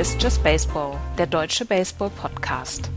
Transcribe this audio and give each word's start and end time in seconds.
Ist 0.00 0.22
Just 0.22 0.42
Baseball, 0.42 0.96
der 1.18 1.26
deutsche 1.26 1.66
Baseball-Podcast. 1.66 2.90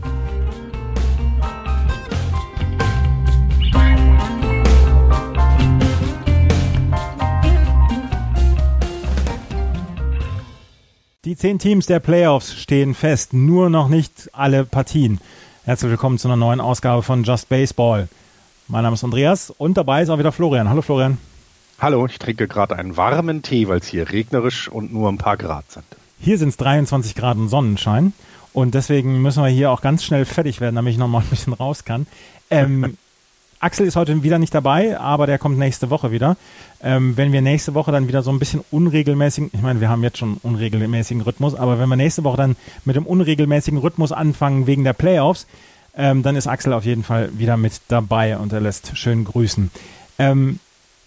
Die 11.26 11.36
zehn 11.36 11.58
Teams 11.58 11.84
der 11.84 12.00
Playoffs 12.00 12.54
stehen 12.54 12.94
fest, 12.94 13.34
nur 13.34 13.68
noch 13.68 13.88
nicht 13.88 14.30
alle 14.32 14.64
Partien. 14.64 15.20
Herzlich 15.66 15.90
willkommen 15.90 16.16
zu 16.16 16.28
einer 16.28 16.38
neuen 16.38 16.62
Ausgabe 16.62 17.02
von 17.02 17.22
Just 17.22 17.50
Baseball. 17.50 18.08
Mein 18.66 18.82
Name 18.82 18.94
ist 18.94 19.04
Andreas 19.04 19.50
und 19.50 19.76
dabei 19.76 20.04
ist 20.04 20.08
auch 20.08 20.18
wieder 20.18 20.32
Florian. 20.32 20.70
Hallo 20.70 20.80
Florian. 20.80 21.18
Hallo, 21.78 22.06
ich 22.06 22.18
trinke 22.18 22.48
gerade 22.48 22.76
einen 22.76 22.96
warmen 22.96 23.42
Tee, 23.42 23.68
weil 23.68 23.80
es 23.80 23.88
hier 23.88 24.10
regnerisch 24.10 24.70
und 24.70 24.90
nur 24.90 25.10
ein 25.10 25.18
paar 25.18 25.36
Grad 25.36 25.70
sind. 25.70 25.84
Hier 26.24 26.38
sind 26.38 26.48
es 26.48 26.56
23 26.56 27.14
Grad 27.14 27.36
und 27.36 27.50
Sonnenschein 27.50 28.14
und 28.54 28.74
deswegen 28.74 29.20
müssen 29.20 29.42
wir 29.42 29.50
hier 29.50 29.70
auch 29.70 29.82
ganz 29.82 30.02
schnell 30.02 30.24
fertig 30.24 30.58
werden, 30.58 30.74
damit 30.74 30.92
ich 30.92 30.98
noch 30.98 31.06
mal 31.06 31.18
ein 31.18 31.28
bisschen 31.28 31.52
raus 31.52 31.84
kann. 31.84 32.06
Ähm, 32.48 32.96
Axel 33.60 33.86
ist 33.86 33.94
heute 33.94 34.22
wieder 34.22 34.38
nicht 34.38 34.54
dabei, 34.54 34.98
aber 34.98 35.26
der 35.26 35.38
kommt 35.38 35.58
nächste 35.58 35.90
Woche 35.90 36.12
wieder. 36.12 36.38
Ähm, 36.82 37.14
wenn 37.18 37.32
wir 37.32 37.42
nächste 37.42 37.74
Woche 37.74 37.92
dann 37.92 38.08
wieder 38.08 38.22
so 38.22 38.30
ein 38.30 38.38
bisschen 38.38 38.64
unregelmäßigen, 38.70 39.50
ich 39.52 39.60
meine, 39.60 39.82
wir 39.82 39.90
haben 39.90 40.02
jetzt 40.02 40.16
schon 40.16 40.38
unregelmäßigen 40.42 41.22
Rhythmus, 41.22 41.54
aber 41.54 41.78
wenn 41.78 41.90
wir 41.90 41.96
nächste 41.96 42.24
Woche 42.24 42.38
dann 42.38 42.56
mit 42.86 42.96
dem 42.96 43.04
unregelmäßigen 43.04 43.78
Rhythmus 43.78 44.10
anfangen 44.10 44.66
wegen 44.66 44.84
der 44.84 44.94
Playoffs, 44.94 45.46
ähm, 45.94 46.22
dann 46.22 46.36
ist 46.36 46.46
Axel 46.46 46.72
auf 46.72 46.86
jeden 46.86 47.04
Fall 47.04 47.38
wieder 47.38 47.58
mit 47.58 47.82
dabei 47.88 48.38
und 48.38 48.50
er 48.54 48.62
lässt 48.62 48.96
schön 48.96 49.24
grüßen. 49.26 49.70
Ähm, 50.18 50.58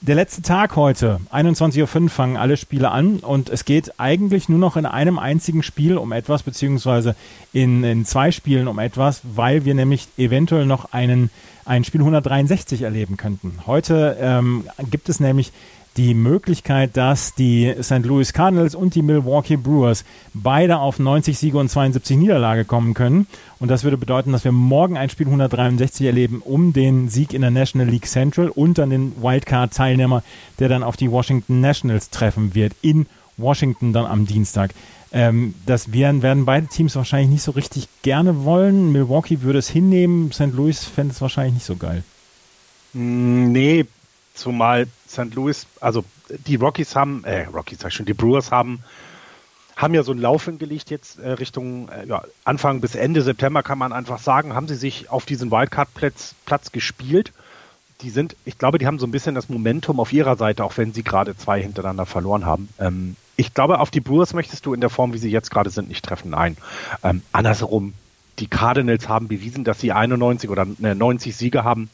der 0.02 0.16
letzte 0.16 0.42
Tag 0.44 0.76
heute, 0.76 1.20
21.05 1.32 2.02
Uhr 2.02 2.10
fangen 2.10 2.38
alle 2.38 2.56
Spiele 2.56 2.92
an 2.92 3.18
und 3.18 3.50
es 3.50 3.66
geht 3.66 4.00
eigentlich 4.00 4.48
nur 4.48 4.60
noch 4.60 4.78
in 4.78 4.86
einem 4.86 5.18
einzigen 5.18 5.64
Spiel 5.64 5.98
um 5.98 6.12
etwas, 6.12 6.44
beziehungsweise 6.44 7.16
in, 7.52 7.84
in 7.84 8.06
zwei 8.06 8.32
Spielen 8.32 8.68
um 8.68 8.78
etwas, 8.80 9.22
weil 9.24 9.66
wir 9.66 9.74
nämlich 9.74 10.08
eventuell 10.18 10.66
noch 10.66 10.94
einen, 10.94 11.32
ein 11.66 11.84
Spiel 11.84 12.02
163 12.02 12.84
erleben 12.84 13.18
könnten. 13.18 13.60
Heute 13.66 14.18
ähm, 14.20 14.66
gibt 14.92 15.10
es 15.10 15.20
nämlich 15.20 15.52
die 15.98 16.14
Möglichkeit, 16.14 16.96
dass 16.96 17.34
die 17.34 17.74
St. 17.82 18.06
Louis 18.06 18.32
Cardinals 18.32 18.76
und 18.76 18.94
die 18.94 19.02
Milwaukee 19.02 19.58
Brewers 19.58 20.06
beide 20.34 20.78
auf 20.78 21.00
90 21.00 21.38
Siege 21.38 21.58
und 21.58 21.70
72 21.70 22.18
Niederlage 22.18 22.66
kommen 22.66 22.94
können. 22.94 23.28
Und 23.60 23.70
das 23.70 23.84
würde 23.84 23.98
bedeuten, 23.98 24.32
dass 24.32 24.44
wir 24.44 24.52
morgen 24.52 24.96
ein 24.96 25.10
Spiel 25.10 25.26
163 25.26 26.06
erleben 26.06 26.42
um 26.46 26.72
den 26.72 27.10
Sieg 27.10 27.34
in 27.34 27.42
der 27.42 27.50
National 27.52 27.88
League 27.88 28.08
Central 28.08 28.50
und 28.50 28.78
dann 28.78 28.92
den 28.92 29.14
Wildcard-Teilnehmer, 29.22 30.24
der 30.60 30.70
dann 30.70 30.84
auf 30.84 30.98
die 30.98 31.12
Washington 31.12 31.62
Nationals 31.62 32.12
treffen 32.12 32.54
wird, 32.54 32.74
in 32.82 33.08
Washington 33.38 33.92
dann 33.92 34.06
am 34.06 34.28
Dienstag. 34.28 34.74
Ähm, 35.12 35.56
das 35.66 35.94
werden, 35.94 36.22
werden 36.22 36.46
beide 36.46 36.68
Teams 36.68 36.96
wahrscheinlich 36.96 37.30
nicht 37.30 37.44
so 37.44 37.52
richtig 37.52 37.88
gerne 38.04 38.44
wollen. 38.44 38.92
Milwaukee 38.92 39.42
würde 39.42 39.60
es 39.60 39.70
hinnehmen, 39.70 40.32
St. 40.32 40.54
Louis 40.54 40.84
fände 40.84 41.14
es 41.14 41.22
wahrscheinlich 41.22 41.56
nicht 41.56 41.66
so 41.66 41.76
geil. 41.76 42.04
Mm, 42.94 43.52
nee, 43.52 43.86
zumal 44.34 44.88
St. 45.08 45.34
Louis, 45.34 45.66
also 45.80 46.04
die 46.30 46.56
Rockies 46.56 46.96
haben, 46.96 47.24
äh, 47.24 47.46
Rockies 47.46 47.80
sag 47.80 47.90
ich 47.90 47.96
schon, 47.96 48.06
die 48.06 48.14
Brewers 48.14 48.52
haben, 48.52 48.84
haben 49.76 49.94
ja 49.94 50.04
so 50.04 50.12
ein 50.12 50.18
Laufen 50.18 50.58
gelegt 50.58 50.90
jetzt 50.90 51.20
äh, 51.20 51.32
Richtung 51.32 51.90
äh, 51.90 52.08
ja, 52.08 52.24
Anfang 52.44 52.82
bis 52.82 52.96
Ende 52.96 53.22
September 53.22 53.64
kann 53.64 53.78
man 53.78 53.94
einfach 53.94 54.20
sagen, 54.20 54.54
haben 54.54 54.68
sie 54.68 54.76
sich 54.76 55.10
auf 55.10 55.26
diesen 55.26 55.52
Wildcard-Platz 55.52 56.36
Platz 56.46 56.72
gespielt. 56.72 57.32
Die 58.02 58.10
sind, 58.10 58.36
ich 58.46 58.58
glaube, 58.58 58.78
die 58.78 58.86
haben 58.86 59.00
so 59.00 59.08
ein 59.08 59.12
bisschen 59.12 59.36
das 59.36 59.50
Momentum 59.50 60.00
auf 60.00 60.14
ihrer 60.14 60.36
Seite, 60.36 60.64
auch 60.64 60.78
wenn 60.78 60.94
sie 60.94 61.04
gerade 61.04 61.36
zwei 61.36 61.62
hintereinander 61.62 62.06
verloren 62.06 62.46
haben. 62.46 62.70
Ähm, 62.80 63.16
ich 63.36 63.54
glaube, 63.54 63.80
auf 63.80 63.92
die 63.92 64.02
Brewers 64.02 64.34
möchtest 64.34 64.66
du 64.66 64.74
in 64.74 64.82
der 64.82 64.90
Form, 64.90 65.14
wie 65.14 65.20
sie 65.20 65.30
jetzt 65.30 65.52
gerade 65.52 65.70
sind, 65.70 65.90
nicht 65.90 66.04
treffen. 66.04 66.32
Nein. 66.32 66.58
Ähm, 67.04 67.22
andersherum, 67.32 67.94
die 68.40 68.48
Cardinals 68.48 69.08
haben 69.08 69.28
bewiesen, 69.28 69.64
dass 69.64 69.80
sie 69.80 69.92
91 69.92 70.50
oder 70.50 70.66
90 70.66 71.36
Siege 71.36 71.64
haben 71.64 71.90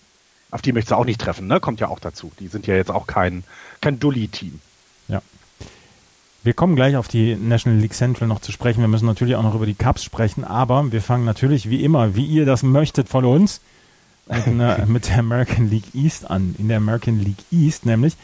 auf 0.53 0.61
die 0.61 0.71
möchtest 0.71 0.91
du 0.91 0.95
auch 0.95 1.05
nicht 1.05 1.19
treffen, 1.19 1.47
ne? 1.47 1.59
Kommt 1.59 1.79
ja 1.79 1.87
auch 1.87 1.99
dazu. 1.99 2.31
Die 2.39 2.47
sind 2.47 2.67
ja 2.67 2.75
jetzt 2.75 2.91
auch 2.91 3.07
kein, 3.07 3.43
kein 3.81 3.99
Dulli-Team. 3.99 4.59
Ja. 5.07 5.21
Wir 6.43 6.53
kommen 6.53 6.75
gleich 6.75 6.95
auf 6.95 7.07
die 7.07 7.35
National 7.35 7.79
League 7.79 7.95
Central 7.95 8.27
noch 8.27 8.39
zu 8.39 8.51
sprechen. 8.51 8.81
Wir 8.81 8.87
müssen 8.87 9.07
natürlich 9.07 9.35
auch 9.35 9.43
noch 9.43 9.55
über 9.55 9.65
die 9.65 9.73
Cups 9.73 10.03
sprechen, 10.03 10.43
aber 10.43 10.91
wir 10.91 11.01
fangen 11.01 11.25
natürlich 11.25 11.69
wie 11.69 11.83
immer, 11.83 12.15
wie 12.15 12.25
ihr 12.25 12.45
das 12.45 12.61
möchtet 12.61 13.09
von 13.09 13.25
uns, 13.25 13.61
mit, 14.27 14.47
einer, 14.47 14.85
mit 14.87 15.09
der 15.09 15.19
American 15.19 15.69
League 15.69 15.95
East 15.95 16.29
an. 16.29 16.53
In 16.59 16.67
der 16.67 16.77
American 16.77 17.19
League 17.19 17.43
East 17.51 17.85
nämlich 17.87 18.15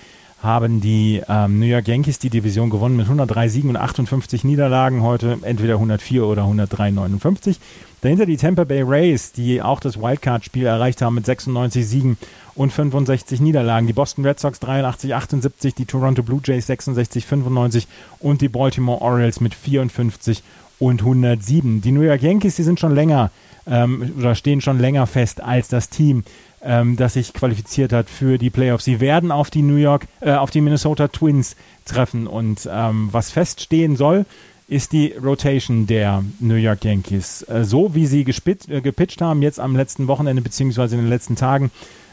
haben 0.42 0.80
die 0.80 1.22
ähm, 1.28 1.60
New 1.60 1.66
York 1.66 1.88
Yankees 1.88 2.20
die 2.20 2.30
Division 2.30 2.70
gewonnen 2.70 2.96
mit 2.96 3.06
103 3.06 3.50
Siegen 3.50 3.70
und 3.70 3.78
58 3.78 4.44
Niederlagen. 4.44 5.04
Heute 5.04 5.38
entweder 5.42 5.74
104 5.74 6.26
oder 6.26 6.44
103,59. 6.44 7.58
Dahinter 8.02 8.26
die 8.26 8.38
Tampa 8.38 8.64
Bay 8.64 8.82
Rays, 8.82 9.34
die 9.34 9.62
auch 9.62 9.82
das 9.82 10.02
Wildcard-Spiel 10.02 10.66
erreicht 10.66 11.02
haben 11.02 11.16
mit 11.16 11.26
96 11.26 11.86
Siegen 11.86 12.18
und 12.56 12.72
65 12.72 13.42
Niederlagen. 13.42 13.88
Die 13.88 13.94
Boston 13.94 14.26
Red 14.26 14.40
Sox 14.40 14.60
83, 14.62 15.14
78, 15.14 15.76
die 15.76 15.86
Toronto 15.86 16.24
Blue 16.24 16.40
Jays 16.44 16.68
66, 16.68 17.26
95 17.26 17.88
und 18.20 18.40
die 18.40 18.48
Baltimore 18.48 19.02
Orioles 19.02 19.42
mit 19.42 19.54
54 19.54 20.42
und 20.80 21.02
107. 21.02 21.82
Die 21.82 21.92
New 21.92 22.02
York 22.02 22.22
Yankees, 22.22 22.56
die 22.56 22.64
sind 22.64 22.80
schon 22.80 22.96
länger 22.96 23.32
ähm, 23.68 24.14
oder 24.18 24.36
stehen 24.36 24.62
schon 24.62 24.80
länger 24.80 25.06
fest 25.06 25.44
als 25.44 25.68
das 25.68 25.90
Team, 25.90 26.24
ähm, 26.64 26.96
das 26.96 27.14
sich 27.14 27.34
qualifiziert 27.34 27.94
hat 27.94 28.09
für 28.09 28.38
die 28.38 28.50
Playoffs. 28.50 28.86
Sie 28.86 29.00
werden 29.00 29.31
auf 29.31 29.50
die 29.50 29.62
New 29.62 29.75
York, 29.75 30.08
äh, 30.22 30.31
auf 30.34 30.52
die 30.52 30.62
Minnesota 30.62 31.08
Twins 31.08 31.56
treffen 31.86 32.28
und 32.28 32.68
ähm, 32.72 33.09
was 33.12 33.31
feststehen 33.31 33.96
soll, 33.96 34.25
ist 34.68 34.92
die 34.92 35.14
Rotation 35.14 35.88
der 35.88 36.24
New 36.40 36.56
York 36.56 36.86
Yankees. 36.86 37.42
Äh, 37.44 37.64
so 37.64 37.96
wie 37.96 38.06
sie 38.06 38.24
gespit, 38.24 38.69
äh, 38.69 38.81
gepitcht 38.81 39.22
haben 39.22 39.42
jetzt 39.42 39.59
am 39.59 39.75
letzten 39.75 40.08
Wochenende 40.08 40.42
beziehungsweise 40.42 40.96
in 40.96 41.02
den 41.02 41.09
letzten 41.09 41.36
Tagen 41.36 41.72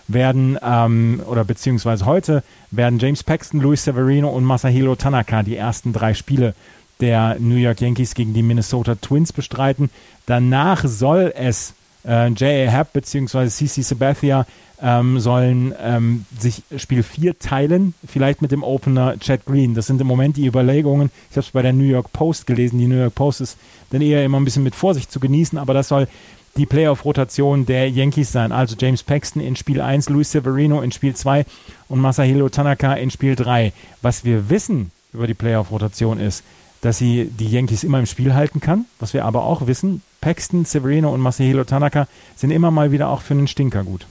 werden 0.09 0.59
ähm, 0.63 1.21
oder 1.27 1.45
beziehungsweise 1.45 2.07
heute 2.07 2.43
werden 2.71 2.99
James 2.99 3.25
Paxton, 3.25 3.61
Luis 3.61 3.85
Severino 3.85 4.29
und 4.29 4.45
Masahiro 4.45 4.95
Tanaka 4.95 5.43
die 5.43 5.57
ersten 5.57 5.93
drei 5.93 6.15
Spiele 6.15 6.55
der 7.01 7.37
New 7.39 7.57
York 7.57 7.81
Yankees 7.81 8.15
gegen 8.15 8.33
die 8.33 8.43
Minnesota 8.43 8.95
Twins 8.95 9.33
bestreiten. 9.33 9.91
Danach 10.25 10.85
soll 10.87 11.33
es 11.37 11.75
äh, 12.07 12.29
J.A. 12.29 12.71
Happ 12.71 12.93
bzw. 12.93 13.49
CC 13.49 13.83
Sabathia 13.83 14.47
ähm, 14.83 15.21
sollen 15.21 15.75
ähm, 15.83 16.27
sich 16.39 16.63
Spiel 16.77 17.03
4 17.03 17.39
teilen, 17.39 17.95
vielleicht 18.07 18.43
mit 18.43 18.53
dem 18.53 18.63
Opener 18.63 19.19
Chad 19.19 19.47
Green. 19.47 19.75
Das 19.75 19.87
sind 19.87 20.01
im 20.01 20.07
Moment 20.07 20.37
die 20.37 20.47
Überlegungen. 20.47 21.11
Ich 21.31 21.37
habe 21.37 21.47
es 21.47 21.51
bei 21.51 21.63
der 21.63 21.73
New 21.73 21.85
York 21.85 22.13
Post 22.13 22.47
gelesen. 22.47 22.79
Die 22.79 22.87
New 22.87 22.99
York 22.99 23.15
Post 23.15 23.41
ist 23.41 23.59
dann 23.91 24.03
eher 24.03 24.25
immer 24.25 24.39
ein 24.39 24.45
bisschen 24.45 24.65
mit 24.65 24.75
Vorsicht 24.75 25.11
zu 25.11 25.21
genießen, 25.21 25.59
aber 25.59 25.75
das 25.75 25.89
soll 25.89 26.09
die 26.57 26.67
Playoff-Rotation 26.67 27.67
der 27.67 27.91
Yankees 27.91 28.33
sein. 28.33 28.53
Also 28.53 28.77
James 28.79 29.03
Paxton 29.03 29.43
in 29.43 29.57
Spiel 29.57 29.81
1, 29.81 30.09
Luis 30.09 30.33
Severino 30.33 30.81
in 30.81 30.93
Spiel 30.93 31.15
2 31.15 31.45
und 31.89 32.01
Masahiro 32.01 32.49
Tanaka 32.49 32.95
in 32.95 33.11
Spiel 33.11 33.37
3. 33.37 33.73
Was 34.03 34.25
wir 34.25 34.49
wissen 34.49 34.91
über 35.13 35.27
die 35.27 35.35
Playoff-Rotation 35.35 36.19
ist, 36.19 36.45
dass 36.81 36.99
sie 36.99 37.31
die 37.39 37.49
Yankees 37.51 37.85
immer 37.85 37.99
im 37.99 38.07
Spiel 38.07 38.35
halten 38.35 38.61
kann. 38.61 38.87
Was 38.99 39.15
wir 39.15 39.25
aber 39.25 39.45
auch 39.45 39.67
wissen, 39.67 40.03
Paxton, 40.27 40.65
Severino 40.65 41.15
und 41.15 41.21
Masahiro 41.21 41.63
Tanaka 41.63 42.09
sind 42.35 42.51
immer 42.51 42.73
mal 42.73 42.91
wieder 42.91 43.11
auch 43.11 43.21
für 43.21 43.35
einen 43.35 43.47
Stinker 43.47 43.85
gut. 43.85 44.09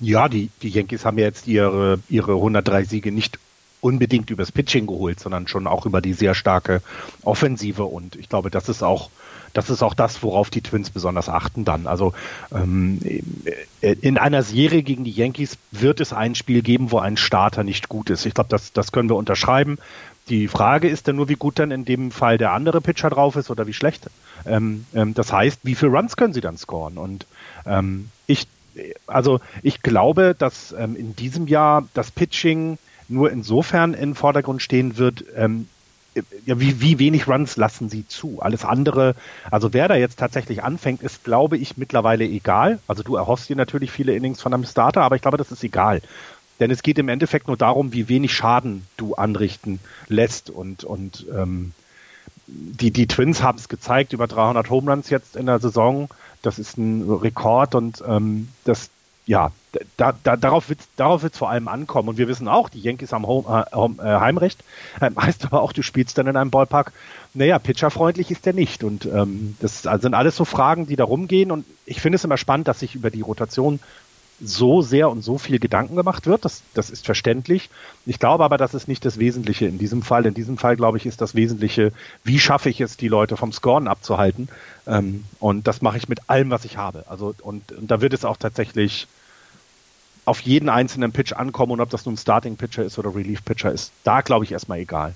Ja, 0.00 0.28
die, 0.28 0.50
die 0.62 0.68
Yankees 0.68 1.04
haben 1.04 1.16
ja 1.16 1.26
jetzt 1.26 1.46
ihre, 1.46 2.00
ihre 2.08 2.32
103 2.32 2.82
Siege 2.82 3.12
nicht 3.12 3.38
unbedingt 3.80 4.30
übers 4.30 4.50
Pitching 4.50 4.88
geholt, 4.88 5.20
sondern 5.20 5.46
schon 5.46 5.68
auch 5.68 5.86
über 5.86 6.00
die 6.00 6.12
sehr 6.12 6.34
starke 6.34 6.82
Offensive. 7.22 7.84
Und 7.84 8.16
ich 8.16 8.28
glaube, 8.28 8.50
das 8.50 8.68
ist 8.68 8.82
auch, 8.82 9.10
das 9.52 9.70
ist 9.70 9.80
auch 9.80 9.94
das, 9.94 10.24
worauf 10.24 10.50
die 10.50 10.60
Twins 10.60 10.90
besonders 10.90 11.28
achten 11.28 11.64
dann. 11.64 11.86
Also 11.86 12.12
ähm, 12.52 12.98
in 13.80 14.18
einer 14.18 14.42
Serie 14.42 14.82
gegen 14.82 15.04
die 15.04 15.12
Yankees 15.12 15.56
wird 15.70 16.00
es 16.00 16.12
ein 16.12 16.34
Spiel 16.34 16.62
geben, 16.62 16.90
wo 16.90 16.98
ein 16.98 17.16
Starter 17.16 17.62
nicht 17.62 17.88
gut 17.88 18.10
ist. 18.10 18.26
Ich 18.26 18.34
glaube, 18.34 18.50
das, 18.50 18.72
das 18.72 18.90
können 18.90 19.08
wir 19.08 19.14
unterschreiben. 19.14 19.78
Die 20.28 20.48
Frage 20.48 20.88
ist 20.88 21.06
dann 21.06 21.16
nur, 21.16 21.28
wie 21.28 21.34
gut 21.34 21.58
dann 21.58 21.70
in 21.70 21.84
dem 21.84 22.10
Fall 22.10 22.36
der 22.36 22.52
andere 22.52 22.80
Pitcher 22.80 23.10
drauf 23.10 23.36
ist 23.36 23.48
oder 23.50 23.66
wie 23.66 23.72
schlecht. 23.72 24.10
Ähm, 24.44 24.84
ähm, 24.92 25.14
das 25.14 25.32
heißt, 25.32 25.60
wie 25.62 25.76
viele 25.76 25.92
Runs 25.92 26.16
können 26.16 26.32
sie 26.32 26.40
dann 26.40 26.58
scoren? 26.58 26.98
Und 26.98 27.26
ähm, 27.64 28.10
ich, 28.26 28.48
also 29.06 29.40
ich 29.62 29.82
glaube, 29.82 30.34
dass 30.36 30.74
ähm, 30.76 30.96
in 30.96 31.14
diesem 31.14 31.46
Jahr 31.46 31.86
das 31.94 32.10
Pitching 32.10 32.78
nur 33.08 33.30
insofern 33.30 33.94
in 33.94 34.16
Vordergrund 34.16 34.62
stehen 34.62 34.96
wird, 34.98 35.24
ähm, 35.36 35.68
ja, 36.46 36.58
wie, 36.58 36.80
wie 36.80 36.98
wenig 36.98 37.28
Runs 37.28 37.56
lassen 37.56 37.88
sie 37.90 38.08
zu? 38.08 38.40
Alles 38.40 38.64
andere, 38.64 39.14
also 39.50 39.72
wer 39.74 39.86
da 39.86 39.96
jetzt 39.96 40.18
tatsächlich 40.18 40.64
anfängt, 40.64 41.02
ist, 41.02 41.24
glaube 41.24 41.58
ich, 41.58 41.76
mittlerweile 41.76 42.24
egal. 42.24 42.78
Also 42.88 43.02
du 43.02 43.16
erhoffst 43.16 43.48
dir 43.48 43.56
natürlich 43.56 43.90
viele 43.90 44.14
Innings 44.14 44.40
von 44.40 44.54
einem 44.54 44.64
Starter, 44.64 45.02
aber 45.02 45.16
ich 45.16 45.22
glaube, 45.22 45.36
das 45.36 45.52
ist 45.52 45.62
egal. 45.62 46.00
Denn 46.60 46.70
es 46.70 46.82
geht 46.82 46.98
im 46.98 47.08
Endeffekt 47.08 47.48
nur 47.48 47.56
darum, 47.56 47.92
wie 47.92 48.08
wenig 48.08 48.32
Schaden 48.34 48.86
du 48.96 49.14
anrichten 49.14 49.78
lässt. 50.08 50.50
Und, 50.50 50.84
und 50.84 51.26
ähm, 51.34 51.72
die, 52.46 52.90
die 52.90 53.06
Twins 53.06 53.42
haben 53.42 53.58
es 53.58 53.68
gezeigt, 53.68 54.12
über 54.12 54.26
300 54.26 54.70
Home 54.70 54.90
Runs 54.90 55.10
jetzt 55.10 55.36
in 55.36 55.46
der 55.46 55.58
Saison. 55.58 56.08
Das 56.42 56.58
ist 56.58 56.78
ein 56.78 57.10
Rekord 57.10 57.74
und 57.74 58.02
ähm, 58.06 58.48
das, 58.64 58.90
ja, 59.26 59.50
da, 59.96 60.14
da, 60.22 60.36
darauf 60.36 60.68
wird 60.68 60.80
es 60.80 60.88
darauf 60.96 61.24
vor 61.32 61.50
allem 61.50 61.68
ankommen. 61.68 62.08
Und 62.08 62.18
wir 62.18 62.28
wissen 62.28 62.48
auch, 62.48 62.68
die 62.68 62.80
Yankees 62.80 63.12
haben 63.12 63.26
Home, 63.26 63.66
äh, 63.72 64.02
äh, 64.02 64.20
Heimrecht. 64.20 64.62
Äh, 65.00 65.10
heißt 65.20 65.46
aber 65.46 65.62
auch, 65.62 65.72
du 65.72 65.82
spielst 65.82 66.18
dann 66.18 66.26
in 66.26 66.36
einem 66.36 66.50
Ballpark. 66.50 66.92
Naja, 67.34 67.58
pitcherfreundlich 67.58 68.30
ist 68.30 68.46
der 68.46 68.54
nicht. 68.54 68.84
Und 68.84 69.06
ähm, 69.06 69.56
das 69.60 69.82
sind 69.82 70.14
alles 70.14 70.36
so 70.36 70.44
Fragen, 70.44 70.86
die 70.86 70.96
da 70.96 71.04
rumgehen. 71.04 71.50
Und 71.50 71.66
ich 71.84 72.00
finde 72.00 72.16
es 72.16 72.24
immer 72.24 72.38
spannend, 72.38 72.68
dass 72.68 72.80
sich 72.80 72.94
über 72.94 73.10
die 73.10 73.20
Rotation 73.20 73.80
so 74.40 74.82
sehr 74.82 75.08
und 75.08 75.22
so 75.22 75.38
viel 75.38 75.58
Gedanken 75.58 75.96
gemacht 75.96 76.26
wird. 76.26 76.44
Das, 76.44 76.62
das 76.74 76.90
ist 76.90 77.06
verständlich. 77.06 77.70
Ich 78.04 78.18
glaube 78.18 78.44
aber, 78.44 78.58
das 78.58 78.74
ist 78.74 78.88
nicht 78.88 79.04
das 79.04 79.18
Wesentliche 79.18 79.66
in 79.66 79.78
diesem 79.78 80.02
Fall. 80.02 80.26
In 80.26 80.34
diesem 80.34 80.58
Fall, 80.58 80.76
glaube 80.76 80.98
ich, 80.98 81.06
ist 81.06 81.20
das 81.20 81.34
Wesentliche, 81.34 81.92
wie 82.22 82.38
schaffe 82.38 82.68
ich 82.68 82.80
es, 82.80 82.96
die 82.96 83.08
Leute 83.08 83.36
vom 83.36 83.52
Scoren 83.52 83.88
abzuhalten. 83.88 84.48
Ähm, 84.86 85.24
und 85.40 85.66
das 85.66 85.80
mache 85.80 85.96
ich 85.96 86.08
mit 86.08 86.28
allem, 86.28 86.50
was 86.50 86.64
ich 86.64 86.76
habe. 86.76 87.04
Also, 87.08 87.34
und, 87.42 87.72
und 87.72 87.90
da 87.90 88.00
wird 88.00 88.12
es 88.12 88.24
auch 88.24 88.36
tatsächlich 88.36 89.06
auf 90.26 90.40
jeden 90.40 90.68
einzelnen 90.68 91.12
Pitch 91.12 91.32
ankommen 91.32 91.72
und 91.72 91.80
ob 91.80 91.88
das 91.88 92.04
nun 92.04 92.16
Starting 92.16 92.56
Pitcher 92.56 92.84
ist 92.84 92.98
oder 92.98 93.14
Relief 93.14 93.44
Pitcher 93.44 93.72
ist. 93.72 93.92
Da 94.04 94.20
glaube 94.20 94.44
ich 94.44 94.52
erstmal 94.52 94.80
egal. 94.80 95.14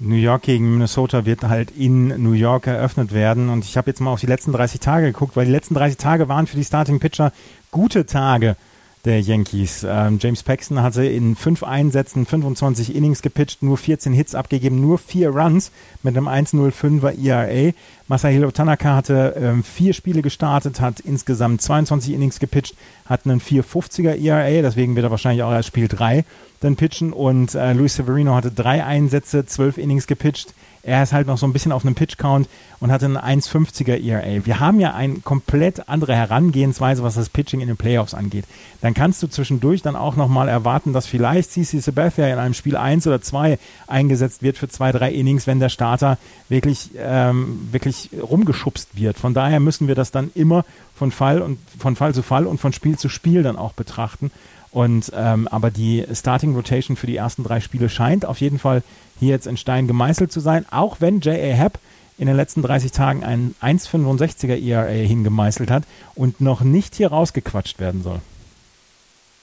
New 0.00 0.14
York 0.14 0.42
gegen 0.42 0.70
Minnesota 0.72 1.24
wird 1.26 1.42
halt 1.42 1.72
in 1.72 2.22
New 2.22 2.32
York 2.32 2.68
eröffnet 2.68 3.12
werden. 3.12 3.48
Und 3.48 3.64
ich 3.64 3.76
habe 3.76 3.90
jetzt 3.90 4.00
mal 4.00 4.12
auf 4.12 4.20
die 4.20 4.26
letzten 4.26 4.52
30 4.52 4.80
Tage 4.80 5.06
geguckt, 5.06 5.36
weil 5.36 5.46
die 5.46 5.52
letzten 5.52 5.74
30 5.74 5.96
Tage 5.96 6.28
waren 6.28 6.46
für 6.46 6.56
die 6.56 6.64
Starting 6.64 7.00
Pitcher 7.00 7.32
gute 7.70 8.06
Tage 8.06 8.56
der 9.04 9.20
Yankees. 9.20 9.86
Ähm, 9.88 10.18
James 10.20 10.42
Paxton 10.42 10.82
hatte 10.82 11.04
in 11.04 11.36
fünf 11.36 11.62
Einsätzen 11.62 12.26
25 12.26 12.94
Innings 12.94 13.22
gepitcht, 13.22 13.62
nur 13.62 13.76
14 13.76 14.12
Hits 14.12 14.34
abgegeben, 14.34 14.80
nur 14.80 14.98
vier 14.98 15.30
Runs 15.30 15.70
mit 16.02 16.16
einem 16.16 16.28
1,05er 16.28 17.18
ERA. 17.18 17.72
Masahiro 18.08 18.50
Tanaka 18.50 18.96
hatte 18.96 19.34
ähm, 19.38 19.62
vier 19.62 19.92
Spiele 19.92 20.22
gestartet, 20.22 20.80
hat 20.80 21.00
insgesamt 21.00 21.62
22 21.62 22.14
Innings 22.14 22.38
gepitcht, 22.38 22.74
hat 23.06 23.24
einen 23.24 23.40
4,50er 23.40 24.16
ERA, 24.16 24.62
deswegen 24.62 24.96
wird 24.96 25.04
er 25.04 25.10
wahrscheinlich 25.10 25.42
auch 25.42 25.52
erst 25.52 25.68
Spiel 25.68 25.88
3 25.88 26.24
dann 26.60 26.76
pitchen. 26.76 27.12
Und 27.12 27.54
äh, 27.54 27.72
Luis 27.72 27.96
Severino 27.96 28.34
hatte 28.34 28.50
drei 28.50 28.84
Einsätze, 28.84 29.46
12 29.46 29.78
Innings 29.78 30.06
gepitcht, 30.06 30.54
er 30.88 31.02
ist 31.02 31.12
halt 31.12 31.26
noch 31.26 31.36
so 31.36 31.46
ein 31.46 31.52
bisschen 31.52 31.70
auf 31.70 31.84
einem 31.84 31.94
Pitch-Count 31.94 32.48
und 32.80 32.90
hatte 32.90 33.04
einen 33.04 33.18
1,50er 33.18 34.02
ERA. 34.02 34.46
Wir 34.46 34.58
haben 34.58 34.80
ja 34.80 34.94
eine 34.94 35.16
komplett 35.16 35.88
andere 35.88 36.14
Herangehensweise, 36.14 37.02
was 37.02 37.14
das 37.14 37.28
Pitching 37.28 37.60
in 37.60 37.68
den 37.68 37.76
Playoffs 37.76 38.14
angeht. 38.14 38.44
Dann 38.80 38.94
kannst 38.94 39.22
du 39.22 39.26
zwischendurch 39.26 39.82
dann 39.82 39.96
auch 39.96 40.16
nochmal 40.16 40.48
erwarten, 40.48 40.92
dass 40.92 41.06
vielleicht 41.06 41.50
CC 41.52 41.80
Sabathia 41.80 42.28
in 42.28 42.38
einem 42.38 42.54
Spiel 42.54 42.76
1 42.76 43.06
oder 43.06 43.20
2 43.20 43.58
eingesetzt 43.86 44.42
wird 44.42 44.56
für 44.56 44.68
zwei, 44.68 44.90
drei 44.90 45.12
Innings, 45.12 45.46
wenn 45.46 45.60
der 45.60 45.68
Starter 45.68 46.16
wirklich, 46.48 46.90
ähm, 46.96 47.68
wirklich 47.70 48.10
rumgeschubst 48.20 48.96
wird. 48.96 49.18
Von 49.18 49.34
daher 49.34 49.60
müssen 49.60 49.88
wir 49.88 49.94
das 49.94 50.10
dann 50.10 50.30
immer 50.34 50.64
von 50.94 51.10
Fall 51.10 51.42
und 51.42 51.58
von 51.78 51.96
Fall 51.96 52.14
zu 52.14 52.22
Fall 52.22 52.46
und 52.46 52.60
von 52.60 52.72
Spiel 52.72 52.98
zu 52.98 53.08
Spiel 53.08 53.42
dann 53.42 53.56
auch 53.56 53.74
betrachten. 53.74 54.30
Und 54.70 55.12
ähm, 55.14 55.48
aber 55.48 55.70
die 55.70 56.04
Starting 56.12 56.54
Rotation 56.54 56.96
für 56.96 57.06
die 57.06 57.16
ersten 57.16 57.42
drei 57.42 57.60
Spiele 57.60 57.88
scheint 57.88 58.26
auf 58.26 58.40
jeden 58.40 58.58
Fall 58.58 58.82
hier 59.18 59.30
jetzt 59.30 59.46
in 59.46 59.56
Stein 59.56 59.86
gemeißelt 59.86 60.30
zu 60.30 60.40
sein, 60.40 60.66
auch 60.70 61.00
wenn 61.00 61.20
J.A. 61.20 61.54
Happ 61.54 61.78
in 62.18 62.26
den 62.26 62.36
letzten 62.36 62.62
30 62.62 62.92
Tagen 62.92 63.24
einen 63.24 63.54
1,65er 63.62 64.60
ERA 64.60 64.88
hingemeißelt 64.88 65.70
hat 65.70 65.84
und 66.14 66.40
noch 66.40 66.60
nicht 66.60 66.96
hier 66.96 67.08
rausgequatscht 67.08 67.78
werden 67.78 68.02
soll. 68.02 68.20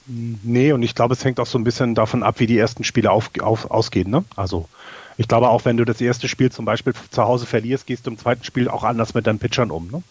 Nee, 0.06 0.72
und 0.72 0.82
ich 0.82 0.94
glaube, 0.94 1.14
es 1.14 1.24
hängt 1.24 1.40
auch 1.40 1.46
so 1.46 1.58
ein 1.58 1.64
bisschen 1.64 1.94
davon 1.94 2.22
ab, 2.22 2.38
wie 2.38 2.46
die 2.46 2.58
ersten 2.58 2.84
Spiele 2.84 3.10
auf, 3.10 3.30
auf, 3.40 3.70
ausgehen. 3.70 4.10
Ne? 4.10 4.24
Also 4.36 4.68
ich 5.16 5.26
glaube, 5.26 5.48
auch 5.48 5.64
wenn 5.64 5.76
du 5.76 5.84
das 5.84 6.00
erste 6.00 6.28
Spiel 6.28 6.52
zum 6.52 6.64
Beispiel 6.64 6.92
zu 7.10 7.24
Hause 7.24 7.46
verlierst, 7.46 7.86
gehst 7.86 8.06
du 8.06 8.10
im 8.10 8.18
zweiten 8.18 8.44
Spiel 8.44 8.68
auch 8.68 8.84
anders 8.84 9.14
mit 9.14 9.26
deinen 9.26 9.38
Pitchern 9.38 9.70
um. 9.70 9.90
Ne? 9.90 10.02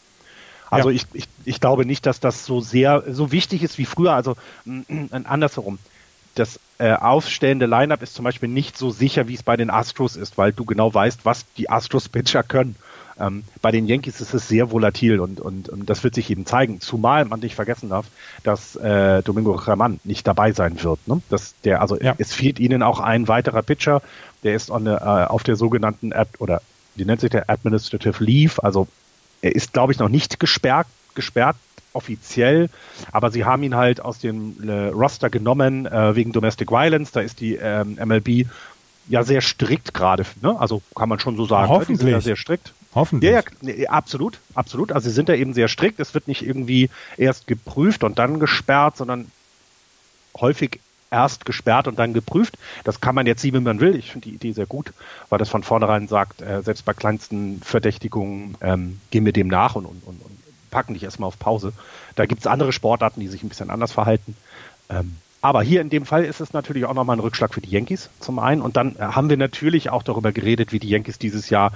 Also 0.70 0.90
ja. 0.90 0.96
ich, 0.96 1.08
ich, 1.14 1.28
ich 1.46 1.60
glaube 1.62 1.86
nicht, 1.86 2.06
dass 2.06 2.20
das 2.20 2.46
so 2.46 2.62
sehr 2.62 3.04
so 3.10 3.32
wichtig 3.32 3.64
ist 3.64 3.78
wie 3.78 3.86
früher. 3.86 4.14
Also 4.14 4.36
andersherum 5.24 5.80
das 6.36 6.60
äh, 6.78 6.92
aufstellende 6.94 7.66
Lineup 7.66 8.02
ist 8.02 8.14
zum 8.14 8.26
Beispiel 8.26 8.50
nicht 8.50 8.78
so 8.78 8.92
sicher, 8.92 9.28
wie 9.28 9.34
es 9.34 9.44
bei 9.44 9.58
den 9.58 9.70
Astros 9.70 10.18
ist, 10.18 10.38
weil 10.38 10.52
du 10.52 10.66
genau 10.66 10.94
weißt, 10.94 11.26
was 11.26 11.46
die 11.58 11.70
Astros-Pitcher 11.70 12.44
können. 12.44 12.76
Ähm, 13.18 13.44
bei 13.62 13.72
den 13.72 13.88
Yankees 13.88 14.20
ist 14.20 14.34
es 14.34 14.50
sehr 14.50 14.72
volatil 14.72 15.22
und, 15.22 15.40
und, 15.40 15.70
und 15.70 15.90
das 15.90 16.04
wird 16.04 16.16
sich 16.16 16.30
eben 16.30 16.46
zeigen. 16.46 16.82
Zumal 16.82 17.24
man 17.24 17.40
nicht 17.40 17.56
vergessen 17.56 17.90
darf, 17.90 18.08
dass 18.44 18.76
äh, 18.76 19.24
Domingo 19.24 19.54
Raman 19.54 20.02
nicht 20.04 20.28
dabei 20.28 20.52
sein 20.52 20.84
wird. 20.84 21.08
Ne? 21.08 21.22
Dass 21.30 21.56
der, 21.64 21.80
also 21.80 21.98
ja. 22.00 22.14
es 22.18 22.34
fehlt 22.34 22.60
ihnen 22.60 22.84
auch 22.84 23.00
ein 23.00 23.30
weiterer 23.30 23.62
Pitcher, 23.62 24.02
der 24.44 24.56
ist 24.56 24.70
on, 24.70 24.86
äh, 24.86 24.90
auf 24.90 25.44
der 25.44 25.56
sogenannten 25.56 26.12
Ad, 26.12 26.32
oder 26.40 26.62
die 26.96 27.06
nennt 27.06 27.22
sich 27.22 27.30
der 27.30 27.50
Administrative 27.50 28.22
Leave, 28.22 28.62
also 28.62 28.88
er 29.46 29.56
ist, 29.56 29.74
glaube 29.74 29.94
ich, 29.94 30.00
noch 30.00 30.10
nicht 30.10 30.40
gesperrt, 30.40 30.88
gesperrt 31.14 31.56
offiziell, 31.94 32.70
aber 33.12 33.30
sie 33.30 33.46
haben 33.46 33.62
ihn 33.62 33.76
halt 33.76 34.02
aus 34.02 34.18
dem 34.18 34.68
äh, 34.68 34.88
Roster 34.88 35.30
genommen 35.30 35.86
äh, 35.86 36.16
wegen 36.16 36.32
Domestic 36.32 36.72
Violence. 36.72 37.12
Da 37.12 37.22
ist 37.22 37.40
die 37.42 37.56
ähm, 37.56 37.98
MLB 38.04 38.48
ja 39.08 39.24
sehr 39.24 39.42
strikt 39.42 39.94
gerade, 39.94 40.26
ne? 40.42 40.60
also 40.60 40.82
kann 40.96 41.10
man 41.10 41.20
schon 41.20 41.38
so 41.38 41.46
sagen. 41.46 41.72
Ne? 41.72 41.78
Hoffentlich. 41.78 42.12
Ja 42.12 42.22
sehr 42.22 42.36
strikt. 42.36 42.74
Hoffentlich. 42.96 43.32
Ja, 43.32 43.44
ja, 43.62 43.90
absolut, 43.92 44.40
absolut. 44.56 44.92
Also 44.92 45.10
sie 45.10 45.16
sind 45.16 45.30
da 45.30 45.36
eben 45.36 45.54
sehr 45.54 45.68
strikt. 45.68 46.00
Es 46.00 46.16
wird 46.16 46.28
nicht 46.28 46.42
irgendwie 46.42 46.90
erst 47.18 47.46
geprüft 47.46 48.04
und 48.04 48.18
dann 48.18 48.40
gesperrt, 48.40 48.98
sondern 48.98 49.28
häufig 50.40 50.80
erst 51.12 51.46
gesperrt 51.46 51.88
und 51.88 52.00
dann 52.00 52.14
geprüft. 52.14 52.58
Das 52.84 53.02
kann 53.02 53.16
man 53.16 53.26
jetzt 53.26 53.42
sehen, 53.42 53.54
wie 53.54 53.60
man 53.60 53.80
will. 53.80 53.96
Ich 53.96 54.12
finde 54.12 54.30
die 54.30 54.36
Idee 54.36 54.52
sehr 54.52 54.66
gut, 54.66 54.94
weil 55.30 55.40
das 55.40 55.50
von 55.50 55.64
vornherein 55.64 56.08
sagt, 56.08 56.42
äh, 56.42 56.62
selbst 56.62 56.86
bei 56.86 56.94
kleinsten 56.94 57.62
Verdächtigungen 57.62 58.58
ähm, 58.62 59.00
gehen 59.12 59.26
wir 59.26 59.34
dem 59.34 59.48
nach 59.48 59.76
und, 59.76 59.86
und, 59.86 60.04
und, 60.06 60.22
packen 60.72 60.94
dich 60.94 61.04
erstmal 61.04 61.28
auf 61.28 61.40
Pause. 61.40 61.72
Da 62.16 62.26
gibt 62.26 62.42
es 62.42 62.48
andere 62.48 62.74
Sportarten, 62.74 63.22
die 63.22 63.30
sich 63.30 63.44
ein 63.44 63.50
bisschen 63.50 63.70
anders 63.70 63.94
verhalten. 63.94 64.36
Ähm, 64.90 65.16
aber 65.40 65.62
hier 65.62 65.80
in 65.80 65.90
dem 65.90 66.06
Fall 66.06 66.26
ist 66.26 66.42
es 66.42 66.52
natürlich 66.52 66.84
auch 66.84 66.94
nochmal 66.94 67.16
ein 67.16 67.22
Rückschlag 67.22 67.54
für 67.54 67.62
die 67.62 67.70
Yankees 67.70 68.10
zum 68.20 68.40
einen. 68.40 68.62
Und 68.62 68.76
dann 68.76 68.98
haben 69.00 69.30
wir 69.30 69.38
natürlich 69.38 69.90
auch 69.90 70.04
darüber 70.04 70.34
geredet, 70.34 70.74
wie 70.74 70.80
die 70.80 70.90
Yankees 70.90 71.18
dieses 71.18 71.50
Jahr 71.50 71.72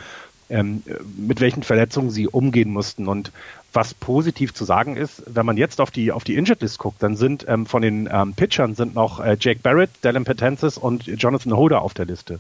ähm, 0.50 0.84
mit 1.16 1.40
welchen 1.40 1.64
Verletzungen 1.64 2.10
sie 2.10 2.28
umgehen 2.28 2.72
mussten. 2.72 3.08
Und 3.08 3.32
was 3.74 3.94
positiv 3.94 4.54
zu 4.54 4.66
sagen 4.66 4.96
ist, 4.96 5.24
wenn 5.28 5.46
man 5.46 5.58
jetzt 5.58 5.80
auf 5.82 5.92
die 5.92 6.12
auf 6.12 6.24
die 6.24 6.36
Injured 6.36 6.62
List 6.62 6.80
guckt, 6.80 7.02
dann 7.04 7.16
sind 7.16 7.46
ähm, 7.48 7.66
von 7.66 7.82
den 7.82 8.10
ähm, 8.12 8.34
Pitchern 8.34 8.76
sind 8.76 8.96
noch 8.96 9.20
äh, 9.20 9.38
Jake 9.40 9.60
Barrett, 9.62 9.90
Dylan 10.04 10.24
Patensis 10.24 10.78
und 10.78 11.06
Jonathan 11.06 11.56
Holder 11.56 11.82
auf 11.82 11.94
der 11.94 12.06
Liste. 12.06 12.40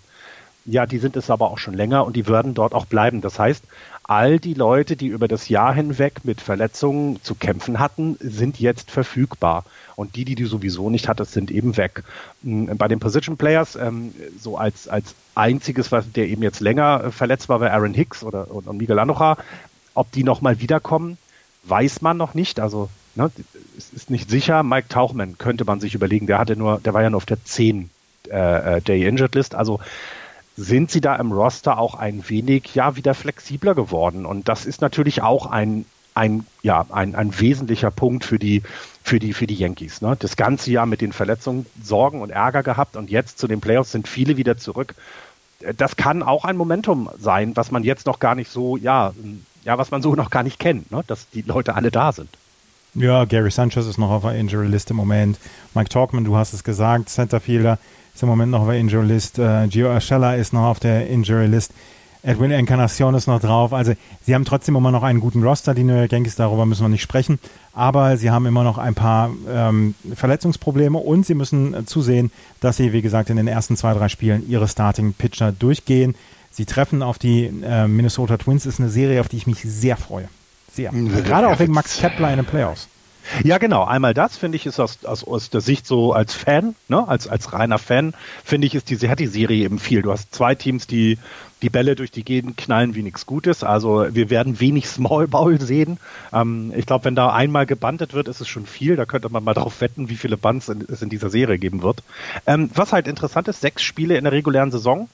Ja, 0.65 0.85
die 0.85 0.97
sind 0.99 1.15
es 1.15 1.29
aber 1.29 1.51
auch 1.51 1.57
schon 1.57 1.73
länger 1.73 2.05
und 2.05 2.15
die 2.15 2.27
würden 2.27 2.53
dort 2.53 2.73
auch 2.73 2.85
bleiben. 2.85 3.21
Das 3.21 3.39
heißt, 3.39 3.63
all 4.03 4.39
die 4.39 4.55
Leute, 4.55 4.95
die 4.95 5.07
über 5.07 5.27
das 5.27 5.49
Jahr 5.49 5.73
hinweg 5.73 6.25
mit 6.25 6.41
Verletzungen 6.41 7.21
zu 7.23 7.35
kämpfen 7.35 7.79
hatten, 7.79 8.17
sind 8.19 8.59
jetzt 8.59 8.89
verfügbar. 8.89 9.65
Und 9.95 10.15
die, 10.15 10.25
die 10.25 10.35
die 10.35 10.45
sowieso 10.45 10.89
nicht 10.89 11.07
hattest, 11.07 11.33
sind 11.33 11.51
eben 11.51 11.77
weg. 11.77 12.03
Hm, 12.43 12.75
bei 12.77 12.87
den 12.87 12.99
Position 12.99 13.37
Players, 13.37 13.75
ähm, 13.75 14.13
so 14.39 14.57
als, 14.57 14.87
als 14.87 15.13
einziges, 15.35 15.91
was 15.91 16.11
der 16.11 16.27
eben 16.27 16.41
jetzt 16.41 16.59
länger 16.59 17.03
äh, 17.05 17.11
verletzt 17.11 17.49
war, 17.49 17.61
war 17.61 17.71
Aaron 17.71 17.93
Hicks 17.93 18.23
oder 18.23 18.49
und, 18.49 18.77
Miguel 18.77 18.97
Anocha. 18.97 19.37
Ob 19.99 20.13
die 20.13 20.23
nochmal 20.23 20.61
wiederkommen, 20.61 21.17
weiß 21.63 22.01
man 22.01 22.15
noch 22.15 22.33
nicht. 22.33 22.61
Also 22.61 22.89
ne, 23.15 23.29
es 23.77 23.91
ist 23.91 24.09
nicht 24.09 24.29
sicher. 24.29 24.63
Mike 24.63 24.87
Tauchman 24.87 25.37
könnte 25.37 25.65
man 25.65 25.81
sich 25.81 25.93
überlegen. 25.93 26.25
Der 26.25 26.37
hatte 26.37 26.55
nur, 26.55 26.79
der 26.79 26.93
war 26.93 27.03
ja 27.03 27.09
nur 27.09 27.17
auf 27.17 27.25
der 27.25 27.43
10 27.43 27.89
äh, 28.29 28.77
äh, 28.77 28.81
Day 28.81 29.05
Injured 29.05 29.35
List. 29.35 29.55
Also 29.55 29.81
sind 30.55 30.89
sie 30.89 31.01
da 31.01 31.17
im 31.17 31.33
Roster 31.33 31.77
auch 31.77 31.95
ein 31.95 32.29
wenig 32.29 32.75
ja 32.75 32.95
wieder 32.95 33.13
flexibler 33.13 33.75
geworden. 33.75 34.25
Und 34.25 34.47
das 34.47 34.65
ist 34.65 34.79
natürlich 34.79 35.21
auch 35.21 35.47
ein, 35.47 35.83
ein, 36.13 36.45
ja, 36.61 36.85
ein, 36.91 37.13
ein 37.13 37.37
wesentlicher 37.37 37.91
Punkt 37.91 38.23
für 38.23 38.39
die, 38.39 38.63
für 39.03 39.19
die, 39.19 39.33
für 39.33 39.47
die 39.47 39.55
Yankees. 39.55 40.01
Ne? 40.01 40.15
Das 40.17 40.37
ganze 40.37 40.71
Jahr 40.71 40.85
mit 40.85 41.01
den 41.01 41.11
Verletzungen 41.11 41.65
Sorgen 41.83 42.21
und 42.21 42.29
Ärger 42.29 42.63
gehabt 42.63 42.95
und 42.95 43.09
jetzt 43.09 43.37
zu 43.37 43.47
den 43.47 43.59
Playoffs 43.59 43.91
sind 43.91 44.07
viele 44.07 44.37
wieder 44.37 44.57
zurück. 44.57 44.95
Das 45.75 45.97
kann 45.97 46.23
auch 46.23 46.45
ein 46.45 46.55
Momentum 46.55 47.09
sein, 47.19 47.57
was 47.57 47.69
man 47.69 47.83
jetzt 47.83 48.05
noch 48.05 48.19
gar 48.19 48.35
nicht 48.35 48.49
so, 48.49 48.77
ja, 48.77 49.13
ja, 49.69 49.77
was 49.77 49.91
man 49.91 50.01
so 50.01 50.15
noch 50.15 50.31
gar 50.31 50.41
nicht 50.41 50.57
kennt, 50.57 50.91
ne? 50.91 51.03
dass 51.05 51.29
die 51.29 51.43
Leute 51.43 51.75
alle 51.75 51.91
da 51.91 52.11
sind. 52.11 52.29
Ja, 52.95 53.25
Gary 53.25 53.51
Sanchez 53.51 53.85
ist 53.85 53.99
noch 53.99 54.09
auf 54.09 54.23
der 54.23 54.33
Injury 54.33 54.65
List 54.65 54.89
im 54.89 54.97
Moment. 54.97 55.37
Mike 55.75 55.89
Talkman, 55.89 56.23
du 56.23 56.35
hast 56.35 56.53
es 56.53 56.63
gesagt, 56.63 57.07
Centerfielder 57.09 57.77
ist 58.15 58.23
im 58.23 58.29
Moment 58.29 58.51
noch 58.51 58.61
auf 58.61 58.67
der 58.67 58.79
Injury 58.79 59.05
List. 59.05 59.37
Äh, 59.37 59.67
Gio 59.67 59.93
Urshela 59.93 60.33
ist 60.33 60.53
noch 60.53 60.63
auf 60.63 60.79
der 60.79 61.05
Injury 61.05 61.45
List. 61.45 61.71
Edwin 62.23 62.49
Encarnacion 62.49 63.13
ist 63.13 63.27
noch 63.27 63.39
drauf. 63.39 63.71
Also 63.71 63.93
sie 64.25 64.33
haben 64.33 64.43
trotzdem 64.43 64.75
immer 64.75 64.89
noch 64.89 65.03
einen 65.03 65.19
guten 65.19 65.43
Roster, 65.43 65.75
die 65.75 65.83
New 65.83 65.95
York 65.95 66.13
Yankees, 66.13 66.35
darüber 66.35 66.65
müssen 66.65 66.81
wir 66.81 66.89
nicht 66.89 67.03
sprechen. 67.03 67.37
Aber 67.71 68.17
sie 68.17 68.31
haben 68.31 68.47
immer 68.47 68.63
noch 68.63 68.79
ein 68.79 68.95
paar 68.95 69.29
ähm, 69.47 69.93
Verletzungsprobleme 70.15 70.97
und 70.97 71.27
sie 71.27 71.35
müssen 71.35 71.85
zusehen, 71.85 72.31
dass 72.59 72.77
sie, 72.77 72.91
wie 72.91 73.03
gesagt, 73.03 73.29
in 73.29 73.37
den 73.37 73.47
ersten 73.47 73.77
zwei, 73.77 73.93
drei 73.93 74.09
Spielen 74.09 74.49
ihre 74.49 74.67
Starting-Pitcher 74.67 75.51
durchgehen. 75.51 76.15
Sie 76.51 76.65
treffen 76.65 77.03
auf 77.03 77.19
die 77.19 77.45
äh, 77.45 77.87
Minnesota 77.87 78.37
Twins. 78.37 78.65
Ist 78.65 78.79
eine 78.79 78.89
Serie, 78.89 79.21
auf 79.21 79.27
die 79.27 79.37
ich 79.37 79.47
mich 79.47 79.61
sehr 79.61 79.97
freue. 79.97 80.27
Sehr. 80.71 80.91
Mhm. 80.91 81.23
Gerade 81.23 81.47
auch 81.47 81.59
wegen 81.59 81.73
Max 81.73 81.97
Kepler 81.97 82.31
in 82.31 82.37
den 82.37 82.45
Playoffs. 82.45 82.87
Ja, 83.43 83.57
genau. 83.57 83.83
Einmal 83.83 84.13
das, 84.13 84.37
finde 84.37 84.55
ich, 84.55 84.65
ist 84.65 84.79
aus, 84.79 85.05
aus, 85.05 85.23
aus 85.23 85.49
der 85.49 85.61
Sicht 85.61 85.85
so 85.85 86.13
als 86.13 86.33
Fan, 86.33 86.75
ne, 86.87 87.07
als, 87.07 87.27
als 87.27 87.53
reiner 87.53 87.77
Fan, 87.77 88.13
finde 88.43 88.65
ich, 88.65 88.75
ist 88.75 88.89
diese, 88.89 89.09
hat 89.09 89.19
die 89.19 89.27
Serie 89.27 89.63
eben 89.63 89.77
viel. 89.77 90.01
Du 90.01 90.11
hast 90.11 90.33
zwei 90.33 90.55
Teams, 90.55 90.87
die 90.87 91.19
die 91.61 91.69
Bälle 91.69 91.95
durch 91.95 92.11
die 92.11 92.23
Gegend 92.23 92.57
knallen 92.57 92.95
wie 92.95 93.03
nichts 93.03 93.25
Gutes. 93.25 93.63
Also 93.63 94.07
wir 94.11 94.29
werden 94.29 94.59
wenig 94.59 94.87
Small 94.89 95.27
Ball 95.27 95.59
sehen. 95.59 95.97
Ähm, 96.33 96.73
ich 96.75 96.85
glaube, 96.85 97.05
wenn 97.05 97.15
da 97.15 97.33
einmal 97.33 97.65
gebandet 97.65 98.13
wird, 98.13 98.27
ist 98.27 98.41
es 98.41 98.47
schon 98.47 98.65
viel. 98.65 98.95
Da 98.95 99.05
könnte 99.05 99.29
man 99.29 99.43
mal 99.43 99.53
darauf 99.53 99.81
wetten, 99.81 100.09
wie 100.09 100.15
viele 100.15 100.37
Bunts 100.37 100.69
es 100.69 101.01
in 101.01 101.09
dieser 101.09 101.29
Serie 101.29 101.59
geben 101.59 101.81
wird. 101.81 102.03
Ähm, 102.47 102.69
was 102.73 102.93
halt 102.93 103.07
interessant 103.07 103.47
ist, 103.47 103.61
sechs 103.61 103.83
Spiele 103.83 104.17
in 104.17 104.23
der 104.23 104.33
regulären 104.33 104.71
Saison. 104.71 105.09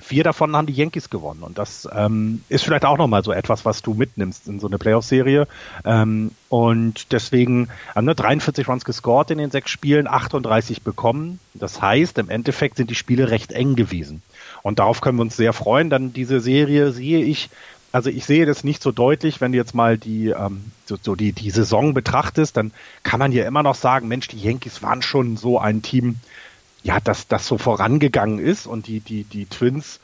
Vier 0.00 0.22
davon 0.22 0.54
haben 0.54 0.66
die 0.66 0.72
Yankees 0.72 1.10
gewonnen. 1.10 1.42
Und 1.42 1.58
das 1.58 1.88
ähm, 1.92 2.42
ist 2.48 2.64
vielleicht 2.64 2.84
auch 2.84 2.98
nochmal 2.98 3.24
so 3.24 3.32
etwas, 3.32 3.64
was 3.64 3.82
du 3.82 3.94
mitnimmst 3.94 4.46
in 4.46 4.60
so 4.60 4.68
eine 4.68 4.78
Playoff-Serie. 4.78 5.48
Ähm, 5.84 6.30
und 6.48 7.12
deswegen 7.12 7.68
haben 7.94 8.04
ne, 8.04 8.14
43 8.14 8.68
Runs 8.68 8.84
gescored 8.84 9.32
in 9.32 9.38
den 9.38 9.50
sechs 9.50 9.70
Spielen, 9.70 10.06
38 10.06 10.82
bekommen. 10.82 11.40
Das 11.54 11.82
heißt, 11.82 12.18
im 12.18 12.30
Endeffekt 12.30 12.76
sind 12.76 12.90
die 12.90 12.94
Spiele 12.94 13.30
recht 13.30 13.50
eng 13.50 13.74
gewesen. 13.74 14.22
Und 14.62 14.78
darauf 14.78 15.00
können 15.00 15.18
wir 15.18 15.22
uns 15.22 15.36
sehr 15.36 15.52
freuen. 15.52 15.90
Dann 15.90 16.12
diese 16.12 16.38
Serie 16.38 16.92
sehe 16.92 17.24
ich, 17.24 17.50
also 17.90 18.10
ich 18.10 18.24
sehe 18.24 18.46
das 18.46 18.64
nicht 18.64 18.82
so 18.82 18.92
deutlich, 18.92 19.40
wenn 19.40 19.52
du 19.52 19.58
jetzt 19.58 19.74
mal 19.74 19.98
die, 19.98 20.28
ähm, 20.28 20.72
so, 20.86 20.96
so 21.00 21.16
die, 21.16 21.32
die 21.32 21.50
Saison 21.50 21.94
betrachtest, 21.94 22.56
dann 22.56 22.72
kann 23.02 23.18
man 23.18 23.32
ja 23.32 23.46
immer 23.46 23.62
noch 23.62 23.74
sagen, 23.74 24.08
Mensch, 24.08 24.28
die 24.28 24.38
Yankees 24.38 24.82
waren 24.82 25.02
schon 25.02 25.36
so 25.36 25.58
ein 25.58 25.82
Team, 25.82 26.16
ja, 26.82 27.00
dass 27.00 27.28
das 27.28 27.46
so 27.46 27.58
vorangegangen 27.58 28.38
ist 28.38 28.66
und 28.66 28.86
die, 28.86 29.00
die, 29.00 29.24
die 29.24 29.46
Twins, 29.46 30.00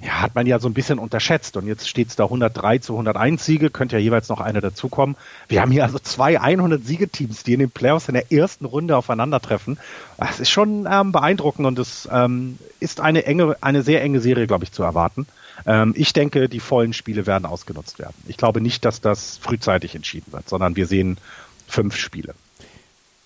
ja, 0.00 0.20
hat 0.20 0.34
man 0.36 0.46
ja 0.46 0.60
so 0.60 0.68
ein 0.68 0.74
bisschen 0.74 0.98
unterschätzt. 0.98 1.56
Und 1.56 1.66
jetzt 1.66 1.88
steht 1.88 2.08
es 2.08 2.16
da 2.16 2.24
103 2.24 2.78
zu 2.78 2.92
101 2.92 3.44
Siege, 3.44 3.70
könnte 3.70 3.96
ja 3.96 4.02
jeweils 4.02 4.28
noch 4.28 4.40
eine 4.40 4.60
dazukommen. 4.60 5.16
Wir 5.48 5.60
haben 5.60 5.72
hier 5.72 5.82
also 5.82 5.98
zwei 5.98 6.40
100-Siegeteams, 6.40 7.42
die 7.42 7.54
in 7.54 7.60
den 7.60 7.70
Playoffs 7.70 8.08
in 8.08 8.14
der 8.14 8.30
ersten 8.30 8.64
Runde 8.64 8.96
aufeinandertreffen. 8.96 9.78
Das 10.16 10.38
ist 10.38 10.50
schon 10.50 10.86
ähm, 10.90 11.10
beeindruckend 11.10 11.66
und 11.66 11.78
es 11.80 12.08
ähm, 12.12 12.58
ist 12.78 13.00
eine 13.00 13.24
enge, 13.24 13.56
eine 13.60 13.82
sehr 13.82 14.02
enge 14.02 14.20
Serie, 14.20 14.46
glaube 14.46 14.64
ich, 14.64 14.72
zu 14.72 14.84
erwarten. 14.84 15.26
Ähm, 15.66 15.94
ich 15.96 16.12
denke, 16.12 16.48
die 16.48 16.60
vollen 16.60 16.92
Spiele 16.92 17.26
werden 17.26 17.44
ausgenutzt 17.44 17.98
werden. 17.98 18.14
Ich 18.28 18.36
glaube 18.36 18.60
nicht, 18.60 18.84
dass 18.84 19.00
das 19.00 19.38
frühzeitig 19.38 19.96
entschieden 19.96 20.32
wird, 20.32 20.48
sondern 20.48 20.76
wir 20.76 20.86
sehen 20.86 21.18
fünf 21.66 21.96
Spiele. 21.96 22.34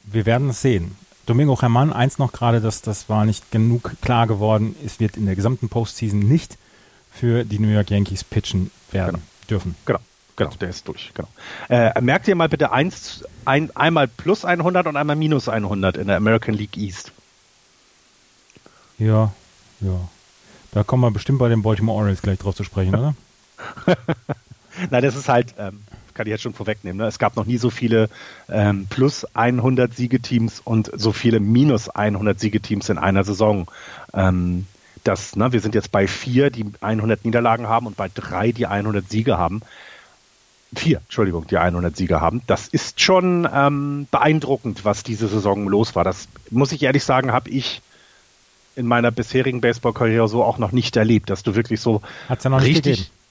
Wir 0.05 0.25
werden 0.25 0.49
es 0.51 0.63
sehen. 0.63 0.97
Domingo 1.27 1.61
Hermann, 1.61 1.93
eins 1.93 2.19
noch 2.19 2.33
gerade, 2.33 2.61
das, 2.61 2.83
das 2.83 3.09
war 3.09 3.25
nicht 3.25 3.51
genug 3.51 3.93
klar 4.01 4.27
geworden. 4.27 4.75
Es 4.85 5.01
wird 5.01 5.17
in 5.17 5.27
der 5.27 5.37
gesamten 5.37 5.69
Postseason 5.69 6.19
nicht 6.19 6.59
für 7.13 7.45
die 7.45 7.59
New 7.59 7.69
York 7.69 7.91
Yankees 7.91 8.25
pitchen 8.25 8.71
werden 8.91 9.17
genau. 9.17 9.25
dürfen. 9.49 9.75
Genau. 9.87 10.01
Genau, 10.35 10.51
der 10.53 10.71
ist 10.71 10.89
durch. 10.89 11.13
Genau. 11.15 11.29
Äh, 11.69 12.01
merkt 12.01 12.27
ihr 12.27 12.35
mal 12.35 12.49
bitte 12.49 12.73
eins, 12.73 13.23
ein, 13.45 13.75
einmal 13.77 14.09
plus 14.09 14.47
100 14.47 14.87
und 14.87 14.97
einmal 14.97 15.15
minus 15.15 15.49
100 15.49 15.99
in 15.99 16.07
der 16.07 16.17
American 16.17 16.55
League 16.55 16.77
East. 16.77 17.13
Ja, 18.99 19.33
ja. 19.81 20.09
Da 20.73 20.85
kommen 20.85 21.03
wir 21.03 21.11
bestimmt 21.11 21.39
bei 21.39 21.51
den 21.51 21.63
Baltimore 21.63 21.99
Orioles 21.99 22.23
gleich 22.23 22.39
drauf 22.39 22.55
zu 22.55 22.65
sprechen, 22.65 22.95
oder? 22.97 23.15
Na, 24.91 25.03
das 25.03 25.17
ist 25.17 25.29
halt, 25.29 25.55
ähm, 25.59 25.83
kann 26.15 26.27
ich 26.27 26.31
jetzt 26.31 26.43
schon 26.43 26.55
vorwegnehmen. 26.55 26.99
Ne? 26.99 27.07
Es 27.07 27.19
gab 27.19 27.37
noch 27.37 27.47
nie 27.47 27.59
so 27.59 27.71
viele 27.71 28.09
ähm, 28.49 28.87
plus 28.89 29.25
100 29.35 29.95
Siegeteams 29.95 30.61
und 30.61 30.91
so 30.95 31.13
viele 31.13 31.41
minus 31.41 31.89
100 31.89 32.39
Siegeteams 32.39 32.89
in 32.89 32.99
einer 32.99 33.25
Saison. 33.25 33.71
Ähm, 34.15 34.67
das, 35.05 35.37
ne, 35.37 35.53
wir 35.53 35.61
sind 35.61 35.75
jetzt 35.75 35.91
bei 35.91 36.07
vier, 36.07 36.51
die 36.51 36.65
100 36.81 37.25
Niederlagen 37.25 37.69
haben 37.69 37.87
und 37.87 37.97
bei 37.97 38.09
drei, 38.13 38.53
die 38.53 38.67
100 38.67 39.09
Siege 39.09 39.39
haben. 39.39 39.63
Vier, 40.75 40.99
Entschuldigung, 40.99 41.47
die 41.47 41.59
100 41.59 41.97
Siege 41.97 42.21
haben. 42.21 42.43
Das 42.47 42.69
ist 42.69 43.01
schon 43.01 43.49
ähm, 43.53 44.07
beeindruckend, 44.11 44.85
was 44.85 45.03
diese 45.03 45.29
Saison 45.29 45.69
los 45.69 45.95
war. 45.95 46.05
Das 46.05 46.29
muss 46.51 46.73
ich 46.73 46.83
ehrlich 46.83 47.05
sagen, 47.05 47.33
habe 47.33 47.51
ich 47.51 47.83
in 48.75 48.87
meiner 48.87 49.11
bisherigen 49.11 49.61
Baseballkarriere 49.61 50.29
so 50.29 50.43
auch 50.43 50.59
noch 50.59 50.73
nicht 50.73 50.97
erlebt, 50.97 51.29
dass 51.29 51.43
du 51.43 51.55
wirklich 51.55 51.81
so 51.81 52.01
Hat's 52.29 52.45
ja 52.45 52.51
noch 52.51 52.61
nicht 52.61 52.77
richtig, 52.77 52.97
gegeben. 52.99 53.22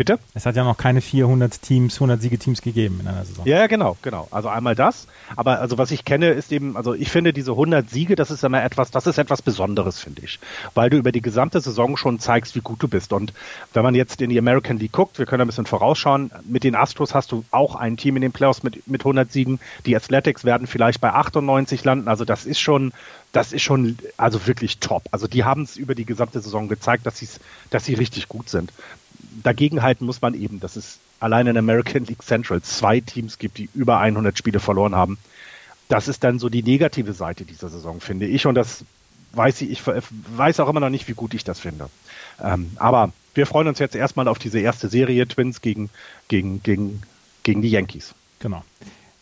Bitte? 0.00 0.18
Es 0.32 0.46
hat 0.46 0.56
ja 0.56 0.64
noch 0.64 0.78
keine 0.78 1.02
400 1.02 1.60
Teams, 1.60 1.96
100 1.96 2.22
Siegeteams 2.22 2.62
gegeben 2.62 3.00
in 3.02 3.06
einer 3.06 3.22
Saison. 3.26 3.44
Ja, 3.44 3.66
genau, 3.66 3.98
genau. 4.00 4.28
Also 4.30 4.48
einmal 4.48 4.74
das. 4.74 5.06
Aber 5.36 5.60
also 5.60 5.76
was 5.76 5.90
ich 5.90 6.06
kenne, 6.06 6.30
ist 6.30 6.52
eben, 6.52 6.74
also 6.74 6.94
ich 6.94 7.10
finde 7.10 7.34
diese 7.34 7.50
100 7.50 7.90
Siege, 7.90 8.16
das 8.16 8.30
ist 8.30 8.42
immer 8.42 8.64
etwas, 8.64 8.90
das 8.90 9.06
ist 9.06 9.18
etwas 9.18 9.42
Besonderes, 9.42 10.00
finde 10.00 10.22
ich. 10.24 10.40
Weil 10.72 10.88
du 10.88 10.96
über 10.96 11.12
die 11.12 11.20
gesamte 11.20 11.60
Saison 11.60 11.98
schon 11.98 12.18
zeigst, 12.18 12.54
wie 12.54 12.62
gut 12.62 12.82
du 12.82 12.88
bist. 12.88 13.12
Und 13.12 13.34
wenn 13.74 13.82
man 13.82 13.94
jetzt 13.94 14.22
in 14.22 14.30
die 14.30 14.38
American 14.38 14.78
League 14.78 14.92
guckt, 14.92 15.18
wir 15.18 15.26
können 15.26 15.42
ein 15.42 15.48
bisschen 15.48 15.66
vorausschauen, 15.66 16.30
mit 16.44 16.64
den 16.64 16.76
Astros 16.76 17.14
hast 17.14 17.30
du 17.32 17.44
auch 17.50 17.74
ein 17.74 17.98
Team 17.98 18.16
in 18.16 18.22
den 18.22 18.32
Playoffs 18.32 18.62
mit, 18.62 18.88
mit 18.88 19.02
100 19.02 19.30
Siegen. 19.30 19.60
Die 19.84 19.94
Athletics 19.94 20.46
werden 20.46 20.66
vielleicht 20.66 21.02
bei 21.02 21.12
98 21.12 21.84
landen. 21.84 22.08
Also 22.08 22.24
das 22.24 22.46
ist 22.46 22.58
schon, 22.58 22.94
das 23.32 23.52
ist 23.52 23.64
schon 23.64 23.98
also 24.16 24.46
wirklich 24.46 24.78
top. 24.78 25.02
Also 25.10 25.26
die 25.26 25.44
haben 25.44 25.64
es 25.64 25.76
über 25.76 25.94
die 25.94 26.06
gesamte 26.06 26.40
Saison 26.40 26.68
gezeigt, 26.68 27.04
dass, 27.04 27.22
dass 27.68 27.84
sie 27.84 27.92
richtig 27.92 28.28
gut 28.28 28.48
sind 28.48 28.72
dagegenhalten 29.42 30.06
muss 30.06 30.20
man 30.20 30.34
eben, 30.34 30.60
dass 30.60 30.76
es 30.76 30.98
allein 31.20 31.46
in 31.46 31.56
American 31.56 32.04
League 32.04 32.22
Central 32.22 32.62
zwei 32.62 33.00
Teams 33.00 33.38
gibt, 33.38 33.58
die 33.58 33.68
über 33.74 33.98
100 33.98 34.36
Spiele 34.36 34.60
verloren 34.60 34.94
haben. 34.94 35.18
Das 35.88 36.08
ist 36.08 36.24
dann 36.24 36.38
so 36.38 36.48
die 36.48 36.62
negative 36.62 37.12
Seite 37.12 37.44
dieser 37.44 37.68
Saison, 37.68 38.00
finde 38.00 38.26
ich. 38.26 38.46
Und 38.46 38.54
das 38.54 38.84
weiß 39.32 39.62
ich, 39.62 39.70
ich 39.70 39.82
weiß 40.36 40.60
auch 40.60 40.68
immer 40.68 40.80
noch 40.80 40.90
nicht, 40.90 41.08
wie 41.08 41.14
gut 41.14 41.34
ich 41.34 41.44
das 41.44 41.60
finde. 41.60 41.88
Ähm, 42.42 42.72
aber 42.76 43.12
wir 43.34 43.46
freuen 43.46 43.68
uns 43.68 43.78
jetzt 43.78 43.94
erstmal 43.94 44.28
auf 44.28 44.38
diese 44.38 44.58
erste 44.58 44.88
Serie 44.88 45.26
Twins 45.26 45.60
gegen, 45.60 45.90
gegen, 46.28 46.62
gegen, 46.62 47.02
gegen 47.42 47.62
die 47.62 47.70
Yankees. 47.70 48.14
Genau. 48.38 48.64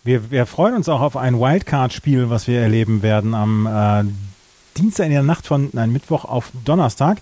Wir, 0.05 0.31
wir 0.31 0.47
freuen 0.47 0.75
uns 0.75 0.88
auch 0.88 1.00
auf 1.00 1.17
ein 1.17 1.38
Wildcard-Spiel, 1.38 2.31
was 2.31 2.47
wir 2.47 2.61
erleben 2.61 3.03
werden 3.03 3.35
am 3.35 3.67
äh, 3.67 4.05
Dienstag 4.79 5.07
in 5.07 5.12
der 5.12 5.23
Nacht 5.23 5.47
von, 5.47 5.71
nein, 5.73 5.93
Mittwoch 5.93 6.25
auf 6.25 6.50
Donnerstag. 6.65 7.19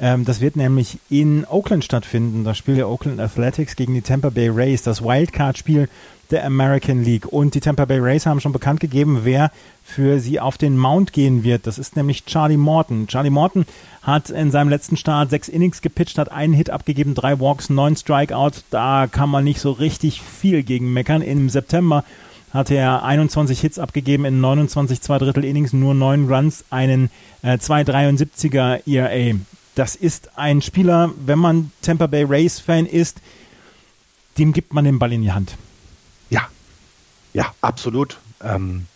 Ähm, 0.00 0.24
das 0.24 0.40
wird 0.40 0.56
nämlich 0.56 0.98
in 1.10 1.44
Oakland 1.44 1.84
stattfinden. 1.84 2.44
Das 2.44 2.56
Spiel 2.56 2.76
der 2.76 2.88
Oakland 2.88 3.20
Athletics 3.20 3.76
gegen 3.76 3.94
die 3.94 4.02
Tampa 4.02 4.30
Bay 4.30 4.48
Rays, 4.48 4.82
das 4.82 5.02
Wildcard-Spiel 5.02 5.88
der 6.30 6.44
American 6.44 7.02
League. 7.02 7.26
Und 7.26 7.54
die 7.54 7.60
Tampa 7.60 7.84
Bay 7.84 7.98
Rays 7.98 8.26
haben 8.26 8.40
schon 8.40 8.52
bekannt 8.52 8.80
gegeben, 8.80 9.20
wer 9.24 9.50
für 9.82 10.20
sie 10.20 10.40
auf 10.40 10.58
den 10.58 10.76
Mount 10.76 11.12
gehen 11.12 11.42
wird. 11.42 11.66
Das 11.66 11.78
ist 11.78 11.96
nämlich 11.96 12.26
Charlie 12.26 12.56
Morton. 12.56 13.06
Charlie 13.06 13.30
Morton 13.30 13.64
hat 14.02 14.30
in 14.30 14.50
seinem 14.50 14.68
letzten 14.68 14.96
Start 14.96 15.30
sechs 15.30 15.48
Innings 15.48 15.80
gepitcht, 15.80 16.18
hat 16.18 16.30
einen 16.30 16.52
Hit 16.52 16.70
abgegeben, 16.70 17.14
drei 17.14 17.40
Walks, 17.40 17.70
neun 17.70 17.96
Strikeouts. 17.96 18.64
Da 18.70 19.06
kann 19.10 19.30
man 19.30 19.44
nicht 19.44 19.60
so 19.60 19.72
richtig 19.72 20.20
viel 20.20 20.62
gegen 20.62 20.92
meckern. 20.92 21.22
Im 21.22 21.48
September 21.48 22.04
hatte 22.52 22.74
er 22.74 23.04
21 23.04 23.60
Hits 23.60 23.78
abgegeben 23.78 24.24
in 24.24 24.40
29 24.40 25.00
zwei 25.00 25.18
Drittel 25.18 25.44
Innings, 25.44 25.72
nur 25.72 25.94
neun 25.94 26.32
Runs, 26.32 26.64
einen 26.70 27.10
äh, 27.42 27.54
2,73er 27.54 28.86
ERA 28.86 29.38
das 29.78 29.94
ist 29.94 30.36
ein 30.36 30.60
Spieler, 30.60 31.10
wenn 31.24 31.38
man 31.38 31.70
Tampa 31.82 32.08
Bay 32.08 32.24
Rays 32.24 32.58
Fan 32.58 32.84
ist, 32.84 33.20
dem 34.36 34.52
gibt 34.52 34.72
man 34.72 34.84
den 34.84 34.98
Ball 34.98 35.12
in 35.12 35.22
die 35.22 35.30
Hand. 35.30 35.56
Ja, 36.30 36.48
ja, 37.32 37.52
absolut. 37.60 38.18
Ähm, 38.42 38.86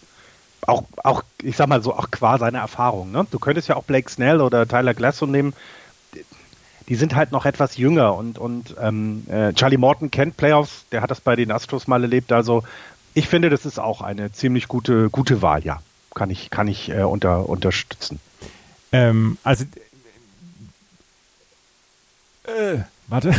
auch, 0.66 0.84
auch, 1.04 1.22
ich 1.40 1.56
sag 1.56 1.68
mal 1.68 1.82
so, 1.82 1.94
auch 1.94 2.10
qua 2.10 2.38
seiner 2.38 2.58
Erfahrung. 2.58 3.12
Ne? 3.12 3.26
Du 3.30 3.38
könntest 3.38 3.68
ja 3.68 3.76
auch 3.76 3.84
Blake 3.84 4.10
Snell 4.10 4.40
oder 4.40 4.66
Tyler 4.66 4.92
Glasso 4.94 5.26
nehmen. 5.26 5.54
Die 6.88 6.96
sind 6.96 7.14
halt 7.14 7.30
noch 7.30 7.46
etwas 7.46 7.76
jünger 7.76 8.16
und, 8.16 8.38
und 8.38 8.74
ähm, 8.80 9.24
äh, 9.28 9.52
Charlie 9.52 9.76
Morton 9.76 10.10
kennt 10.10 10.36
Playoffs, 10.36 10.84
der 10.90 11.00
hat 11.00 11.12
das 11.12 11.20
bei 11.20 11.36
den 11.36 11.52
Astros 11.52 11.86
mal 11.86 12.02
erlebt. 12.02 12.32
Also 12.32 12.64
ich 13.14 13.28
finde, 13.28 13.50
das 13.50 13.66
ist 13.66 13.78
auch 13.78 14.02
eine 14.02 14.32
ziemlich 14.32 14.66
gute, 14.66 15.10
gute 15.10 15.42
Wahl, 15.42 15.64
ja. 15.64 15.80
Kann 16.14 16.28
ich, 16.28 16.50
kann 16.50 16.66
ich 16.68 16.90
äh, 16.90 17.02
unter, 17.02 17.48
unterstützen. 17.48 18.18
Ähm, 18.90 19.38
also 19.44 19.64
äh, 22.44 22.78
warte. 23.08 23.34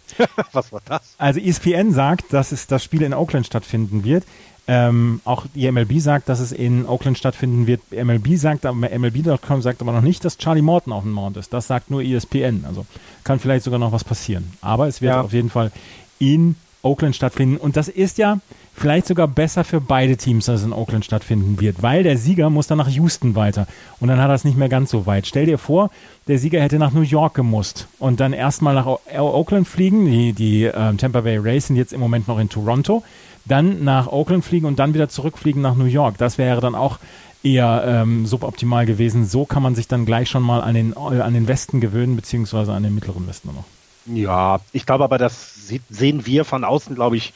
Was 0.52 0.72
war 0.72 0.82
das? 0.84 1.14
Also 1.18 1.40
ESPN 1.40 1.92
sagt, 1.92 2.32
dass 2.32 2.52
es 2.52 2.66
das 2.66 2.82
Spiel 2.82 3.02
in 3.02 3.14
Oakland 3.14 3.46
stattfinden 3.46 4.04
wird. 4.04 4.24
Ähm, 4.70 5.22
auch 5.24 5.46
die 5.54 5.70
MLB 5.70 5.98
sagt, 5.98 6.28
dass 6.28 6.40
es 6.40 6.52
in 6.52 6.86
Oakland 6.86 7.16
stattfinden 7.16 7.66
wird. 7.66 7.80
MLB 7.90 8.36
sagt, 8.36 8.66
aber 8.66 8.90
MLB.com 8.98 9.62
sagt 9.62 9.80
aber 9.80 9.92
noch 9.92 10.02
nicht, 10.02 10.24
dass 10.24 10.36
Charlie 10.36 10.60
Morton 10.60 10.92
auf 10.92 11.04
dem 11.04 11.12
Mount 11.12 11.38
ist. 11.38 11.54
Das 11.54 11.66
sagt 11.66 11.90
nur 11.90 12.02
ESPN. 12.02 12.66
Also 12.66 12.84
kann 13.24 13.40
vielleicht 13.40 13.64
sogar 13.64 13.78
noch 13.78 13.92
was 13.92 14.04
passieren. 14.04 14.52
Aber 14.60 14.86
es 14.86 15.00
wird 15.00 15.14
ja. 15.14 15.22
auf 15.22 15.32
jeden 15.32 15.48
Fall 15.48 15.72
in 16.18 16.56
Oakland 16.82 17.16
stattfinden. 17.16 17.56
Und 17.56 17.76
das 17.76 17.88
ist 17.88 18.18
ja 18.18 18.38
vielleicht 18.74 19.06
sogar 19.06 19.26
besser 19.28 19.64
für 19.64 19.80
beide 19.80 20.16
Teams, 20.16 20.46
dass 20.46 20.60
es 20.60 20.66
in 20.66 20.72
Oakland 20.72 21.04
stattfinden 21.04 21.60
wird, 21.60 21.82
weil 21.82 22.02
der 22.02 22.16
Sieger 22.16 22.50
muss 22.50 22.68
dann 22.68 22.78
nach 22.78 22.88
Houston 22.88 23.34
weiter. 23.34 23.66
Und 24.00 24.08
dann 24.08 24.20
hat 24.20 24.30
er 24.30 24.34
es 24.34 24.44
nicht 24.44 24.56
mehr 24.56 24.68
ganz 24.68 24.90
so 24.90 25.06
weit. 25.06 25.26
Stell 25.26 25.46
dir 25.46 25.58
vor, 25.58 25.90
der 26.28 26.38
Sieger 26.38 26.60
hätte 26.60 26.78
nach 26.78 26.92
New 26.92 27.02
York 27.02 27.34
gemusst 27.34 27.88
und 27.98 28.20
dann 28.20 28.32
erstmal 28.32 28.74
nach 28.74 28.86
Oakland 28.86 29.66
fliegen. 29.66 30.06
Die, 30.06 30.32
die 30.32 30.64
äh, 30.64 30.94
Tampa 30.94 31.22
Bay 31.22 31.38
Rays 31.38 31.66
sind 31.66 31.76
jetzt 31.76 31.92
im 31.92 32.00
Moment 32.00 32.28
noch 32.28 32.38
in 32.38 32.48
Toronto. 32.48 33.02
Dann 33.44 33.82
nach 33.82 34.06
Oakland 34.08 34.44
fliegen 34.44 34.66
und 34.66 34.78
dann 34.78 34.94
wieder 34.94 35.08
zurückfliegen 35.08 35.62
nach 35.62 35.74
New 35.74 35.86
York. 35.86 36.18
Das 36.18 36.38
wäre 36.38 36.60
dann 36.60 36.74
auch 36.74 36.98
eher 37.42 37.82
ähm, 37.86 38.26
suboptimal 38.26 38.84
gewesen. 38.86 39.26
So 39.26 39.44
kann 39.44 39.62
man 39.62 39.74
sich 39.74 39.88
dann 39.88 40.04
gleich 40.04 40.28
schon 40.28 40.42
mal 40.42 40.60
an 40.60 40.74
den, 40.74 40.96
an 40.96 41.34
den 41.34 41.48
Westen 41.48 41.80
gewöhnen, 41.80 42.14
beziehungsweise 42.16 42.72
an 42.72 42.82
den 42.82 42.94
mittleren 42.94 43.26
Westen 43.26 43.48
noch. 43.48 43.64
Ja, 44.08 44.60
ich 44.72 44.86
glaube 44.86 45.04
aber, 45.04 45.18
das 45.18 45.68
sehen 45.90 46.24
wir 46.26 46.44
von 46.44 46.64
außen, 46.64 46.94
glaube 46.94 47.16
ich, 47.16 47.34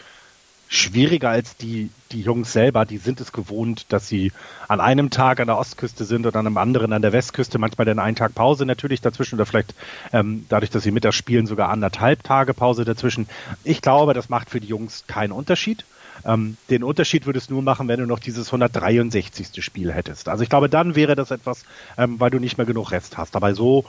schwieriger 0.68 1.28
als 1.28 1.56
die, 1.56 1.90
die 2.12 2.22
Jungs 2.22 2.52
selber. 2.52 2.86
Die 2.86 2.96
sind 2.96 3.20
es 3.20 3.32
gewohnt, 3.32 3.86
dass 3.90 4.08
sie 4.08 4.32
an 4.68 4.80
einem 4.80 5.10
Tag 5.10 5.38
an 5.38 5.48
der 5.48 5.58
Ostküste 5.58 6.06
sind 6.06 6.24
und 6.24 6.34
an 6.34 6.46
einem 6.46 6.56
anderen 6.56 6.94
an 6.94 7.02
der 7.02 7.12
Westküste, 7.12 7.58
manchmal 7.58 7.84
dann 7.84 7.98
einen 7.98 8.16
Tag 8.16 8.34
Pause 8.34 8.64
natürlich 8.64 9.02
dazwischen 9.02 9.34
oder 9.34 9.44
vielleicht 9.44 9.74
ähm, 10.14 10.46
dadurch, 10.48 10.70
dass 10.70 10.82
sie 10.82 10.90
mittags 10.90 11.16
spielen, 11.16 11.46
sogar 11.46 11.68
anderthalb 11.68 12.22
Tage 12.22 12.54
Pause 12.54 12.86
dazwischen. 12.86 13.28
Ich 13.64 13.82
glaube, 13.82 14.14
das 14.14 14.30
macht 14.30 14.48
für 14.48 14.60
die 14.60 14.68
Jungs 14.68 15.04
keinen 15.06 15.32
Unterschied. 15.32 15.84
Ähm, 16.24 16.56
den 16.70 16.84
Unterschied 16.84 17.26
würde 17.26 17.38
es 17.38 17.50
nur 17.50 17.60
machen, 17.60 17.88
wenn 17.88 18.00
du 18.00 18.06
noch 18.06 18.18
dieses 18.20 18.46
163. 18.46 19.62
Spiel 19.62 19.92
hättest. 19.92 20.30
Also 20.30 20.42
ich 20.42 20.48
glaube, 20.48 20.70
dann 20.70 20.94
wäre 20.94 21.16
das 21.16 21.30
etwas, 21.30 21.64
ähm, 21.98 22.18
weil 22.18 22.30
du 22.30 22.38
nicht 22.38 22.56
mehr 22.56 22.66
genug 22.66 22.92
Rest 22.92 23.18
hast. 23.18 23.36
Aber 23.36 23.54
so, 23.54 23.84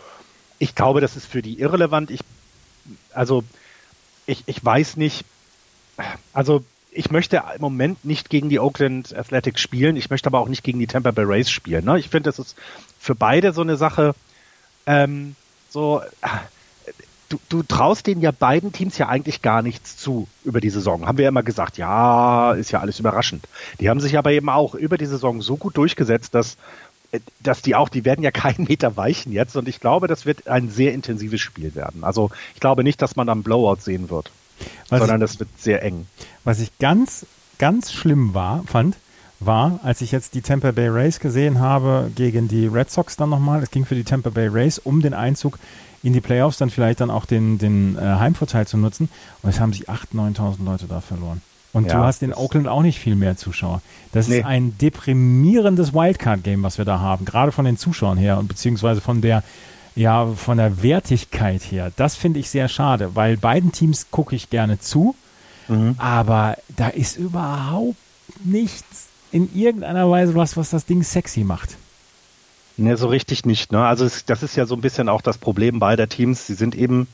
ich 0.59 0.75
glaube, 0.75 0.99
das 0.99 1.15
ist 1.15 1.27
für 1.27 1.41
die 1.41 1.59
irrelevant. 1.59 2.11
Ich, 2.11 2.21
also, 3.15 3.43
ich, 4.25 4.43
ich 4.45 4.63
weiß 4.63 4.97
nicht, 4.97 5.25
also 6.33 6.63
ich 6.91 7.11
möchte 7.11 7.43
im 7.55 7.61
Moment 7.61 8.05
nicht 8.05 8.29
gegen 8.29 8.49
die 8.49 8.59
Oakland 8.59 9.15
Athletics 9.15 9.61
spielen, 9.61 9.95
ich 9.95 10.09
möchte 10.09 10.27
aber 10.27 10.39
auch 10.39 10.47
nicht 10.47 10.63
gegen 10.63 10.79
die 10.79 10.87
Tampa 10.87 11.11
Bay 11.11 11.25
Rays 11.25 11.49
spielen. 11.49 11.85
Ne? 11.85 11.99
Ich 11.99 12.09
finde, 12.09 12.29
das 12.29 12.39
ist 12.39 12.55
für 12.99 13.15
beide 13.15 13.53
so 13.53 13.61
eine 13.61 13.77
Sache, 13.77 14.13
ähm, 14.85 15.35
so, 15.69 16.01
du, 17.29 17.39
du 17.49 17.63
traust 17.63 18.05
denen 18.05 18.21
ja 18.21 18.31
beiden 18.31 18.71
Teams 18.71 18.97
ja 18.97 19.09
eigentlich 19.09 19.41
gar 19.41 19.61
nichts 19.61 19.97
zu 19.97 20.27
über 20.43 20.61
die 20.61 20.69
Saison. 20.69 21.07
Haben 21.07 21.17
wir 21.17 21.23
ja 21.23 21.29
immer 21.29 21.43
gesagt, 21.43 21.77
ja, 21.77 22.53
ist 22.53 22.71
ja 22.71 22.79
alles 22.79 22.99
überraschend. 22.99 23.47
Die 23.79 23.89
haben 23.89 23.99
sich 23.99 24.17
aber 24.17 24.31
eben 24.31 24.49
auch 24.49 24.75
über 24.75 24.97
die 24.97 25.05
Saison 25.05 25.41
so 25.41 25.57
gut 25.57 25.77
durchgesetzt, 25.77 26.35
dass 26.35 26.57
dass 27.41 27.61
die 27.61 27.75
auch, 27.75 27.89
die 27.89 28.05
werden 28.05 28.23
ja 28.23 28.31
keinen 28.31 28.63
Meter 28.67 28.97
weichen 28.97 29.31
jetzt 29.31 29.55
und 29.55 29.67
ich 29.67 29.79
glaube, 29.79 30.07
das 30.07 30.25
wird 30.25 30.47
ein 30.47 30.69
sehr 30.69 30.93
intensives 30.93 31.41
Spiel 31.41 31.75
werden. 31.75 32.03
Also 32.03 32.29
ich 32.53 32.59
glaube 32.59 32.83
nicht, 32.83 33.01
dass 33.01 33.15
man 33.15 33.29
am 33.29 33.43
Blowout 33.43 33.81
sehen 33.81 34.09
wird, 34.09 34.31
was 34.89 34.99
sondern 34.99 35.19
das 35.19 35.39
wird 35.39 35.49
sehr 35.57 35.83
eng. 35.83 36.07
Was 36.43 36.59
ich 36.59 36.77
ganz, 36.79 37.25
ganz 37.57 37.91
schlimm 37.91 38.33
war, 38.33 38.63
fand, 38.65 38.95
war, 39.39 39.79
als 39.83 40.01
ich 40.01 40.11
jetzt 40.11 40.35
die 40.35 40.41
Tampa 40.41 40.71
Bay 40.71 40.87
Rays 40.87 41.19
gesehen 41.19 41.59
habe 41.59 42.11
gegen 42.15 42.47
die 42.47 42.67
Red 42.67 42.89
Sox 42.89 43.15
dann 43.17 43.29
nochmal. 43.29 43.61
Es 43.61 43.71
ging 43.71 43.85
für 43.85 43.95
die 43.95 44.03
Tampa 44.03 44.29
Bay 44.29 44.47
Rays 44.47 44.79
um 44.79 45.01
den 45.01 45.13
Einzug 45.13 45.59
in 46.01 46.13
die 46.13 46.21
Playoffs 46.21 46.57
dann 46.57 46.69
vielleicht 46.69 46.99
dann 46.99 47.09
auch 47.09 47.25
den, 47.25 47.57
den 47.57 47.97
äh, 47.97 48.01
Heimvorteil 48.01 48.67
zu 48.67 48.77
nutzen. 48.77 49.09
Und 49.41 49.49
es 49.49 49.59
haben 49.59 49.73
sich 49.73 49.89
8.000, 49.89 50.35
9.000 50.37 50.65
Leute 50.65 50.85
da 50.87 51.01
verloren. 51.01 51.41
Und 51.73 51.87
ja, 51.87 51.97
du 51.97 52.03
hast 52.03 52.21
in 52.21 52.33
Oakland 52.33 52.67
auch 52.67 52.83
nicht 52.83 52.99
viel 52.99 53.15
mehr 53.15 53.35
Zuschauer. 53.35 53.81
Das 54.11 54.27
nee. 54.27 54.39
ist 54.39 54.45
ein 54.45 54.77
deprimierendes 54.77 55.93
Wildcard-Game, 55.93 56.61
was 56.61 56.77
wir 56.77 56.85
da 56.85 56.99
haben, 56.99 57.25
gerade 57.25 57.51
von 57.51 57.65
den 57.65 57.77
Zuschauern 57.77 58.17
her 58.17 58.37
und 58.37 58.47
beziehungsweise 58.47 59.01
von 59.01 59.21
der, 59.21 59.43
ja, 59.95 60.27
von 60.27 60.57
der 60.57 60.83
Wertigkeit 60.83 61.63
her. 61.63 61.91
Das 61.95 62.15
finde 62.15 62.39
ich 62.39 62.49
sehr 62.51 62.67
schade, 62.67 63.15
weil 63.15 63.37
beiden 63.37 63.71
Teams 63.71 64.07
gucke 64.11 64.35
ich 64.35 64.51
gerne 64.51 64.79
zu, 64.79 65.15
mhm. 65.67 65.95
aber 65.97 66.57
da 66.75 66.89
ist 66.89 67.17
überhaupt 67.17 67.97
nichts 68.43 69.07
in 69.31 69.49
irgendeiner 69.55 70.09
Weise 70.11 70.35
was, 70.35 70.55
was 70.55 70.69
das 70.69 70.85
Ding 70.85 71.01
sexy 71.01 71.43
macht. 71.43 71.75
Ne, 72.77 72.97
so 72.97 73.07
richtig 73.07 73.45
nicht. 73.45 73.71
Ne? 73.71 73.83
Also 73.83 74.05
es, 74.05 74.25
das 74.25 74.43
ist 74.43 74.55
ja 74.55 74.65
so 74.65 74.75
ein 74.75 74.81
bisschen 74.81 75.09
auch 75.09 75.21
das 75.21 75.37
Problem 75.37 75.79
beider 75.79 76.07
Teams. 76.07 76.47
Sie 76.47 76.55
sind 76.55 76.75
eben 76.75 77.07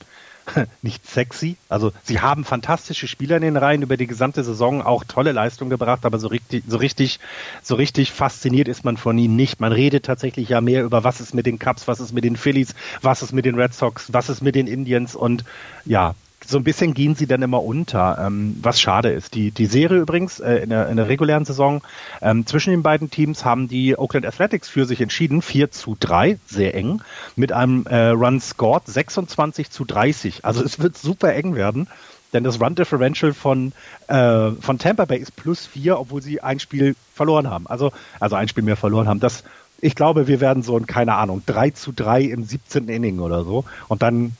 nicht 0.81 1.07
sexy. 1.07 1.57
Also 1.67 1.91
sie 2.03 2.21
haben 2.21 2.43
fantastische 2.43 3.07
Spieler 3.07 3.35
in 3.37 3.41
den 3.41 3.57
Reihen 3.57 3.81
über 3.81 3.97
die 3.97 4.07
gesamte 4.07 4.43
Saison 4.43 4.81
auch 4.81 5.03
tolle 5.03 5.31
Leistung 5.31 5.69
gebracht, 5.69 6.05
aber 6.05 6.19
so 6.19 6.27
richtig, 6.27 6.63
so 6.67 6.77
richtig, 6.77 7.19
so 7.63 7.75
richtig 7.75 8.11
fasziniert 8.11 8.67
ist 8.67 8.85
man 8.85 8.97
von 8.97 9.17
ihnen 9.17 9.35
nicht. 9.35 9.59
Man 9.59 9.71
redet 9.71 10.05
tatsächlich 10.05 10.49
ja 10.49 10.61
mehr 10.61 10.83
über 10.83 11.03
was 11.03 11.21
ist 11.21 11.33
mit 11.33 11.45
den 11.45 11.59
Cubs, 11.59 11.87
was 11.87 11.99
ist 11.99 12.13
mit 12.13 12.23
den 12.23 12.35
Phillies, 12.35 12.75
was 13.01 13.21
ist 13.21 13.33
mit 13.33 13.45
den 13.45 13.55
Red 13.55 13.73
Sox, 13.73 14.11
was 14.13 14.29
ist 14.29 14.41
mit 14.41 14.55
den 14.55 14.67
Indians 14.67 15.15
und 15.15 15.43
ja, 15.85 16.15
so 16.49 16.57
ein 16.57 16.63
bisschen 16.63 16.93
gehen 16.93 17.15
sie 17.15 17.27
dann 17.27 17.41
immer 17.41 17.63
unter, 17.63 18.17
ähm, 18.25 18.57
was 18.61 18.81
schade 18.81 19.09
ist. 19.09 19.35
Die, 19.35 19.51
die 19.51 19.67
Serie 19.67 19.99
übrigens 19.99 20.39
äh, 20.39 20.55
in, 20.55 20.69
der, 20.69 20.89
in 20.89 20.97
der 20.97 21.07
regulären 21.07 21.45
Saison 21.45 21.81
ähm, 22.21 22.45
zwischen 22.45 22.71
den 22.71 22.83
beiden 22.83 23.09
Teams 23.09 23.45
haben 23.45 23.67
die 23.67 23.97
Oakland 23.97 24.25
Athletics 24.25 24.67
für 24.67 24.85
sich 24.85 24.99
entschieden, 25.01 25.41
4 25.41 25.71
zu 25.71 25.95
3, 25.99 26.39
sehr 26.47 26.73
eng, 26.75 27.01
mit 27.35 27.51
einem 27.51 27.85
äh, 27.85 28.09
Run 28.09 28.41
scored 28.41 28.87
26 28.87 29.69
zu 29.69 29.85
30. 29.85 30.43
Also 30.43 30.63
es 30.63 30.79
wird 30.79 30.97
super 30.97 31.33
eng 31.33 31.55
werden. 31.55 31.87
Denn 32.33 32.43
das 32.43 32.61
Run 32.61 32.75
Differential 32.75 33.33
von, 33.33 33.71
äh, 34.07 34.51
von 34.51 34.77
Tampa 34.77 35.05
Bay 35.05 35.17
ist 35.17 35.35
plus 35.35 35.65
4, 35.65 35.99
obwohl 35.99 36.21
sie 36.21 36.41
ein 36.41 36.59
Spiel 36.59 36.95
verloren 37.15 37.49
haben. 37.49 37.65
Also, 37.67 37.91
also 38.19 38.35
ein 38.35 38.47
Spiel 38.47 38.63
mehr 38.63 38.75
verloren 38.75 39.07
haben. 39.07 39.19
Das, 39.19 39.43
ich 39.81 39.95
glaube, 39.95 40.27
wir 40.27 40.39
werden 40.39 40.61
so 40.61 40.77
ein, 40.77 40.85
keine 40.85 41.15
Ahnung, 41.15 41.41
3 41.47 41.71
zu 41.71 41.91
3 41.91 42.21
im 42.21 42.43
17. 42.43 42.87
Inning 42.87 43.19
oder 43.19 43.43
so. 43.43 43.65
Und 43.87 44.03
dann 44.03 44.33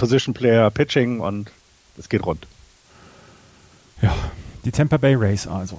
Position 0.00 0.34
Player 0.34 0.70
Pitching 0.70 1.20
und 1.20 1.50
es 1.98 2.08
geht 2.08 2.24
rund. 2.24 2.46
Ja, 4.00 4.14
die 4.64 4.72
Tampa 4.72 4.96
Bay 4.96 5.14
Rays 5.14 5.46
also 5.46 5.78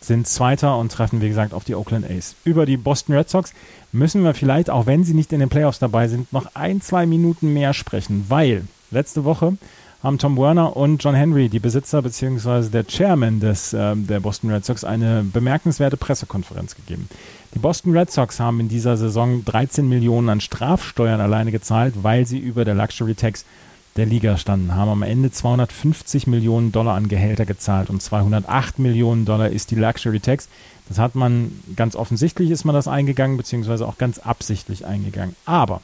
sind 0.00 0.26
Zweiter 0.26 0.78
und 0.78 0.90
treffen, 0.90 1.20
wie 1.20 1.28
gesagt, 1.28 1.52
auf 1.52 1.62
die 1.62 1.74
Oakland 1.74 2.10
A's. 2.10 2.34
Über 2.44 2.66
die 2.66 2.76
Boston 2.76 3.14
Red 3.14 3.28
Sox 3.28 3.52
müssen 3.92 4.24
wir 4.24 4.34
vielleicht, 4.34 4.70
auch 4.70 4.86
wenn 4.86 5.04
sie 5.04 5.14
nicht 5.14 5.32
in 5.32 5.40
den 5.40 5.50
Playoffs 5.50 5.78
dabei 5.78 6.08
sind, 6.08 6.32
noch 6.32 6.54
ein, 6.54 6.80
zwei 6.80 7.06
Minuten 7.06 7.52
mehr 7.52 7.74
sprechen, 7.74 8.24
weil 8.28 8.64
letzte 8.90 9.24
Woche 9.24 9.56
haben 10.02 10.18
Tom 10.18 10.36
Werner 10.36 10.76
und 10.76 11.02
John 11.02 11.14
Henry, 11.14 11.48
die 11.48 11.60
Besitzer 11.60 12.02
bzw. 12.02 12.68
der 12.70 12.86
Chairman 12.86 13.38
des, 13.38 13.72
äh, 13.72 13.94
der 13.94 14.20
Boston 14.20 14.50
Red 14.50 14.64
Sox, 14.64 14.82
eine 14.82 15.22
bemerkenswerte 15.22 15.96
Pressekonferenz 15.96 16.74
gegeben. 16.74 17.08
Die 17.54 17.60
Boston 17.60 17.96
Red 17.96 18.10
Sox 18.10 18.40
haben 18.40 18.58
in 18.60 18.68
dieser 18.68 18.96
Saison 18.96 19.44
13 19.44 19.88
Millionen 19.88 20.28
an 20.28 20.40
Strafsteuern 20.40 21.20
alleine 21.20 21.52
gezahlt, 21.52 21.94
weil 22.02 22.26
sie 22.26 22.38
über 22.38 22.64
der 22.64 22.74
Luxury 22.74 23.14
Tax 23.14 23.44
der 23.96 24.06
Liga 24.06 24.38
standen, 24.38 24.74
haben 24.74 24.90
am 24.90 25.02
Ende 25.02 25.30
250 25.30 26.26
Millionen 26.26 26.72
Dollar 26.72 26.94
an 26.94 27.08
Gehälter 27.08 27.44
gezahlt 27.44 27.90
und 27.90 28.00
208 28.00 28.78
Millionen 28.78 29.26
Dollar 29.26 29.50
ist 29.50 29.70
die 29.70 29.74
Luxury 29.76 30.20
Tax. 30.20 30.48
Das 30.88 30.98
hat 30.98 31.14
man 31.14 31.52
ganz 31.76 31.94
offensichtlich 31.94 32.50
ist 32.50 32.64
man 32.64 32.74
das 32.74 32.88
eingegangen, 32.88 33.36
beziehungsweise 33.36 33.86
auch 33.86 33.98
ganz 33.98 34.18
absichtlich 34.18 34.86
eingegangen. 34.86 35.36
Aber 35.44 35.82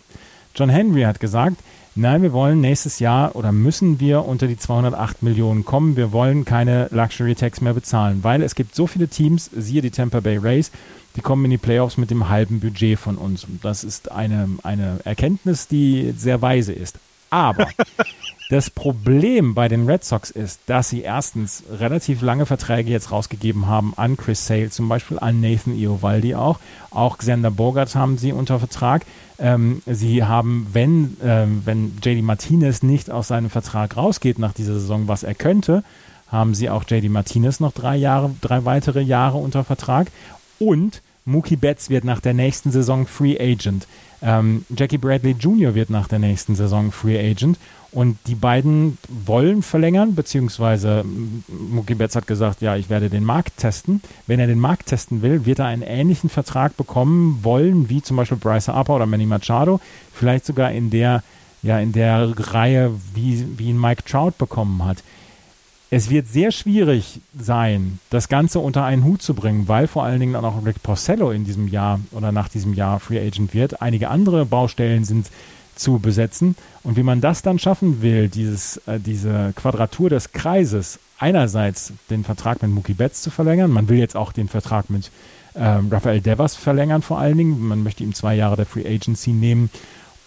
John 0.59 0.71
Henry 0.71 1.03
hat 1.03 1.21
gesagt, 1.21 1.59
nein, 1.95 2.21
wir 2.23 2.33
wollen 2.33 2.61
nächstes 2.61 2.99
Jahr 2.99 3.37
oder 3.37 3.53
müssen 3.53 4.01
wir 4.01 4.25
unter 4.25 4.49
die 4.49 4.57
208 4.57 5.23
Millionen 5.23 5.65
kommen. 5.65 5.97
Wir 5.97 6.11
wollen 6.11 6.45
keine 6.45 6.89
Luxury 6.91 7.37
Tax 7.37 7.61
mehr 7.61 7.75
bezahlen, 7.75 8.25
weil 8.25 8.43
es 8.43 8.57
gibt 8.57 8.75
so 8.75 8.89
viele 8.89 9.07
Teams, 9.07 9.49
siehe 9.57 9.83
die 9.83 9.93
Tampa 9.93 10.19
Bay 10.19 10.37
Rays, 10.37 10.73
die 11.15 11.21
kommen 11.21 11.45
in 11.45 11.53
die 11.53 11.59
Playoffs 11.59 11.97
mit 11.97 12.11
dem 12.11 12.29
halben 12.29 12.59
Budget 12.59 12.99
von 12.99 13.17
uns. 13.17 13.45
Und 13.45 13.65
das 13.65 13.85
ist 13.85 14.11
eine, 14.11 14.49
eine 14.65 14.99
Erkenntnis, 15.05 15.69
die 15.69 16.13
sehr 16.17 16.43
weise 16.43 16.73
ist. 16.73 16.99
Aber 17.31 17.69
das 18.51 18.69
Problem 18.69 19.55
bei 19.55 19.69
den 19.69 19.89
Red 19.89 20.03
Sox 20.03 20.31
ist, 20.31 20.59
dass 20.67 20.89
sie 20.89 21.03
erstens 21.03 21.63
relativ 21.71 22.21
lange 22.21 22.47
Verträge 22.47 22.91
jetzt 22.91 23.13
rausgegeben 23.13 23.69
haben 23.69 23.93
an 23.97 24.17
Chris 24.17 24.45
Sale 24.45 24.71
zum 24.71 24.89
Beispiel, 24.89 25.21
an 25.21 25.41
Nathan 25.41 25.77
Iovaldi 25.77 26.35
auch. 26.35 26.59
Auch 26.91 27.19
Xander 27.19 27.53
Bogart 27.53 27.95
haben 27.95 28.19
sie 28.19 28.33
unter 28.33 28.59
Vertrag. 28.59 29.05
Ähm, 29.39 29.83
sie 29.87 30.25
haben, 30.25 30.67
wenn, 30.73 31.17
ähm, 31.23 31.63
wenn 31.65 31.99
JD 32.03 32.23
Martinez 32.23 32.83
nicht 32.83 33.11
aus 33.11 33.29
seinem 33.29 33.51
Vertrag 33.51 33.97
rausgeht 33.97 34.39
nach 34.39 34.53
dieser 34.53 34.75
Saison, 34.75 35.07
was 35.07 35.23
er 35.23 35.35
könnte, 35.35 35.85
haben 36.27 36.55
sie 36.55 36.71
auch 36.71 36.85
JD 36.89 37.09
Martinez 37.09 37.61
noch 37.61 37.73
drei 37.73 37.97
Jahre, 37.97 38.31
drei 38.41 38.65
weitere 38.65 39.01
Jahre 39.01 39.39
unter 39.39 39.65
Vertrag. 39.65 40.11
Und 40.59 41.03
Mookie 41.25 41.57
Betts 41.57 41.89
wird 41.89 42.05
nach 42.05 42.21
der 42.21 42.35
nächsten 42.35 42.71
Saison 42.71 43.07
Free 43.07 43.39
Agent. 43.39 43.87
Ähm, 44.23 44.65
Jackie 44.77 44.99
Bradley 44.99 45.33
Jr. 45.33 45.75
wird 45.75 45.91
nach 45.91 46.09
der 46.09 46.19
nächsten 46.19 46.55
Saison 46.55 46.93
Free 46.93 47.19
Agent. 47.19 47.59
Und 47.91 48.19
die 48.27 48.35
beiden 48.35 48.99
wollen 49.09 49.63
verlängern, 49.63 50.15
beziehungsweise 50.15 51.05
Mookie 51.49 51.95
Betts 51.95 52.17
hat 52.17 52.27
gesagt, 52.27 52.61
ja, 52.61 52.77
ich 52.77 52.91
werde 52.91 53.09
den 53.09 53.25
Markt 53.25 53.57
testen. 53.57 54.03
Wenn 54.27 54.41
er 54.41 54.47
den 54.47 54.61
Markt 54.61 54.87
testen 54.87 55.23
will, 55.23 55.47
wird 55.47 55.61
er 55.61 55.67
einen 55.67 55.83
ähnlichen 55.83 56.29
Vertrag 56.29 56.77
bekommen 56.77 57.39
wollen, 57.43 57.89
wie 57.89 58.03
zum 58.03 58.19
Beispiel 58.19 58.37
Bryce 58.37 58.69
Harper 58.69 58.97
oder 58.97 59.07
Manny 59.07 59.25
Machado. 59.25 59.81
Vielleicht 60.13 60.45
sogar 60.45 60.71
in 60.71 60.91
der, 60.91 61.23
ja, 61.63 61.79
in 61.79 61.93
der 61.93 62.35
Reihe, 62.37 62.93
wie, 63.15 63.47
wie 63.57 63.71
ihn 63.71 63.81
Mike 63.81 64.03
Trout 64.05 64.33
bekommen 64.37 64.85
hat 64.85 64.99
es 65.91 66.11
wird 66.11 66.29
sehr 66.29 66.53
schwierig 66.53 67.21
sein, 67.39 67.99
das 68.11 68.29
Ganze 68.29 68.59
unter 68.59 68.85
einen 68.85 69.05
Hut 69.05 69.23
zu 69.23 69.35
bringen, 69.35 69.69
weil 69.69 69.87
vor 69.87 70.05
allen 70.05 70.21
Dingen 70.21 70.37
auch 70.37 70.65
Rick 70.65 70.83
Porcello 70.83 71.31
in 71.31 71.45
diesem 71.45 71.69
Jahr 71.69 72.01
oder 72.11 72.31
nach 72.31 72.49
diesem 72.49 72.75
Jahr 72.75 73.01
Free 73.01 73.19
Agent 73.19 73.55
wird. 73.55 73.81
Einige 73.81 74.11
andere 74.11 74.45
Baustellen 74.45 75.05
sind 75.05 75.31
zu 75.75 75.99
besetzen. 75.99 76.57
Und 76.83 76.97
wie 76.97 77.03
man 77.03 77.21
das 77.21 77.43
dann 77.43 77.59
schaffen 77.59 78.03
will, 78.03 78.29
dieses, 78.29 78.79
äh, 78.87 79.01
diese 79.01 79.53
Quadratur 79.57 80.11
des 80.11 80.33
Kreises, 80.33 80.99
einerseits 81.19 81.93
den 82.11 82.25
Vertrag 82.25 82.61
mit 82.63 82.71
Mookie 82.71 82.95
Betts 82.95 83.23
zu 83.23 83.31
verlängern, 83.31 83.71
man 83.71 83.89
will 83.89 83.99
jetzt 83.99 84.17
auch 84.17 84.33
den 84.33 84.49
Vertrag 84.49 84.91
mit 84.91 85.11
ähm, 85.57 85.89
Rafael 85.91 86.21
Devers 86.21 86.55
verlängern 86.55 87.03
vor 87.03 87.19
allen 87.19 87.39
Dingen, 87.39 87.67
man 87.67 87.83
möchte 87.83 88.05
ihm 88.05 88.15
zwei 88.15 88.35
Jahre 88.35 88.57
der 88.57 88.67
Free 88.67 88.87
Agency 88.87 89.31
nehmen 89.31 89.71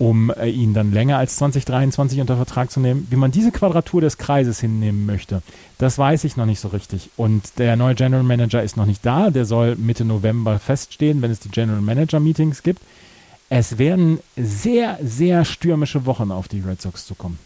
um 0.01 0.31
äh, 0.31 0.49
ihn 0.49 0.73
dann 0.73 0.91
länger 0.91 1.19
als 1.19 1.35
2023 1.35 2.21
unter 2.21 2.35
Vertrag 2.35 2.71
zu 2.71 2.79
nehmen. 2.79 3.05
Wie 3.11 3.15
man 3.17 3.29
diese 3.29 3.51
Quadratur 3.51 4.01
des 4.01 4.17
Kreises 4.17 4.59
hinnehmen 4.59 5.05
möchte, 5.05 5.43
das 5.77 5.99
weiß 5.99 6.23
ich 6.23 6.37
noch 6.37 6.47
nicht 6.47 6.59
so 6.59 6.69
richtig. 6.69 7.11
Und 7.17 7.59
der 7.59 7.75
neue 7.75 7.93
General 7.93 8.23
Manager 8.23 8.63
ist 8.63 8.77
noch 8.77 8.87
nicht 8.87 9.05
da. 9.05 9.29
Der 9.29 9.45
soll 9.45 9.75
Mitte 9.75 10.03
November 10.03 10.57
feststehen, 10.57 11.21
wenn 11.21 11.29
es 11.29 11.39
die 11.39 11.49
General 11.49 11.81
Manager 11.81 12.19
Meetings 12.19 12.63
gibt. 12.63 12.81
Es 13.49 13.77
werden 13.77 14.17
sehr, 14.35 14.97
sehr 15.03 15.45
stürmische 15.45 16.07
Wochen 16.07 16.31
auf 16.31 16.47
die 16.47 16.61
Red 16.61 16.81
Sox 16.81 17.05
zu 17.05 17.13
kommen. 17.13 17.37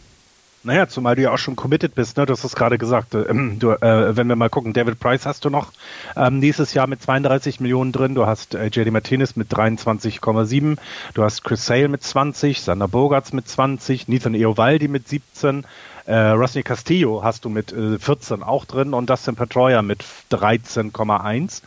Naja, 0.66 0.88
zumal 0.88 1.14
du 1.14 1.22
ja 1.22 1.32
auch 1.32 1.38
schon 1.38 1.54
committed 1.54 1.94
bist, 1.94 2.16
ne? 2.16 2.26
Du 2.26 2.32
hast 2.32 2.42
es 2.42 2.56
gerade 2.56 2.76
gesagt. 2.76 3.14
Äh, 3.14 3.32
du, 3.56 3.70
äh, 3.70 4.16
wenn 4.16 4.26
wir 4.26 4.34
mal 4.34 4.50
gucken, 4.50 4.72
David 4.72 4.98
Price 4.98 5.24
hast 5.24 5.44
du 5.44 5.50
noch 5.50 5.72
ähm, 6.16 6.40
nächstes 6.40 6.74
Jahr 6.74 6.88
mit 6.88 7.00
32 7.00 7.60
Millionen 7.60 7.92
drin. 7.92 8.16
Du 8.16 8.26
hast 8.26 8.56
äh, 8.56 8.66
JD 8.66 8.90
Martinez 8.90 9.36
mit 9.36 9.48
23,7. 9.48 10.76
Du 11.14 11.22
hast 11.22 11.44
Chris 11.44 11.64
Sale 11.64 11.86
mit 11.86 12.02
20, 12.02 12.60
Sander 12.62 12.88
Bogarts 12.88 13.32
mit 13.32 13.46
20, 13.46 14.08
Nathan 14.08 14.34
Eovaldi 14.34 14.88
mit 14.88 15.06
17. 15.06 15.64
Äh, 16.06 16.16
Rosny 16.16 16.64
Castillo 16.64 17.22
hast 17.22 17.44
du 17.44 17.48
mit 17.48 17.72
äh, 17.72 18.00
14 18.00 18.42
auch 18.42 18.64
drin 18.64 18.92
und 18.92 19.08
Dustin 19.08 19.36
Pedroia 19.36 19.82
mit 19.82 20.04
13,1. 20.32 21.62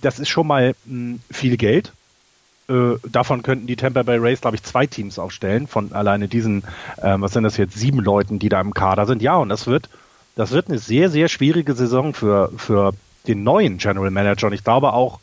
Das 0.00 0.18
ist 0.18 0.30
schon 0.30 0.48
mal 0.48 0.74
mh, 0.84 1.18
viel 1.30 1.56
Geld 1.56 1.92
äh, 2.72 2.96
davon 3.08 3.42
könnten 3.42 3.66
die 3.66 3.76
Tampa 3.76 4.02
Bay 4.02 4.18
Rays, 4.18 4.40
glaube 4.40 4.56
ich, 4.56 4.62
zwei 4.62 4.86
Teams 4.86 5.18
aufstellen, 5.18 5.66
von 5.66 5.92
alleine 5.92 6.28
diesen, 6.28 6.64
äh, 6.96 7.14
was 7.18 7.32
sind 7.32 7.44
das 7.44 7.56
jetzt, 7.56 7.78
sieben 7.78 8.00
Leuten, 8.00 8.38
die 8.38 8.48
da 8.48 8.60
im 8.60 8.74
Kader 8.74 9.06
sind. 9.06 9.22
Ja, 9.22 9.36
und 9.36 9.48
das 9.48 9.66
wird, 9.66 9.88
das 10.36 10.50
wird 10.52 10.68
eine 10.68 10.78
sehr, 10.78 11.10
sehr 11.10 11.28
schwierige 11.28 11.74
Saison 11.74 12.14
für, 12.14 12.50
für 12.56 12.94
den 13.26 13.44
neuen 13.44 13.78
General 13.78 14.10
Manager. 14.10 14.46
Und 14.46 14.54
ich 14.54 14.64
glaube 14.64 14.92
auch, 14.92 15.20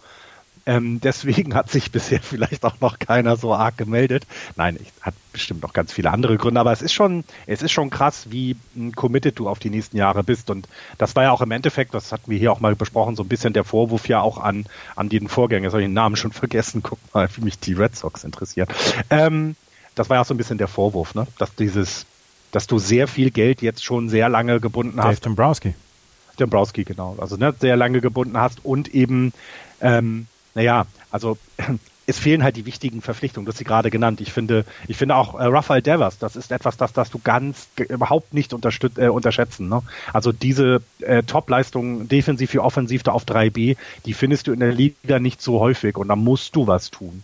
ähm, 0.65 1.01
deswegen 1.01 1.55
hat 1.55 1.69
sich 1.69 1.91
bisher 1.91 2.19
vielleicht 2.21 2.63
auch 2.65 2.79
noch 2.81 2.99
keiner 2.99 3.37
so 3.37 3.53
arg 3.53 3.77
gemeldet. 3.77 4.25
Nein, 4.55 4.77
ich, 4.81 4.91
hat 5.01 5.13
bestimmt 5.31 5.61
noch 5.61 5.73
ganz 5.73 5.93
viele 5.93 6.11
andere 6.11 6.37
Gründe, 6.37 6.59
aber 6.59 6.71
es 6.71 6.81
ist 6.81 6.93
schon, 6.93 7.23
es 7.45 7.61
ist 7.61 7.71
schon 7.71 7.89
krass, 7.89 8.27
wie 8.29 8.55
committed 8.95 9.37
du 9.39 9.47
auf 9.47 9.59
die 9.59 9.69
nächsten 9.69 9.97
Jahre 9.97 10.23
bist. 10.23 10.49
Und 10.49 10.67
das 10.97 11.15
war 11.15 11.23
ja 11.23 11.31
auch 11.31 11.41
im 11.41 11.51
Endeffekt, 11.51 11.93
das 11.93 12.11
hatten 12.11 12.29
wir 12.31 12.37
hier 12.37 12.51
auch 12.51 12.59
mal 12.59 12.75
besprochen, 12.75 13.15
so 13.15 13.23
ein 13.23 13.29
bisschen 13.29 13.53
der 13.53 13.63
Vorwurf 13.63 14.07
ja 14.07 14.21
auch 14.21 14.37
an, 14.37 14.65
an 14.95 15.09
den 15.09 15.27
Vorgänger. 15.27 15.65
Jetzt 15.65 15.73
habe 15.73 15.81
ich 15.81 15.87
den 15.87 15.93
Namen 15.93 16.15
schon 16.15 16.31
vergessen. 16.31 16.83
Guck 16.83 16.99
mal, 17.13 17.29
wie 17.35 17.41
mich 17.41 17.59
die 17.59 17.73
Red 17.73 17.95
Sox 17.95 18.23
interessieren. 18.23 18.67
Ähm, 19.09 19.55
das 19.95 20.09
war 20.09 20.17
ja 20.17 20.21
auch 20.21 20.25
so 20.25 20.33
ein 20.33 20.37
bisschen 20.37 20.57
der 20.57 20.67
Vorwurf, 20.67 21.15
ne? 21.15 21.27
Dass 21.37 21.55
dieses, 21.55 22.05
dass 22.51 22.67
du 22.67 22.79
sehr 22.79 23.07
viel 23.07 23.31
Geld 23.31 23.61
jetzt 23.61 23.83
schon 23.83 24.09
sehr 24.09 24.29
lange 24.29 24.59
gebunden 24.59 24.97
Dave 24.97 25.09
hast. 25.09 25.25
Dombrowski. 25.25 25.75
Dombrowski, 26.37 26.83
genau. 26.83 27.15
Also 27.19 27.35
ne, 27.35 27.53
sehr 27.59 27.75
lange 27.75 28.01
gebunden 28.01 28.37
hast 28.37 28.63
und 28.63 28.93
eben 28.93 29.33
ähm, 29.81 30.27
naja, 30.55 30.85
also 31.11 31.37
es 32.09 32.17
fehlen 32.17 32.43
halt 32.43 32.55
die 32.55 32.65
wichtigen 32.65 33.01
Verpflichtungen, 33.01 33.45
das 33.45 33.53
hast 33.53 33.59
sie 33.59 33.65
gerade 33.65 33.91
genannt. 33.91 34.19
Ich 34.19 34.33
finde, 34.33 34.65
ich 34.87 34.97
finde 34.97 35.15
auch 35.15 35.35
äh, 35.35 35.43
Rafael 35.43 35.81
Devers, 35.81 36.17
das 36.17 36.35
ist 36.35 36.51
etwas, 36.51 36.75
das, 36.75 36.91
das 36.91 37.11
du 37.11 37.19
ganz 37.19 37.67
überhaupt 37.77 38.33
nicht 38.33 38.51
äh, 38.51 39.07
unterschätzen. 39.09 39.69
Ne? 39.69 39.83
Also 40.11 40.31
diese 40.31 40.81
äh, 41.01 41.21
Top-Leistungen 41.21 42.07
defensiv 42.07 42.53
wie 42.53 42.59
offensiv 42.59 43.03
da 43.03 43.11
auf 43.11 43.25
3B, 43.25 43.77
die 44.05 44.13
findest 44.13 44.47
du 44.47 44.53
in 44.53 44.59
der 44.59 44.71
Liga 44.71 45.19
nicht 45.19 45.41
so 45.41 45.59
häufig 45.59 45.97
und 45.97 46.07
da 46.07 46.15
musst 46.15 46.55
du 46.55 46.65
was 46.65 46.89
tun. 46.89 47.23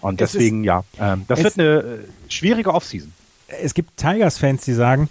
Und 0.00 0.20
deswegen, 0.20 0.64
ist, 0.64 0.66
ja, 0.66 0.84
ähm, 0.98 1.24
das 1.28 1.42
wird 1.42 1.58
eine 1.58 1.78
äh, 1.78 1.98
schwierige 2.28 2.74
Offseason. 2.74 3.12
Es 3.46 3.74
gibt 3.74 3.96
Tigers-Fans, 3.96 4.64
die 4.64 4.74
sagen, 4.74 5.08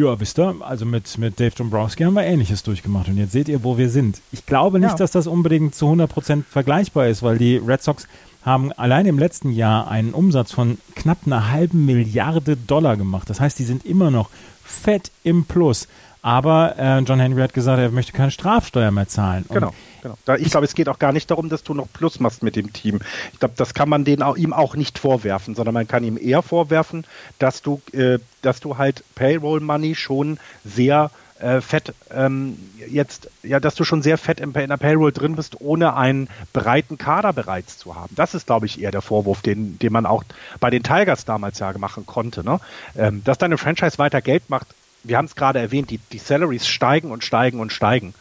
ja, 0.00 0.18
wisst 0.18 0.38
ihr, 0.38 0.54
also 0.60 0.86
mit, 0.86 1.18
mit 1.18 1.38
Dave 1.38 1.54
Dombrowski 1.54 2.04
haben 2.04 2.14
wir 2.14 2.22
Ähnliches 2.22 2.62
durchgemacht 2.62 3.08
und 3.08 3.18
jetzt 3.18 3.32
seht 3.32 3.48
ihr, 3.48 3.62
wo 3.62 3.76
wir 3.76 3.90
sind. 3.90 4.20
Ich 4.32 4.46
glaube 4.46 4.80
nicht, 4.80 4.92
ja. 4.92 4.96
dass 4.96 5.10
das 5.10 5.26
unbedingt 5.26 5.74
zu 5.74 5.86
100% 5.86 6.44
vergleichbar 6.48 7.08
ist, 7.08 7.22
weil 7.22 7.36
die 7.36 7.58
Red 7.58 7.82
Sox 7.82 8.08
haben 8.42 8.72
allein 8.72 9.04
im 9.04 9.18
letzten 9.18 9.52
Jahr 9.52 9.90
einen 9.90 10.14
Umsatz 10.14 10.52
von 10.52 10.78
knapp 10.94 11.18
einer 11.26 11.50
halben 11.50 11.84
Milliarde 11.84 12.56
Dollar 12.56 12.96
gemacht. 12.96 13.28
Das 13.28 13.40
heißt, 13.40 13.58
die 13.58 13.64
sind 13.64 13.84
immer 13.84 14.10
noch 14.10 14.30
fett 14.64 15.10
im 15.22 15.44
Plus. 15.44 15.86
Aber 16.22 16.78
äh, 16.78 16.98
John 17.00 17.20
Henry 17.20 17.42
hat 17.42 17.52
gesagt, 17.52 17.78
er 17.78 17.90
möchte 17.90 18.12
keine 18.12 18.30
Strafsteuer 18.30 18.90
mehr 18.90 19.08
zahlen. 19.08 19.44
Und 19.48 19.68
genau. 20.02 20.16
Da, 20.24 20.36
ich 20.36 20.50
glaube, 20.50 20.66
es 20.66 20.74
geht 20.74 20.88
auch 20.88 20.98
gar 20.98 21.12
nicht 21.12 21.30
darum, 21.30 21.48
dass 21.48 21.62
du 21.62 21.74
noch 21.74 21.88
Plus 21.92 22.20
machst 22.20 22.42
mit 22.42 22.56
dem 22.56 22.72
Team. 22.72 23.00
Ich 23.32 23.40
glaube, 23.40 23.54
das 23.56 23.74
kann 23.74 23.88
man 23.88 24.04
den 24.04 24.22
auch, 24.22 24.36
ihm 24.36 24.52
auch 24.52 24.76
nicht 24.76 24.98
vorwerfen, 24.98 25.54
sondern 25.54 25.74
man 25.74 25.88
kann 25.88 26.04
ihm 26.04 26.18
eher 26.18 26.42
vorwerfen, 26.42 27.06
dass 27.38 27.62
du, 27.62 27.80
äh, 27.92 28.18
dass 28.42 28.60
du 28.60 28.78
halt 28.78 29.04
Payroll 29.14 29.60
Money 29.60 29.94
schon 29.94 30.38
sehr 30.64 31.10
äh, 31.40 31.60
fett 31.60 31.94
ähm, 32.12 32.58
jetzt, 32.88 33.30
ja, 33.42 33.60
dass 33.60 33.74
du 33.74 33.84
schon 33.84 34.02
sehr 34.02 34.18
fett 34.18 34.40
in, 34.40 34.52
in 34.52 34.68
der 34.68 34.76
Payroll 34.76 35.12
drin 35.12 35.36
bist, 35.36 35.60
ohne 35.60 35.96
einen 35.96 36.28
breiten 36.52 36.98
Kader 36.98 37.32
bereits 37.32 37.78
zu 37.78 37.96
haben. 37.96 38.14
Das 38.14 38.34
ist, 38.34 38.46
glaube 38.46 38.66
ich, 38.66 38.80
eher 38.80 38.90
der 38.90 39.02
Vorwurf, 39.02 39.40
den, 39.40 39.78
den 39.78 39.92
man 39.92 40.06
auch 40.06 40.22
bei 40.60 40.70
den 40.70 40.82
Tigers 40.82 41.24
damals 41.24 41.58
ja 41.58 41.72
machen 41.78 42.04
konnte. 42.04 42.44
Ne? 42.44 42.60
Ähm, 42.96 43.24
dass 43.24 43.38
deine 43.38 43.58
Franchise 43.58 43.98
weiter 43.98 44.20
Geld 44.20 44.50
macht, 44.50 44.66
wir 45.02 45.16
haben 45.16 45.24
es 45.24 45.34
gerade 45.34 45.58
erwähnt, 45.58 45.90
die, 45.90 45.98
die 46.12 46.18
Salaries 46.18 46.66
steigen 46.66 47.10
und 47.10 47.24
steigen 47.24 47.60
und 47.60 47.72
steigen. 47.72 48.12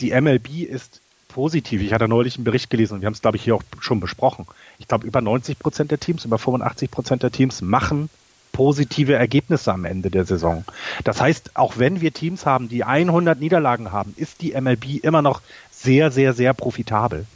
Die 0.00 0.18
MLB 0.18 0.62
ist 0.62 1.00
positiv. 1.34 1.82
Ich 1.82 1.92
hatte 1.92 2.08
neulich 2.08 2.36
einen 2.36 2.44
Bericht 2.44 2.70
gelesen 2.70 2.94
und 2.94 3.00
wir 3.00 3.06
haben 3.06 3.14
es, 3.14 3.20
glaube 3.20 3.36
ich, 3.36 3.44
hier 3.44 3.56
auch 3.56 3.62
schon 3.80 4.00
besprochen. 4.00 4.46
Ich 4.78 4.88
glaube, 4.88 5.06
über 5.06 5.20
90 5.20 5.58
Prozent 5.58 5.90
der 5.90 5.98
Teams, 5.98 6.24
über 6.24 6.38
85 6.38 6.90
Prozent 6.90 7.22
der 7.22 7.32
Teams 7.32 7.60
machen 7.60 8.08
positive 8.52 9.14
Ergebnisse 9.14 9.72
am 9.72 9.84
Ende 9.84 10.10
der 10.10 10.24
Saison. 10.24 10.64
Das 11.02 11.20
heißt, 11.20 11.56
auch 11.56 11.76
wenn 11.76 12.00
wir 12.00 12.12
Teams 12.12 12.46
haben, 12.46 12.68
die 12.68 12.84
100 12.84 13.40
Niederlagen 13.40 13.90
haben, 13.90 14.14
ist 14.16 14.42
die 14.42 14.58
MLB 14.58 15.02
immer 15.02 15.22
noch 15.22 15.42
sehr, 15.72 16.12
sehr, 16.12 16.34
sehr 16.34 16.54
profitabel. 16.54 17.26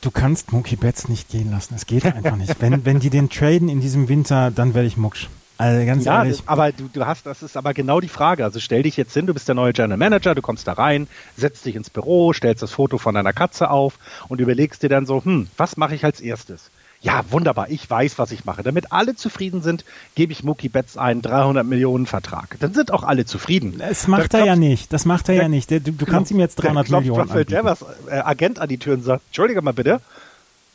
Du 0.00 0.10
kannst 0.10 0.52
Mookie 0.52 0.76
Betts 0.76 1.08
nicht 1.08 1.28
gehen 1.30 1.52
lassen. 1.52 1.74
Es 1.76 1.86
geht 1.86 2.04
einfach 2.04 2.36
nicht. 2.36 2.60
Wenn, 2.60 2.84
wenn 2.84 2.98
die 2.98 3.10
den 3.10 3.30
traden 3.30 3.68
in 3.68 3.80
diesem 3.80 4.08
Winter, 4.08 4.50
dann 4.50 4.74
werde 4.74 4.88
ich 4.88 4.96
mucksch. 4.96 5.28
Also 5.58 5.86
ganz 5.86 6.04
ja, 6.04 6.22
ehrlich. 6.22 6.42
aber 6.46 6.72
du, 6.72 6.88
du 6.92 7.06
hast, 7.06 7.24
das 7.24 7.42
ist 7.42 7.56
aber 7.56 7.72
genau 7.72 8.00
die 8.00 8.08
Frage. 8.08 8.44
Also 8.44 8.60
stell 8.60 8.82
dich 8.82 8.96
jetzt 8.96 9.14
hin, 9.14 9.26
du 9.26 9.34
bist 9.34 9.48
der 9.48 9.54
neue 9.54 9.72
General 9.72 9.96
Manager, 9.96 10.34
du 10.34 10.42
kommst 10.42 10.68
da 10.68 10.74
rein, 10.74 11.08
setzt 11.36 11.64
dich 11.64 11.76
ins 11.76 11.88
Büro, 11.88 12.32
stellst 12.32 12.62
das 12.62 12.72
Foto 12.72 12.98
von 12.98 13.14
deiner 13.14 13.32
Katze 13.32 13.70
auf 13.70 13.98
und 14.28 14.40
überlegst 14.40 14.82
dir 14.82 14.88
dann 14.88 15.06
so, 15.06 15.24
hm, 15.24 15.48
was 15.56 15.76
mache 15.76 15.94
ich 15.94 16.04
als 16.04 16.20
erstes? 16.20 16.70
Ja, 17.00 17.24
wunderbar, 17.30 17.66
ich 17.70 17.88
weiß, 17.88 18.18
was 18.18 18.32
ich 18.32 18.44
mache. 18.44 18.62
Damit 18.62 18.90
alle 18.90 19.14
zufrieden 19.14 19.62
sind, 19.62 19.84
gebe 20.14 20.32
ich 20.32 20.42
Mookie 20.42 20.68
Betts 20.68 20.96
einen 20.96 21.22
300 21.22 21.64
Millionen 21.66 22.06
Vertrag. 22.06 22.56
Dann 22.58 22.74
sind 22.74 22.92
auch 22.92 23.02
alle 23.02 23.24
zufrieden. 23.26 23.76
Das 23.78 24.08
macht 24.08 24.34
da 24.34 24.38
er 24.38 24.46
ja 24.46 24.56
nicht. 24.56 24.92
Das 24.92 25.04
macht 25.04 25.28
er 25.28 25.36
ja 25.36 25.48
nicht. 25.48 25.70
Du, 25.70 25.80
du 25.80 25.92
genau, 25.92 26.10
kannst 26.10 26.30
ihm 26.30 26.40
jetzt 26.40 26.56
300 26.56 26.90
Millionen 26.90 27.20
Rafael 27.20 27.44
Devers, 27.44 27.84
äh, 28.10 28.14
Agent 28.18 28.58
an 28.58 28.68
die 28.68 28.78
Tür 28.78 28.94
und 28.94 29.04
sagt, 29.04 29.22
Entschuldige 29.28 29.62
mal 29.62 29.72
bitte, 29.72 30.00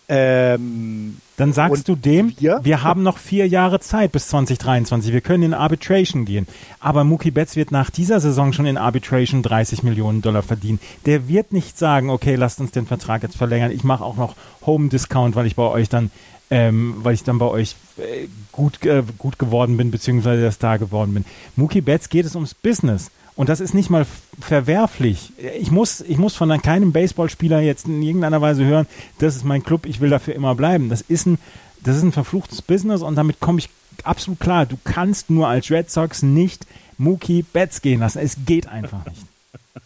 ähm, 0.08 1.18
Dann 1.38 1.54
sagst 1.54 1.88
du 1.88 1.96
dem, 1.96 2.34
wir? 2.38 2.60
wir 2.64 2.84
haben 2.84 3.02
noch 3.04 3.18
vier 3.18 3.48
Jahre 3.48 3.80
Zeit 3.80 4.12
bis 4.12 4.28
2023. 4.28 5.14
Wir 5.14 5.22
können 5.22 5.44
in 5.44 5.54
Arbitration 5.54 6.26
gehen. 6.26 6.48
Aber 6.80 7.04
Mookie 7.04 7.32
Betts 7.32 7.56
wird 7.56 7.72
nach 7.72 7.90
dieser 7.90 8.20
Saison 8.20 8.52
schon 8.52 8.66
in 8.66 8.78
Arbitration 8.78 9.42
30 9.42 9.84
Millionen 9.84 10.22
Dollar 10.22 10.44
verdienen. 10.44 10.80
Der 11.06 11.28
wird 11.28 11.54
nicht 11.54 11.78
sagen, 11.78 12.10
okay, 12.10 12.36
lasst 12.36 12.60
uns 12.60 12.72
den 12.72 12.88
Vertrag 12.88 13.24
jetzt 13.24 13.38
verlängern. 13.38 13.72
Ich 13.72 13.84
mache 13.84 14.04
auch 14.04 14.18
noch 14.18 14.36
Home 14.66 14.90
Discount, 14.90 15.36
weil 15.36 15.46
ich 15.46 15.56
bei 15.56 15.64
euch 15.64 15.88
dann, 15.88 16.12
ähm, 16.50 16.96
weil 16.98 17.14
ich 17.14 17.24
dann 17.24 17.38
bei 17.38 17.48
euch 17.48 17.76
äh, 17.98 18.28
gut, 18.52 18.84
äh, 18.86 19.04
gut 19.18 19.40
geworden 19.40 19.78
bin, 19.78 19.92
beziehungsweise 19.92 20.42
der 20.42 20.52
Star 20.52 20.78
geworden 20.78 21.14
bin. 21.14 21.26
Mookie 21.56 21.82
Betts 21.82 22.10
geht 22.10 22.26
es 22.26 22.36
ums 22.36 22.54
Business. 22.54 23.12
Und 23.36 23.50
das 23.50 23.60
ist 23.60 23.74
nicht 23.74 23.90
mal 23.90 24.06
verwerflich. 24.40 25.32
Ich 25.60 25.72
muss, 25.72 26.02
ich 26.02 26.18
muss 26.18 26.36
von 26.36 26.50
keinem 26.62 26.92
Baseballspieler 26.92 27.62
jetzt 27.62 27.88
in 27.88 28.02
irgendeiner 28.02 28.42
Weise 28.42 28.66
hören, 28.66 28.88
das 29.20 29.36
ist 29.36 29.46
mein 29.46 29.64
Club, 29.64 29.86
ich 29.86 30.02
will 30.02 30.10
dafür 30.10 30.36
immer 30.36 30.56
bleiben. 30.56 30.90
Das 30.90 31.02
ist 31.02 31.26
ein, 31.26 31.40
das 31.84 31.98
ist 31.98 32.04
ein 32.04 32.12
verfluchtes 32.12 32.62
Business 32.62 33.02
und 33.02 33.16
damit 33.16 33.40
komme 33.40 33.60
ich 33.60 33.70
absolut 34.04 34.40
klar. 34.40 34.66
Du 34.66 34.78
kannst 34.84 35.30
nur 35.30 35.48
als 35.48 35.72
Red 35.72 35.90
Sox 35.90 36.24
nicht 36.24 36.66
Mookie 36.98 37.44
Betts 37.44 37.82
gehen 37.82 38.02
lassen. 38.02 38.20
Es 38.20 38.38
geht 38.46 38.68
einfach 38.68 39.06
nicht. 39.06 39.22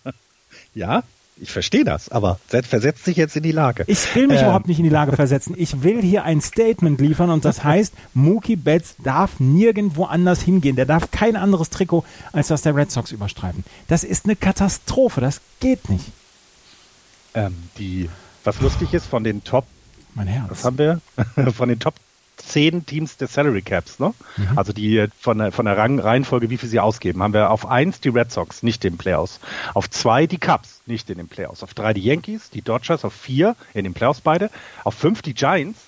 Ja, 0.77 1.03
ich 1.37 1.51
verstehe 1.51 1.83
das, 1.83 2.09
aber 2.09 2.39
versetzt 2.47 3.03
sich 3.03 3.17
jetzt 3.17 3.35
in 3.35 3.43
die 3.43 3.51
Lage. 3.51 3.83
Ich 3.87 4.15
will 4.15 4.27
mich 4.27 4.39
ähm. 4.39 4.45
überhaupt 4.45 4.67
nicht 4.67 4.77
in 4.77 4.85
die 4.85 4.89
Lage 4.89 5.15
versetzen. 5.15 5.53
Ich 5.57 5.83
will 5.83 6.01
hier 6.01 6.23
ein 6.23 6.39
Statement 6.39 6.99
liefern 7.01 7.29
und 7.29 7.43
das 7.43 7.63
heißt, 7.63 7.93
Mookie 8.13 8.55
Betts 8.55 8.95
darf 9.03 9.39
nirgendwo 9.39 10.05
anders 10.05 10.41
hingehen. 10.41 10.75
Der 10.75 10.85
darf 10.85 11.11
kein 11.11 11.35
anderes 11.35 11.69
Trikot 11.69 12.05
als 12.31 12.47
das 12.47 12.61
der 12.61 12.75
Red 12.75 12.91
Sox 12.91 13.11
überstreifen. 13.11 13.65
Das 13.87 14.03
ist 14.03 14.25
eine 14.25 14.35
Katastrophe. 14.35 15.19
Das 15.19 15.41
geht 15.59 15.89
nicht. 15.89 16.05
Ähm, 17.33 17.55
die, 17.77 18.09
was 18.45 18.61
lustig 18.61 18.93
ist, 18.93 19.05
von 19.05 19.25
den 19.25 19.43
Top, 19.43 19.65
mein 20.13 20.27
Herz. 20.27 20.49
was 20.49 20.63
haben 20.63 20.77
wir? 20.77 21.01
von 21.53 21.67
den 21.67 21.79
Top 21.79 21.95
zehn 22.37 22.85
Teams 22.85 23.17
des 23.17 23.33
Salary 23.33 23.61
Caps, 23.61 23.99
ne? 23.99 24.13
Mhm. 24.37 24.57
Also 24.57 24.73
die 24.73 24.97
äh, 24.97 25.07
von 25.19 25.37
der, 25.37 25.51
von 25.51 25.65
der 25.65 25.77
Rang, 25.77 25.99
Reihenfolge, 25.99 26.49
wie 26.49 26.57
viel 26.57 26.69
sie 26.69 26.79
ausgeben, 26.79 27.21
haben 27.23 27.33
wir 27.33 27.51
auf 27.51 27.65
eins 27.65 27.99
die 27.99 28.09
Red 28.09 28.31
Sox, 28.31 28.63
nicht 28.63 28.83
den 28.83 28.97
Playoffs. 28.97 29.39
Auf 29.73 29.89
zwei 29.89 30.27
die 30.27 30.37
Cubs, 30.37 30.81
nicht 30.85 31.09
in 31.09 31.17
den 31.17 31.27
Playoffs. 31.27 31.63
Auf 31.63 31.73
drei 31.73 31.93
die 31.93 32.01
Yankees, 32.01 32.49
die 32.49 32.61
Dodgers, 32.61 33.05
auf 33.05 33.13
vier 33.13 33.55
in 33.73 33.83
den 33.83 33.93
Playoffs 33.93 34.21
beide. 34.21 34.49
Auf 34.83 34.95
fünf 34.95 35.21
die 35.21 35.33
Giants, 35.33 35.79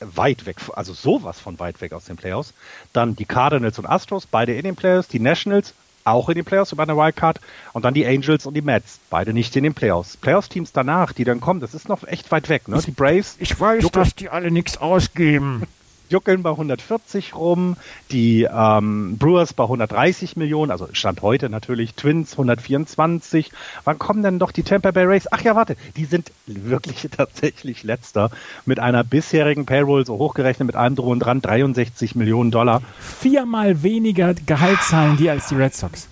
weit 0.00 0.46
weg, 0.46 0.56
also 0.74 0.92
sowas 0.92 1.40
von 1.40 1.58
weit 1.58 1.80
weg 1.80 1.92
aus 1.92 2.04
den 2.04 2.16
Playoffs. 2.16 2.52
Dann 2.92 3.16
die 3.16 3.24
Cardinals 3.24 3.78
und 3.78 3.86
Astros, 3.86 4.26
beide 4.26 4.54
in 4.54 4.62
den 4.62 4.76
Playoffs. 4.76 5.08
Die 5.08 5.20
Nationals 5.20 5.74
auch 6.04 6.28
in 6.28 6.34
den 6.34 6.44
Playoffs 6.44 6.72
über 6.72 6.82
eine 6.82 6.96
Wildcard 6.96 7.40
und 7.72 7.84
dann 7.84 7.94
die 7.94 8.06
Angels 8.06 8.44
und 8.46 8.54
die 8.54 8.62
Mets, 8.62 9.00
beide 9.10 9.32
nicht 9.32 9.56
in 9.56 9.64
den 9.64 9.74
Playoffs. 9.74 10.16
Playoffs-Teams 10.18 10.72
danach, 10.72 11.12
die 11.12 11.24
dann 11.24 11.40
kommen, 11.40 11.60
das 11.60 11.74
ist 11.74 11.88
noch 11.88 12.04
echt 12.06 12.30
weit 12.30 12.48
weg, 12.48 12.68
ne? 12.68 12.80
Die 12.84 12.90
Braves. 12.90 13.36
Ich 13.38 13.58
weiß, 13.58 13.90
dass 13.90 14.14
die 14.14 14.28
alle 14.28 14.50
nichts 14.50 14.76
ausgeben. 14.76 15.62
juckeln 16.08 16.42
bei 16.42 16.50
140 16.50 17.34
rum, 17.34 17.76
die 18.10 18.48
ähm, 18.50 19.16
Brewers 19.18 19.52
bei 19.52 19.64
130 19.64 20.36
Millionen, 20.36 20.70
also 20.70 20.88
Stand 20.92 21.22
heute 21.22 21.48
natürlich, 21.48 21.94
Twins 21.94 22.32
124. 22.32 23.50
Wann 23.84 23.98
kommen 23.98 24.22
denn 24.22 24.38
doch 24.38 24.52
die 24.52 24.62
Tampa 24.62 24.90
Bay 24.90 25.04
Rays? 25.04 25.28
Ach 25.30 25.42
ja, 25.42 25.54
warte, 25.54 25.76
die 25.96 26.04
sind 26.04 26.30
wirklich 26.46 27.08
tatsächlich 27.16 27.82
letzter 27.82 28.30
mit 28.64 28.78
einer 28.78 29.04
bisherigen 29.04 29.66
Payroll, 29.66 30.06
so 30.06 30.18
hochgerechnet 30.18 30.66
mit 30.66 30.76
allem 30.76 30.96
drum 30.96 31.18
dran, 31.18 31.40
63 31.40 32.14
Millionen 32.14 32.50
Dollar. 32.50 32.82
Viermal 33.00 33.82
weniger 33.82 34.34
Gehalt 34.34 34.80
zahlen 34.82 35.16
die 35.16 35.30
als 35.30 35.48
die 35.48 35.56
Red 35.56 35.74
Sox. 35.74 36.08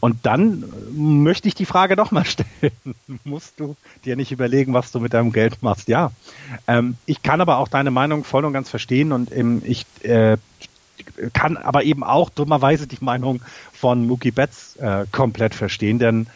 Und 0.00 0.24
dann 0.24 0.64
möchte 0.92 1.48
ich 1.48 1.54
die 1.54 1.66
Frage 1.66 1.96
doch 1.96 2.10
mal 2.10 2.24
stellen. 2.26 2.72
Musst 3.24 3.60
du 3.60 3.76
dir 4.04 4.16
nicht 4.16 4.32
überlegen, 4.32 4.74
was 4.74 4.92
du 4.92 5.00
mit 5.00 5.14
deinem 5.14 5.32
Geld 5.32 5.62
machst? 5.62 5.88
Ja. 5.88 6.12
Ähm, 6.66 6.96
ich 7.06 7.22
kann 7.22 7.40
aber 7.40 7.58
auch 7.58 7.68
deine 7.68 7.90
Meinung 7.90 8.24
voll 8.24 8.44
und 8.44 8.52
ganz 8.52 8.70
verstehen 8.70 9.12
und 9.12 9.34
ähm, 9.34 9.62
ich 9.64 9.86
äh, 10.02 10.36
kann 11.32 11.56
aber 11.56 11.84
eben 11.84 12.04
auch 12.04 12.30
dummerweise 12.30 12.86
die 12.86 12.98
Meinung 13.00 13.42
von 13.72 14.06
Mookie 14.06 14.30
Betts 14.30 14.76
äh, 14.76 15.06
komplett 15.10 15.54
verstehen, 15.54 15.98
denn 15.98 16.26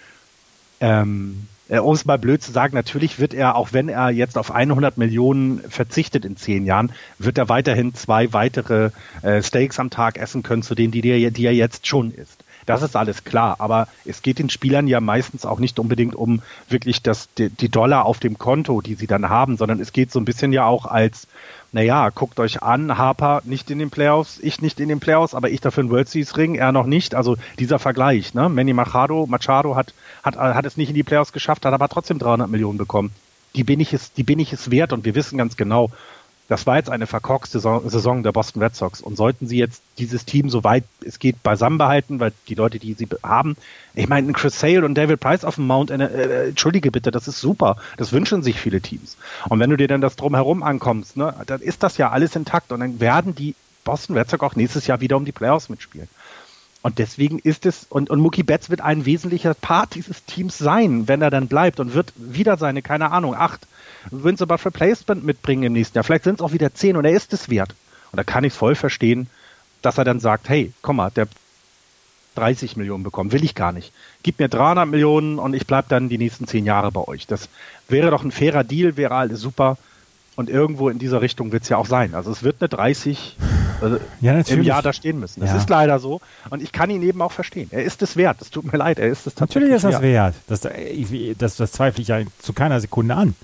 ähm, 0.80 1.46
äh, 1.68 1.78
um 1.78 1.94
es 1.94 2.04
mal 2.04 2.18
blöd 2.18 2.42
zu 2.42 2.52
sagen, 2.52 2.74
natürlich 2.74 3.18
wird 3.18 3.34
er, 3.34 3.56
auch 3.56 3.72
wenn 3.72 3.88
er 3.88 4.10
jetzt 4.10 4.38
auf 4.38 4.50
100 4.50 4.98
Millionen 4.98 5.60
verzichtet 5.68 6.24
in 6.24 6.36
zehn 6.36 6.64
Jahren, 6.64 6.92
wird 7.18 7.38
er 7.38 7.48
weiterhin 7.48 7.94
zwei 7.94 8.32
weitere 8.32 8.90
äh, 9.22 9.42
Steaks 9.42 9.78
am 9.78 9.90
Tag 9.90 10.18
essen 10.18 10.42
können, 10.42 10.62
zu 10.62 10.74
denen, 10.74 10.92
die, 10.92 11.00
die 11.00 11.44
er 11.46 11.54
jetzt 11.54 11.86
schon 11.86 12.12
isst. 12.12 12.44
Das 12.66 12.82
ist 12.82 12.96
alles 12.96 13.24
klar. 13.24 13.56
Aber 13.60 13.88
es 14.04 14.22
geht 14.22 14.38
den 14.38 14.50
Spielern 14.50 14.88
ja 14.88 15.00
meistens 15.00 15.46
auch 15.46 15.60
nicht 15.60 15.78
unbedingt 15.78 16.14
um 16.14 16.42
wirklich 16.68 17.00
das, 17.00 17.28
die, 17.38 17.48
die 17.48 17.68
Dollar 17.68 18.04
auf 18.04 18.18
dem 18.18 18.38
Konto, 18.38 18.80
die 18.80 18.94
sie 18.94 19.06
dann 19.06 19.28
haben, 19.28 19.56
sondern 19.56 19.80
es 19.80 19.92
geht 19.92 20.10
so 20.10 20.18
ein 20.18 20.24
bisschen 20.24 20.52
ja 20.52 20.66
auch 20.66 20.84
als, 20.84 21.28
naja, 21.72 22.10
guckt 22.10 22.40
euch 22.40 22.62
an, 22.62 22.98
Harper 22.98 23.40
nicht 23.44 23.70
in 23.70 23.78
den 23.78 23.90
Playoffs, 23.90 24.40
ich 24.42 24.60
nicht 24.60 24.80
in 24.80 24.88
den 24.88 25.00
Playoffs, 25.00 25.34
aber 25.34 25.48
ich 25.48 25.60
dafür 25.60 25.82
einen 25.82 25.90
World 25.90 26.08
Series 26.08 26.36
Ring, 26.36 26.56
er 26.56 26.72
noch 26.72 26.86
nicht. 26.86 27.14
Also 27.14 27.36
dieser 27.58 27.78
Vergleich, 27.78 28.34
ne? 28.34 28.48
Manny 28.48 28.72
Machado, 28.72 29.26
Machado 29.26 29.76
hat, 29.76 29.94
hat, 30.24 30.36
hat 30.36 30.66
es 30.66 30.76
nicht 30.76 30.88
in 30.88 30.94
die 30.94 31.04
Playoffs 31.04 31.32
geschafft, 31.32 31.64
hat 31.64 31.72
aber 31.72 31.88
trotzdem 31.88 32.18
300 32.18 32.50
Millionen 32.50 32.78
bekommen. 32.78 33.12
Die 33.54 33.64
bin 33.64 33.80
ich 33.80 33.94
es, 33.94 34.12
die 34.12 34.24
bin 34.24 34.38
ich 34.38 34.52
es 34.52 34.70
wert 34.70 34.92
und 34.92 35.04
wir 35.04 35.14
wissen 35.14 35.38
ganz 35.38 35.56
genau, 35.56 35.90
das 36.48 36.66
war 36.66 36.76
jetzt 36.76 36.90
eine 36.90 37.06
verkorkste 37.06 37.58
Saison 37.58 38.22
der 38.22 38.32
Boston 38.32 38.62
Red 38.62 38.76
Sox. 38.76 39.00
Und 39.00 39.16
sollten 39.16 39.46
sie 39.48 39.58
jetzt 39.58 39.82
dieses 39.98 40.24
Team 40.24 40.48
so 40.48 40.62
weit 40.62 40.84
es 41.04 41.18
geht 41.18 41.42
beisammen 41.42 41.78
behalten, 41.78 42.20
weil 42.20 42.32
die 42.48 42.54
Leute, 42.54 42.78
die 42.78 42.94
sie 42.94 43.08
haben, 43.22 43.56
ich 43.94 44.08
meine, 44.08 44.32
Chris 44.32 44.60
Sale 44.60 44.84
und 44.84 44.94
David 44.94 45.20
Price 45.20 45.44
auf 45.44 45.56
dem 45.56 45.66
Mount, 45.66 45.90
äh, 45.90 45.96
äh, 45.96 46.48
entschuldige 46.48 46.92
bitte, 46.92 47.10
das 47.10 47.26
ist 47.26 47.40
super. 47.40 47.76
Das 47.96 48.12
wünschen 48.12 48.42
sich 48.42 48.60
viele 48.60 48.80
Teams. 48.80 49.16
Und 49.48 49.58
wenn 49.58 49.70
du 49.70 49.76
dir 49.76 49.88
dann 49.88 50.00
das 50.00 50.16
drumherum 50.16 50.62
ankommst, 50.62 51.16
ne, 51.16 51.34
dann 51.46 51.60
ist 51.60 51.82
das 51.82 51.96
ja 51.96 52.10
alles 52.10 52.36
intakt 52.36 52.72
und 52.72 52.80
dann 52.80 53.00
werden 53.00 53.34
die 53.34 53.54
Boston 53.84 54.16
Red 54.16 54.30
Sox 54.30 54.42
auch 54.42 54.56
nächstes 54.56 54.86
Jahr 54.86 55.00
wieder 55.00 55.16
um 55.16 55.24
die 55.24 55.32
Playoffs 55.32 55.68
mitspielen. 55.68 56.08
Und 56.82 57.00
deswegen 57.00 57.40
ist 57.40 57.66
es, 57.66 57.86
und, 57.88 58.10
und 58.10 58.20
Mookie 58.20 58.44
Betts 58.44 58.70
wird 58.70 58.80
ein 58.80 59.06
wesentlicher 59.06 59.54
Part 59.54 59.96
dieses 59.96 60.24
Teams 60.24 60.56
sein, 60.56 61.08
wenn 61.08 61.20
er 61.20 61.30
dann 61.30 61.48
bleibt 61.48 61.80
und 61.80 61.94
wird 61.94 62.12
wieder 62.14 62.56
seine, 62.58 62.80
keine 62.80 63.10
Ahnung, 63.10 63.34
acht 63.34 63.66
Wins 64.10 64.42
above 64.42 64.64
Replacement 64.66 65.24
mitbringen 65.24 65.64
im 65.64 65.72
nächsten 65.72 65.96
Jahr. 65.96 66.04
Vielleicht 66.04 66.24
sind 66.24 66.36
es 66.36 66.40
auch 66.40 66.52
wieder 66.52 66.74
zehn 66.74 66.96
und 66.96 67.04
er 67.04 67.12
ist 67.12 67.32
es 67.32 67.48
wert. 67.48 67.74
Und 68.12 68.16
da 68.16 68.24
kann 68.24 68.44
ich 68.44 68.52
es 68.52 68.58
voll 68.58 68.74
verstehen, 68.74 69.28
dass 69.82 69.98
er 69.98 70.04
dann 70.04 70.20
sagt, 70.20 70.48
hey, 70.48 70.72
komm 70.82 70.96
mal, 70.96 71.10
der 71.10 71.28
30 72.36 72.76
Millionen 72.76 73.02
bekommen, 73.02 73.32
will 73.32 73.44
ich 73.44 73.54
gar 73.54 73.72
nicht. 73.72 73.92
Gib 74.22 74.38
mir 74.38 74.48
300 74.48 74.88
Millionen 74.88 75.38
und 75.38 75.54
ich 75.54 75.66
bleibe 75.66 75.88
dann 75.88 76.08
die 76.08 76.18
nächsten 76.18 76.46
zehn 76.46 76.66
Jahre 76.66 76.92
bei 76.92 77.06
euch. 77.06 77.26
Das 77.26 77.48
wäre 77.88 78.10
doch 78.10 78.22
ein 78.22 78.30
fairer 78.30 78.64
Deal, 78.64 78.96
wäre 78.96 79.14
alles 79.14 79.40
super. 79.40 79.78
Und 80.36 80.50
irgendwo 80.50 80.90
in 80.90 80.98
dieser 80.98 81.22
Richtung 81.22 81.50
wird 81.50 81.62
es 81.62 81.70
ja 81.70 81.78
auch 81.78 81.86
sein. 81.86 82.14
Also 82.14 82.30
es 82.30 82.42
wird 82.42 82.56
eine 82.60 82.68
30 82.68 83.38
äh, 83.80 83.98
ja, 84.20 84.38
im 84.38 84.62
Jahr 84.62 84.82
da 84.82 84.92
stehen 84.92 85.18
müssen. 85.18 85.40
Das 85.40 85.50
ja. 85.50 85.56
ist 85.56 85.70
leider 85.70 85.98
so. 85.98 86.20
Und 86.50 86.62
ich 86.62 86.72
kann 86.72 86.90
ihn 86.90 87.02
eben 87.02 87.22
auch 87.22 87.32
verstehen. 87.32 87.68
Er 87.70 87.84
ist 87.84 88.02
es 88.02 88.16
wert. 88.16 88.42
Es 88.42 88.50
tut 88.50 88.70
mir 88.70 88.76
leid. 88.76 88.98
Er 88.98 89.08
ist 89.08 89.26
es 89.26 89.34
tatsächlich 89.34 89.70
Natürlich 89.70 89.84
ist 89.84 89.94
das 89.94 90.02
wert. 90.02 90.34
Das, 90.46 90.60
das, 91.38 91.56
das 91.56 91.72
zweifle 91.72 92.02
ich 92.02 92.08
ja 92.08 92.20
zu 92.38 92.52
keiner 92.52 92.80
Sekunde 92.80 93.14
an. 93.14 93.34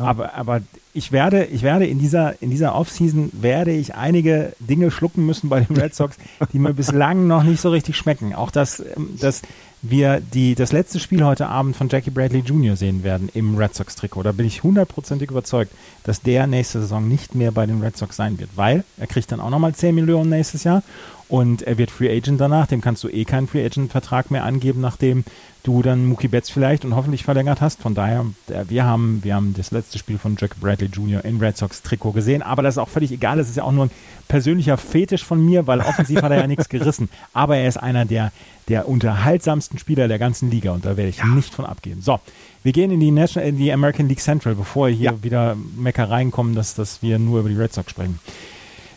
Aber, 0.00 0.34
aber 0.34 0.60
ich 0.92 1.12
werde, 1.12 1.44
ich 1.44 1.62
werde 1.62 1.86
in 1.86 1.98
dieser, 1.98 2.40
in 2.42 2.50
dieser 2.50 2.74
Offseason 2.74 3.30
werde 3.32 3.72
ich 3.72 3.94
einige 3.94 4.52
Dinge 4.58 4.90
schlucken 4.90 5.24
müssen 5.24 5.48
bei 5.48 5.60
den 5.60 5.76
Red 5.76 5.94
Sox, 5.94 6.16
die 6.52 6.58
mir 6.58 6.74
bislang 6.74 7.26
noch 7.26 7.42
nicht 7.42 7.60
so 7.60 7.70
richtig 7.70 7.96
schmecken. 7.96 8.34
Auch 8.34 8.50
dass, 8.50 8.80
ähm, 8.80 9.16
dass 9.20 9.42
wir 9.82 10.20
die, 10.20 10.54
das 10.54 10.72
letzte 10.72 11.00
Spiel 11.00 11.24
heute 11.24 11.46
Abend 11.46 11.76
von 11.76 11.88
Jackie 11.88 12.10
Bradley 12.10 12.40
Jr. 12.40 12.76
sehen 12.76 13.02
werden 13.02 13.30
im 13.32 13.56
Red 13.56 13.74
Sox 13.74 13.94
Trikot. 13.94 14.24
Da 14.24 14.32
bin 14.32 14.46
ich 14.46 14.62
hundertprozentig 14.62 15.30
überzeugt, 15.30 15.72
dass 16.04 16.20
der 16.20 16.46
nächste 16.46 16.80
Saison 16.80 17.06
nicht 17.08 17.34
mehr 17.34 17.52
bei 17.52 17.66
den 17.66 17.80
Red 17.80 17.96
Sox 17.96 18.16
sein 18.16 18.38
wird, 18.38 18.50
weil 18.56 18.84
er 18.98 19.06
kriegt 19.06 19.30
dann 19.32 19.40
auch 19.40 19.50
nochmal 19.50 19.74
10 19.74 19.94
Millionen 19.94 20.30
nächstes 20.30 20.64
Jahr 20.64 20.82
und 21.30 21.62
er 21.62 21.78
wird 21.78 21.92
Free 21.92 22.10
Agent 22.10 22.40
danach. 22.40 22.66
Dem 22.66 22.80
kannst 22.80 23.04
du 23.04 23.08
eh 23.08 23.24
keinen 23.24 23.46
Free 23.46 23.64
Agent 23.64 23.92
Vertrag 23.92 24.30
mehr 24.30 24.44
angeben, 24.44 24.80
nachdem 24.80 25.24
du 25.62 25.80
dann 25.80 26.06
Mookie 26.06 26.26
Betts 26.26 26.50
vielleicht 26.50 26.84
und 26.84 26.96
hoffentlich 26.96 27.22
verlängert 27.22 27.60
hast. 27.60 27.80
Von 27.80 27.94
daher, 27.94 28.26
wir 28.68 28.84
haben, 28.84 29.20
wir 29.22 29.36
haben 29.36 29.54
das 29.56 29.70
letzte 29.70 29.98
Spiel 29.98 30.18
von 30.18 30.36
Jack 30.38 30.58
Bradley 30.60 30.88
Jr. 30.88 31.24
in 31.24 31.38
Red 31.38 31.56
Sox 31.56 31.82
Trikot 31.82 32.12
gesehen, 32.12 32.42
aber 32.42 32.62
das 32.62 32.74
ist 32.74 32.78
auch 32.78 32.88
völlig 32.88 33.12
egal. 33.12 33.38
Das 33.38 33.48
ist 33.48 33.56
ja 33.56 33.62
auch 33.62 33.72
nur 33.72 33.86
ein 33.86 33.90
persönlicher 34.26 34.76
Fetisch 34.76 35.24
von 35.24 35.44
mir, 35.44 35.66
weil 35.68 35.80
offensiv 35.80 36.20
hat 36.22 36.32
er 36.32 36.40
ja 36.40 36.46
nichts 36.46 36.68
gerissen. 36.68 37.08
Aber 37.32 37.56
er 37.56 37.68
ist 37.68 37.76
einer 37.76 38.04
der, 38.06 38.32
der 38.68 38.88
unterhaltsamsten 38.88 39.78
Spieler 39.78 40.08
der 40.08 40.18
ganzen 40.18 40.50
Liga 40.50 40.72
und 40.72 40.84
da 40.84 40.96
werde 40.96 41.10
ich 41.10 41.18
ja. 41.18 41.26
nicht 41.26 41.54
von 41.54 41.64
abgehen. 41.64 42.02
So, 42.02 42.18
wir 42.64 42.72
gehen 42.72 42.90
in 42.90 42.98
die, 42.98 43.12
National, 43.12 43.50
in 43.50 43.56
die 43.56 43.72
American 43.72 44.08
League 44.08 44.20
Central, 44.20 44.56
bevor 44.56 44.88
hier 44.88 45.12
ja. 45.12 45.22
wieder 45.22 45.56
Meckereien 45.76 46.32
kommen, 46.32 46.56
dass, 46.56 46.74
dass 46.74 47.02
wir 47.02 47.20
nur 47.20 47.40
über 47.40 47.48
die 47.48 47.56
Red 47.56 47.72
Sox 47.72 47.90
sprechen. 47.90 48.18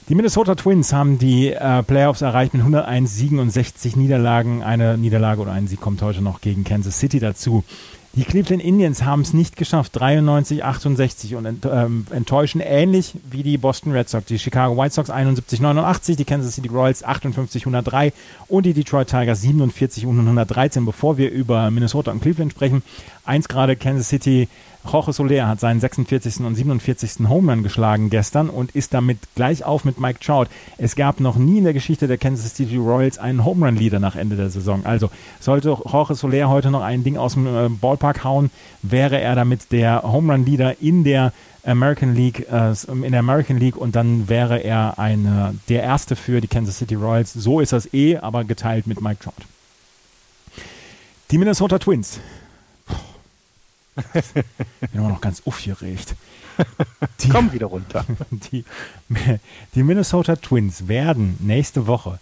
Die 0.10 0.16
Minnesota 0.16 0.56
Twins 0.56 0.92
haben 0.92 1.18
die 1.18 1.54
äh, 1.54 1.82
Playoffs 1.82 2.22
erreicht 2.22 2.54
mit 2.54 2.62
101 2.62 3.16
Siegen 3.16 3.40
und 3.40 3.52
60 3.52 3.96
Niederlagen. 3.96 4.62
Eine 4.62 4.98
Niederlage 4.98 5.40
oder 5.40 5.54
ein 5.54 5.68
Sieg 5.68 5.80
kommt 5.80 6.02
heute 6.02 6.22
noch 6.22 6.42
gegen 6.42 6.66
Kansas 6.66 7.00
City 7.00 7.22
dazu. 7.22 7.64
Die 8.16 8.26
Cleveland 8.26 8.62
Indians 8.62 9.04
haben 9.04 9.22
es 9.22 9.34
nicht 9.34 9.56
geschafft, 9.56 9.96
93, 9.96 10.64
68 10.64 11.36
und 11.36 11.46
ent, 11.46 11.66
ähm, 11.66 12.06
enttäuschen 12.12 12.62
ähnlich 12.62 13.16
wie 13.32 13.42
die 13.44 13.58
Boston 13.58 13.92
Red 13.94 14.08
Sox. 14.08 14.26
Die 14.26 14.38
Chicago 14.38 14.78
White 14.78 14.94
Sox 14.94 15.10
71, 15.10 15.62
89, 15.62 16.18
die 16.18 16.26
Kansas 16.26 16.54
City 16.54 16.68
Royals 16.68 17.04
58, 17.04 17.64
103 17.64 18.12
und 18.50 18.68
die 18.68 18.74
Detroit 18.74 19.08
Tigers 19.08 19.42
47 19.42 20.06
und 20.06 20.20
113. 20.20 20.86
Bevor 20.86 21.18
wir 21.18 21.32
über 21.32 21.72
Minnesota 21.72 22.12
und 22.12 22.22
Cleveland 22.22 22.52
sprechen, 22.52 22.84
eins 23.26 23.48
gerade 23.48 23.76
Kansas 23.76 24.10
City 24.10 24.48
Jorge 24.92 25.14
Soler 25.14 25.48
hat 25.48 25.60
seinen 25.60 25.80
46. 25.80 26.42
und 26.42 26.56
47. 26.56 27.28
Home 27.30 27.62
geschlagen 27.62 28.10
gestern 28.10 28.50
und 28.50 28.72
ist 28.72 28.94
damit 28.94 29.18
gleich 29.36 29.64
auf 29.64 29.86
mit 29.86 30.00
Mike 30.00 30.20
Trout. 30.20 30.48
Es 30.78 30.96
gab 30.96 31.20
noch 31.20 31.38
nie 31.38 31.60
in 31.60 31.64
der 31.64 31.74
Geschichte 31.74 32.08
der 32.08 32.18
Kansas 32.18 32.54
City 32.56 32.76
Royals 32.78 33.18
einen 33.18 33.46
Home 33.46 33.66
Run 33.66 33.78
Leader 33.78 34.00
nach 34.00 34.16
Ende 34.16 34.36
der 34.36 34.50
Saison. 34.50 34.86
Also 34.86 35.10
sollte 35.40 35.70
Jorge 35.70 36.16
Soler 36.16 36.50
heute 36.50 36.70
noch 36.70 36.82
ein 36.82 37.04
Ding 37.04 37.18
aus 37.18 37.34
dem 37.34 37.48
äh, 37.48 37.70
Ballpark 37.70 38.24
hauen, 38.24 38.52
wäre 38.82 39.20
er 39.22 39.36
damit 39.36 39.72
der 39.72 40.04
Home 40.04 40.34
Run 40.34 40.46
Leader 40.46 40.82
in 40.82 41.06
der 41.06 41.32
American 41.66 42.14
League, 42.14 42.46
äh, 42.52 42.74
in 42.92 43.12
der 43.12 43.22
American 43.22 43.58
League 43.58 43.78
und 43.78 43.96
dann 43.96 44.28
wäre 44.28 44.58
er 44.58 45.00
eine, 45.00 45.56
der 45.70 45.84
erste 45.84 46.18
für 46.18 46.42
die 46.42 46.50
Kansas 46.50 46.80
City 46.80 46.96
Royals. 46.96 47.32
So 47.32 47.62
ist 47.62 47.72
das 47.72 47.94
eh, 47.94 48.18
aber 48.18 48.44
geteilt 48.44 48.86
mit 48.86 49.02
Mike 49.02 49.24
Trout. 49.24 49.46
Die 51.32 51.38
Minnesota 51.38 51.80
Twins 51.80 52.20
bin 54.34 54.44
immer 54.94 55.10
noch 55.10 55.22
ganz 55.22 55.42
aufgeregt. 55.46 56.16
Die, 57.22 57.30
Komm 57.30 57.52
wieder 57.52 57.68
runter. 57.68 58.06
Die, 58.52 58.64
die 59.76 59.84
Minnesota 59.84 60.36
Twins 60.36 60.88
werden 60.88 61.38
nächste 61.40 61.88
Woche 61.88 62.20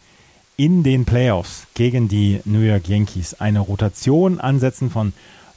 in 0.58 0.84
den 0.84 1.06
Playoffs 1.06 1.68
gegen 1.74 2.08
die 2.08 2.42
New 2.46 2.60
York 2.60 2.88
Yankees 2.88 3.34
eine 3.36 3.60
Rotation 3.60 4.40
ansetzen 4.40 4.90
von 4.90 5.14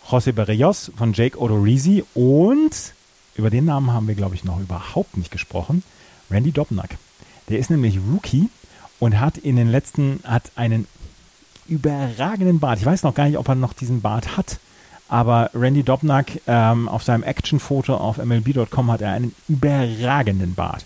José 0.09 0.33
Berrios, 0.33 0.90
von 0.96 1.12
Jake 1.12 1.38
Odorizzi 1.38 2.05
und 2.14 2.94
über 3.37 3.50
den 3.50 3.64
Namen 3.64 3.92
haben 3.92 4.09
wir, 4.09 4.14
glaube 4.14 4.35
ich, 4.35 4.44
noch 4.44 4.61
überhaupt 4.61 5.16
nicht 5.16 5.31
gesprochen. 5.31 5.83
Randy 6.31 6.53
Dobnak. 6.53 6.96
Der 7.48 7.59
ist 7.59 7.70
nämlich 7.70 7.98
Rookie 8.11 8.48
und 9.00 9.20
hat 9.20 9.37
in 9.38 9.57
den 9.57 9.68
letzten, 9.68 10.20
hat 10.24 10.53
einen 10.57 10.87
überragenden 11.66 12.61
Bart. 12.61 12.79
Ich 12.79 12.87
weiß 12.87 13.03
noch 13.03 13.14
gar 13.14 13.27
nicht, 13.27 13.38
ob 13.38 13.48
er 13.48 13.55
noch 13.55 13.72
diesen 13.72 14.00
Bart 14.00 14.37
hat. 14.37 14.59
Aber 15.09 15.51
Randy 15.55 15.83
Dobnak 15.83 16.40
ähm, 16.47 16.88
auf 16.88 17.03
seinem 17.03 17.23
Actionfoto 17.23 17.95
auf 17.95 18.17
MLB.com 18.19 18.90
hat 18.90 19.03
er 19.03 19.12
einen 19.12 19.35
überragenden 19.49 20.55
Bart. 20.55 20.85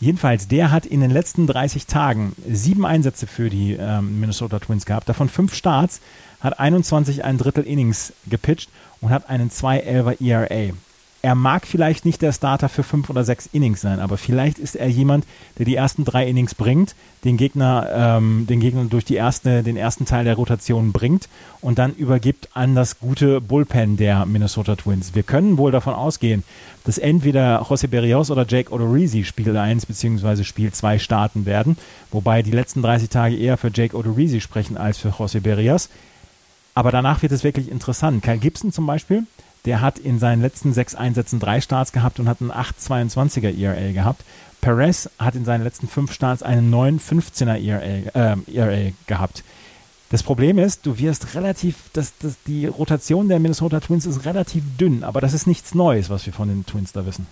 Jedenfalls, 0.00 0.48
der 0.48 0.70
hat 0.70 0.86
in 0.86 1.00
den 1.00 1.10
letzten 1.10 1.46
30 1.46 1.86
Tagen 1.86 2.32
sieben 2.48 2.86
Einsätze 2.86 3.26
für 3.26 3.50
die 3.50 3.74
ähm, 3.74 4.18
Minnesota 4.18 4.58
Twins 4.58 4.86
gehabt, 4.86 5.10
davon 5.10 5.28
fünf 5.28 5.54
Starts, 5.54 6.00
hat 6.40 6.58
21 6.58 7.22
ein 7.22 7.36
Drittel 7.36 7.64
Innings 7.64 8.14
gepitcht 8.26 8.70
und 9.02 9.10
hat 9.10 9.28
einen 9.28 9.50
2-11er 9.50 10.24
ERA. 10.24 10.72
Er 11.22 11.34
mag 11.34 11.66
vielleicht 11.66 12.06
nicht 12.06 12.22
der 12.22 12.32
Starter 12.32 12.68
für 12.68 12.82
fünf 12.82 13.10
oder 13.10 13.24
sechs 13.24 13.48
Innings 13.52 13.80
sein, 13.80 14.00
aber 14.00 14.16
vielleicht 14.16 14.58
ist 14.58 14.74
er 14.74 14.88
jemand, 14.88 15.26
der 15.58 15.66
die 15.66 15.74
ersten 15.74 16.04
drei 16.04 16.26
Innings 16.26 16.54
bringt, 16.54 16.94
den 17.24 17.36
Gegner, 17.36 17.88
ähm, 17.92 18.46
den 18.48 18.60
Gegner 18.60 18.84
durch 18.84 19.04
die 19.04 19.16
erste, 19.16 19.62
den 19.62 19.76
ersten 19.76 20.06
Teil 20.06 20.24
der 20.24 20.36
Rotation 20.36 20.92
bringt 20.92 21.28
und 21.60 21.78
dann 21.78 21.94
übergibt 21.94 22.48
an 22.54 22.74
das 22.74 22.98
gute 22.98 23.42
Bullpen 23.42 23.98
der 23.98 24.24
Minnesota 24.24 24.76
Twins. 24.76 25.14
Wir 25.14 25.22
können 25.22 25.58
wohl 25.58 25.72
davon 25.72 25.92
ausgehen, 25.92 26.42
dass 26.84 26.96
entweder 26.96 27.62
José 27.62 27.86
Berrios 27.86 28.30
oder 28.30 28.46
Jake 28.48 28.72
Odorizzi 28.72 29.24
Spiel 29.24 29.54
1 29.54 29.84
bzw. 29.84 30.44
Spiel 30.44 30.72
2 30.72 30.98
starten 30.98 31.44
werden, 31.44 31.76
wobei 32.10 32.42
die 32.42 32.50
letzten 32.50 32.80
30 32.80 33.10
Tage 33.10 33.36
eher 33.36 33.58
für 33.58 33.70
Jake 33.72 33.94
Odorizzi 33.94 34.40
sprechen 34.40 34.78
als 34.78 34.96
für 34.96 35.10
José 35.10 35.40
Berrios. 35.40 35.90
Aber 36.74 36.90
danach 36.90 37.20
wird 37.20 37.32
es 37.32 37.44
wirklich 37.44 37.70
interessant. 37.70 38.22
Kyle 38.22 38.38
Gibson 38.38 38.72
zum 38.72 38.86
Beispiel, 38.86 39.24
der 39.64 39.80
hat 39.80 39.98
in 39.98 40.18
seinen 40.18 40.42
letzten 40.42 40.72
sechs 40.72 40.94
Einsätzen 40.94 41.40
drei 41.40 41.60
Starts 41.60 41.92
gehabt 41.92 42.18
und 42.18 42.28
hat 42.28 42.40
einen 42.40 42.50
8,22er 42.50 43.56
ERA 43.58 43.92
gehabt. 43.92 44.24
Perez 44.60 45.08
hat 45.18 45.34
in 45.34 45.44
seinen 45.44 45.64
letzten 45.64 45.88
fünf 45.88 46.12
Starts 46.12 46.42
einen 46.42 46.72
9,15er 46.72 47.58
ERA, 47.58 48.34
äh, 48.34 48.36
ERA 48.52 48.92
gehabt. 49.06 49.42
Das 50.10 50.22
Problem 50.24 50.58
ist, 50.58 50.86
du 50.86 50.98
wirst 50.98 51.34
relativ, 51.34 51.76
das, 51.92 52.14
das, 52.18 52.36
die 52.46 52.66
Rotation 52.66 53.28
der 53.28 53.38
Minnesota 53.38 53.78
Twins 53.78 54.06
ist 54.06 54.24
relativ 54.24 54.64
dünn, 54.76 55.04
aber 55.04 55.20
das 55.20 55.34
ist 55.34 55.46
nichts 55.46 55.74
Neues, 55.74 56.10
was 56.10 56.26
wir 56.26 56.32
von 56.32 56.48
den 56.48 56.66
Twins 56.66 56.92
da 56.92 57.06
wissen. 57.06 57.26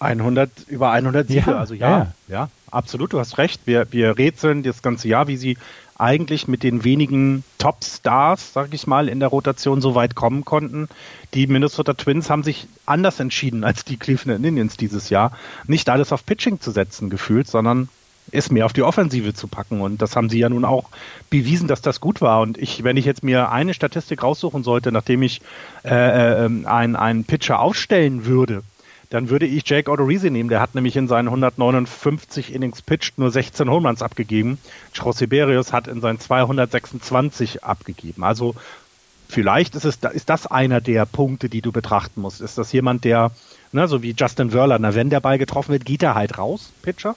100, 0.00 0.50
über 0.66 0.90
100 0.90 1.28
Siege, 1.28 1.44
ja, 1.46 1.58
also 1.58 1.74
ja, 1.74 1.88
ja, 1.88 2.12
ja, 2.28 2.48
absolut, 2.70 3.12
du 3.12 3.20
hast 3.20 3.38
recht. 3.38 3.60
Wir, 3.64 3.86
wir 3.92 4.18
rätseln 4.18 4.64
das 4.64 4.82
ganze 4.82 5.08
Jahr, 5.08 5.28
wie 5.28 5.36
sie 5.36 5.56
eigentlich 5.96 6.48
mit 6.48 6.62
den 6.62 6.84
wenigen 6.84 7.44
Top-Stars, 7.58 8.52
sag 8.52 8.74
ich 8.74 8.86
mal, 8.86 9.08
in 9.08 9.20
der 9.20 9.28
Rotation 9.28 9.80
so 9.80 9.94
weit 9.94 10.14
kommen 10.14 10.44
konnten. 10.44 10.88
Die 11.34 11.46
Minnesota 11.46 11.94
Twins 11.94 12.30
haben 12.30 12.42
sich 12.42 12.66
anders 12.86 13.20
entschieden 13.20 13.64
als 13.64 13.84
die 13.84 13.96
Cleveland 13.96 14.44
Indians 14.44 14.76
dieses 14.76 15.10
Jahr, 15.10 15.32
nicht 15.66 15.88
alles 15.88 16.12
auf 16.12 16.26
Pitching 16.26 16.60
zu 16.60 16.70
setzen 16.70 17.10
gefühlt, 17.10 17.48
sondern 17.48 17.88
es 18.32 18.50
mehr 18.50 18.66
auf 18.66 18.72
die 18.72 18.82
Offensive 18.82 19.34
zu 19.34 19.48
packen. 19.48 19.80
Und 19.80 20.02
das 20.02 20.16
haben 20.16 20.30
sie 20.30 20.38
ja 20.38 20.48
nun 20.48 20.64
auch 20.64 20.88
bewiesen, 21.30 21.68
dass 21.68 21.82
das 21.82 22.00
gut 22.00 22.20
war. 22.20 22.40
Und 22.40 22.58
ich, 22.58 22.82
wenn 22.82 22.96
ich 22.96 23.04
jetzt 23.04 23.22
mir 23.22 23.50
eine 23.50 23.74
Statistik 23.74 24.22
raussuchen 24.22 24.64
sollte, 24.64 24.92
nachdem 24.92 25.22
ich 25.22 25.42
äh, 25.84 26.44
äh, 26.44 26.66
einen, 26.66 26.96
einen 26.96 27.24
Pitcher 27.24 27.60
aufstellen 27.60 28.24
würde, 28.24 28.62
dann 29.10 29.28
würde 29.28 29.46
ich 29.46 29.68
Jake 29.68 29.90
Odorizzi 29.90 30.30
nehmen. 30.30 30.48
Der 30.48 30.60
hat 30.60 30.74
nämlich 30.74 30.96
in 30.96 31.08
seinen 31.08 31.28
159 31.28 32.54
Innings 32.54 32.82
pitched 32.82 33.18
nur 33.18 33.30
16 33.30 33.70
Home 33.70 33.88
Runs 33.88 34.02
abgegeben. 34.02 34.58
José 34.94 35.26
Berrios 35.26 35.72
hat 35.72 35.88
in 35.88 36.00
seinen 36.00 36.18
226 36.18 37.64
abgegeben. 37.64 38.24
Also 38.24 38.54
vielleicht 39.28 39.74
ist 39.74 39.84
es 39.84 39.96
ist 39.96 40.30
das 40.30 40.46
einer 40.46 40.80
der 40.80 41.06
Punkte, 41.06 41.48
die 41.48 41.62
du 41.62 41.72
betrachten 41.72 42.20
musst. 42.20 42.40
Ist 42.40 42.58
das 42.58 42.72
jemand, 42.72 43.04
der, 43.04 43.30
ne, 43.72 43.88
so 43.88 44.02
wie 44.02 44.14
Justin 44.16 44.50
Verlander, 44.50 44.94
wenn 44.94 45.10
der 45.10 45.20
Ball 45.20 45.38
getroffen 45.38 45.72
wird, 45.72 45.84
geht 45.84 46.02
er 46.02 46.14
halt 46.14 46.38
raus, 46.38 46.72
Pitcher? 46.82 47.16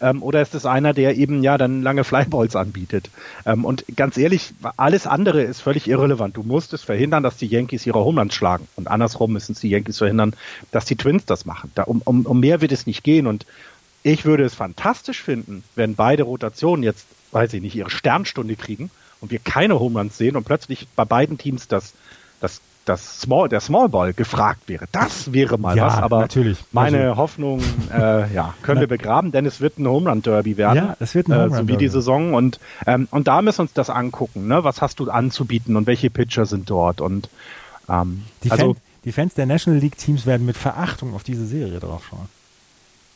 Ähm, 0.00 0.22
oder 0.22 0.42
ist 0.42 0.54
es 0.54 0.66
einer, 0.66 0.92
der 0.92 1.16
eben 1.16 1.42
ja 1.42 1.56
dann 1.58 1.82
lange 1.82 2.04
Flyballs 2.04 2.56
anbietet? 2.56 3.10
Ähm, 3.44 3.64
und 3.64 3.84
ganz 3.96 4.18
ehrlich, 4.18 4.52
alles 4.76 5.06
andere 5.06 5.42
ist 5.42 5.60
völlig 5.60 5.88
irrelevant. 5.88 6.36
Du 6.36 6.42
musst 6.42 6.72
es 6.72 6.82
verhindern, 6.82 7.22
dass 7.22 7.36
die 7.36 7.46
Yankees 7.46 7.86
ihre 7.86 8.04
Homelands 8.04 8.34
schlagen. 8.34 8.68
Und 8.76 8.88
andersrum 8.88 9.32
müssen 9.32 9.52
es 9.52 9.60
die 9.60 9.70
Yankees 9.70 9.98
verhindern, 9.98 10.34
dass 10.70 10.84
die 10.84 10.96
Twins 10.96 11.24
das 11.24 11.46
machen. 11.46 11.70
Da, 11.74 11.84
um, 11.84 12.02
um, 12.04 12.26
um 12.26 12.40
mehr 12.40 12.60
wird 12.60 12.72
es 12.72 12.86
nicht 12.86 13.04
gehen. 13.04 13.26
Und 13.26 13.46
ich 14.02 14.24
würde 14.24 14.44
es 14.44 14.54
fantastisch 14.54 15.22
finden, 15.22 15.64
wenn 15.74 15.94
beide 15.94 16.24
Rotationen 16.24 16.82
jetzt, 16.82 17.06
weiß 17.32 17.54
ich 17.54 17.62
nicht, 17.62 17.74
ihre 17.74 17.90
Sternstunde 17.90 18.56
kriegen 18.56 18.90
und 19.20 19.30
wir 19.30 19.38
keine 19.38 19.80
Homelands 19.80 20.18
sehen 20.18 20.36
und 20.36 20.44
plötzlich 20.44 20.86
bei 20.94 21.04
beiden 21.04 21.38
Teams 21.38 21.68
das, 21.68 21.94
das 22.40 22.60
das 22.86 23.20
Small, 23.20 23.48
der 23.48 23.60
Small 23.60 23.88
Ball 23.88 24.14
gefragt 24.14 24.62
wäre. 24.68 24.86
Das 24.92 25.32
wäre 25.32 25.58
mal 25.58 25.76
ja, 25.76 25.86
was, 25.86 25.96
aber 25.96 26.20
natürlich. 26.20 26.58
meine 26.72 27.10
also, 27.10 27.16
Hoffnung 27.16 27.60
äh, 27.92 28.32
ja, 28.32 28.54
können 28.62 28.80
wir 28.80 28.86
begraben, 28.86 29.32
denn 29.32 29.44
es 29.44 29.60
wird 29.60 29.78
ein 29.78 29.86
Home 29.86 30.08
Run 30.08 30.22
Derby 30.22 30.56
werden. 30.56 30.76
Ja, 30.76 30.96
es 31.00 31.14
wird 31.14 31.28
ein 31.28 31.34
Home 31.34 31.44
Run 31.44 31.52
äh, 31.52 31.56
So 31.56 31.68
wie 31.68 31.76
die 31.76 31.88
Saison 31.88 32.34
und, 32.34 32.60
ähm, 32.86 33.08
und 33.10 33.28
da 33.28 33.42
müssen 33.42 33.58
wir 33.58 33.62
uns 33.62 33.72
das 33.72 33.90
angucken. 33.90 34.46
Ne? 34.46 34.64
Was 34.64 34.80
hast 34.80 35.00
du 35.00 35.10
anzubieten 35.10 35.76
und 35.76 35.86
welche 35.86 36.10
Pitcher 36.10 36.46
sind 36.46 36.70
dort? 36.70 37.00
Und 37.00 37.28
ähm, 37.88 38.22
die, 38.44 38.50
also, 38.50 38.74
Fans, 38.74 38.78
die 39.04 39.12
Fans 39.12 39.34
der 39.34 39.46
National 39.46 39.80
League 39.80 39.98
Teams 39.98 40.24
werden 40.24 40.46
mit 40.46 40.56
Verachtung 40.56 41.14
auf 41.14 41.24
diese 41.24 41.46
Serie 41.46 41.80
drauf 41.80 42.06
schauen. 42.08 42.28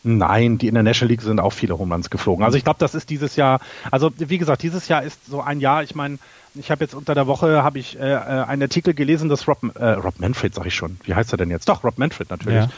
Nein, 0.02 0.56
die 0.56 0.68
in 0.68 0.74
der 0.74 0.82
National 0.82 1.10
League 1.10 1.22
sind 1.22 1.40
auch 1.40 1.52
viele 1.52 1.78
Home 1.78 1.94
Runs 1.94 2.08
geflogen. 2.08 2.42
Also 2.42 2.56
ich 2.56 2.64
glaube, 2.64 2.78
das 2.78 2.94
ist 2.94 3.10
dieses 3.10 3.36
Jahr, 3.36 3.60
also 3.90 4.10
wie 4.16 4.38
gesagt, 4.38 4.62
dieses 4.62 4.88
Jahr 4.88 5.02
ist 5.02 5.26
so 5.26 5.42
ein 5.42 5.60
Jahr, 5.60 5.82
ich 5.82 5.94
meine, 5.94 6.18
ich 6.54 6.70
habe 6.70 6.84
jetzt 6.84 6.94
unter 6.94 7.14
der 7.14 7.26
Woche 7.26 7.62
habe 7.62 7.78
ich 7.78 7.98
äh, 7.98 8.12
äh, 8.12 8.16
einen 8.16 8.62
Artikel 8.62 8.94
gelesen, 8.94 9.28
dass 9.28 9.46
Rob, 9.46 9.58
äh, 9.76 9.84
Rob 9.92 10.18
Manfred, 10.18 10.54
sag 10.54 10.66
ich 10.66 10.74
schon, 10.74 10.98
wie 11.04 11.14
heißt 11.14 11.32
er 11.32 11.38
denn 11.38 11.50
jetzt? 11.50 11.68
Doch, 11.68 11.84
Rob 11.84 11.98
Manfred 11.98 12.30
natürlich. 12.30 12.64
Ja, 12.64 12.70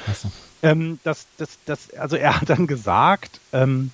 ähm, 0.63 0.99
das, 1.05 1.27
das, 1.39 1.59
das, 1.65 1.93
also 1.95 2.17
er 2.17 2.41
hat 2.41 2.51
dann 2.51 2.67
gesagt, 2.67 3.41
ähm, 3.53 3.91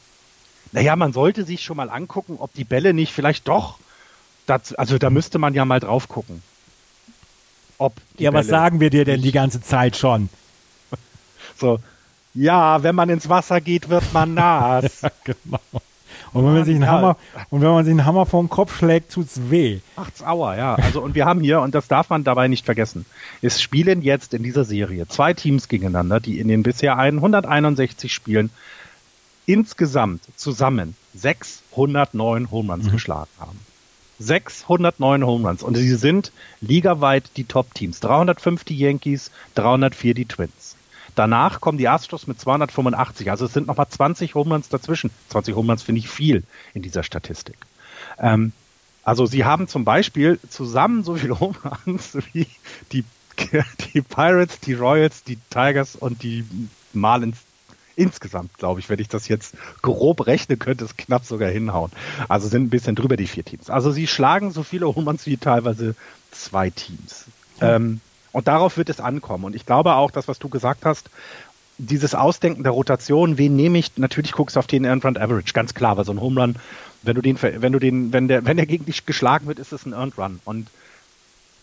naja, 0.72 0.96
man 0.96 1.12
sollte 1.12 1.44
sich 1.44 1.62
schon 1.62 1.76
mal 1.76 1.90
angucken, 1.90 2.36
ob 2.38 2.52
die 2.54 2.64
Bälle 2.64 2.92
nicht 2.92 3.12
vielleicht 3.12 3.48
doch, 3.48 3.78
das, 4.46 4.74
also 4.74 4.98
da 4.98 5.10
müsste 5.10 5.38
man 5.38 5.54
ja 5.54 5.64
mal 5.64 5.80
drauf 5.80 6.08
gucken. 6.08 6.42
Ob 7.78 7.94
ja, 8.16 8.30
Bälle 8.30 8.40
was 8.40 8.46
sagen 8.48 8.80
wir 8.80 8.90
dir 8.90 9.04
denn 9.04 9.22
die 9.22 9.32
ganze 9.32 9.60
Zeit 9.60 9.96
schon? 9.96 10.28
so, 11.56 11.78
ja, 12.34 12.82
wenn 12.82 12.94
man 12.94 13.08
ins 13.08 13.28
Wasser 13.28 13.60
geht, 13.60 13.88
wird 13.88 14.12
man 14.12 14.34
nass. 14.34 15.02
ja, 15.02 15.10
genau. 15.24 15.60
Und 16.32 16.44
wenn 16.44 16.54
man 16.54 16.64
sich 16.64 16.74
einen 16.74 16.84
ja. 16.84 16.90
Hammer, 16.90 17.16
und 17.50 17.60
wenn 17.60 17.70
man 17.70 17.84
sich 17.84 17.92
einen 17.92 18.04
Hammer 18.04 18.26
vor 18.26 18.42
den 18.42 18.48
Kopf 18.48 18.76
schlägt, 18.76 19.12
tut's 19.12 19.40
weh. 19.50 19.80
Macht's 19.96 20.22
aua, 20.22 20.56
ja. 20.56 20.74
Also, 20.74 21.00
und 21.00 21.14
wir 21.14 21.24
haben 21.24 21.40
hier, 21.40 21.60
und 21.60 21.74
das 21.74 21.88
darf 21.88 22.10
man 22.10 22.24
dabei 22.24 22.48
nicht 22.48 22.64
vergessen, 22.64 23.06
es 23.42 23.60
spielen 23.60 24.02
jetzt 24.02 24.34
in 24.34 24.42
dieser 24.42 24.64
Serie 24.64 25.08
zwei 25.08 25.34
Teams 25.34 25.68
gegeneinander, 25.68 26.20
die 26.20 26.38
in 26.38 26.48
den 26.48 26.62
bisher 26.62 26.96
161 26.96 28.12
Spielen 28.12 28.50
insgesamt 29.46 30.22
zusammen 30.36 30.94
609 31.14 32.50
Home 32.50 32.72
Runs 32.72 32.86
mhm. 32.86 32.92
geschlagen 32.92 33.30
haben. 33.40 33.58
609 34.18 35.24
Home 35.24 35.48
Runs. 35.48 35.62
Und 35.62 35.76
sie 35.76 35.94
sind 35.94 36.32
ligaweit 36.60 37.30
die 37.36 37.44
Top-Teams. 37.44 38.00
305 38.00 38.64
die 38.64 38.76
Yankees, 38.76 39.30
304 39.54 40.14
die 40.14 40.26
Twins. 40.26 40.67
Danach 41.18 41.60
kommen 41.60 41.78
die 41.78 41.88
Astros 41.88 42.28
mit 42.28 42.38
285. 42.38 43.28
Also 43.28 43.46
es 43.46 43.52
sind 43.52 43.66
nochmal 43.66 43.88
20 43.88 44.36
Homeruns 44.36 44.68
dazwischen. 44.68 45.10
20 45.30 45.56
Homeruns 45.56 45.82
finde 45.82 45.98
ich 45.98 46.08
viel 46.08 46.44
in 46.74 46.82
dieser 46.82 47.02
Statistik. 47.02 47.56
Ähm, 48.20 48.52
also 49.02 49.26
sie 49.26 49.44
haben 49.44 49.66
zum 49.66 49.84
Beispiel 49.84 50.38
zusammen 50.48 51.02
so 51.02 51.16
viele 51.16 51.40
Homeruns 51.40 52.16
wie 52.32 52.46
die, 52.92 53.04
die 53.92 54.00
Pirates, 54.00 54.60
die 54.60 54.74
Royals, 54.74 55.24
die 55.24 55.38
Tigers 55.50 55.96
und 55.96 56.22
die 56.22 56.44
Marlins 56.92 57.38
insgesamt, 57.96 58.56
glaube 58.56 58.78
ich, 58.78 58.88
wenn 58.88 59.00
ich 59.00 59.08
das 59.08 59.26
jetzt 59.26 59.56
grob 59.82 60.28
rechne, 60.28 60.56
könnte 60.56 60.84
es 60.84 60.96
knapp 60.96 61.24
sogar 61.24 61.50
hinhauen. 61.50 61.90
Also 62.28 62.46
sind 62.46 62.62
ein 62.62 62.70
bisschen 62.70 62.94
drüber 62.94 63.16
die 63.16 63.26
vier 63.26 63.44
Teams. 63.44 63.70
Also 63.70 63.90
sie 63.90 64.06
schlagen 64.06 64.52
so 64.52 64.62
viele 64.62 64.86
Homeruns 64.86 65.26
wie 65.26 65.36
teilweise 65.36 65.96
zwei 66.30 66.70
Teams. 66.70 67.24
Ähm, 67.60 68.00
und 68.38 68.46
darauf 68.46 68.76
wird 68.76 68.88
es 68.88 69.00
ankommen. 69.00 69.42
Und 69.42 69.56
ich 69.56 69.66
glaube 69.66 69.94
auch, 69.94 70.12
das, 70.12 70.28
was 70.28 70.38
du 70.38 70.48
gesagt 70.48 70.84
hast, 70.84 71.10
dieses 71.76 72.14
Ausdenken 72.14 72.62
der 72.62 72.70
Rotation, 72.70 73.36
wen 73.36 73.56
nehme 73.56 73.78
ich? 73.78 73.96
Natürlich 73.96 74.30
guckst 74.30 74.54
du 74.54 74.60
auf 74.60 74.68
den 74.68 74.84
Earned 74.84 75.04
Run 75.04 75.16
Average, 75.16 75.52
ganz 75.54 75.74
klar, 75.74 75.96
weil 75.96 76.04
so 76.04 76.12
ein 76.12 76.20
Home 76.20 76.40
Run, 76.40 76.54
wenn 77.02 77.16
du 77.16 77.20
den, 77.20 77.36
wenn 77.42 77.72
du 77.72 77.80
den, 77.80 78.12
wenn 78.12 78.28
der, 78.28 78.44
wenn 78.44 78.56
der 78.56 78.66
gegen 78.66 78.84
dich 78.84 79.06
geschlagen 79.06 79.48
wird, 79.48 79.58
ist 79.58 79.72
es 79.72 79.86
ein 79.86 79.92
Earned 79.92 80.16
Run. 80.18 80.38
Und 80.44 80.68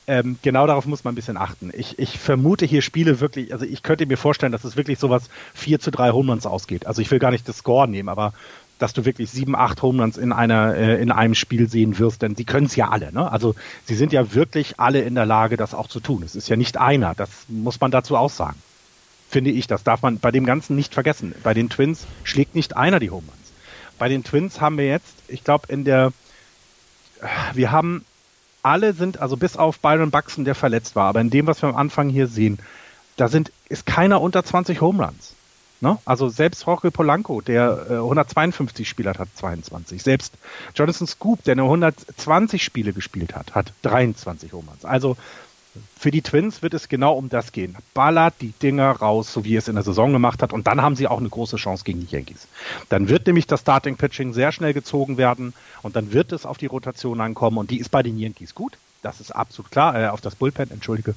ähm, 0.08 0.38
genau 0.42 0.68
darauf 0.68 0.86
muss 0.86 1.06
man 1.06 1.14
ein 1.14 1.16
bisschen 1.16 1.38
achten. 1.38 1.72
Ich, 1.74 1.98
ich 1.98 2.20
vermute 2.20 2.66
hier 2.66 2.82
Spiele 2.82 3.22
wirklich, 3.22 3.54
also 3.54 3.64
ich 3.64 3.82
könnte 3.82 4.06
mir 4.06 4.18
vorstellen, 4.18 4.52
dass 4.52 4.66
es 4.66 4.76
wirklich 4.76 5.00
sowas 5.00 5.30
4 5.54 5.80
zu 5.80 5.92
3 5.92 6.12
Home 6.12 6.30
Runs 6.30 6.46
ausgeht. 6.46 6.88
Also 6.88 7.02
ich 7.02 7.10
will 7.10 7.20
gar 7.20 7.32
nicht 7.32 7.48
das 7.48 7.60
Score 7.60 7.88
nehmen, 7.88 8.10
aber 8.10 8.34
dass 8.80 8.94
du 8.94 9.06
wirklich 9.06 9.30
sieben, 9.32 9.56
acht 9.56 9.82
Home 9.82 10.12
in 10.18 10.32
einer 10.34 10.76
äh, 10.76 11.02
in 11.02 11.12
einem 11.12 11.36
Spiel 11.36 11.70
sehen 11.70 11.98
wirst, 11.98 12.22
denn 12.22 12.36
sie 12.36 12.44
können 12.44 12.66
es 12.66 12.76
ja 12.76 12.90
alle. 12.90 13.14
Ne? 13.14 13.32
Also 13.32 13.56
sie 13.86 13.96
sind 13.96 14.12
ja 14.12 14.34
wirklich 14.34 14.80
alle 14.80 15.02
in 15.02 15.16
der 15.16 15.26
Lage, 15.26 15.58
das 15.58 15.74
auch 15.74 15.88
zu 15.88 16.00
tun. 16.00 16.24
Es 16.24 16.36
ist 16.36 16.50
ja 16.50 16.56
nicht 16.56 16.78
einer. 16.78 17.16
Das 17.16 17.30
muss 17.48 17.80
man 17.80 17.92
dazu 17.92 18.18
auch 18.18 18.30
sagen. 18.30 18.58
Finde 19.30 19.52
ich. 19.52 19.68
Das 19.68 19.84
darf 19.84 20.02
man 20.02 20.20
bei 20.20 20.32
dem 20.32 20.46
Ganzen 20.46 20.76
nicht 20.76 20.94
vergessen. 20.94 21.34
Bei 21.44 21.54
den 21.54 21.70
Twins 21.70 22.06
schlägt 22.24 22.56
nicht 22.56 22.76
einer 22.76 23.00
die 23.00 23.12
Home. 23.12 23.28
Bei 23.98 24.10
den 24.10 24.24
Twins 24.24 24.60
haben 24.60 24.78
wir 24.78 24.88
jetzt, 24.88 25.14
ich 25.28 25.44
glaube, 25.44 25.72
in 25.72 25.86
der 25.86 26.12
wir 27.54 27.72
haben 27.72 28.06
alle 28.62 28.94
sind, 28.94 29.20
also 29.20 29.38
bis 29.38 29.58
auf 29.58 29.80
Byron 29.80 30.12
Buxton, 30.12 30.44
der 30.44 30.56
verletzt 30.56 30.96
war, 30.96 31.08
aber 31.08 31.22
in 31.22 31.30
dem, 31.30 31.48
was 31.48 31.62
wir 31.62 31.70
am 31.70 31.76
Anfang 31.76 32.10
hier 32.10 32.28
sehen, 32.28 32.60
da 33.16 33.28
sind, 33.28 33.52
ist 33.70 33.86
keiner 33.86 34.22
unter 34.22 34.44
20 34.44 34.82
Home. 34.82 35.10
Ne? 35.82 35.98
Also 36.06 36.30
selbst 36.30 36.66
Jorge 36.66 36.92
Polanco, 36.92 37.42
der 37.42 37.88
äh, 37.90 37.94
152 37.96 38.88
Spiele 38.88 39.10
hat, 39.10 39.20
hat 39.20 39.30
22. 39.36 40.02
Selbst 40.02 40.34
Jonathan 40.74 41.08
Scoop, 41.08 41.44
der 41.44 41.56
nur 41.56 41.66
120 41.66 42.64
Spiele 42.64 42.94
gespielt 42.94 43.36
hat, 43.36 43.56
hat 43.56 43.74
23 43.84 44.54
Home 44.54 44.68
Also 44.84 45.18
für 45.98 46.12
die 46.12 46.22
Twins 46.22 46.62
wird 46.62 46.74
es 46.74 46.90
genau 46.90 47.14
um 47.14 47.30
das 47.30 47.52
gehen. 47.52 47.76
Ballert 47.94 48.36
die 48.42 48.52
Dinger 48.52 48.92
raus, 48.92 49.34
so 49.34 49.44
wie 49.44 49.56
es 49.56 49.68
in 49.68 49.76
der 49.76 49.84
Saison 49.84 50.14
gemacht 50.14 50.42
hat, 50.42 50.54
und 50.54 50.68
dann 50.68 50.82
haben 50.82 50.96
sie 50.96 51.08
auch 51.08 51.20
eine 51.20 51.30
große 51.30 51.58
Chance 51.58 51.84
gegen 51.84 52.00
die 52.00 52.16
Yankees. 52.16 52.48
Dann 52.90 53.10
wird 53.10 53.28
nämlich 53.28 53.48
das 53.48 53.62
Starting 53.62 53.98
Pitching 53.98 54.34
sehr 54.34 54.52
schnell 54.52 54.74
gezogen 54.74 55.18
werden 55.18 55.54
und 55.82 55.96
dann 55.96 56.14
wird 56.14 56.32
es 56.32 56.46
auf 56.46 56.58
die 56.58 56.68
Rotation 56.68 57.22
ankommen 57.22 57.58
und 57.58 57.72
die 57.72 57.80
ist 57.80 57.90
bei 57.90 58.04
den 58.04 58.18
Yankees 58.18 58.56
gut. 58.56 58.78
Das 59.02 59.20
ist 59.20 59.32
absolut 59.32 59.72
klar. 59.72 60.00
Äh, 60.00 60.08
auf 60.08 60.22
das 60.22 60.36
Bullpen, 60.36 60.72
entschuldige. 60.72 61.14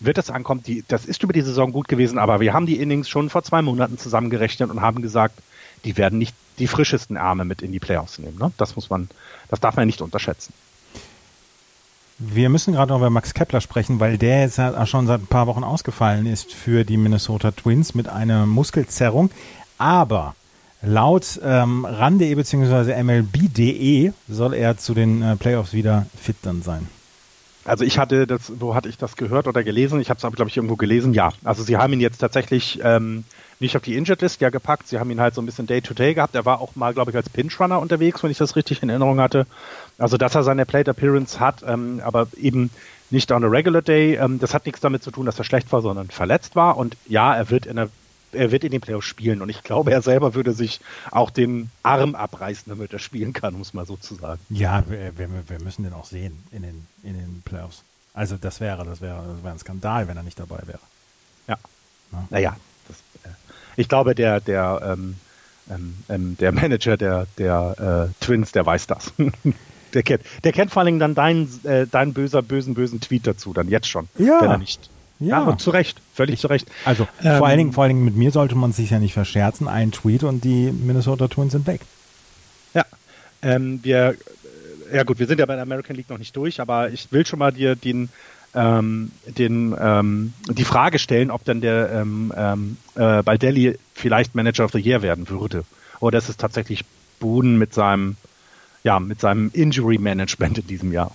Wird 0.00 0.18
es 0.18 0.30
ankommen. 0.30 0.62
Die, 0.62 0.84
das 0.88 1.04
ist 1.04 1.22
über 1.22 1.32
die 1.32 1.42
Saison 1.42 1.72
gut 1.72 1.88
gewesen, 1.88 2.18
aber 2.18 2.40
wir 2.40 2.52
haben 2.52 2.66
die 2.66 2.80
Innings 2.80 3.08
schon 3.08 3.30
vor 3.30 3.42
zwei 3.42 3.62
Monaten 3.62 3.98
zusammengerechnet 3.98 4.70
und 4.70 4.80
haben 4.80 5.02
gesagt, 5.02 5.40
die 5.84 5.96
werden 5.96 6.18
nicht 6.18 6.34
die 6.58 6.66
frischesten 6.66 7.16
Arme 7.16 7.44
mit 7.44 7.62
in 7.62 7.72
die 7.72 7.80
Playoffs 7.80 8.18
nehmen. 8.18 8.38
Ne? 8.38 8.52
Das 8.56 8.76
muss 8.76 8.90
man, 8.90 9.08
das 9.48 9.60
darf 9.60 9.76
man 9.76 9.86
nicht 9.86 10.00
unterschätzen. 10.00 10.52
Wir 12.18 12.48
müssen 12.48 12.72
gerade 12.72 12.92
noch 12.92 12.98
über 12.98 13.10
Max 13.10 13.34
Kepler 13.34 13.60
sprechen, 13.60 14.00
weil 14.00 14.16
der 14.16 14.40
jetzt 14.40 14.58
auch 14.58 14.86
schon 14.86 15.06
seit 15.06 15.20
ein 15.20 15.26
paar 15.26 15.46
Wochen 15.46 15.64
ausgefallen 15.64 16.24
ist 16.24 16.52
für 16.52 16.84
die 16.84 16.96
Minnesota 16.96 17.50
Twins 17.50 17.94
mit 17.94 18.08
einer 18.08 18.46
Muskelzerrung. 18.46 19.30
Aber 19.76 20.34
laut 20.80 21.38
ähm, 21.44 21.84
RAN.de 21.84 22.34
bzw. 22.34 23.02
MLB.de 23.02 24.12
soll 24.28 24.54
er 24.54 24.78
zu 24.78 24.94
den 24.94 25.20
äh, 25.20 25.36
Playoffs 25.36 25.74
wieder 25.74 26.06
fit 26.18 26.36
dann 26.40 26.62
sein. 26.62 26.88
Also 27.66 27.84
ich 27.84 27.98
hatte 27.98 28.26
das, 28.26 28.52
wo 28.60 28.74
hatte 28.74 28.88
ich 28.88 28.96
das 28.96 29.16
gehört 29.16 29.48
oder 29.48 29.64
gelesen? 29.64 30.00
Ich 30.00 30.08
habe 30.08 30.18
es 30.18 30.24
aber, 30.24 30.36
glaube 30.36 30.50
ich, 30.50 30.56
irgendwo 30.56 30.76
gelesen. 30.76 31.12
Ja, 31.14 31.32
also 31.44 31.62
sie 31.62 31.76
haben 31.76 31.92
ihn 31.92 32.00
jetzt 32.00 32.18
tatsächlich 32.18 32.78
ähm, 32.82 33.24
nicht 33.58 33.76
auf 33.76 33.82
die 33.82 33.96
Injured 33.96 34.22
List 34.22 34.40
ja 34.40 34.50
gepackt. 34.50 34.86
Sie 34.86 34.98
haben 34.98 35.10
ihn 35.10 35.20
halt 35.20 35.34
so 35.34 35.42
ein 35.42 35.46
bisschen 35.46 35.66
Day-to-Day 35.66 36.10
-Day 36.10 36.14
gehabt. 36.14 36.34
Er 36.34 36.44
war 36.44 36.60
auch 36.60 36.76
mal, 36.76 36.94
glaube 36.94 37.10
ich, 37.10 37.16
als 37.16 37.28
Pinch-Runner 37.28 37.80
unterwegs, 37.80 38.22
wenn 38.22 38.30
ich 38.30 38.38
das 38.38 38.54
richtig 38.54 38.82
in 38.82 38.88
Erinnerung 38.88 39.20
hatte. 39.20 39.46
Also, 39.98 40.16
dass 40.16 40.34
er 40.34 40.44
seine 40.44 40.64
Plate 40.64 40.92
Appearance 40.92 41.40
hat, 41.40 41.64
ähm, 41.66 42.00
aber 42.04 42.28
eben 42.40 42.70
nicht 43.10 43.32
on 43.32 43.44
a 43.44 43.48
regular 43.48 43.82
day. 43.82 44.16
Ähm, 44.16 44.38
das 44.38 44.54
hat 44.54 44.66
nichts 44.66 44.80
damit 44.80 45.02
zu 45.02 45.10
tun, 45.10 45.26
dass 45.26 45.38
er 45.38 45.44
schlecht 45.44 45.72
war, 45.72 45.82
sondern 45.82 46.08
verletzt 46.08 46.54
war. 46.54 46.76
Und 46.76 46.96
ja, 47.06 47.34
er 47.34 47.50
wird 47.50 47.66
in 47.66 47.76
der 47.76 47.88
er 48.32 48.50
wird 48.50 48.64
in 48.64 48.70
den 48.70 48.80
Playoffs 48.80 49.06
spielen 49.06 49.42
und 49.42 49.48
ich 49.48 49.62
glaube, 49.62 49.92
er 49.92 50.02
selber 50.02 50.34
würde 50.34 50.52
sich 50.52 50.80
auch 51.10 51.30
den 51.30 51.70
Arm 51.82 52.14
abreißen, 52.14 52.64
damit 52.68 52.92
er 52.92 52.98
spielen 52.98 53.32
kann, 53.32 53.54
um 53.54 53.60
es 53.60 53.74
mal 53.74 53.86
so 53.86 53.96
zu 53.96 54.14
sagen. 54.14 54.40
Ja, 54.50 54.84
wir, 54.88 55.16
wir, 55.18 55.28
wir, 55.48 55.60
müssen 55.62 55.84
den 55.84 55.92
auch 55.92 56.04
sehen 56.04 56.38
in 56.50 56.62
den, 56.62 56.86
in 57.02 57.14
den 57.14 57.42
Playoffs. 57.44 57.82
Also 58.14 58.36
das 58.36 58.60
wäre, 58.60 58.84
das 58.84 59.00
wäre, 59.00 59.24
das 59.26 59.42
wäre 59.42 59.52
ein 59.52 59.58
Skandal, 59.58 60.08
wenn 60.08 60.16
er 60.16 60.22
nicht 60.22 60.38
dabei 60.38 60.60
wäre. 60.66 60.80
Ja. 61.48 61.56
ja. 62.12 62.28
Naja, 62.30 62.56
das, 62.88 62.96
äh, 63.24 63.34
ich 63.76 63.88
glaube, 63.88 64.14
der, 64.14 64.40
der, 64.40 64.80
ähm, 64.82 65.16
ähm, 65.70 65.96
ähm 66.08 66.36
der 66.38 66.52
Manager 66.52 66.96
der, 66.96 67.26
der 67.38 68.08
äh, 68.10 68.24
Twins, 68.24 68.52
der 68.52 68.64
weiß 68.64 68.86
das. 68.86 69.12
der 69.94 70.02
kennt, 70.02 70.22
der 70.44 70.52
kennt 70.52 70.70
vor 70.70 70.82
allem 70.82 70.98
dann 70.98 71.14
deinen, 71.14 71.64
äh, 71.64 71.86
deinen 71.86 72.14
böser, 72.14 72.42
bösen, 72.42 72.74
bösen 72.74 73.00
Tweet 73.00 73.26
dazu, 73.26 73.52
dann 73.52 73.68
jetzt 73.68 73.88
schon. 73.88 74.08
Ja. 74.18 74.40
Wenn 74.40 74.50
er 74.50 74.58
nicht 74.58 74.90
ja, 75.18 75.48
ja 75.48 75.58
zu 75.58 75.70
Recht, 75.70 76.00
völlig 76.14 76.34
ich, 76.34 76.40
zu 76.40 76.48
Recht. 76.48 76.70
Also 76.84 77.06
ähm, 77.22 77.38
vor, 77.38 77.46
allen 77.46 77.58
Dingen, 77.58 77.72
vor 77.72 77.84
allen 77.84 77.90
Dingen 77.90 78.04
mit 78.04 78.16
mir 78.16 78.30
sollte 78.30 78.54
man 78.54 78.72
sich 78.72 78.90
ja 78.90 78.98
nicht 78.98 79.14
verscherzen. 79.14 79.68
Ein 79.68 79.92
Tweet 79.92 80.24
und 80.24 80.44
die 80.44 80.70
Minnesota 80.70 81.28
Twins 81.28 81.52
sind 81.52 81.66
weg. 81.66 81.80
Ja, 82.74 82.84
ähm, 83.42 83.80
wir, 83.82 84.16
ja 84.92 85.02
gut, 85.04 85.18
wir 85.18 85.26
sind 85.26 85.40
ja 85.40 85.46
bei 85.46 85.54
der 85.54 85.62
American 85.62 85.96
League 85.96 86.10
noch 86.10 86.18
nicht 86.18 86.36
durch, 86.36 86.60
aber 86.60 86.90
ich 86.90 87.10
will 87.12 87.24
schon 87.26 87.38
mal 87.38 87.52
dir 87.52 87.76
den, 87.76 88.10
ähm, 88.54 89.10
den, 89.26 89.74
ähm, 89.78 90.34
die 90.48 90.64
Frage 90.64 90.98
stellen, 90.98 91.30
ob 91.30 91.44
dann 91.44 91.60
der 91.60 91.90
ähm, 91.92 92.32
ähm, 92.36 92.76
äh, 92.94 93.22
Baldelli 93.22 93.78
vielleicht 93.94 94.34
Manager 94.34 94.64
of 94.64 94.72
the 94.72 94.78
Year 94.80 95.02
werden 95.02 95.28
würde. 95.28 95.64
Oder 96.00 96.18
ist 96.18 96.28
es 96.28 96.36
tatsächlich 96.36 96.84
Boden 97.20 97.56
mit 97.56 97.72
seinem, 97.72 98.16
ja, 98.84 99.00
mit 99.00 99.20
seinem 99.20 99.50
Injury 99.54 99.98
Management 99.98 100.58
in 100.58 100.66
diesem 100.66 100.92
Jahr? 100.92 101.12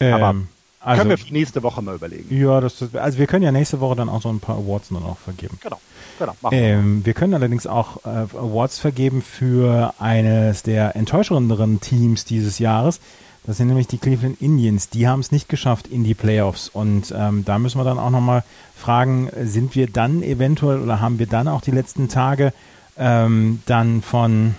aber 0.00 0.30
ähm, 0.30 0.48
also, 0.84 1.02
können 1.02 1.18
wir 1.18 1.32
nächste 1.32 1.62
Woche 1.62 1.82
mal 1.82 1.94
überlegen. 1.94 2.34
Ja, 2.36 2.60
das, 2.60 2.82
also 2.94 3.18
wir 3.18 3.26
können 3.26 3.44
ja 3.44 3.52
nächste 3.52 3.80
Woche 3.80 3.96
dann 3.96 4.08
auch 4.08 4.22
so 4.22 4.28
ein 4.28 4.40
paar 4.40 4.56
Awards 4.56 4.88
dann 4.88 5.02
auch 5.02 5.18
vergeben. 5.18 5.58
Genau, 5.62 5.80
genau. 6.18 6.34
Ähm, 6.50 7.04
wir 7.04 7.14
können 7.14 7.34
allerdings 7.34 7.66
auch 7.66 8.04
äh, 8.04 8.08
Awards 8.08 8.78
vergeben 8.78 9.22
für 9.22 9.94
eines 9.98 10.62
der 10.62 10.96
enttäuschenderen 10.96 11.80
Teams 11.80 12.24
dieses 12.24 12.58
Jahres. 12.58 13.00
Das 13.44 13.56
sind 13.56 13.68
nämlich 13.68 13.88
die 13.88 13.98
Cleveland 13.98 14.40
Indians. 14.40 14.88
Die 14.88 15.08
haben 15.08 15.20
es 15.20 15.32
nicht 15.32 15.48
geschafft 15.48 15.88
in 15.88 16.04
die 16.04 16.14
Playoffs. 16.14 16.68
Und 16.68 17.12
ähm, 17.16 17.44
da 17.44 17.58
müssen 17.58 17.78
wir 17.78 17.84
dann 17.84 17.98
auch 17.98 18.10
nochmal 18.10 18.44
fragen, 18.76 19.30
sind 19.42 19.74
wir 19.74 19.88
dann 19.88 20.22
eventuell 20.22 20.80
oder 20.80 21.00
haben 21.00 21.18
wir 21.18 21.26
dann 21.26 21.48
auch 21.48 21.60
die 21.60 21.72
letzten 21.72 22.08
Tage 22.08 22.52
ähm, 22.96 23.62
dann 23.66 24.02
von 24.02 24.54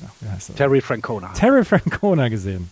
ja, 0.00 0.54
Terry 0.56 0.80
Francona. 0.80 1.28
Terry 1.34 1.64
Francona 1.64 2.28
gesehen. 2.28 2.70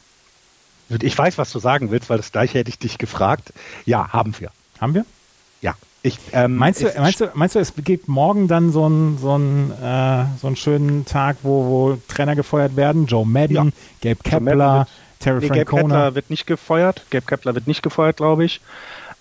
Ich 1.03 1.16
weiß, 1.16 1.38
was 1.38 1.53
du 1.53 1.59
sagen 1.59 1.91
willst, 1.91 2.11
weil 2.11 2.16
das 2.16 2.32
gleiche 2.32 2.59
hätte 2.59 2.70
ich 2.70 2.78
dich 2.78 2.99
gefragt. 2.99 3.53
Ja, 3.86 4.12
haben 4.12 4.34
wir. 4.38 4.51
Haben 4.80 4.95
wir? 4.95 5.05
Ja. 5.61 5.74
Ich, 6.03 6.18
ähm, 6.32 6.57
meinst, 6.57 6.82
du, 6.82 6.91
meinst, 6.99 7.20
du, 7.20 7.30
meinst 7.34 7.55
du, 7.55 7.59
es 7.59 7.74
gibt 7.76 8.09
morgen 8.09 8.49
dann 8.49 8.72
so 8.72 8.86
einen 8.86 9.18
so 9.18 9.36
äh, 9.36 10.24
so 10.41 10.47
einen 10.47 10.57
schönen 10.57 11.05
Tag, 11.05 11.36
wo, 11.43 11.66
wo 11.66 11.99
Trainer 12.09 12.34
gefeuert 12.34 12.74
werden? 12.74 13.07
Joe 13.07 13.26
Madden, 13.26 13.72
ja. 14.03 14.14
Gabe 14.14 14.22
Kepler, 14.22 14.86
Terry 15.18 15.41
nee, 15.41 15.49
Francona? 15.49 15.64
Gabe 15.64 15.82
Kepler 15.82 16.14
wird 16.14 16.30
nicht 16.30 16.47
gefeuert. 16.47 17.03
Gabe 17.11 17.26
Kepler 17.26 17.55
wird 17.55 17.66
nicht 17.66 17.82
gefeuert, 17.82 18.16
glaube 18.16 18.47
ich. 18.47 18.61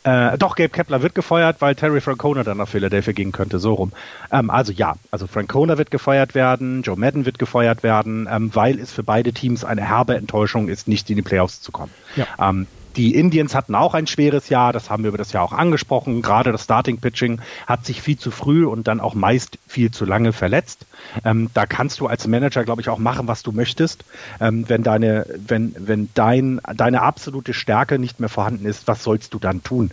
Äh, 0.04 0.38
doch, 0.38 0.56
Gabe 0.56 0.70
Kepler 0.70 1.02
wird 1.02 1.14
gefeuert, 1.14 1.58
weil 1.60 1.76
Terry 1.76 2.00
Francona 2.00 2.44
dann 2.44 2.58
nach 2.58 2.68
Philadelphia 2.68 3.14
gehen 3.14 3.32
könnte, 3.32 3.60
so 3.60 3.74
rum. 3.74 3.92
Ähm, 4.32 4.50
also 4.50 4.72
ja, 4.72 4.96
also 5.12 5.28
Francona 5.28 5.78
wird 5.78 5.92
gefeuert 5.92 6.36
werden, 6.36 6.84
Joe 6.84 6.98
Madden 6.98 7.26
wird 7.26 7.38
gefeuert 7.38 7.84
werden, 7.84 8.28
ähm, 8.32 8.50
weil 8.54 8.80
es 8.80 8.94
für 8.94 9.04
beide 9.04 9.34
Teams 9.34 9.66
eine 9.66 9.82
herbe 9.82 10.16
Enttäuschung 10.16 10.70
ist, 10.70 10.88
nicht 10.88 11.10
in 11.10 11.18
die 11.18 11.22
Playoffs 11.22 11.62
zu 11.62 11.72
kommen. 11.72 11.92
Ja. 12.16 12.26
Ähm, 12.40 12.68
die 12.96 13.16
Indians 13.16 13.56
hatten 13.56 13.76
auch 13.76 13.94
ein 13.94 14.08
schweres 14.08 14.50
Jahr, 14.50 14.74
das 14.74 14.90
haben 14.90 15.04
wir 15.04 15.10
über 15.10 15.18
das 15.18 15.32
Jahr 15.32 15.44
auch 15.44 15.54
angesprochen. 15.54 16.22
Gerade 16.22 16.52
das 16.52 16.64
Starting 16.64 17.00
Pitching 17.00 17.40
hat 17.68 17.86
sich 17.86 18.02
viel 18.02 18.18
zu 18.18 18.32
früh 18.32 18.66
und 18.66 18.88
dann 18.88 19.00
auch 19.00 19.14
meist 19.14 19.58
viel 19.68 19.92
zu 19.92 20.06
lange 20.06 20.34
verletzt. 20.34 20.86
Ähm, 21.24 21.50
da 21.54 21.66
kannst 21.66 22.00
du 22.00 22.08
als 22.08 22.28
Manager, 22.28 22.64
glaube 22.64 22.82
ich, 22.82 22.90
auch 22.90 22.98
machen, 22.98 23.28
was 23.28 23.44
du 23.44 23.52
möchtest. 23.52 24.06
Ähm, 24.40 24.68
wenn 24.68 24.84
deine, 24.84 25.26
wenn, 25.48 25.76
wenn 25.78 26.10
dein, 26.14 26.60
deine 26.76 27.02
absolute 27.02 27.54
Stärke 27.54 28.00
nicht 28.00 28.20
mehr 28.20 28.30
vorhanden 28.30 28.66
ist, 28.66 28.88
was 28.88 29.04
sollst 29.04 29.34
du 29.34 29.40
dann 29.40 29.64
tun? 29.64 29.92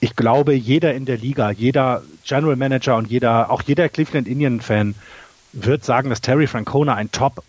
Ich 0.00 0.16
glaube, 0.16 0.54
jeder 0.54 0.94
in 0.94 1.04
der 1.04 1.16
Liga, 1.16 1.50
jeder 1.50 2.02
General 2.24 2.56
Manager 2.56 2.96
und 2.96 3.08
jeder, 3.08 3.50
auch 3.50 3.62
jeder 3.62 3.88
Cleveland 3.88 4.26
Indian 4.26 4.60
Fan 4.60 4.96
wird 5.52 5.84
sagen, 5.84 6.10
dass 6.10 6.20
Terry 6.20 6.46
Francona 6.48 6.94
ein 6.94 7.12
Top 7.12 7.44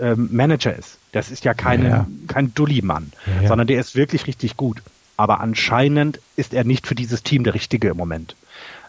ähm, 0.00 0.28
Manager 0.32 0.74
ist. 0.74 0.99
Das 1.12 1.30
ist 1.30 1.44
ja 1.44 1.54
keine, 1.54 1.88
ja. 1.88 2.06
kein 2.28 2.54
Dulli-Mann, 2.54 3.12
ja, 3.42 3.48
sondern 3.48 3.66
der 3.66 3.80
ist 3.80 3.96
wirklich 3.96 4.26
richtig 4.26 4.56
gut. 4.56 4.82
Aber 5.16 5.40
anscheinend 5.40 6.20
ist 6.36 6.54
er 6.54 6.64
nicht 6.64 6.86
für 6.86 6.94
dieses 6.94 7.22
Team 7.22 7.44
der 7.44 7.54
Richtige 7.54 7.88
im 7.88 7.96
Moment. 7.96 8.36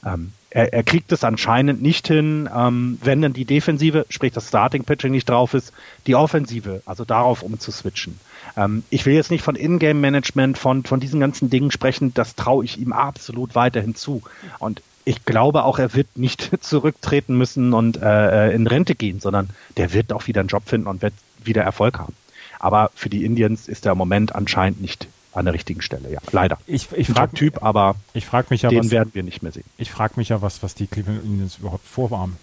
Ähm, 0.06 0.32
er, 0.50 0.74
er, 0.74 0.84
kriegt 0.84 1.12
es 1.12 1.24
anscheinend 1.24 1.82
nicht 1.82 2.08
hin, 2.08 2.50
ähm, 2.56 2.98
wenn 3.04 3.22
dann 3.22 3.34
die 3.34 3.46
Defensive, 3.46 4.06
sprich 4.10 4.34
das 4.34 4.48
Starting 4.48 4.84
Pitching 4.84 5.12
nicht 5.12 5.30
drauf 5.30 5.54
ist, 5.54 5.72
die 6.08 6.16
Offensive, 6.16 6.82
also 6.86 7.06
darauf 7.06 7.44
umzuswitchen. 7.44 8.20
Ähm, 8.58 8.84
ich 8.90 9.06
will 9.06 9.14
jetzt 9.14 9.32
nicht 9.32 9.44
von 9.44 9.56
Ingame 9.56 10.00
Management, 10.00 10.58
von, 10.58 10.84
von 10.84 11.00
diesen 11.00 11.20
ganzen 11.20 11.50
Dingen 11.50 11.72
sprechen, 11.72 12.14
das 12.14 12.36
traue 12.36 12.66
ich 12.66 12.80
ihm 12.80 12.92
absolut 12.92 13.56
weiterhin 13.56 13.96
zu. 13.96 14.22
Und 14.60 14.82
ich 15.06 15.26
glaube 15.26 15.64
auch, 15.64 15.80
er 15.80 15.94
wird 15.94 16.08
nicht 16.16 16.50
zurücktreten 16.62 17.38
müssen 17.38 17.74
und 17.74 18.02
äh, 18.02 18.50
äh, 18.50 18.56
in 18.56 18.68
Rente 18.68 18.96
gehen, 18.96 19.20
sondern 19.20 19.50
der 19.78 19.94
wird 19.94 20.12
auch 20.14 20.28
wieder 20.28 20.42
einen 20.42 20.50
Job 20.50 20.64
finden 20.68 20.88
und 20.88 21.02
wird 21.02 21.14
wieder 21.46 21.64
Erfolg 21.64 22.00
haben. 22.00 22.16
Aber 22.60 22.92
für 22.94 23.10
die 23.10 23.26
Indians 23.26 23.68
ist 23.68 23.86
er 23.86 23.94
im 23.94 23.98
Moment 23.98 24.36
anscheinend 24.36 24.82
nicht 24.82 25.08
an 25.34 25.46
der 25.46 25.54
richtigen 25.54 25.82
Stelle, 25.82 26.12
ja. 26.12 26.20
Leider. 26.32 26.58
Ich, 26.68 26.92
ich 26.92 27.08
frage 27.08 27.34
Typ, 27.34 27.64
aber 27.64 27.96
ich 28.14 28.26
frag 28.26 28.52
mich 28.52 28.64
ja, 28.64 28.70
den 28.70 28.80
was, 28.80 28.92
werden 28.92 29.12
wir 29.14 29.24
nicht 29.24 29.42
mehr 29.42 29.52
sehen. 29.52 29.64
Ich 29.78 29.90
frage 29.90 30.14
mich 30.18 30.30
ja, 30.30 30.42
was, 30.42 30.62
was 30.62 30.76
die 30.76 30.88
Cleveland 30.88 31.24
Indians 31.24 31.58
überhaupt 31.58 31.88
vorhaben. 31.88 32.38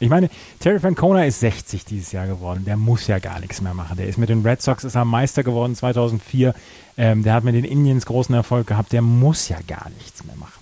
Ich 0.00 0.10
meine, 0.10 0.28
Terry 0.60 0.78
Francona 0.78 1.24
ist 1.24 1.40
60 1.40 1.84
dieses 1.84 2.12
Jahr 2.12 2.26
geworden. 2.26 2.64
Der 2.66 2.76
muss 2.76 3.06
ja 3.06 3.18
gar 3.18 3.40
nichts 3.40 3.62
mehr 3.62 3.74
machen. 3.74 3.96
Der 3.96 4.06
ist 4.06 4.18
mit 4.18 4.28
den 4.28 4.44
Red 4.44 4.60
Sox 4.60 4.84
ist 4.84 4.96
er 4.96 5.04
Meister 5.04 5.42
geworden 5.42 5.74
2004. 5.74 6.54
Ähm, 6.96 7.22
der 7.22 7.34
hat 7.34 7.44
mit 7.44 7.54
den 7.54 7.64
Indians 7.64 8.04
großen 8.04 8.34
Erfolg 8.34 8.66
gehabt. 8.66 8.92
Der 8.92 9.02
muss 9.02 9.48
ja 9.48 9.58
gar 9.66 9.88
nichts 9.98 10.24
mehr 10.24 10.36
machen. 10.36 10.60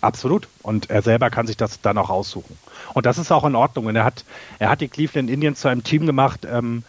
Absolut. 0.00 0.48
Und 0.62 0.90
er 0.90 1.02
selber 1.02 1.30
kann 1.30 1.46
sich 1.46 1.56
das 1.56 1.80
dann 1.80 1.98
auch 1.98 2.10
aussuchen. 2.10 2.56
Und 2.94 3.04
das 3.04 3.18
ist 3.18 3.30
auch 3.30 3.44
in 3.44 3.54
Ordnung. 3.54 3.86
Und 3.86 3.96
er 3.96 4.04
hat, 4.04 4.24
er 4.58 4.70
hat 4.70 4.80
die 4.80 4.88
Cleveland 4.88 5.28
Indians 5.28 5.60
zu 5.60 5.68
einem 5.68 5.84
Team 5.84 6.06
gemacht, 6.06 6.46
ähm, 6.50 6.84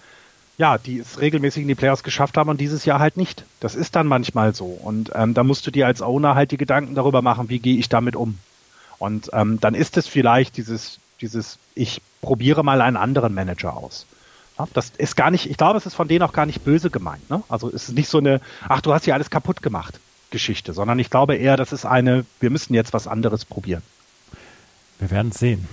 ja, 0.63 0.77
die 0.77 0.99
es 0.99 1.19
regelmäßig 1.19 1.63
in 1.63 1.67
die 1.67 1.75
Playoffs 1.75 2.03
geschafft 2.03 2.37
haben 2.37 2.49
und 2.49 2.61
dieses 2.61 2.85
Jahr 2.85 2.99
halt 2.99 3.17
nicht. 3.17 3.43
Das 3.59 3.75
ist 3.75 3.97
dann 3.97 4.07
manchmal 4.07 4.55
so. 4.55 4.67
Und 4.67 5.11
ähm, 5.13 5.33
da 5.33 5.43
musst 5.43 5.67
du 5.67 5.71
dir 5.71 5.87
als 5.87 6.01
Owner 6.01 6.35
halt 6.35 6.51
die 6.51 6.57
Gedanken 6.57 6.95
darüber 6.95 7.21
machen, 7.21 7.49
wie 7.49 7.59
gehe 7.59 7.77
ich 7.77 7.89
damit 7.89 8.15
um. 8.15 8.39
Und 8.97 9.29
ähm, 9.33 9.59
dann 9.59 9.75
ist 9.75 9.97
es 9.97 10.07
vielleicht 10.07 10.55
dieses, 10.55 10.99
dieses, 11.19 11.57
ich 11.75 12.01
probiere 12.21 12.63
mal 12.63 12.79
einen 12.79 12.95
anderen 12.95 13.33
Manager 13.33 13.75
aus. 13.75 14.05
Ja, 14.57 14.65
das 14.73 14.93
ist 14.97 15.17
gar 15.17 15.31
nicht, 15.31 15.49
ich 15.49 15.57
glaube, 15.57 15.77
es 15.77 15.85
ist 15.85 15.95
von 15.95 16.07
denen 16.07 16.23
auch 16.23 16.31
gar 16.31 16.45
nicht 16.45 16.63
böse 16.63 16.89
gemeint. 16.89 17.29
Ne? 17.29 17.43
Also 17.49 17.67
es 17.67 17.89
ist 17.89 17.95
nicht 17.95 18.07
so 18.07 18.19
eine, 18.19 18.39
ach, 18.69 18.79
du 18.79 18.93
hast 18.93 19.03
hier 19.03 19.15
alles 19.15 19.29
kaputt 19.29 19.61
gemacht. 19.61 19.99
Geschichte, 20.29 20.71
sondern 20.71 20.97
ich 20.97 21.09
glaube 21.09 21.35
eher, 21.35 21.57
das 21.57 21.73
ist 21.73 21.85
eine, 21.85 22.25
wir 22.39 22.49
müssen 22.49 22.73
jetzt 22.73 22.93
was 22.93 23.05
anderes 23.05 23.43
probieren. 23.43 23.83
Wir 24.97 25.11
werden 25.11 25.33
sehen, 25.33 25.67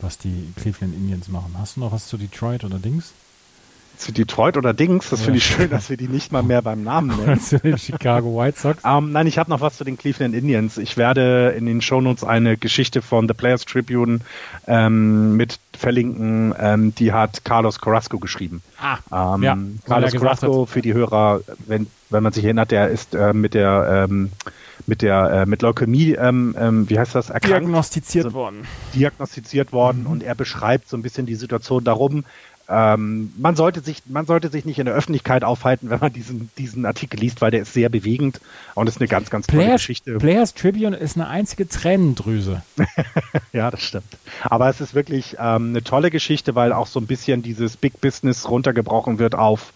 was 0.00 0.18
die 0.18 0.52
Cleveland 0.54 0.94
Indians 0.94 1.28
machen. 1.28 1.56
Hast 1.58 1.76
du 1.76 1.80
noch 1.80 1.92
was 1.92 2.06
zu 2.08 2.18
Detroit 2.18 2.62
oder 2.62 2.78
Dings? 2.78 3.14
Zu 3.96 4.12
Detroit 4.12 4.56
oder 4.56 4.74
Dings. 4.74 5.10
Das 5.10 5.22
finde 5.22 5.38
ich 5.38 5.46
schön, 5.46 5.70
dass 5.70 5.90
wir 5.90 5.96
die 5.96 6.08
nicht 6.08 6.32
mal 6.32 6.42
mehr 6.42 6.62
beim 6.62 6.82
Namen 6.82 7.16
nennen. 7.24 7.40
zu 7.40 7.58
den 7.58 7.78
Chicago 7.78 8.36
White 8.36 8.58
Sox. 8.58 8.84
Um, 8.84 8.90
ähm, 9.06 9.12
nein, 9.12 9.26
ich 9.26 9.38
habe 9.38 9.50
noch 9.50 9.60
was 9.60 9.76
zu 9.76 9.84
den 9.84 9.96
Cleveland 9.96 10.34
Indians. 10.34 10.78
Ich 10.78 10.96
werde 10.96 11.54
in 11.56 11.66
den 11.66 11.80
Shownotes 11.80 12.24
eine 12.24 12.56
Geschichte 12.56 13.02
von 13.02 13.28
The 13.28 13.34
Players 13.34 13.64
Tribune 13.64 14.20
ähm, 14.66 15.36
mit 15.36 15.58
verlinken. 15.76 16.54
Ähm, 16.58 16.94
die 16.94 17.12
hat 17.12 17.44
Carlos 17.44 17.80
Carrasco 17.80 18.18
geschrieben. 18.18 18.62
Ah, 18.80 19.34
ähm, 19.34 19.42
ja, 19.42 19.58
Carlos 19.86 20.12
Carrasco 20.12 20.66
für 20.66 20.82
die 20.82 20.94
Hörer, 20.94 21.40
wenn 21.66 21.86
wenn 22.12 22.22
man 22.22 22.32
sich 22.32 22.44
erinnert, 22.44 22.70
der 22.70 22.88
ist 22.88 23.14
äh, 23.14 23.32
mit 23.32 23.54
der 23.54 24.06
ähm, 24.08 24.30
mit 24.86 25.02
der 25.02 25.30
äh, 25.30 25.46
mit 25.46 25.62
Leukämie, 25.62 26.12
ähm, 26.12 26.54
ähm, 26.58 26.88
wie 26.88 26.98
heißt 26.98 27.14
das, 27.14 27.30
erkrankt. 27.30 27.48
Diagnostiziert 27.48 28.26
also, 28.26 28.36
worden. 28.36 28.66
Diagnostiziert 28.94 29.72
worden 29.72 30.02
mhm. 30.04 30.10
und 30.10 30.22
er 30.22 30.34
beschreibt 30.34 30.88
so 30.88 30.96
ein 30.96 31.02
bisschen 31.02 31.26
die 31.26 31.34
Situation 31.34 31.84
darum, 31.84 32.24
ähm, 32.68 33.32
man 33.36 33.56
sollte 33.56 33.80
sich, 33.80 34.02
man 34.06 34.26
sollte 34.26 34.48
sich 34.48 34.64
nicht 34.64 34.78
in 34.78 34.86
der 34.86 34.94
Öffentlichkeit 34.94 35.44
aufhalten, 35.44 35.90
wenn 35.90 36.00
man 36.00 36.12
diesen, 36.12 36.50
diesen 36.58 36.86
Artikel 36.86 37.20
liest, 37.20 37.40
weil 37.40 37.50
der 37.50 37.62
ist 37.62 37.72
sehr 37.72 37.88
bewegend 37.88 38.40
und 38.74 38.88
ist 38.88 39.00
eine 39.00 39.08
ganz, 39.08 39.30
ganz 39.30 39.46
tolle 39.46 39.62
Players, 39.62 39.80
Geschichte. 39.80 40.18
Players 40.18 40.54
Tribune 40.54 40.96
ist 40.96 41.16
eine 41.16 41.28
einzige 41.28 41.68
Tränendrüse. 41.68 42.62
ja, 43.52 43.70
das 43.70 43.82
stimmt. 43.82 44.16
Aber 44.44 44.68
es 44.68 44.80
ist 44.80 44.94
wirklich 44.94 45.36
ähm, 45.38 45.70
eine 45.70 45.82
tolle 45.82 46.10
Geschichte, 46.10 46.54
weil 46.54 46.72
auch 46.72 46.86
so 46.86 47.00
ein 47.00 47.06
bisschen 47.06 47.42
dieses 47.42 47.76
Big 47.76 48.00
Business 48.00 48.48
runtergebrochen 48.48 49.18
wird 49.18 49.34
auf 49.34 49.72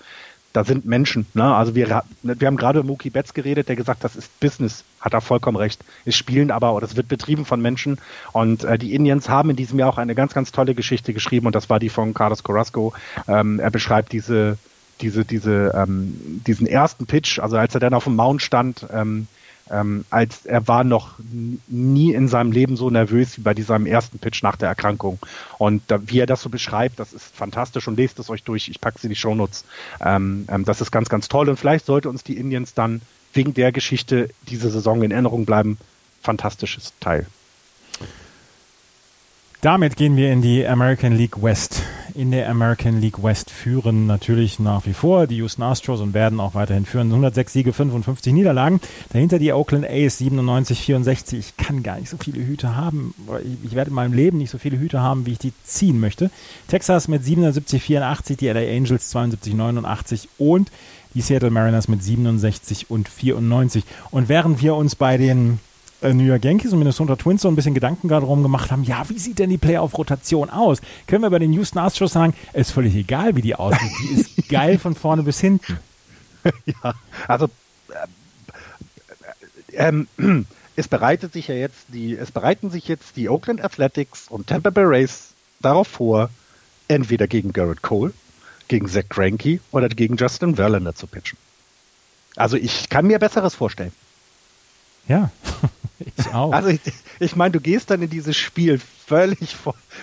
da 0.56 0.64
sind 0.64 0.86
Menschen. 0.86 1.26
Ne? 1.34 1.44
Also 1.54 1.74
wir, 1.74 2.02
wir 2.22 2.46
haben 2.46 2.56
gerade 2.56 2.82
Mookie 2.82 3.10
Betts 3.10 3.34
geredet, 3.34 3.68
der 3.68 3.76
gesagt, 3.76 4.02
das 4.02 4.16
ist 4.16 4.40
Business, 4.40 4.84
hat 5.00 5.12
er 5.12 5.20
vollkommen 5.20 5.58
recht. 5.58 5.84
Es 6.06 6.16
spielen 6.16 6.50
aber, 6.50 6.72
oder 6.74 6.86
es 6.86 6.96
wird 6.96 7.08
betrieben 7.08 7.44
von 7.44 7.60
Menschen. 7.60 7.98
Und 8.32 8.64
äh, 8.64 8.78
die 8.78 8.94
Indians 8.94 9.28
haben 9.28 9.50
in 9.50 9.56
diesem 9.56 9.78
Jahr 9.78 9.90
auch 9.90 9.98
eine 9.98 10.14
ganz, 10.14 10.32
ganz 10.32 10.52
tolle 10.52 10.74
Geschichte 10.74 11.12
geschrieben 11.12 11.46
und 11.46 11.54
das 11.54 11.68
war 11.68 11.78
die 11.78 11.90
von 11.90 12.14
Carlos 12.14 12.42
Carrasco. 12.42 12.94
Ähm, 13.28 13.60
er 13.60 13.70
beschreibt 13.70 14.12
diese, 14.12 14.56
diese, 15.02 15.26
diese, 15.26 15.72
ähm, 15.74 16.40
diesen 16.46 16.66
ersten 16.66 17.04
Pitch, 17.04 17.38
also 17.38 17.58
als 17.58 17.74
er 17.74 17.80
dann 17.80 17.92
auf 17.92 18.04
dem 18.04 18.16
Mount 18.16 18.40
stand, 18.40 18.86
ähm, 18.90 19.26
ähm, 19.70 20.04
als 20.10 20.46
er 20.46 20.68
war 20.68 20.84
noch 20.84 21.14
nie 21.66 22.12
in 22.12 22.28
seinem 22.28 22.52
Leben 22.52 22.76
so 22.76 22.90
nervös 22.90 23.38
wie 23.38 23.42
bei 23.42 23.54
diesem 23.54 23.86
ersten 23.86 24.18
Pitch 24.18 24.42
nach 24.42 24.56
der 24.56 24.68
Erkrankung. 24.68 25.18
Und 25.58 25.82
da, 25.88 25.98
wie 26.06 26.20
er 26.20 26.26
das 26.26 26.42
so 26.42 26.48
beschreibt, 26.48 27.00
das 27.00 27.12
ist 27.12 27.34
fantastisch 27.34 27.88
und 27.88 27.96
lest 27.96 28.18
es 28.18 28.30
euch 28.30 28.42
durch. 28.42 28.68
Ich 28.68 28.80
packe 28.80 28.98
sie 29.00 29.06
in 29.06 29.10
die 29.10 29.16
Shownotes. 29.16 29.64
Ähm, 30.00 30.46
ähm, 30.48 30.64
das 30.64 30.80
ist 30.80 30.90
ganz, 30.92 31.08
ganz 31.08 31.28
toll. 31.28 31.48
Und 31.48 31.56
vielleicht 31.56 31.86
sollte 31.86 32.08
uns 32.08 32.22
die 32.22 32.36
Indians 32.36 32.74
dann 32.74 33.00
wegen 33.32 33.54
der 33.54 33.72
Geschichte 33.72 34.30
diese 34.48 34.70
Saison 34.70 35.02
in 35.02 35.10
Erinnerung 35.10 35.46
bleiben. 35.46 35.78
Fantastisches 36.22 36.92
Teil. 37.00 37.26
Damit 39.60 39.96
gehen 39.96 40.16
wir 40.16 40.32
in 40.32 40.42
die 40.42 40.66
American 40.66 41.12
League 41.12 41.42
West. 41.42 41.82
In 42.16 42.30
der 42.30 42.48
American 42.48 42.98
League 42.98 43.22
West 43.22 43.50
führen 43.50 44.06
natürlich 44.06 44.58
nach 44.58 44.86
wie 44.86 44.94
vor 44.94 45.26
die 45.26 45.36
Houston 45.36 45.62
Astros 45.62 46.00
und 46.00 46.14
werden 46.14 46.40
auch 46.40 46.54
weiterhin 46.54 46.86
führen. 46.86 47.08
106 47.08 47.52
Siege, 47.52 47.74
55 47.74 48.32
Niederlagen. 48.32 48.80
Dahinter 49.12 49.38
die 49.38 49.52
Oakland 49.52 49.84
A's 49.84 50.16
97, 50.16 50.80
64. 50.80 51.38
Ich 51.38 51.56
kann 51.58 51.82
gar 51.82 52.00
nicht 52.00 52.08
so 52.08 52.16
viele 52.16 52.42
Hüte 52.42 52.74
haben. 52.74 53.14
Ich 53.64 53.74
werde 53.74 53.90
in 53.90 53.94
meinem 53.94 54.14
Leben 54.14 54.38
nicht 54.38 54.48
so 54.48 54.56
viele 54.56 54.78
Hüte 54.78 55.02
haben, 55.02 55.26
wie 55.26 55.32
ich 55.32 55.38
die 55.38 55.52
ziehen 55.64 56.00
möchte. 56.00 56.30
Texas 56.68 57.06
mit 57.06 57.22
77, 57.22 57.82
84, 57.82 58.38
die 58.38 58.48
LA 58.48 58.60
Angels 58.60 59.10
72, 59.10 59.52
89 59.52 60.30
und 60.38 60.70
die 61.12 61.20
Seattle 61.20 61.50
Mariners 61.50 61.86
mit 61.86 62.02
67 62.02 62.88
und 62.88 63.10
94. 63.10 63.84
Und 64.10 64.30
während 64.30 64.62
wir 64.62 64.74
uns 64.74 64.96
bei 64.96 65.18
den 65.18 65.58
New 66.02 66.24
York 66.24 66.44
Yankees 66.44 66.72
und 66.72 66.78
Minnesota 66.78 67.16
Twins 67.16 67.42
so 67.42 67.48
ein 67.48 67.56
bisschen 67.56 67.74
Gedanken 67.74 68.08
drum 68.08 68.42
gemacht 68.42 68.70
haben, 68.70 68.84
ja, 68.84 69.08
wie 69.08 69.18
sieht 69.18 69.38
denn 69.38 69.50
die 69.50 69.58
Playoff-Rotation 69.58 70.50
aus? 70.50 70.80
Können 71.06 71.22
wir 71.22 71.30
bei 71.30 71.38
den 71.38 71.52
Houston 71.52 71.78
Astros 71.78 72.12
sagen, 72.12 72.34
ist 72.52 72.72
völlig 72.72 72.94
egal, 72.94 73.36
wie 73.36 73.42
die 73.42 73.54
aussieht. 73.54 73.90
Die 74.02 74.14
ist 74.20 74.48
geil 74.48 74.78
von 74.78 74.94
vorne 74.94 75.22
bis 75.22 75.40
hinten. 75.40 75.78
Ja, 76.64 76.94
also 77.26 77.46
äh, 77.88 78.06
ähm, 79.72 80.06
es 80.76 80.86
bereitet 80.86 81.32
sich 81.32 81.48
ja 81.48 81.56
jetzt 81.56 81.86
die, 81.88 82.16
es 82.16 82.30
bereiten 82.30 82.70
sich 82.70 82.86
jetzt 82.86 83.16
die 83.16 83.28
Oakland 83.28 83.64
Athletics 83.64 84.28
und 84.28 84.46
Tampa 84.46 84.70
Bay 84.70 84.84
Rays 84.84 85.30
darauf 85.60 85.88
vor, 85.88 86.30
entweder 86.86 87.26
gegen 87.26 87.52
Garrett 87.52 87.82
Cole, 87.82 88.12
gegen 88.68 88.88
Zach 88.88 89.08
Greinke 89.08 89.58
oder 89.72 89.88
gegen 89.88 90.16
Justin 90.16 90.54
Verlander 90.54 90.94
zu 90.94 91.08
pitchen. 91.08 91.36
Also 92.36 92.56
ich 92.56 92.88
kann 92.90 93.06
mir 93.06 93.18
Besseres 93.18 93.54
vorstellen. 93.54 93.92
Ja, 95.08 95.30
ich 95.98 96.34
auch. 96.34 96.52
Also 96.52 96.68
ich, 96.68 96.80
ich 97.20 97.36
meine, 97.36 97.52
du 97.52 97.60
gehst 97.60 97.90
dann 97.90 98.02
in 98.02 98.10
dieses 98.10 98.36
Spiel 98.36 98.78
völlig, 99.06 99.56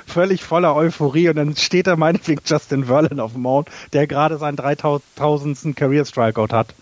völlig 0.06 0.44
voller 0.44 0.76
Euphorie 0.76 1.30
und 1.30 1.36
dann 1.36 1.56
steht 1.56 1.88
da 1.88 1.96
meinetwegen 1.96 2.41
Justin 2.46 2.86
Verlin 2.86 3.20
auf 3.20 3.34
dem 3.34 3.41
Mount, 3.41 3.70
der 3.94 4.08
gerade 4.08 4.38
seinen 4.38 4.56
3000. 4.56 5.76
Career 5.76 6.06
Strikeout 6.06 6.54
hat. 6.54 6.74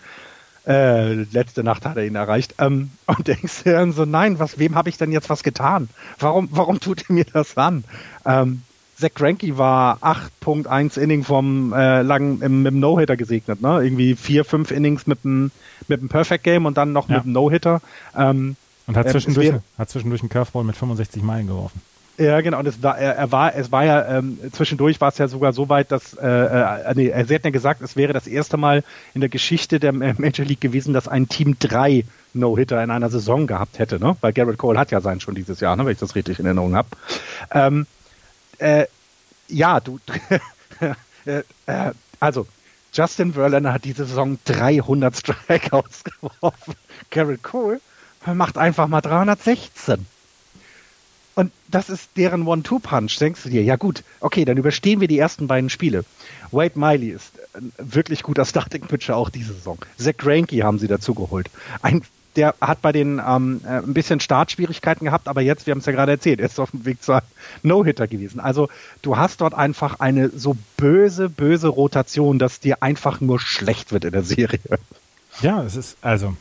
Äh, 0.67 1.13
letzte 1.23 1.63
Nacht 1.63 1.85
hat 1.85 1.97
er 1.97 2.05
ihn 2.05 2.15
erreicht. 2.15 2.55
Ähm, 2.59 2.91
und 3.07 3.27
denkst 3.27 3.63
dir 3.63 3.73
dann 3.73 3.93
so, 3.93 4.05
nein, 4.05 4.39
was, 4.39 4.59
wem 4.59 4.75
habe 4.75 4.89
ich 4.89 4.97
denn 4.97 5.11
jetzt 5.11 5.29
was 5.29 5.43
getan? 5.43 5.89
Warum, 6.19 6.49
warum 6.51 6.79
tut 6.79 7.09
er 7.09 7.13
mir 7.13 7.25
das 7.25 7.57
an? 7.57 7.83
Ähm, 8.25 8.61
Zach 9.01 9.15
Greinke 9.15 9.57
war 9.57 9.97
8.1 10.03 10.99
Inning 10.99 11.23
vom 11.23 11.73
äh, 11.73 12.03
langen 12.03 12.43
im, 12.43 12.65
im 12.67 12.79
No-Hitter 12.79 13.17
gesegnet, 13.17 13.59
ne? 13.59 13.83
Irgendwie 13.83 14.15
vier, 14.15 14.45
fünf 14.45 14.69
Innings 14.69 15.07
mit 15.07 15.25
einem 15.25 15.49
mit 15.87 15.99
einem 15.99 16.09
Perfect 16.09 16.43
Game 16.43 16.67
und 16.67 16.77
dann 16.77 16.93
noch 16.93 17.09
ja. 17.09 17.15
mit 17.15 17.23
einem 17.23 17.33
No-Hitter. 17.33 17.81
Ähm, 18.15 18.55
und 18.91 18.97
hat 18.97 19.09
zwischendurch, 19.09 19.47
wäre, 19.47 19.63
hat 19.77 19.89
zwischendurch 19.89 20.21
einen 20.21 20.29
Curveball 20.29 20.63
mit 20.63 20.75
65 20.75 21.23
Meilen 21.23 21.47
geworfen. 21.47 21.81
Ja, 22.17 22.41
genau. 22.41 22.59
Und 22.59 22.67
es 22.67 22.83
war, 22.83 22.97
er, 22.97 23.15
er 23.15 23.31
war, 23.31 23.55
es 23.55 23.71
war 23.71 23.83
ja 23.83 24.17
ähm, 24.17 24.37
zwischendurch 24.51 25.01
war 25.01 25.09
es 25.09 25.17
ja 25.17 25.27
sogar 25.27 25.53
so 25.53 25.69
weit, 25.69 25.91
dass 25.91 26.13
äh, 26.13 26.27
äh, 26.27 26.93
nee, 26.93 27.07
er 27.07 27.27
hat 27.27 27.45
ja 27.45 27.49
gesagt, 27.49 27.81
es 27.81 27.95
wäre 27.95 28.13
das 28.13 28.27
erste 28.27 28.57
Mal 28.57 28.83
in 29.13 29.21
der 29.21 29.29
Geschichte 29.29 29.79
der 29.79 29.91
Major 29.93 30.45
League 30.45 30.61
gewesen, 30.61 30.93
dass 30.93 31.07
ein 31.07 31.29
Team 31.29 31.55
drei 31.57 32.05
No-Hitter 32.33 32.83
in 32.83 32.91
einer 32.91 33.09
Saison 33.09 33.47
gehabt 33.47 33.79
hätte, 33.79 33.99
ne? 33.99 34.17
Weil 34.21 34.33
Garrett 34.33 34.57
Cole 34.57 34.77
hat 34.77 34.91
ja 34.91 35.01
seinen 35.01 35.19
schon 35.19 35.35
dieses 35.35 35.59
Jahr, 35.59 35.75
ne? 35.75 35.85
wenn 35.85 35.93
ich 35.93 35.99
das 35.99 36.15
richtig 36.15 36.39
in 36.39 36.45
Erinnerung 36.45 36.75
habe. 36.75 36.89
Ähm, 37.51 37.87
äh, 38.59 38.85
ja, 39.47 39.79
du, 39.79 39.99
äh, 41.25 41.43
äh, 41.65 41.91
also 42.19 42.45
Justin 42.93 43.33
Verlander 43.33 43.73
hat 43.73 43.85
diese 43.85 44.05
Saison 44.05 44.37
300 44.45 45.15
Strikeouts 45.15 46.03
geworfen. 46.21 46.75
Garrett 47.09 47.41
Cole 47.41 47.79
macht 48.25 48.57
einfach 48.57 48.87
mal 48.87 49.01
316. 49.01 50.05
Und 51.33 51.51
das 51.69 51.89
ist 51.89 52.09
deren 52.17 52.45
One-Two-Punch. 52.45 53.17
Denkst 53.19 53.43
du 53.43 53.49
dir, 53.49 53.63
ja 53.63 53.77
gut, 53.77 54.03
okay, 54.19 54.43
dann 54.43 54.57
überstehen 54.57 54.99
wir 54.99 55.07
die 55.07 55.17
ersten 55.17 55.47
beiden 55.47 55.69
Spiele. 55.69 56.03
Wade 56.51 56.77
Miley 56.77 57.09
ist 57.09 57.31
ein 57.53 57.71
wirklich 57.77 58.23
guter 58.23 58.45
Starting-Pitcher 58.45 59.15
auch 59.15 59.29
diese 59.29 59.53
Saison. 59.53 59.77
Zach 59.97 60.17
Greinke 60.17 60.61
haben 60.63 60.77
sie 60.77 60.87
dazu 60.87 61.13
geholt. 61.13 61.49
Ein 61.81 62.01
der 62.35 62.55
hat 62.61 62.81
bei 62.81 62.91
den 62.91 63.21
ähm, 63.25 63.61
äh, 63.65 63.79
ein 63.79 63.93
bisschen 63.93 64.19
Startschwierigkeiten 64.19 65.05
gehabt, 65.05 65.27
aber 65.27 65.41
jetzt, 65.41 65.65
wir 65.67 65.71
haben 65.71 65.79
es 65.79 65.85
ja 65.85 65.91
gerade 65.91 66.13
erzählt, 66.13 66.39
er 66.39 66.45
ist 66.45 66.59
auf 66.59 66.71
dem 66.71 66.85
Weg 66.85 67.03
zu 67.03 67.13
einem 67.13 67.23
No-Hitter 67.63 68.07
gewesen. 68.07 68.39
Also 68.39 68.69
du 69.01 69.17
hast 69.17 69.41
dort 69.41 69.53
einfach 69.53 69.99
eine 69.99 70.29
so 70.29 70.55
böse, 70.77 71.29
böse 71.29 71.67
Rotation, 71.67 72.39
dass 72.39 72.59
dir 72.59 72.81
einfach 72.81 73.19
nur 73.19 73.39
schlecht 73.39 73.91
wird 73.91 74.05
in 74.05 74.11
der 74.11 74.23
Serie. 74.23 74.59
Ja, 75.41 75.63
es 75.63 75.75
ist, 75.75 75.97
also 76.01 76.35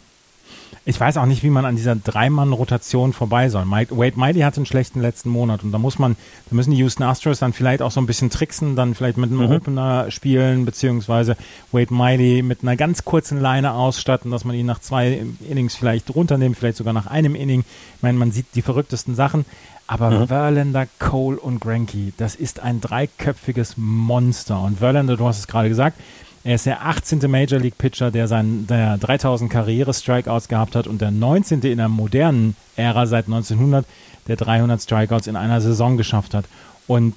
ich 0.90 1.00
weiß 1.00 1.16
auch 1.16 1.26
nicht, 1.26 1.42
wie 1.44 1.50
man 1.50 1.64
an 1.64 1.76
dieser 1.76 1.94
Dreimann-Rotation 1.94 3.12
vorbei 3.12 3.48
soll. 3.48 3.64
Mike, 3.64 3.96
Wade 3.96 4.18
Miley 4.18 4.40
hatte 4.40 4.56
einen 4.56 4.66
schlechten 4.66 5.00
letzten 5.00 5.30
Monat 5.30 5.62
und 5.62 5.70
da 5.70 5.78
muss 5.78 5.98
man, 5.98 6.16
da 6.50 6.56
müssen 6.56 6.72
die 6.72 6.78
Houston 6.78 7.04
Astros 7.04 7.38
dann 7.38 7.52
vielleicht 7.52 7.80
auch 7.80 7.92
so 7.92 8.00
ein 8.00 8.06
bisschen 8.06 8.28
tricksen, 8.28 8.74
dann 8.74 8.94
vielleicht 8.94 9.16
mit 9.16 9.30
einem 9.30 9.46
mhm. 9.46 9.52
Opener 9.52 10.10
spielen, 10.10 10.64
beziehungsweise 10.64 11.36
Wade 11.70 11.94
Miley 11.94 12.42
mit 12.42 12.62
einer 12.62 12.76
ganz 12.76 13.04
kurzen 13.04 13.40
Leine 13.40 13.72
ausstatten, 13.72 14.32
dass 14.32 14.44
man 14.44 14.56
ihn 14.56 14.66
nach 14.66 14.80
zwei 14.80 15.24
Innings 15.48 15.76
vielleicht 15.76 16.14
runternimmt, 16.14 16.58
vielleicht 16.58 16.76
sogar 16.76 16.92
nach 16.92 17.06
einem 17.06 17.36
Inning. 17.36 17.60
Ich 17.96 18.02
meine, 18.02 18.18
man 18.18 18.32
sieht 18.32 18.46
die 18.54 18.62
verrücktesten 18.62 19.14
Sachen. 19.14 19.46
Aber 19.86 20.10
mhm. 20.10 20.28
Verlander, 20.28 20.86
Cole 21.00 21.36
und 21.36 21.60
Granky, 21.60 22.12
das 22.16 22.36
ist 22.36 22.60
ein 22.60 22.80
dreiköpfiges 22.80 23.74
Monster. 23.76 24.62
Und 24.62 24.78
Verlander, 24.78 25.16
du 25.16 25.26
hast 25.26 25.40
es 25.40 25.48
gerade 25.48 25.68
gesagt, 25.68 25.98
er 26.42 26.54
ist 26.54 26.66
der 26.66 26.86
18. 26.86 27.30
Major 27.30 27.60
League 27.60 27.76
Pitcher, 27.76 28.10
der, 28.10 28.26
sein, 28.26 28.66
der 28.66 28.96
3000 28.96 29.50
Karriere-Strikeouts 29.50 30.48
gehabt 30.48 30.74
hat 30.74 30.86
und 30.86 31.00
der 31.00 31.10
19. 31.10 31.60
in 31.62 31.78
der 31.78 31.88
modernen 31.88 32.56
Ära 32.76 33.06
seit 33.06 33.26
1900, 33.26 33.84
der 34.26 34.36
300 34.36 34.80
Strikeouts 34.80 35.26
in 35.26 35.36
einer 35.36 35.60
Saison 35.60 35.96
geschafft 35.96 36.32
hat. 36.32 36.46
Und 36.86 37.14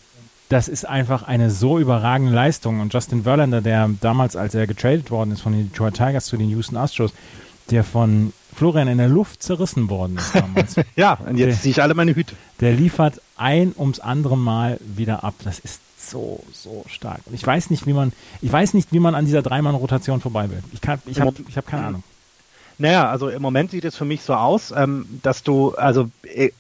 das 0.50 0.68
ist 0.68 0.88
einfach 0.88 1.24
eine 1.24 1.50
so 1.50 1.80
überragende 1.80 2.34
Leistung. 2.34 2.82
Und 2.82 2.94
Justin 2.94 3.24
Verlander, 3.24 3.62
der 3.62 3.90
damals, 4.02 4.36
als 4.36 4.56
er 4.56 4.68
getradet 4.68 5.10
worden 5.10 5.32
ist 5.32 5.42
von 5.42 5.54
den 5.54 5.70
Detroit 5.70 5.96
Tigers 5.96 6.26
zu 6.26 6.38
den 6.38 6.50
Houston 6.50 6.78
Astros, 6.78 7.14
der 7.72 7.84
von 7.84 8.34
Florian 8.54 8.88
in 8.88 8.98
der 8.98 9.08
Luft 9.08 9.42
zerrissen 9.42 9.90
worden 9.90 10.18
ist 10.18 10.36
damals. 10.36 10.76
ja, 10.96 11.14
und 11.14 11.38
jetzt 11.38 11.64
ziehe 11.64 11.72
ich 11.72 11.82
alle 11.82 11.94
meine 11.94 12.14
Hüte. 12.14 12.36
Der 12.60 12.74
liefert 12.74 13.22
ein 13.38 13.74
ums 13.78 14.00
andere 14.00 14.38
Mal 14.38 14.80
wieder 14.82 15.24
ab. 15.24 15.36
Das 15.44 15.60
ist 15.60 15.80
so, 16.10 16.44
so 16.52 16.86
stark. 16.88 17.22
Und 17.26 17.34
ich 17.34 17.46
weiß 17.46 17.70
nicht, 17.70 17.88
wie 17.88 17.94
man, 17.94 18.14
ich 18.42 18.52
weiß 18.52 18.74
nicht, 18.74 18.92
wie 18.92 19.00
man 19.00 19.16
an 19.16 19.26
dieser 19.26 19.42
Dreimann-Rotation 19.42 20.22
vorbei 20.22 20.50
will. 20.50 20.64
Ich, 20.74 20.82
kann, 20.82 21.00
ich 21.06 21.20
habe 21.20 21.34
ich 21.48 21.58
hab 21.58 21.68
keine 21.68 21.86
Ahnung. 21.86 22.04
Naja, 22.78 23.10
also 23.10 23.30
im 23.30 23.42
Moment 23.42 23.72
sieht 23.72 23.86
es 23.86 23.96
für 23.96 24.06
mich 24.06 24.22
so 24.22 24.34
aus, 24.34 24.74
ähm, 24.76 25.06
dass 25.22 25.44
du, 25.44 25.76
also 25.76 26.10
e 26.24 26.52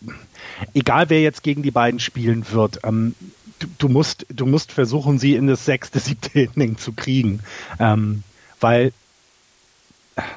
egal 0.74 1.10
wer 1.10 1.22
jetzt 1.22 1.44
gegen 1.44 1.64
die 1.64 1.72
beiden 1.72 2.00
spielen 2.00 2.46
wird, 2.52 2.82
ähm, 2.84 3.16
du, 3.60 3.68
du, 3.78 3.89
musst, 3.89 4.26
du 4.30 4.46
musst 4.46 4.72
versuchen, 4.72 5.18
sie 5.18 5.36
in 5.36 5.48
das 5.48 5.66
sechste, 5.66 6.00
siebte 6.00 6.39
Inning 6.39 6.78
zu 6.78 6.94
kriegen. 6.94 7.39
Ähm, 7.80 8.24
weil 8.60 8.94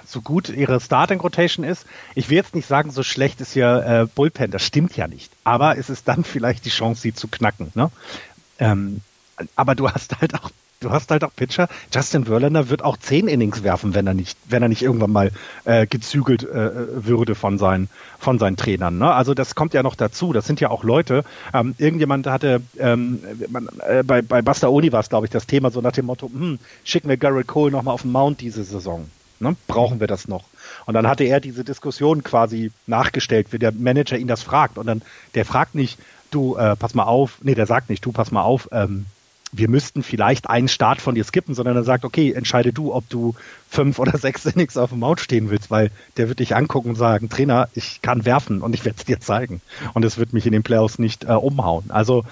so 0.07 0.23
gut 0.23 0.49
ihre 0.49 0.81
Starting 0.81 1.21
Rotation 1.21 1.65
ist, 1.65 1.87
ich 2.15 2.31
will 2.31 2.37
jetzt 2.37 2.55
nicht 2.55 2.67
sagen, 2.67 2.91
so 2.91 3.03
schlecht 3.03 3.41
ist 3.41 3.55
ihr 3.57 3.85
äh, 3.87 4.07
Bullpen, 4.07 4.51
das 4.51 4.63
stimmt 4.63 4.97
ja 4.97 5.07
nicht. 5.07 5.31
Aber 5.45 5.77
es 5.77 5.91
ist 5.91 6.09
dann 6.09 6.25
vielleicht 6.25 6.65
die 6.65 6.71
Chance, 6.71 7.03
sie 7.03 7.15
zu 7.15 7.29
knacken. 7.29 7.71
Ne? 7.75 7.91
Ähm, 8.59 9.01
aber 9.55 9.75
du 9.75 9.91
hast 9.91 10.21
halt 10.21 10.35
auch 10.35 10.51
du 10.81 10.91
hast 10.91 11.11
halt 11.11 11.25
auch 11.25 11.35
Pitcher. 11.35 11.69
Justin 11.93 12.25
Verlander 12.25 12.69
wird 12.69 12.83
auch 12.83 12.97
zehn 12.97 13.29
Innings 13.29 13.63
werfen, 13.63 13.95
wenn 13.95 14.07
er 14.07 14.15
nicht, 14.15 14.39
wenn 14.49 14.63
er 14.63 14.69
nicht 14.69 14.83
irgendwann 14.83 15.13
mal 15.13 15.31
äh, 15.65 15.87
gezügelt 15.87 16.45
äh, 16.45 17.05
würde 17.05 17.35
von 17.35 17.59
seinen, 17.59 17.89
von 18.19 18.39
seinen 18.39 18.57
Trainern. 18.57 18.99
Ne? 18.99 19.13
Also 19.13 19.35
das 19.35 19.55
kommt 19.55 19.75
ja 19.75 19.83
noch 19.83 19.95
dazu. 19.95 20.33
Das 20.33 20.47
sind 20.47 20.61
ja 20.61 20.71
auch 20.71 20.85
Leute. 20.85 21.25
Ähm, 21.55 21.75
irgendjemand 21.79 22.27
hatte 22.27 22.61
ähm, 22.79 23.21
man, 23.49 23.69
äh, 23.87 24.03
bei 24.03 24.23
bei 24.23 24.43
Buster 24.43 24.71
Oni 24.71 24.93
war 24.93 25.01
es, 25.01 25.09
glaube 25.09 25.27
ich, 25.27 25.31
das 25.31 25.47
Thema 25.47 25.71
so 25.71 25.81
nach 25.81 25.93
dem 25.93 26.07
Motto: 26.07 26.31
hm, 26.33 26.59
Schicken 26.85 27.09
wir 27.09 27.17
Garrett 27.17 27.47
Cole 27.47 27.73
noch 27.73 27.83
mal 27.83 27.93
auf 27.93 28.03
den 28.03 28.13
Mount 28.13 28.41
diese 28.41 28.65
Saison. 28.65 29.09
Ne? 29.39 29.57
Brauchen 29.67 30.01
wir 30.01 30.07
das 30.07 30.29
noch? 30.29 30.45
Und 30.87 30.95
dann 30.95 31.07
hatte 31.07 31.24
er 31.24 31.41
diese 31.41 31.64
Diskussion 31.64 32.22
quasi 32.22 32.72
nachgestellt, 32.87 33.49
wie 33.51 33.59
der 33.59 33.72
Manager 33.72 34.16
ihn 34.16 34.28
das 34.28 34.43
fragt. 34.43 34.78
Und 34.78 34.87
dann 34.87 35.03
der 35.34 35.45
fragt 35.45 35.74
nicht, 35.74 35.99
du 36.30 36.57
äh, 36.57 36.76
pass 36.76 36.95
mal 36.95 37.05
auf, 37.05 37.39
nee, 37.43 37.55
der 37.55 37.66
sagt 37.66 37.91
nicht, 37.91 38.05
du 38.05 38.12
pass 38.12 38.30
mal 38.30 38.43
auf. 38.43 38.68
Ähm, 38.72 39.07
wir 39.53 39.68
müssten 39.68 40.03
vielleicht 40.03 40.51
einen 40.51 40.68
Start 40.68 41.01
von 41.01 41.14
dir 41.14 41.24
skippen, 41.24 41.55
sondern 41.55 41.76
er 41.76 41.84
sagt, 41.84 42.05
okay, 42.05 42.32
entscheide 42.32 42.72
du, 42.72 42.93
ob 42.93 43.09
du 43.09 43.34
fünf 43.68 43.99
oder 43.99 44.18
sechs 44.18 44.45
Innings 44.45 44.76
auf 44.76 44.91
dem 44.91 45.01
Mount 45.01 45.20
stehen 45.20 45.51
willst, 45.51 45.70
weil 45.70 45.91
der 46.16 46.28
wird 46.28 46.41
dich 46.41 46.55
angucken 46.55 46.91
und 46.91 46.97
sagen, 46.97 47.28
Trainer, 47.28 47.68
ich 47.74 48.03
kann 48.03 48.24
werfen 48.24 48.62
und 48.62 48.74
ich 48.74 48.84
werde 48.84 48.99
es 48.99 49.05
dir 49.05 49.20
zeigen. 49.20 49.61
Und 49.95 50.05
es 50.05 50.18
wird 50.18 50.32
mich 50.32 50.47
in 50.47 50.53
den 50.53 50.62
Playoffs 50.62 50.99
nicht 50.99 51.24
äh, 51.24 51.32
umhauen. 51.32 51.91
Also 51.91 52.24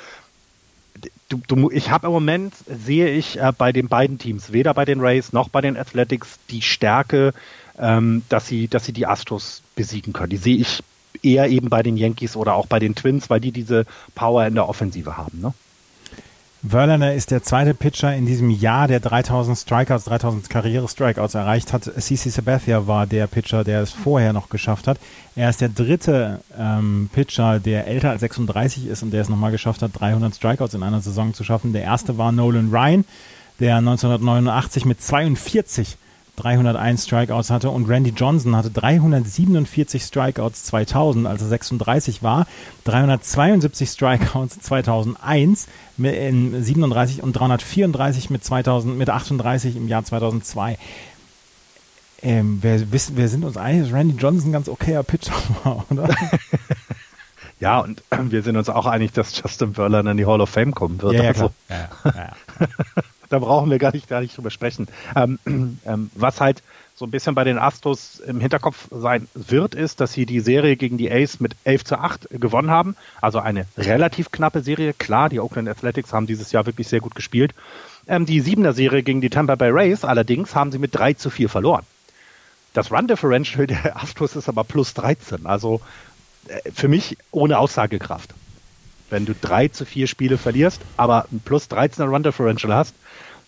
du, 1.28 1.40
du, 1.46 1.70
ich 1.70 1.90
habe 1.90 2.07
im 2.07 2.12
Moment, 2.12 2.55
sehe 2.66 3.11
ich 3.11 3.38
äh, 3.38 3.52
bei 3.57 3.72
den 3.72 3.88
beiden 3.88 4.18
Teams, 4.18 4.52
weder 4.52 4.74
bei 4.74 4.84
den 4.84 5.00
Rays 5.00 5.32
noch 5.32 5.48
bei 5.48 5.61
den 5.61 5.76
Athletics, 5.76 6.38
die 6.50 6.62
Stärke, 6.62 7.32
ähm, 7.79 8.22
dass, 8.29 8.47
sie, 8.47 8.68
dass 8.68 8.85
sie 8.85 8.93
die 8.93 9.07
Astros 9.07 9.62
besiegen 9.75 10.12
können. 10.12 10.31
Die 10.31 10.37
sehe 10.37 10.57
ich 10.57 10.83
eher 11.22 11.49
eben 11.49 11.70
bei 11.70 11.83
den 11.83 11.97
Yankees 11.97 12.37
oder 12.37 12.55
auch 12.55 12.66
bei 12.66 12.79
den 12.79 12.95
Twins, 12.95 13.31
weil 13.31 13.41
die 13.41 13.53
diese 13.53 13.87
Power 14.14 14.47
in 14.47 14.55
der 14.55 14.68
Offensive 14.68 15.16
haben. 15.16 15.41
Ne? 15.41 15.55
Verlander 16.66 17.12
ist 17.12 17.31
der 17.31 17.43
zweite 17.43 17.75
Pitcher 17.75 18.14
in 18.14 18.25
diesem 18.25 18.49
Jahr, 18.49 18.89
der 18.89 18.99
3000 18.99 19.59
Strikeouts, 19.59 20.05
3000 20.05 20.49
Karriere-Strikeouts 20.49 21.35
erreicht 21.35 21.75
hat. 21.75 21.85
CC 21.85 22.31
Sabathia 22.31 22.87
war 22.87 23.07
der 23.07 23.27
Pitcher, 23.27 23.64
der 23.64 23.83
es 23.83 23.91
vorher 23.91 24.33
noch 24.33 24.49
geschafft 24.49 24.87
hat. 24.87 24.99
Er 25.37 25.51
ist 25.51 25.61
der 25.61 25.68
dritte 25.68 26.41
ähm, 26.59 27.11
Pitcher, 27.12 27.61
der 27.61 27.87
älter 27.87 28.11
als 28.11 28.20
36 28.20 28.87
ist 28.87 29.03
und 29.03 29.11
der 29.11 29.20
es 29.20 29.29
nochmal 29.29 29.51
geschafft 29.51 29.83
hat, 29.83 29.91
300 29.93 30.35
Strikeouts 30.35 30.72
in 30.72 30.83
einer 30.83 31.03
Saison 31.03 31.35
zu 31.35 31.45
schaffen. 31.45 31.75
Der 31.75 31.83
erste 31.83 32.16
war 32.16 32.33
Nolan 32.33 32.70
Ryan, 32.70 33.05
der 33.61 33.77
1989 33.77 34.87
mit 34.87 35.03
42 35.03 35.99
301 36.37 37.05
Strikeouts 37.05 37.51
hatte 37.51 37.70
und 37.70 37.89
Randy 37.89 38.11
Johnson 38.11 38.57
hatte 38.57 38.70
347 38.70 40.03
Strikeouts 40.03 40.64
2000, 40.64 41.26
als 41.26 41.43
er 41.43 41.49
36 41.49 42.22
war, 42.22 42.47
372 42.85 43.89
Strikeouts 43.89 44.59
2001 44.61 45.68
in 45.99 46.62
37 46.62 47.22
und 47.22 47.32
334 47.35 48.30
mit 48.30 48.45
2000 48.45 48.99
mit 48.99 49.11
38 49.11 49.76
im 49.76 49.89
Jahr 49.89 50.05
2002. 50.05 50.76
Ähm, 52.22 52.62
wir, 52.62 52.91
wissen, 52.91 53.16
wir 53.16 53.28
sind 53.28 53.45
uns 53.45 53.57
einig, 53.57 53.82
dass 53.82 53.93
Randy 53.93 54.16
Johnson 54.16 54.49
ein 54.49 54.53
ganz 54.53 54.68
okayer 54.68 55.03
Pitcher 55.03 55.35
war, 55.62 55.85
oder? 55.91 56.09
ja, 57.61 57.80
und 57.80 58.03
wir 58.11 58.43
sind 58.43 58.57
uns 58.57 58.70
auch 58.70 58.87
einig, 58.87 59.12
dass 59.12 59.39
Justin 59.39 59.74
Verlander 59.74 60.12
in 60.12 60.16
die 60.16 60.26
Hall 60.26 60.41
of 60.41 60.49
Fame 60.49 60.74
kommen 60.74 61.01
wird. 61.03 61.14
Ja, 61.14 61.22
ja, 61.22 61.28
also. 61.28 61.51
ja, 61.68 61.89
ja, 62.05 62.32
da 63.35 63.41
brauchen 63.41 63.68
wir 63.70 63.78
gar 63.78 63.93
nicht, 63.93 64.09
gar 64.09 64.20
nicht 64.20 64.37
drüber 64.37 64.51
sprechen. 64.51 64.87
Ähm, 65.16 65.39
ähm, 65.85 66.11
was 66.14 66.41
halt 66.41 66.62
so 66.95 67.05
ein 67.05 67.11
bisschen 67.11 67.35
bei 67.35 67.43
den 67.43 67.59
Astros 67.59 68.20
im 68.20 68.41
Hinterkopf 68.41 68.87
sein 68.93 69.26
wird, 69.35 69.74
ist, 69.74 70.01
dass 70.01 70.12
sie 70.12 70.24
die 70.24 70.39
Serie 70.39 70.76
gegen 70.76 70.97
die 70.97 71.11
Ace 71.11 71.41
mit 71.41 71.57
11 71.64 71.85
zu 71.85 71.99
8 71.99 72.28
gewonnen 72.30 72.70
haben. 72.70 72.95
Also 73.20 73.41
eine 73.41 73.66
relativ 73.76 74.30
knappe 74.30 74.61
Serie. 74.61 74.93
Klar, 74.93 75.28
die 75.28 75.41
Oakland 75.41 75.68
Athletics 75.68 76.12
haben 76.12 76.28
dieses 76.28 76.53
Jahr 76.53 76.66
wirklich 76.66 76.87
sehr 76.87 77.01
gut 77.01 77.16
gespielt. 77.16 77.53
Ähm, 78.07 78.24
die 78.24 78.41
siebener 78.41 78.72
Serie 78.72 79.03
gegen 79.03 79.20
die 79.20 79.30
Tampa 79.30 79.57
Bay 79.57 79.70
Rays 79.70 80.05
allerdings 80.05 80.55
haben 80.55 80.70
sie 80.70 80.78
mit 80.78 80.95
3 80.95 81.14
zu 81.14 81.30
4 81.30 81.49
verloren. 81.49 81.85
Das 82.72 82.93
Run 82.93 83.09
Differential 83.09 83.66
der 83.66 83.97
Astros 84.01 84.37
ist 84.37 84.49
aber 84.49 84.62
plus 84.62 84.95
13. 84.95 85.47
Also 85.47 85.80
äh, 86.47 86.70
für 86.72 86.87
mich 86.87 87.18
ohne 87.32 87.59
Aussagekraft. 87.59 88.32
Wenn 89.11 89.26
du 89.26 89.34
3 89.34 89.68
zu 89.68 89.84
4 89.84 90.07
Spiele 90.07 90.38
verlierst, 90.38 90.80
aber 90.96 91.26
ein 91.30 91.40
plus 91.40 91.70
13er 91.70 92.07
Run 92.07 92.22
Differential 92.22 92.74
hast, 92.74 92.94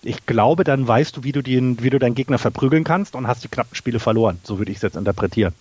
ich 0.03 0.27
glaube, 0.27 0.63
dann 0.63 0.87
weißt 0.87 1.17
du, 1.17 1.25
wie 1.25 1.33
du, 1.33 1.43
den, 1.43 1.83
wie 1.83 1.91
du 1.91 1.99
deinen 1.99 2.15
Gegner 2.15 2.39
verprügeln 2.39 2.85
kannst 2.85 3.15
und 3.15 3.27
hast 3.27 3.43
die 3.43 3.49
knappen 3.49 3.75
Spiele 3.75 3.99
verloren. 3.99 4.39
So 4.45 4.59
würde 4.59 4.71
ich 4.71 4.77
es 4.77 4.83
jetzt 4.83 4.97
interpretieren. 4.97 5.55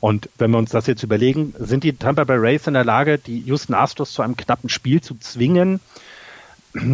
Und 0.00 0.28
wenn 0.38 0.50
wir 0.50 0.58
uns 0.58 0.70
das 0.70 0.86
jetzt 0.86 1.02
überlegen, 1.02 1.54
sind 1.58 1.84
die 1.84 1.94
Tampa 1.94 2.24
Bay 2.24 2.36
Rays 2.36 2.66
in 2.66 2.74
der 2.74 2.84
Lage, 2.84 3.18
die 3.18 3.40
Houston 3.40 3.74
Astros 3.74 4.12
zu 4.12 4.22
einem 4.22 4.36
knappen 4.36 4.68
Spiel 4.68 5.00
zu 5.00 5.14
zwingen? 5.16 5.80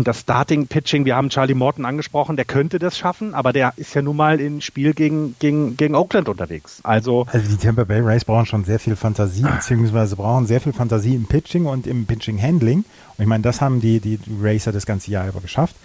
Das 0.05 0.21
Starting 0.21 0.67
Pitching, 0.67 1.05
wir 1.05 1.17
haben 1.17 1.29
Charlie 1.29 1.55
Morton 1.55 1.85
angesprochen, 1.85 2.37
der 2.37 2.45
könnte 2.45 2.79
das 2.79 2.97
schaffen, 2.97 3.35
aber 3.35 3.53
der 3.53 3.75
ist 3.77 3.95
ja 3.95 4.03
nun 4.03 4.17
mal 4.17 4.41
im 4.41 4.61
Spiel 4.61 4.95
gegen, 4.95 5.37
gegen, 5.39 5.77
gegen 5.77 5.95
Oakland 5.95 6.29
unterwegs. 6.29 6.81
Also, 6.83 7.27
also 7.33 7.49
die 7.49 7.57
Tampa 7.57 7.85
Bay 7.85 8.01
Rays 8.01 8.25
brauchen 8.25 8.47
schon 8.47 8.65
sehr 8.65 8.79
viel 8.79 8.97
Fantasie, 8.97 9.43
beziehungsweise 9.43 10.17
brauchen 10.17 10.47
sehr 10.47 10.61
viel 10.61 10.73
Fantasie 10.73 11.15
im 11.15 11.27
Pitching 11.27 11.67
und 11.67 11.87
im 11.87 12.07
Pitching 12.07 12.41
Handling. 12.41 12.79
Und 12.79 13.23
ich 13.23 13.27
meine, 13.27 13.43
das 13.43 13.61
haben 13.61 13.81
die, 13.81 14.01
die 14.01 14.19
Racer 14.41 14.73
das 14.73 14.87
ganze 14.87 15.11
Jahr 15.11 15.29
über 15.29 15.41
geschafft 15.41 15.77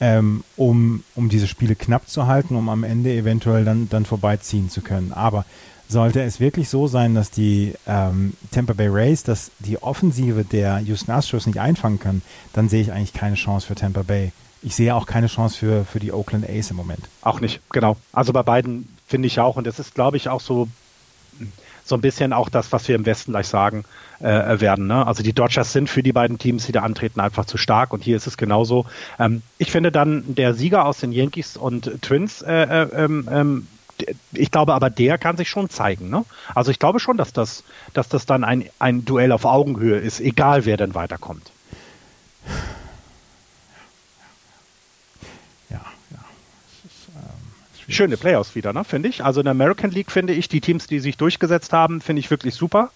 ähm, 0.00 0.42
um, 0.56 1.04
um 1.14 1.28
diese 1.28 1.46
Spiele 1.46 1.74
knapp 1.74 2.08
zu 2.08 2.26
halten, 2.26 2.56
um 2.56 2.68
am 2.68 2.84
Ende 2.84 3.12
eventuell 3.12 3.64
dann, 3.64 3.88
dann 3.90 4.06
vorbeiziehen 4.06 4.70
zu 4.70 4.80
können. 4.80 5.12
Aber 5.12 5.44
sollte 5.90 6.22
es 6.22 6.40
wirklich 6.40 6.68
so 6.68 6.86
sein, 6.86 7.14
dass 7.14 7.30
die 7.30 7.74
ähm, 7.86 8.34
Tampa 8.50 8.72
Bay 8.72 8.88
Rays, 8.88 9.22
dass 9.22 9.50
die 9.58 9.82
Offensive 9.82 10.44
der 10.44 10.78
Houston 10.80 11.10
Astros 11.10 11.46
nicht 11.46 11.58
einfangen 11.58 11.98
können, 11.98 12.22
dann 12.52 12.68
sehe 12.68 12.80
ich 12.80 12.92
eigentlich 12.92 13.12
keine 13.12 13.34
Chance 13.34 13.66
für 13.66 13.74
Tampa 13.74 14.02
Bay. 14.02 14.32
Ich 14.62 14.76
sehe 14.76 14.94
auch 14.94 15.06
keine 15.06 15.26
Chance 15.26 15.56
für, 15.56 15.84
für 15.84 16.00
die 16.00 16.12
Oakland 16.12 16.48
Ace 16.48 16.70
im 16.70 16.76
Moment. 16.76 17.00
Auch 17.22 17.40
nicht, 17.40 17.60
genau. 17.70 17.96
Also 18.12 18.32
bei 18.32 18.42
beiden 18.42 18.88
finde 19.06 19.26
ich 19.26 19.40
auch, 19.40 19.56
und 19.56 19.66
das 19.66 19.78
ist, 19.78 19.94
glaube 19.94 20.16
ich, 20.16 20.28
auch 20.28 20.40
so 20.40 20.68
so 21.84 21.96
ein 21.96 22.00
bisschen 22.00 22.32
auch 22.32 22.48
das, 22.48 22.72
was 22.72 22.86
wir 22.86 22.94
im 22.94 23.04
Westen 23.04 23.32
gleich 23.32 23.48
sagen 23.48 23.84
äh, 24.20 24.60
werden. 24.60 24.86
Ne? 24.86 25.06
Also 25.06 25.22
die 25.22 25.32
Dodgers 25.32 25.72
sind 25.72 25.90
für 25.90 26.02
die 26.02 26.12
beiden 26.12 26.38
Teams, 26.38 26.66
die 26.66 26.72
da 26.72 26.82
antreten, 26.82 27.20
einfach 27.20 27.44
zu 27.44 27.56
stark 27.56 27.92
und 27.92 28.04
hier 28.04 28.16
ist 28.16 28.26
es 28.26 28.36
genauso. 28.36 28.86
Ähm, 29.18 29.42
ich 29.58 29.70
finde 29.70 29.90
dann 29.90 30.34
der 30.34 30.54
Sieger 30.54 30.86
aus 30.86 30.98
den 30.98 31.10
Yankees 31.12 31.56
und 31.56 31.90
Twins, 32.02 32.42
äh, 32.42 32.62
äh, 32.62 33.04
ähm, 33.04 33.28
ähm 33.30 33.66
ich 34.32 34.50
glaube 34.50 34.74
aber, 34.74 34.90
der 34.90 35.18
kann 35.18 35.36
sich 35.36 35.48
schon 35.48 35.70
zeigen. 35.70 36.10
Ne? 36.10 36.24
Also 36.54 36.70
ich 36.70 36.78
glaube 36.78 37.00
schon, 37.00 37.16
dass 37.16 37.32
das, 37.32 37.64
dass 37.92 38.08
das 38.08 38.26
dann 38.26 38.44
ein, 38.44 38.68
ein 38.78 39.04
Duell 39.04 39.32
auf 39.32 39.44
Augenhöhe 39.44 39.98
ist, 39.98 40.20
egal 40.20 40.64
wer 40.64 40.76
denn 40.76 40.94
weiterkommt. 40.94 41.50
Schöne 47.90 48.16
Playoffs 48.16 48.54
wieder, 48.54 48.72
ne, 48.72 48.84
finde 48.84 49.08
ich. 49.08 49.24
Also 49.24 49.40
in 49.40 49.44
der 49.44 49.50
American 49.50 49.90
League 49.90 50.12
finde 50.12 50.32
ich 50.32 50.48
die 50.48 50.60
Teams, 50.60 50.86
die 50.86 51.00
sich 51.00 51.16
durchgesetzt 51.16 51.72
haben, 51.72 52.00
finde 52.00 52.20
ich 52.20 52.30
wirklich 52.30 52.54
super. 52.54 52.90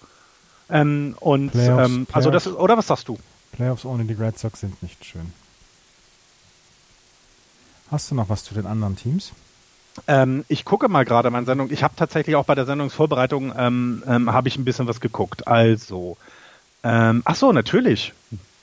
Ähm, 0.69 1.15
und 1.19 1.51
Playoffs, 1.51 1.89
ähm, 1.89 2.07
also 2.13 2.31
das 2.31 2.47
ist, 2.47 2.53
oder 2.53 2.77
was 2.77 2.87
sagst 2.87 3.09
du? 3.09 3.19
Playoffs 3.51 3.83
ohne 3.83 4.05
die 4.05 4.13
Red 4.13 4.39
Sox 4.39 4.61
sind 4.61 4.81
nicht 4.81 5.03
schön. 5.03 5.33
Hast 7.91 8.09
du 8.09 8.15
noch 8.15 8.29
was 8.29 8.45
zu 8.45 8.53
den 8.53 8.65
anderen 8.65 8.95
Teams? 8.95 9.33
Ähm, 10.07 10.45
ich 10.47 10.65
gucke 10.65 10.89
mal 10.89 11.05
gerade 11.05 11.29
meine 11.29 11.45
Sendung. 11.45 11.71
Ich 11.71 11.83
habe 11.83 11.95
tatsächlich 11.95 12.35
auch 12.35 12.45
bei 12.45 12.55
der 12.55 12.65
Sendungsvorbereitung 12.65 13.53
ähm, 13.57 14.03
ähm, 14.07 14.33
habe 14.33 14.47
ich 14.47 14.57
ein 14.57 14.65
bisschen 14.65 14.87
was 14.87 14.99
geguckt. 14.99 15.47
Also, 15.47 16.17
ähm, 16.83 17.21
ach 17.25 17.35
so, 17.35 17.51
natürlich, 17.51 18.13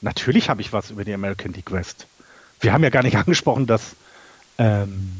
natürlich 0.01 0.49
habe 0.49 0.61
ich 0.61 0.73
was 0.73 0.91
über 0.91 1.03
die 1.03 1.13
American 1.13 1.53
League 1.53 1.71
West. 1.71 2.07
Wir 2.59 2.73
haben 2.73 2.83
ja 2.83 2.89
gar 2.89 3.03
nicht 3.03 3.17
angesprochen, 3.17 3.65
dass 3.65 3.95
ähm, 4.57 5.13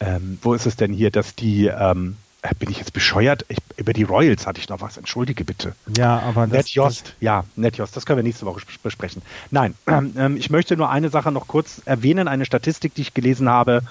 ähm, 0.00 0.38
wo 0.42 0.54
ist 0.54 0.66
es 0.66 0.76
denn 0.76 0.92
hier, 0.92 1.10
dass 1.10 1.34
die, 1.34 1.66
ähm, 1.66 2.16
äh, 2.42 2.54
bin 2.58 2.70
ich 2.70 2.78
jetzt 2.78 2.92
bescheuert? 2.92 3.44
Ich, 3.48 3.58
über 3.76 3.92
die 3.92 4.02
Royals 4.02 4.46
hatte 4.46 4.60
ich 4.60 4.68
noch 4.68 4.80
was, 4.80 4.96
entschuldige 4.96 5.44
bitte. 5.44 5.74
Ja, 5.96 6.18
aber 6.18 6.46
das, 6.46 6.66
Ned 6.66 6.68
Jost, 6.70 7.06
das 7.06 7.14
ja, 7.20 7.44
Ned 7.56 7.76
Jost, 7.76 7.96
das 7.96 8.04
können 8.04 8.18
wir 8.18 8.22
nächste 8.22 8.46
Woche 8.46 8.60
besprechen. 8.82 9.22
Nein, 9.50 9.74
ähm, 9.86 10.36
ich 10.36 10.50
möchte 10.50 10.76
nur 10.76 10.90
eine 10.90 11.10
Sache 11.10 11.32
noch 11.32 11.46
kurz 11.46 11.80
erwähnen, 11.84 12.28
eine 12.28 12.44
Statistik, 12.44 12.94
die 12.94 13.02
ich 13.02 13.14
gelesen 13.14 13.48
habe. 13.48 13.82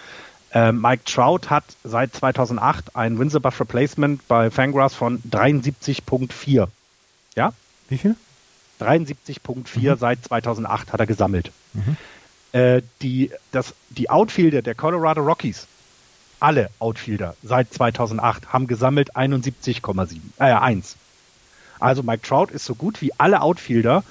Äh, 0.53 0.71
Mike 0.71 1.03
Trout 1.05 1.49
hat 1.49 1.63
seit 1.83 2.13
2008 2.13 2.95
ein 2.95 3.17
Windsor 3.17 3.41
Buff 3.41 3.59
Replacement 3.59 4.27
bei 4.27 4.51
Fangraphs 4.51 4.93
von 4.93 5.21
73.4. 5.23 6.67
Ja? 7.35 7.53
Wie 7.89 7.97
viel? 7.97 8.15
73.4 8.79 9.91
mhm. 9.91 9.97
seit 9.97 10.23
2008 10.23 10.93
hat 10.93 10.99
er 10.99 11.07
gesammelt. 11.07 11.51
Mhm. 11.73 11.97
Äh, 12.51 12.81
die, 13.01 13.31
das, 13.51 13.73
die 13.89 14.09
Outfielder 14.09 14.61
der 14.61 14.75
Colorado 14.75 15.21
Rockies 15.21 15.67
alle 16.43 16.69
Outfielder 16.79 17.35
seit 17.41 17.73
2008 17.73 18.51
haben 18.51 18.67
gesammelt 18.67 19.15
71,7, 19.15 20.17
äh, 20.39 20.43
1. 20.43 20.97
Also 21.79 22.03
Mike 22.03 22.21
Trout 22.21 22.47
ist 22.51 22.65
so 22.65 22.75
gut 22.75 23.01
wie 23.01 23.13
alle 23.17 23.41
Outfielder 23.41 24.03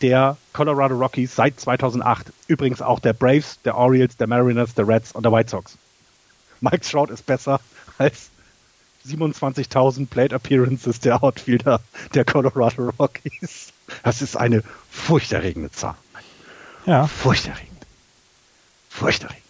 der 0.00 0.38
Colorado 0.54 0.96
Rockies 0.96 1.36
seit 1.36 1.60
2008. 1.60 2.32
Übrigens 2.48 2.80
auch 2.80 3.00
der 3.00 3.12
Braves, 3.12 3.60
der 3.64 3.76
Orioles, 3.76 4.16
der 4.16 4.26
Mariners, 4.26 4.74
der 4.74 4.88
Reds 4.88 5.12
und 5.12 5.24
der 5.24 5.32
White 5.32 5.50
Sox. 5.50 5.76
Mike 6.64 6.80
Trout 6.80 7.12
ist 7.12 7.26
besser 7.26 7.60
als 7.98 8.30
27.000 9.06 10.06
Plate 10.06 10.34
Appearances 10.34 10.98
der 10.98 11.22
Outfielder 11.22 11.80
der 12.14 12.24
Colorado 12.24 12.90
Rockies. 12.98 13.72
Das 14.02 14.22
ist 14.22 14.36
eine 14.36 14.62
furchterregende 14.90 15.70
Zahl. 15.70 15.96
Ja. 16.86 17.06
Furchterregend. 17.06 17.86
Furchterregend. 18.88 19.42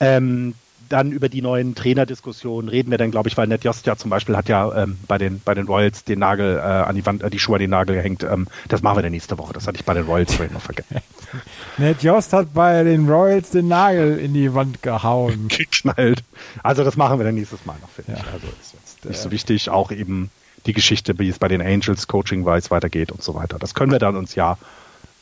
Ähm, 0.00 0.54
dann 0.92 1.10
über 1.10 1.28
die 1.28 1.42
neuen 1.42 1.74
Trainerdiskussionen 1.74 2.68
reden 2.68 2.90
wir 2.90 2.98
dann, 2.98 3.10
glaube 3.10 3.28
ich, 3.28 3.36
weil 3.36 3.46
Ned 3.46 3.64
Jost 3.64 3.86
ja 3.86 3.96
zum 3.96 4.10
Beispiel 4.10 4.36
hat 4.36 4.48
ja 4.48 4.82
ähm, 4.82 4.98
bei 5.08 5.18
den 5.18 5.40
bei 5.40 5.54
den 5.54 5.66
Royals 5.66 6.04
den 6.04 6.18
Nagel 6.18 6.56
äh, 6.56 6.60
an 6.60 6.94
die 6.94 7.06
Wand, 7.06 7.22
äh, 7.22 7.30
die 7.30 7.38
Schuhe 7.38 7.56
an 7.56 7.60
den 7.60 7.70
Nagel 7.70 7.96
gehängt. 7.96 8.22
Ähm, 8.22 8.46
das 8.68 8.82
machen 8.82 8.98
wir 8.98 9.02
dann 9.02 9.12
nächste 9.12 9.38
Woche. 9.38 9.52
Das 9.52 9.66
hatte 9.66 9.78
ich 9.78 9.84
bei 9.84 9.94
den 9.94 10.04
Royals 10.04 10.34
vorhin 10.34 10.52
noch 10.52 10.62
vergessen. 10.62 10.96
Ned 11.78 12.02
Jost 12.02 12.32
hat 12.32 12.52
bei 12.54 12.84
den 12.84 13.08
Royals 13.08 13.50
den 13.50 13.68
Nagel 13.68 14.18
in 14.18 14.34
die 14.34 14.54
Wand 14.54 14.82
gehauen. 14.82 15.46
Geknallt. 15.48 16.22
Also 16.62 16.84
das 16.84 16.96
machen 16.96 17.18
wir 17.18 17.24
dann 17.24 17.34
nächstes 17.34 17.64
Mal 17.64 17.76
noch, 17.80 17.88
finde 17.88 18.12
ja. 18.12 18.18
ich. 18.18 18.32
Also 18.32 18.46
ist 18.60 18.74
jetzt 18.74 19.04
nicht 19.04 19.20
so 19.20 19.30
wichtig. 19.30 19.70
Auch 19.70 19.90
eben 19.90 20.30
die 20.66 20.72
Geschichte, 20.72 21.18
wie 21.18 21.28
es 21.28 21.38
bei 21.38 21.48
den 21.48 21.62
Angels 21.62 22.06
Coaching 22.06 22.44
weiß 22.44 22.70
weitergeht 22.70 23.10
und 23.10 23.22
so 23.22 23.34
weiter. 23.34 23.58
Das 23.58 23.74
können 23.74 23.90
wir 23.90 23.98
dann 23.98 24.16
uns 24.16 24.34
ja 24.34 24.58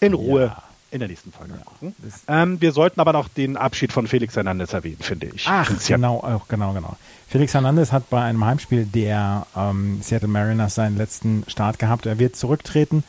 in 0.00 0.14
Ruhe 0.14 0.46
ja 0.46 0.69
in 0.90 0.98
der 0.98 1.08
nächsten 1.08 1.32
Folge 1.32 1.54
ja, 1.56 1.64
gucken. 1.64 1.94
Ähm, 2.28 2.60
wir 2.60 2.72
sollten 2.72 3.00
aber 3.00 3.12
noch 3.12 3.28
den 3.28 3.56
Abschied 3.56 3.92
von 3.92 4.06
Felix 4.06 4.36
Hernandez 4.36 4.72
erwähnen, 4.72 4.98
finde 5.00 5.28
ich. 5.34 5.46
Ach, 5.48 5.70
genau, 5.86 6.18
auch, 6.18 6.48
genau, 6.48 6.72
genau. 6.72 6.96
Felix 7.28 7.54
Hernandez 7.54 7.92
hat 7.92 8.10
bei 8.10 8.22
einem 8.22 8.44
Heimspiel 8.44 8.84
der 8.84 9.46
ähm, 9.56 10.00
Seattle 10.02 10.28
Mariners 10.28 10.74
seinen 10.74 10.96
letzten 10.96 11.44
Start 11.46 11.78
gehabt. 11.78 12.06
Er 12.06 12.18
wird 12.18 12.34
zurücktreten 12.34 13.04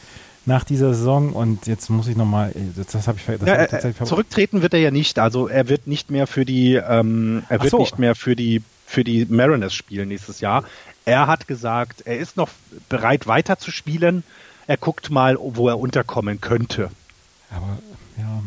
nach 0.46 0.64
dieser 0.64 0.94
Saison 0.94 1.34
und 1.34 1.68
jetzt 1.68 1.90
muss 1.90 2.08
ich 2.08 2.16
nochmal, 2.16 2.54
das, 2.76 2.88
das 2.88 3.08
habe 3.08 3.18
ich, 3.20 3.26
das 3.26 3.48
ja, 3.48 3.56
hab 3.56 3.64
ich 3.64 3.70
tatsächlich 3.70 4.08
Zurücktreten 4.08 4.62
wird 4.62 4.74
er 4.74 4.80
ja 4.80 4.92
nicht, 4.92 5.20
also 5.20 5.48
er 5.48 5.70
wird 5.70 5.88
nicht 5.88 6.10
mehr 6.10 6.28
für 6.28 6.46
die, 6.46 6.76
ähm, 6.76 7.44
er 7.50 7.62
wird 7.62 7.72
so. 7.72 7.80
nicht 7.80 8.00
mehr 8.00 8.16
für 8.16 8.36
die, 8.36 8.62
für 8.86 9.04
die 9.04 9.26
Mariners 9.26 9.74
spielen 9.74 10.10
nächstes 10.10 10.40
Jahr. 10.40 10.64
Er 11.06 11.28
hat 11.28 11.48
gesagt, 11.48 12.02
er 12.06 12.18
ist 12.18 12.38
noch 12.38 12.50
bereit 12.90 13.28
weiter 13.28 13.58
zu 13.58 13.72
spielen. 13.72 14.24
Er 14.68 14.78
guckt 14.78 15.10
mal, 15.10 15.38
wo 15.40 15.68
er 15.68 15.80
unterkommen 15.80 16.42
könnte. 16.42 16.92
Aber 17.52 17.78
ja. 18.18 18.44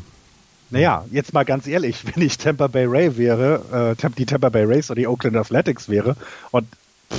Naja, 0.70 1.04
jetzt 1.12 1.32
mal 1.32 1.44
ganz 1.44 1.66
ehrlich, 1.66 2.04
wenn 2.14 2.22
ich 2.22 2.38
Tampa 2.38 2.66
Bay 2.66 2.86
Ray 2.86 3.16
wäre, 3.16 3.96
äh, 4.00 4.10
die 4.16 4.26
Tampa 4.26 4.48
Bay 4.48 4.64
Rays 4.64 4.90
oder 4.90 5.00
die 5.00 5.06
Oakland 5.06 5.36
Athletics 5.36 5.88
wäre, 5.88 6.16
und 6.50 6.66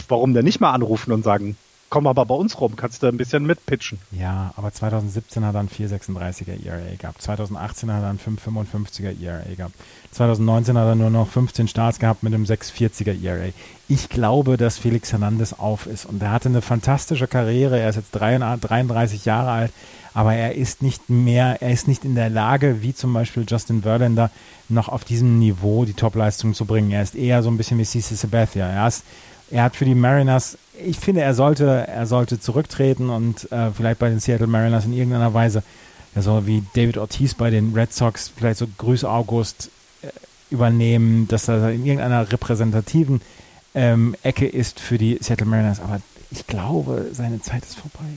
warum 0.10 0.34
denn 0.34 0.46
nicht 0.46 0.60
mal 0.60 0.74
anrufen 0.74 1.12
und 1.14 1.24
sagen, 1.24 1.56
komm 1.90 2.08
aber 2.08 2.26
bei 2.26 2.36
uns 2.36 2.60
rum, 2.60 2.76
kannst 2.76 3.04
du 3.04 3.08
ein 3.08 3.18
bisschen 3.18 3.46
mitpitchen. 3.46 4.00
Ja, 4.12 4.54
aber 4.58 4.72
2017 4.72 5.46
hat 5.46 5.56
er 5.56 5.60
einen 5.60 5.70
4,36er 5.70 6.66
ERA 6.66 6.96
gehabt. 6.98 7.22
2018 7.22 7.92
hat 7.92 8.04
er 8.04 8.10
einen 8.10 8.20
5,55er 8.20 9.22
ERA 9.22 9.44
gehabt. 9.56 9.76
2019 10.12 10.78
hat 10.78 10.88
er 10.88 10.96
nur 10.96 11.10
noch 11.10 11.28
15 11.28 11.68
Starts 11.68 12.00
gehabt 12.00 12.24
mit 12.24 12.34
einem 12.34 12.46
6,40er 12.46 13.24
ERA. 13.24 13.50
Ich 13.88 14.10
glaube, 14.10 14.58
dass 14.58 14.78
Felix 14.78 15.12
Hernandez 15.12 15.54
auf 15.54 15.86
ist 15.86 16.06
und 16.06 16.22
er 16.22 16.32
hatte 16.32 16.50
eine 16.50 16.62
fantastische 16.62 17.28
Karriere. 17.28 17.80
Er 17.80 17.90
ist 17.90 17.98
jetzt 17.98 18.12
33 18.12 19.26
Jahre 19.26 19.52
alt 19.52 19.72
aber 20.16 20.34
er 20.34 20.56
ist 20.56 20.82
nicht 20.82 21.10
mehr, 21.10 21.58
er 21.62 21.72
ist 21.72 21.90
nicht 21.90 22.06
in 22.06 22.16
der 22.16 22.30
Lage, 22.30 22.82
wie 22.82 22.96
zum 22.96 23.14
Beispiel 23.14 23.44
Justin 23.46 23.82
Verlander, 23.82 24.32
noch 24.70 24.88
auf 24.88 25.04
diesem 25.04 25.40
Niveau 25.40 25.84
die 25.84 25.94
Topleistung 25.94 26.54
zu 26.54 26.64
bringen. 26.64 26.90
Er 26.92 27.04
ist 27.04 27.16
eher 27.16 27.44
so 27.44 27.50
ein 27.50 27.58
bisschen 27.58 27.78
wie 27.80 27.84
CC 27.84 28.16
Sabathia. 28.16 28.66
Er, 28.66 28.88
ist, 28.88 29.04
er 29.52 29.64
hat 29.64 29.76
für 29.76 29.86
die 29.86 29.96
Mariners, 29.96 30.58
ich 30.84 31.00
finde, 31.00 31.22
er 31.22 31.34
sollte, 31.34 31.88
er 31.88 32.06
sollte 32.06 32.40
zurücktreten 32.40 33.10
und 33.10 33.52
äh, 33.52 33.72
vielleicht 33.72 34.00
bei 34.00 34.10
den 34.10 34.20
Seattle 34.20 34.48
Mariners 34.48 34.86
in 34.86 34.94
irgendeiner 34.94 35.34
Weise, 35.34 35.64
er 36.14 36.22
soll 36.22 36.48
wie 36.48 36.64
David 36.74 36.98
Ortiz 36.98 37.34
bei 37.34 37.50
den 37.50 37.74
Red 37.74 37.94
Sox 37.94 38.32
vielleicht 38.36 38.60
so 38.60 38.68
Grüß 38.78 39.04
August 39.04 39.70
äh, 40.02 40.08
übernehmen, 40.50 41.28
dass 41.28 41.48
er 41.48 41.72
in 41.72 41.86
irgendeiner 41.86 42.32
repräsentativen 42.32 43.22
ähm, 43.74 44.16
Ecke 44.24 44.48
ist 44.48 44.80
für 44.80 44.98
die 44.98 45.18
Seattle 45.22 45.46
Mariners. 45.46 45.80
Aber 45.80 46.00
ich 46.32 46.48
glaube, 46.48 47.10
seine 47.12 47.42
Zeit 47.42 47.64
ist 47.64 47.78
vorbei. 47.78 48.10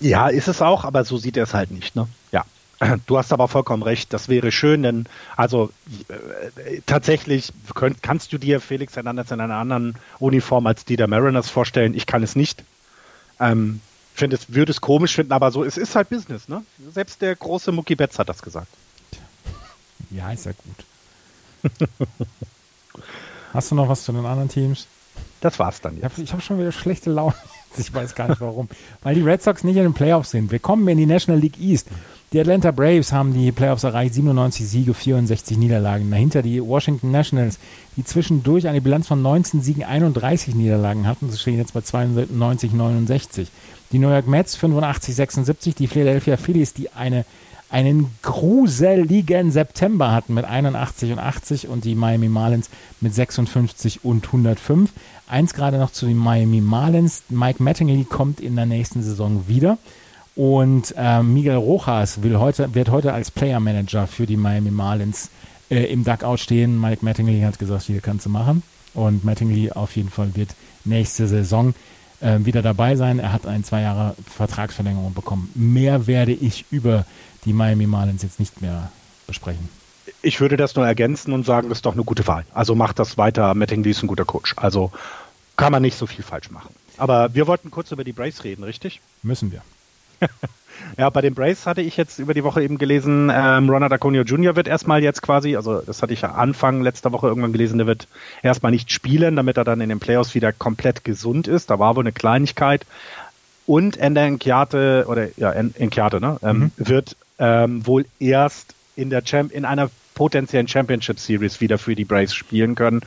Ja, 0.00 0.28
ist 0.28 0.48
es 0.48 0.62
auch, 0.62 0.84
aber 0.84 1.04
so 1.04 1.16
sieht 1.18 1.36
er 1.36 1.44
es 1.44 1.54
halt 1.54 1.70
nicht, 1.70 1.96
ne? 1.96 2.06
Ja. 2.32 2.44
Du 3.06 3.18
hast 3.18 3.32
aber 3.32 3.48
vollkommen 3.48 3.82
recht, 3.82 4.12
das 4.12 4.28
wäre 4.28 4.52
schön, 4.52 4.82
denn 4.82 5.06
also 5.36 5.70
äh, 6.08 6.80
tatsächlich 6.86 7.52
könnt, 7.74 8.02
kannst 8.02 8.32
du 8.32 8.38
dir 8.38 8.60
Felix 8.60 8.96
Hernandez 8.96 9.30
in 9.30 9.40
einer 9.40 9.56
anderen 9.56 9.96
Uniform 10.18 10.66
als 10.66 10.84
die 10.84 10.96
der 10.96 11.06
Mariners 11.06 11.50
vorstellen. 11.50 11.94
Ich 11.94 12.06
kann 12.06 12.22
es 12.22 12.36
nicht. 12.36 12.64
Ähm, 13.38 13.80
finde 14.14 14.36
es, 14.36 14.52
würde 14.52 14.72
es 14.72 14.80
komisch 14.80 15.14
finden, 15.14 15.32
aber 15.32 15.50
so, 15.50 15.64
es 15.64 15.76
ist 15.76 15.94
halt 15.94 16.10
Business, 16.10 16.48
ne? 16.48 16.62
Selbst 16.92 17.22
der 17.22 17.34
große 17.36 17.72
Mucki 17.72 17.94
Betz 17.94 18.18
hat 18.18 18.28
das 18.28 18.42
gesagt. 18.42 18.68
Ja, 20.10 20.32
ist 20.32 20.46
ja 20.46 20.52
gut. 20.52 21.72
Hast 23.52 23.70
du 23.70 23.74
noch 23.74 23.88
was 23.88 24.04
zu 24.04 24.12
den 24.12 24.24
anderen 24.24 24.48
Teams? 24.48 24.86
Das 25.40 25.58
war's 25.58 25.80
dann 25.80 25.96
jetzt. 25.96 26.18
Ich 26.18 26.32
habe 26.32 26.42
hab 26.42 26.42
schon 26.42 26.58
wieder 26.58 26.72
schlechte 26.72 27.10
Laune. 27.10 27.34
Ich 27.76 27.94
weiß 27.94 28.16
gar 28.16 28.26
nicht 28.26 28.40
warum. 28.40 28.68
Weil 29.04 29.14
die 29.14 29.20
Red 29.20 29.44
Sox 29.44 29.62
nicht 29.62 29.76
in 29.76 29.84
den 29.84 29.94
Playoffs 29.94 30.32
sind. 30.32 30.50
Wir 30.50 30.58
kommen 30.58 30.88
in 30.88 30.98
die 30.98 31.06
National 31.06 31.40
League 31.40 31.56
East. 31.60 31.86
Die 32.32 32.38
Atlanta 32.38 32.70
Braves 32.70 33.12
haben 33.12 33.34
die 33.34 33.50
Playoffs 33.50 33.82
erreicht, 33.82 34.14
97 34.14 34.68
Siege, 34.68 34.94
64 34.94 35.58
Niederlagen. 35.58 36.08
Dahinter 36.12 36.42
die 36.42 36.62
Washington 36.62 37.10
Nationals, 37.10 37.58
die 37.96 38.04
zwischendurch 38.04 38.68
eine 38.68 38.80
Bilanz 38.80 39.08
von 39.08 39.20
19 39.20 39.62
Siegen, 39.62 39.82
31 39.82 40.54
Niederlagen 40.54 41.08
hatten. 41.08 41.28
Sie 41.28 41.38
stehen 41.38 41.58
jetzt 41.58 41.74
bei 41.74 41.80
92, 41.80 42.72
69. 42.72 43.48
Die 43.90 43.98
New 43.98 44.10
York 44.10 44.28
Mets 44.28 44.54
85, 44.54 45.16
76. 45.16 45.74
Die 45.74 45.88
Philadelphia 45.88 46.36
Phillies, 46.36 46.72
die 46.72 46.92
eine 46.92 47.24
einen 47.68 48.10
gruseligen 48.22 49.52
September 49.52 50.10
hatten 50.10 50.34
mit 50.34 50.44
81 50.44 51.12
und 51.12 51.20
80 51.20 51.68
und 51.68 51.84
die 51.84 51.94
Miami 51.94 52.28
Marlins 52.28 52.68
mit 53.00 53.14
56 53.14 54.04
und 54.04 54.26
105. 54.26 54.90
Eins 55.28 55.54
gerade 55.54 55.78
noch 55.78 55.92
zu 55.92 56.06
den 56.06 56.16
Miami 56.16 56.60
Marlins. 56.60 57.22
Mike 57.28 57.62
Mattingly 57.62 58.04
kommt 58.04 58.40
in 58.40 58.56
der 58.56 58.66
nächsten 58.66 59.02
Saison 59.02 59.44
wieder. 59.46 59.78
Und 60.36 60.94
äh, 60.96 61.22
Miguel 61.22 61.56
Rojas 61.56 62.22
will 62.22 62.38
heute, 62.38 62.74
wird 62.74 62.90
heute 62.90 63.12
als 63.12 63.30
Player 63.30 63.60
Manager 63.60 64.06
für 64.06 64.26
die 64.26 64.36
Miami 64.36 64.70
Marlins 64.70 65.30
äh, 65.70 65.84
im 65.92 66.04
Duckout 66.04 66.38
stehen. 66.38 66.80
Mike 66.80 67.04
Mattingly 67.04 67.40
hat 67.40 67.58
gesagt, 67.58 67.82
hier 67.82 68.00
kannst 68.00 68.26
du 68.26 68.30
machen. 68.30 68.62
Und 68.94 69.24
Mattingly 69.24 69.72
auf 69.72 69.96
jeden 69.96 70.10
Fall 70.10 70.34
wird 70.34 70.50
nächste 70.84 71.26
Saison 71.26 71.74
äh, 72.20 72.38
wieder 72.40 72.62
dabei 72.62 72.96
sein. 72.96 73.18
Er 73.18 73.32
hat 73.32 73.46
eine 73.46 73.62
zwei 73.62 73.82
Jahre 73.82 74.14
Vertragsverlängerung 74.26 75.14
bekommen. 75.14 75.50
Mehr 75.54 76.06
werde 76.06 76.32
ich 76.32 76.64
über 76.70 77.06
die 77.44 77.52
Miami 77.52 77.86
Marlins 77.86 78.22
jetzt 78.22 78.40
nicht 78.40 78.62
mehr 78.62 78.90
besprechen. 79.26 79.68
Ich 80.22 80.40
würde 80.40 80.56
das 80.56 80.74
nur 80.74 80.86
ergänzen 80.86 81.32
und 81.32 81.46
sagen, 81.46 81.68
das 81.68 81.78
ist 81.78 81.86
doch 81.86 81.94
eine 81.94 82.04
gute 82.04 82.26
Wahl. 82.26 82.44
Also 82.52 82.74
macht 82.74 82.98
das 82.98 83.16
weiter. 83.16 83.54
Mattingly 83.54 83.90
ist 83.90 84.02
ein 84.02 84.08
guter 84.08 84.24
Coach. 84.24 84.54
Also 84.56 84.90
kann 85.56 85.72
man 85.72 85.82
nicht 85.82 85.96
so 85.96 86.06
viel 86.06 86.24
falsch 86.24 86.50
machen. 86.50 86.74
Aber 86.96 87.34
wir 87.34 87.46
wollten 87.46 87.70
kurz 87.70 87.92
über 87.92 88.04
die 88.04 88.12
Brace 88.12 88.44
reden, 88.44 88.64
richtig? 88.64 89.00
Müssen 89.22 89.52
wir. 89.52 89.62
ja, 90.98 91.10
bei 91.10 91.20
den 91.20 91.34
Brace 91.34 91.66
hatte 91.66 91.80
ich 91.80 91.96
jetzt 91.96 92.18
über 92.18 92.34
die 92.34 92.44
Woche 92.44 92.62
eben 92.62 92.78
gelesen, 92.78 93.30
ähm, 93.32 93.68
Ronald 93.68 93.92
Acuna 93.92 94.22
Jr. 94.22 94.56
wird 94.56 94.68
erstmal 94.68 95.02
jetzt 95.02 95.22
quasi, 95.22 95.56
also 95.56 95.80
das 95.80 96.02
hatte 96.02 96.12
ich 96.12 96.22
ja 96.22 96.32
Anfang 96.32 96.82
letzter 96.82 97.12
Woche 97.12 97.28
irgendwann 97.28 97.52
gelesen, 97.52 97.78
der 97.78 97.86
wird 97.86 98.08
erstmal 98.42 98.72
nicht 98.72 98.92
spielen, 98.92 99.36
damit 99.36 99.56
er 99.56 99.64
dann 99.64 99.80
in 99.80 99.88
den 99.88 100.00
Playoffs 100.00 100.34
wieder 100.34 100.52
komplett 100.52 101.04
gesund 101.04 101.48
ist. 101.48 101.70
Da 101.70 101.78
war 101.78 101.96
wohl 101.96 102.02
eine 102.02 102.12
Kleinigkeit. 102.12 102.86
Und 103.66 103.98
Ender 103.98 104.22
Enkiate, 104.22 105.04
oder 105.06 105.28
ja, 105.36 105.52
Enkiate, 105.52 106.20
ne, 106.20 106.38
ähm, 106.42 106.58
mhm. 106.58 106.72
wird 106.76 107.16
ähm, 107.38 107.86
wohl 107.86 108.04
erst 108.18 108.74
in 108.96 109.10
der 109.10 109.22
Champ 109.22 109.52
in 109.52 109.64
einer 109.64 109.90
potenziellen 110.14 110.66
Championship 110.66 111.18
Series 111.18 111.60
wieder 111.60 111.78
für 111.78 111.94
die 111.94 112.04
Braves 112.04 112.34
spielen 112.34 112.74
können. 112.74 113.00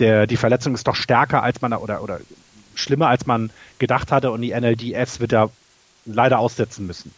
Der, 0.00 0.26
die 0.26 0.36
Verletzung 0.36 0.74
ist 0.74 0.86
doch 0.86 0.96
stärker 0.96 1.42
als 1.42 1.62
man 1.62 1.72
oder, 1.72 2.02
oder 2.02 2.20
schlimmer 2.74 3.08
als 3.08 3.26
man 3.26 3.50
gedacht 3.78 4.12
hatte 4.12 4.30
und 4.30 4.42
die 4.42 4.52
NLDS 4.52 5.20
wird 5.20 5.32
da 5.32 5.50
leider 6.12 6.38
aussetzen 6.38 6.86
müssen. 6.86 7.12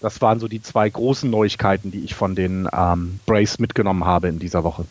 Das 0.00 0.20
waren 0.20 0.38
so 0.38 0.48
die 0.48 0.60
zwei 0.60 0.88
großen 0.88 1.30
Neuigkeiten, 1.30 1.90
die 1.90 2.00
ich 2.00 2.14
von 2.14 2.34
den 2.34 2.68
ähm, 2.72 3.20
Braves 3.24 3.58
mitgenommen 3.58 4.04
habe 4.04 4.28
in 4.28 4.38
dieser 4.38 4.62
Woche. 4.64 4.84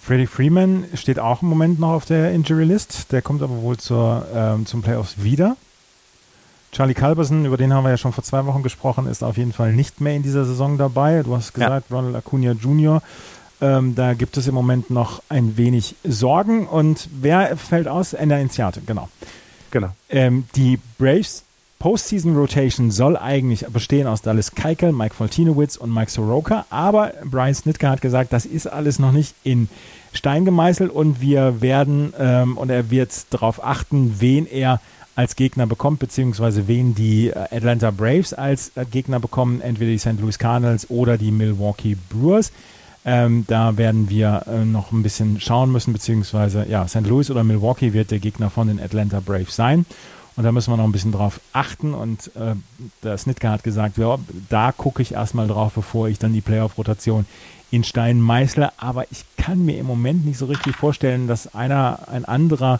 Freddie 0.00 0.26
Freeman 0.26 0.84
steht 0.94 1.18
auch 1.18 1.42
im 1.42 1.48
Moment 1.48 1.78
noch 1.78 1.90
auf 1.90 2.06
der 2.06 2.32
Injury 2.32 2.64
List. 2.64 3.12
Der 3.12 3.20
kommt 3.20 3.42
aber 3.42 3.60
wohl 3.60 3.76
zur, 3.76 4.26
ähm, 4.34 4.64
zum 4.64 4.80
Playoffs 4.80 5.22
wieder. 5.22 5.56
Charlie 6.72 6.94
Culberson, 6.94 7.44
über 7.44 7.56
den 7.56 7.72
haben 7.72 7.84
wir 7.84 7.90
ja 7.90 7.98
schon 7.98 8.12
vor 8.12 8.24
zwei 8.24 8.46
Wochen 8.46 8.62
gesprochen, 8.62 9.06
ist 9.06 9.22
auf 9.22 9.36
jeden 9.36 9.52
Fall 9.52 9.72
nicht 9.72 10.00
mehr 10.00 10.14
in 10.14 10.22
dieser 10.22 10.44
Saison 10.44 10.78
dabei. 10.78 11.22
Du 11.22 11.36
hast 11.36 11.52
gesagt, 11.52 11.90
ja. 11.90 11.96
Ronald 11.96 12.16
Acuna 12.16 12.52
Jr., 12.52 13.02
ähm, 13.60 13.94
da 13.94 14.14
gibt 14.14 14.36
es 14.36 14.46
im 14.46 14.54
Moment 14.54 14.88
noch 14.90 15.22
ein 15.28 15.56
wenig 15.56 15.96
Sorgen. 16.04 16.66
Und 16.66 17.08
wer 17.12 17.56
fällt 17.56 17.88
aus? 17.88 18.12
Ender 18.12 18.38
Inciate, 18.38 18.80
genau. 18.86 19.08
Genau. 19.70 19.90
Ähm, 20.08 20.46
die 20.54 20.78
Braves 20.96 21.44
Postseason 21.78 22.36
Rotation 22.36 22.90
soll 22.90 23.16
eigentlich 23.16 23.64
bestehen 23.66 24.08
aus 24.08 24.20
Dallas 24.20 24.54
Keikel, 24.54 24.92
Mike 24.92 25.14
Foltinowitz 25.14 25.76
und 25.76 25.94
Mike 25.94 26.10
Soroka, 26.10 26.66
aber 26.70 27.12
Brian 27.24 27.54
Snitker 27.54 27.90
hat 27.90 28.00
gesagt, 28.00 28.32
das 28.32 28.46
ist 28.46 28.66
alles 28.66 28.98
noch 28.98 29.12
nicht 29.12 29.34
in 29.44 29.68
Stein 30.12 30.44
gemeißelt 30.44 30.90
und 30.90 31.20
wir 31.20 31.60
werden 31.60 32.12
ähm, 32.18 32.56
und 32.56 32.70
er 32.70 32.90
wird 32.90 33.32
darauf 33.32 33.64
achten, 33.64 34.16
wen 34.18 34.46
er 34.46 34.80
als 35.14 35.36
Gegner 35.36 35.66
bekommt, 35.66 36.00
beziehungsweise 36.00 36.66
wen 36.66 36.96
die 36.96 37.28
äh, 37.28 37.56
Atlanta 37.56 37.92
Braves 37.92 38.34
als 38.34 38.72
äh, 38.74 38.84
Gegner 38.84 39.20
bekommen, 39.20 39.60
entweder 39.60 39.92
die 39.92 39.98
St. 39.98 40.20
Louis 40.20 40.38
Cardinals 40.38 40.90
oder 40.90 41.16
die 41.16 41.30
Milwaukee 41.30 41.96
Brewers. 42.08 42.50
Ähm, 43.04 43.44
da 43.46 43.76
werden 43.76 44.10
wir 44.10 44.44
äh, 44.46 44.64
noch 44.64 44.90
ein 44.90 45.02
bisschen 45.02 45.40
schauen 45.40 45.70
müssen, 45.70 45.92
beziehungsweise 45.92 46.66
ja, 46.68 46.86
St. 46.88 47.06
Louis 47.06 47.30
oder 47.30 47.44
Milwaukee 47.44 47.92
wird 47.92 48.10
der 48.10 48.18
Gegner 48.18 48.50
von 48.50 48.66
den 48.66 48.80
Atlanta 48.80 49.20
Braves 49.20 49.54
sein. 49.54 49.86
Und 50.38 50.44
da 50.44 50.52
müssen 50.52 50.72
wir 50.72 50.76
noch 50.76 50.84
ein 50.84 50.92
bisschen 50.92 51.10
drauf 51.10 51.40
achten. 51.52 51.94
Und 51.94 52.30
äh, 52.36 52.54
der 53.02 53.18
Snitker 53.18 53.50
hat 53.50 53.64
gesagt, 53.64 53.98
ja, 53.98 54.18
da 54.48 54.70
gucke 54.70 55.02
ich 55.02 55.14
erstmal 55.14 55.48
drauf, 55.48 55.72
bevor 55.74 56.06
ich 56.06 56.20
dann 56.20 56.32
die 56.32 56.40
Playoff-Rotation 56.40 57.26
in 57.72 57.82
Stein 57.82 58.20
meißle. 58.20 58.70
Aber 58.76 59.10
ich 59.10 59.24
kann 59.36 59.64
mir 59.64 59.76
im 59.78 59.86
Moment 59.86 60.24
nicht 60.24 60.38
so 60.38 60.46
richtig 60.46 60.76
vorstellen, 60.76 61.26
dass 61.26 61.56
einer, 61.56 62.06
ein 62.08 62.24
anderer 62.24 62.78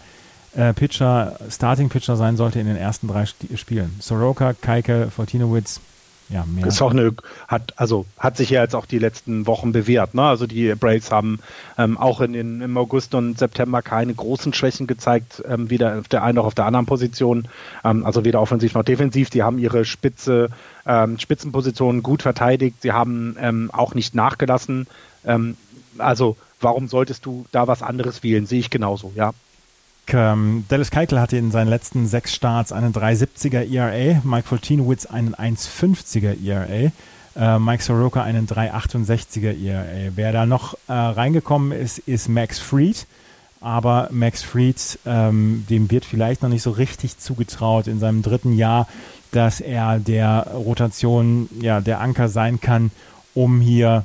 äh, 0.55 0.73
Pitcher, 0.73 1.37
Starting 1.51 1.89
Pitcher 1.89 2.17
sein 2.17 2.37
sollte 2.37 2.61
in 2.61 2.69
den 2.69 2.77
ersten 2.77 3.09
drei 3.09 3.27
Spielen. 3.27 3.97
Soroka, 3.99 4.53
Keike, 4.53 5.11
Fortinowitz, 5.11 5.81
ja, 6.29 6.45
mehr. 6.45 6.67
Ist 6.67 6.83
auch 6.83 6.91
eine, 6.91 7.15
hat, 7.47 7.73
also 7.77 8.05
hat 8.19 8.37
sich 8.37 8.51
ja 8.51 8.63
jetzt 8.63 8.75
auch 8.75 8.85
die 8.85 8.99
letzten 8.99 9.47
Wochen 9.47 9.73
bewährt. 9.73 10.15
Ne? 10.15 10.23
Also 10.23 10.47
die 10.47 10.75
Braves 10.75 11.11
haben 11.11 11.41
ähm, 11.79 11.97
auch 11.97 12.21
in, 12.21 12.35
in, 12.35 12.61
im 12.61 12.77
August 12.77 13.15
und 13.15 13.39
September 13.39 13.81
keine 13.81 14.15
großen 14.15 14.53
Schwächen 14.53 14.87
gezeigt, 14.87 15.43
ähm, 15.49 15.71
weder 15.71 15.99
auf 15.99 16.09
der 16.09 16.23
einen 16.23 16.37
noch 16.37 16.45
auf 16.45 16.55
der 16.55 16.67
anderen 16.67 16.87
Position. 16.87 17.49
Ähm, 17.83 18.05
also 18.05 18.25
weder 18.25 18.43
offensiv 18.43 18.75
noch 18.75 18.85
defensiv. 18.85 19.31
Die 19.31 19.43
haben 19.43 19.59
ihre 19.59 19.85
Spitze, 19.85 20.51
ähm, 20.87 21.19
Spitzenpositionen 21.19 22.03
gut 22.03 22.23
verteidigt. 22.23 22.83
Sie 22.83 22.93
haben 22.93 23.37
ähm, 23.41 23.71
auch 23.73 23.95
nicht 23.95 24.15
nachgelassen. 24.15 24.87
Ähm, 25.25 25.57
also 25.97 26.37
warum 26.61 26.89
solltest 26.89 27.25
du 27.25 27.47
da 27.53 27.67
was 27.67 27.83
anderes 27.83 28.23
wählen? 28.23 28.47
Sehe 28.47 28.61
ich 28.61 28.71
genauso, 28.71 29.13
ja. 29.15 29.33
Ähm, 30.15 30.65
Dallas 30.69 30.91
Keitel 30.91 31.21
hatte 31.21 31.37
in 31.37 31.51
seinen 31.51 31.69
letzten 31.69 32.07
sechs 32.07 32.35
Starts 32.35 32.73
einen 32.73 32.93
3,70er 32.93 33.71
ERA, 33.71 34.21
Mike 34.25 34.49
Foltinowitz 34.49 35.07
einen 35.07 35.35
1,50er 35.35 36.45
ERA, 36.45 36.93
äh, 37.37 37.59
Mike 37.59 37.83
Soroka 37.83 38.23
einen 38.23 38.47
3,68er 38.47 39.57
ERA. 39.63 40.13
Wer 40.15 40.33
da 40.33 40.47
noch 40.47 40.75
äh, 40.89 40.93
reingekommen 40.93 41.73
ist, 41.73 41.99
ist 41.99 42.29
Max 42.29 42.59
Fried. 42.59 43.07
Aber 43.61 44.09
Max 44.13 44.43
Fried, 44.43 44.99
ähm, 45.05 45.67
dem 45.69 45.91
wird 45.91 46.05
vielleicht 46.05 46.43
noch 46.43 46.49
nicht 46.49 46.63
so 46.63 46.71
richtig 46.71 47.19
zugetraut 47.19 47.89
in 47.89 47.99
seinem 47.99 48.23
dritten 48.23 48.53
Jahr, 48.53 48.87
dass 49.33 49.61
er 49.61 49.99
der 49.99 50.53
Rotation, 50.55 51.49
ja, 51.61 51.81
der 51.81 52.01
Anker 52.01 52.29
sein 52.29 52.61
kann, 52.61 52.91
um 53.35 53.61
hier, 53.61 54.05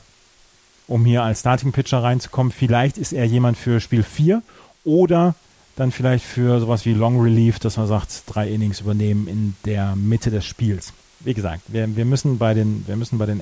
um 0.88 1.06
hier 1.06 1.24
als 1.24 1.42
Starting 1.42 1.72
Pitcher 1.72 2.02
reinzukommen. 2.02 2.52
Vielleicht 2.52 2.98
ist 2.98 3.14
er 3.14 3.26
jemand 3.26 3.58
für 3.58 3.80
Spiel 3.80 4.04
4 4.04 4.42
oder 4.84 5.36
dann 5.76 5.92
vielleicht 5.92 6.26
für 6.26 6.60
sowas 6.60 6.86
wie 6.86 6.94
Long 6.94 7.20
Relief, 7.22 7.60
dass 7.60 7.78
man 7.78 7.88
sagt, 7.88 8.24
drei 8.28 8.50
Innings 8.50 8.82
übernehmen 8.82 9.28
in 9.28 9.56
der 9.66 9.96
Mitte 9.96 10.32
des 10.32 10.46
Spiels. 10.46 10.94
Wie 11.20 11.34
gesagt, 11.34 11.62
wir, 11.68 11.96
wir 11.96 12.06
müssen 12.06 12.38
bei 12.38 12.54
den, 12.54 12.84
wir 12.88 12.96
müssen 12.96 13.18
bei 13.18 13.26
den, 13.26 13.42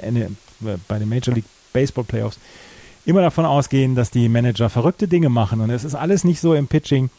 bei 0.88 0.99
den 0.99 1.09
Major 1.09 1.34
League 1.34 1.45
Baseball 1.73 2.03
Playoffs 2.03 2.39
immer 3.05 3.21
davon 3.21 3.45
ausgehen, 3.45 3.95
dass 3.95 4.11
die 4.11 4.29
Manager 4.29 4.69
verrückte 4.69 5.07
Dinge 5.07 5.29
machen 5.29 5.61
und 5.61 5.69
es 5.69 5.84
ist 5.84 5.95
alles 5.95 6.23
nicht 6.23 6.39
so 6.39 6.53
im 6.53 6.67
Pitching, 6.67 7.09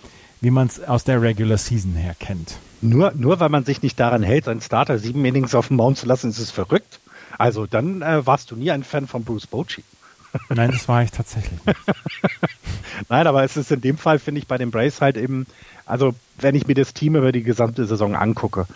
wie 0.41 0.51
man 0.51 0.69
es 0.69 0.83
aus 0.83 1.05
der 1.05 1.21
Regular 1.21 1.59
Season 1.59 1.95
her 1.95 2.15
kennt. 2.19 2.59
Nur, 2.81 3.13
nur 3.15 3.39
weil 3.41 3.49
man 3.49 3.65
sich 3.65 3.83
nicht 3.83 3.99
daran 3.99 4.23
hält, 4.23 4.45
seinen 4.45 4.61
Starter 4.61 4.99
sieben 4.99 5.25
Innings 5.25 5.55
auf 5.55 5.69
dem 5.69 5.77
Mount 5.77 5.99
zu 5.99 6.07
lassen, 6.07 6.31
ist 6.31 6.39
es 6.39 6.51
verrückt. 6.51 7.01
Also 7.39 7.67
dann 7.67 8.03
äh, 8.03 8.27
warst 8.27 8.51
du 8.51 8.57
nie 8.57 8.71
ein 8.71 8.85
Fan 8.85 9.07
von 9.07 9.25
Bruce 9.25 9.47
Bochy. 9.47 9.85
Nein, 10.49 10.71
das 10.71 10.89
war 10.89 11.03
ich 11.03 11.11
tatsächlich 11.11 11.59
nicht. 11.65 11.79
Nein, 13.09 13.27
aber 13.27 13.45
es 13.45 13.57
ist 13.57 13.71
in 13.71 13.81
dem 13.81 13.99
Fall, 13.99 14.19
finde 14.19 14.41
ich, 14.41 14.47
bei 14.47 14.59
den 14.59 14.71
Braves 14.71 15.01
halt 15.01 15.17
eben, 15.17 15.47
also 15.87 16.15
wenn 16.39 16.55
ich 16.55 16.67
mir 16.67 16.75
das 16.75 16.95
Team 16.95 17.17
über 17.17 17.33
die 17.33 17.43
gesamte 17.43 17.85
Saison 17.85 18.15
angucke, 18.15 18.67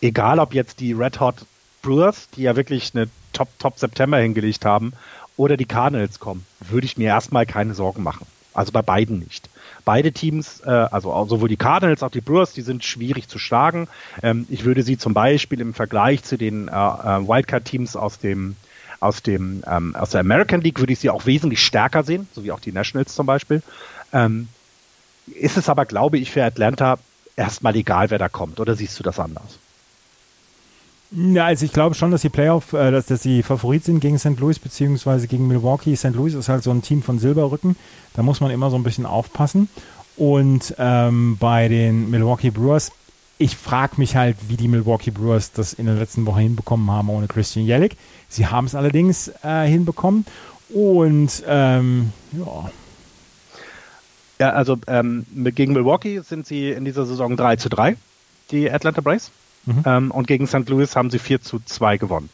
egal 0.00 0.38
ob 0.38 0.54
jetzt 0.54 0.80
die 0.80 0.92
Red 0.92 1.20
Hot 1.20 1.46
Brewers, 1.82 2.28
die 2.30 2.42
ja 2.42 2.56
wirklich 2.56 2.92
eine 2.94 3.08
Top, 3.32 3.48
Top 3.58 3.78
September 3.78 4.18
hingelegt 4.18 4.64
haben, 4.64 4.92
oder 5.36 5.56
die 5.56 5.64
Cardinals 5.64 6.20
kommen, 6.20 6.44
würde 6.60 6.84
ich 6.84 6.96
mir 6.96 7.08
erstmal 7.08 7.46
keine 7.46 7.74
Sorgen 7.74 8.02
machen. 8.02 8.26
Also 8.54 8.70
bei 8.70 8.82
beiden 8.82 9.18
nicht. 9.18 9.48
Beide 9.84 10.12
Teams, 10.12 10.60
äh, 10.60 10.70
also 10.70 11.26
sowohl 11.26 11.48
die 11.48 11.56
Cardinals 11.56 12.02
als 12.02 12.10
auch 12.10 12.12
die 12.12 12.20
Brewers, 12.20 12.52
die 12.52 12.62
sind 12.62 12.84
schwierig 12.84 13.28
zu 13.28 13.38
schlagen. 13.38 13.88
Ähm, 14.22 14.46
ich 14.50 14.64
würde 14.64 14.82
sie 14.82 14.98
zum 14.98 15.14
Beispiel 15.14 15.60
im 15.60 15.72
Vergleich 15.74 16.22
zu 16.22 16.36
den 16.36 16.68
äh, 16.68 16.70
äh 16.70 17.26
Wildcard-Teams 17.26 17.96
aus 17.96 18.18
dem 18.18 18.56
aus 19.02 19.22
dem 19.22 19.62
ähm, 19.66 19.96
aus 19.96 20.10
der 20.10 20.20
American 20.20 20.60
League 20.60 20.78
würde 20.78 20.92
ich 20.92 21.00
sie 21.00 21.10
auch 21.10 21.26
wesentlich 21.26 21.60
stärker 21.60 22.04
sehen, 22.04 22.28
so 22.34 22.44
wie 22.44 22.52
auch 22.52 22.60
die 22.60 22.72
Nationals 22.72 23.14
zum 23.14 23.26
Beispiel. 23.26 23.62
Ähm, 24.12 24.48
ist 25.26 25.56
es 25.56 25.68
aber, 25.68 25.86
glaube 25.86 26.18
ich, 26.18 26.30
für 26.30 26.44
Atlanta 26.44 26.98
erstmal 27.36 27.76
egal, 27.76 28.10
wer 28.10 28.18
da 28.18 28.28
kommt, 28.28 28.60
oder 28.60 28.74
siehst 28.74 28.98
du 28.98 29.02
das 29.02 29.18
anders? 29.18 29.58
Ja, 31.14 31.46
also 31.46 31.66
ich 31.66 31.72
glaube 31.72 31.94
schon, 31.94 32.10
dass 32.10 32.22
die 32.22 32.30
Playoff, 32.30 32.72
äh, 32.72 32.90
dass, 32.90 33.06
dass 33.06 33.20
die 33.20 33.42
Favorit 33.42 33.84
sind 33.84 34.00
gegen 34.00 34.18
St. 34.18 34.38
Louis 34.40 34.58
beziehungsweise 34.58 35.26
gegen 35.26 35.46
Milwaukee. 35.46 35.94
St. 35.94 36.14
Louis 36.14 36.32
ist 36.32 36.48
halt 36.48 36.62
so 36.62 36.70
ein 36.70 36.80
Team 36.80 37.02
von 37.02 37.18
Silberrücken. 37.18 37.76
Da 38.14 38.22
muss 38.22 38.40
man 38.40 38.50
immer 38.50 38.70
so 38.70 38.76
ein 38.76 38.82
bisschen 38.82 39.04
aufpassen. 39.04 39.68
Und 40.16 40.74
ähm, 40.78 41.36
bei 41.38 41.68
den 41.68 42.08
Milwaukee 42.10 42.50
Brewers, 42.50 42.92
ich 43.42 43.56
frage 43.56 43.94
mich 43.96 44.14
halt, 44.14 44.36
wie 44.48 44.56
die 44.56 44.68
Milwaukee 44.68 45.10
Brewers 45.10 45.52
das 45.52 45.72
in 45.72 45.86
der 45.86 45.96
letzten 45.96 46.26
Woche 46.26 46.40
hinbekommen 46.40 46.90
haben 46.90 47.10
ohne 47.10 47.26
Christian 47.26 47.66
Jellick. 47.66 47.96
Sie 48.28 48.46
haben 48.46 48.66
es 48.66 48.74
allerdings 48.74 49.32
äh, 49.42 49.66
hinbekommen. 49.66 50.24
Und 50.72 51.42
ähm, 51.46 52.12
ja. 52.32 52.70
Ja, 54.38 54.50
also 54.50 54.78
ähm, 54.86 55.26
gegen 55.34 55.72
Milwaukee 55.72 56.20
sind 56.20 56.46
sie 56.46 56.70
in 56.70 56.84
dieser 56.84 57.04
Saison 57.04 57.36
3 57.36 57.56
zu 57.56 57.68
3, 57.68 57.96
die 58.50 58.70
Atlanta 58.70 59.00
Braves. 59.00 59.30
Mhm. 59.66 59.82
Ähm, 59.84 60.10
und 60.10 60.26
gegen 60.26 60.46
St. 60.46 60.68
Louis 60.68 60.96
haben 60.96 61.10
sie 61.10 61.18
4 61.18 61.42
zu 61.42 61.60
2 61.64 61.98
gewonnen. 61.98 62.28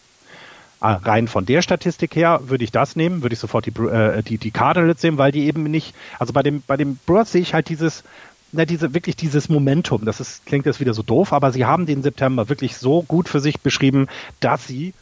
Ah, 0.81 0.95
rein 0.95 1.27
von 1.27 1.45
der 1.45 1.61
Statistik 1.63 2.15
her 2.15 2.41
würde 2.45 2.63
ich 2.63 2.71
das 2.71 2.95
nehmen, 2.95 3.23
würde 3.23 3.33
ich 3.33 3.41
sofort 3.41 3.67
die, 3.67 3.73
äh, 3.81 4.23
die, 4.23 4.39
die 4.39 4.53
Cardinals 4.53 5.01
sehen, 5.01 5.19
weil 5.19 5.33
die 5.33 5.47
eben 5.47 5.65
nicht, 5.65 5.93
also 6.21 6.33
bei 6.33 6.45
dem, 6.45 6.63
bei 6.67 6.77
dem 6.77 6.99
Brewers 7.05 7.33
sehe 7.33 7.43
ich 7.43 7.53
halt 7.53 7.69
dieses, 7.69 8.05
na, 8.53 8.65
diese, 8.65 8.95
wirklich 8.95 9.17
dieses 9.17 9.49
Momentum, 9.49 10.05
das 10.05 10.21
ist, 10.21 10.47
klingt 10.47 10.67
jetzt 10.67 10.81
wieder 10.81 10.95
so 10.95 11.03
doof, 11.03 11.33
aber 11.33 11.53
sie 11.53 11.65
haben 11.65 11.87
den 11.87 12.03
September 12.03 12.49
wirklich 12.49 12.77
so 12.77 13.03
gut 13.03 13.29
für 13.29 13.41
sich 13.41 13.61
beschrieben, 13.61 14.09
dass 14.41 14.67
sie 14.67 14.95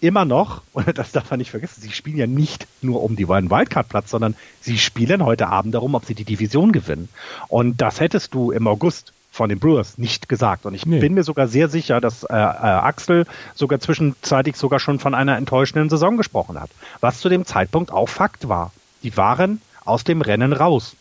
immer 0.00 0.24
noch, 0.24 0.62
und 0.72 0.98
das 0.98 1.12
darf 1.12 1.30
man 1.30 1.38
nicht 1.38 1.50
vergessen, 1.50 1.80
sie 1.80 1.92
spielen 1.92 2.16
ja 2.16 2.26
nicht 2.26 2.66
nur 2.82 3.02
um 3.02 3.16
die 3.16 3.28
Wildcard-Platz, 3.28 4.10
sondern 4.10 4.34
sie 4.60 4.78
spielen 4.78 5.24
heute 5.24 5.48
Abend 5.48 5.74
darum, 5.74 5.94
ob 5.94 6.04
sie 6.04 6.14
die 6.14 6.24
Division 6.24 6.72
gewinnen. 6.72 7.08
Und 7.48 7.80
das 7.80 8.00
hättest 8.00 8.34
du 8.34 8.50
im 8.50 8.66
August 8.66 9.12
von 9.30 9.48
den 9.48 9.58
Brewers 9.58 9.98
nicht 9.98 10.28
gesagt. 10.28 10.66
Und 10.66 10.74
ich 10.74 10.84
nee. 10.86 11.00
bin 11.00 11.14
mir 11.14 11.22
sogar 11.22 11.48
sehr 11.48 11.68
sicher, 11.68 12.00
dass 12.00 12.24
äh, 12.24 12.34
äh, 12.34 12.36
Axel 12.36 13.24
sogar 13.54 13.78
zwischenzeitlich 13.78 14.56
sogar 14.56 14.80
schon 14.80 14.98
von 14.98 15.14
einer 15.14 15.36
enttäuschenden 15.36 15.88
Saison 15.88 16.16
gesprochen 16.16 16.60
hat. 16.60 16.70
Was 17.00 17.20
zu 17.20 17.28
dem 17.28 17.44
Zeitpunkt 17.44 17.92
auch 17.92 18.08
Fakt 18.08 18.48
war. 18.48 18.72
Die 19.02 19.16
waren 19.16 19.60
aus 19.84 20.02
dem 20.02 20.22
Rennen 20.22 20.52
raus. 20.52 20.96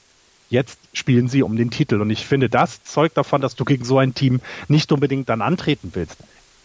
Jetzt 0.50 0.80
spielen 0.94 1.28
sie 1.28 1.44
um 1.44 1.56
den 1.56 1.72
Titel. 1.72 2.02
Und 2.02 2.10
ich 2.10 2.26
finde, 2.26 2.50
das 2.50 2.84
zeugt 2.84 3.18
davon, 3.18 3.42
dass 3.42 3.56
du 3.56 3.66
gegen 3.66 3.84
so 3.84 3.98
ein 3.98 4.14
Team 4.14 4.42
nicht 4.68 4.92
unbedingt 4.92 5.30
dann 5.30 5.42
antreten 5.42 5.92
willst. 5.94 6.18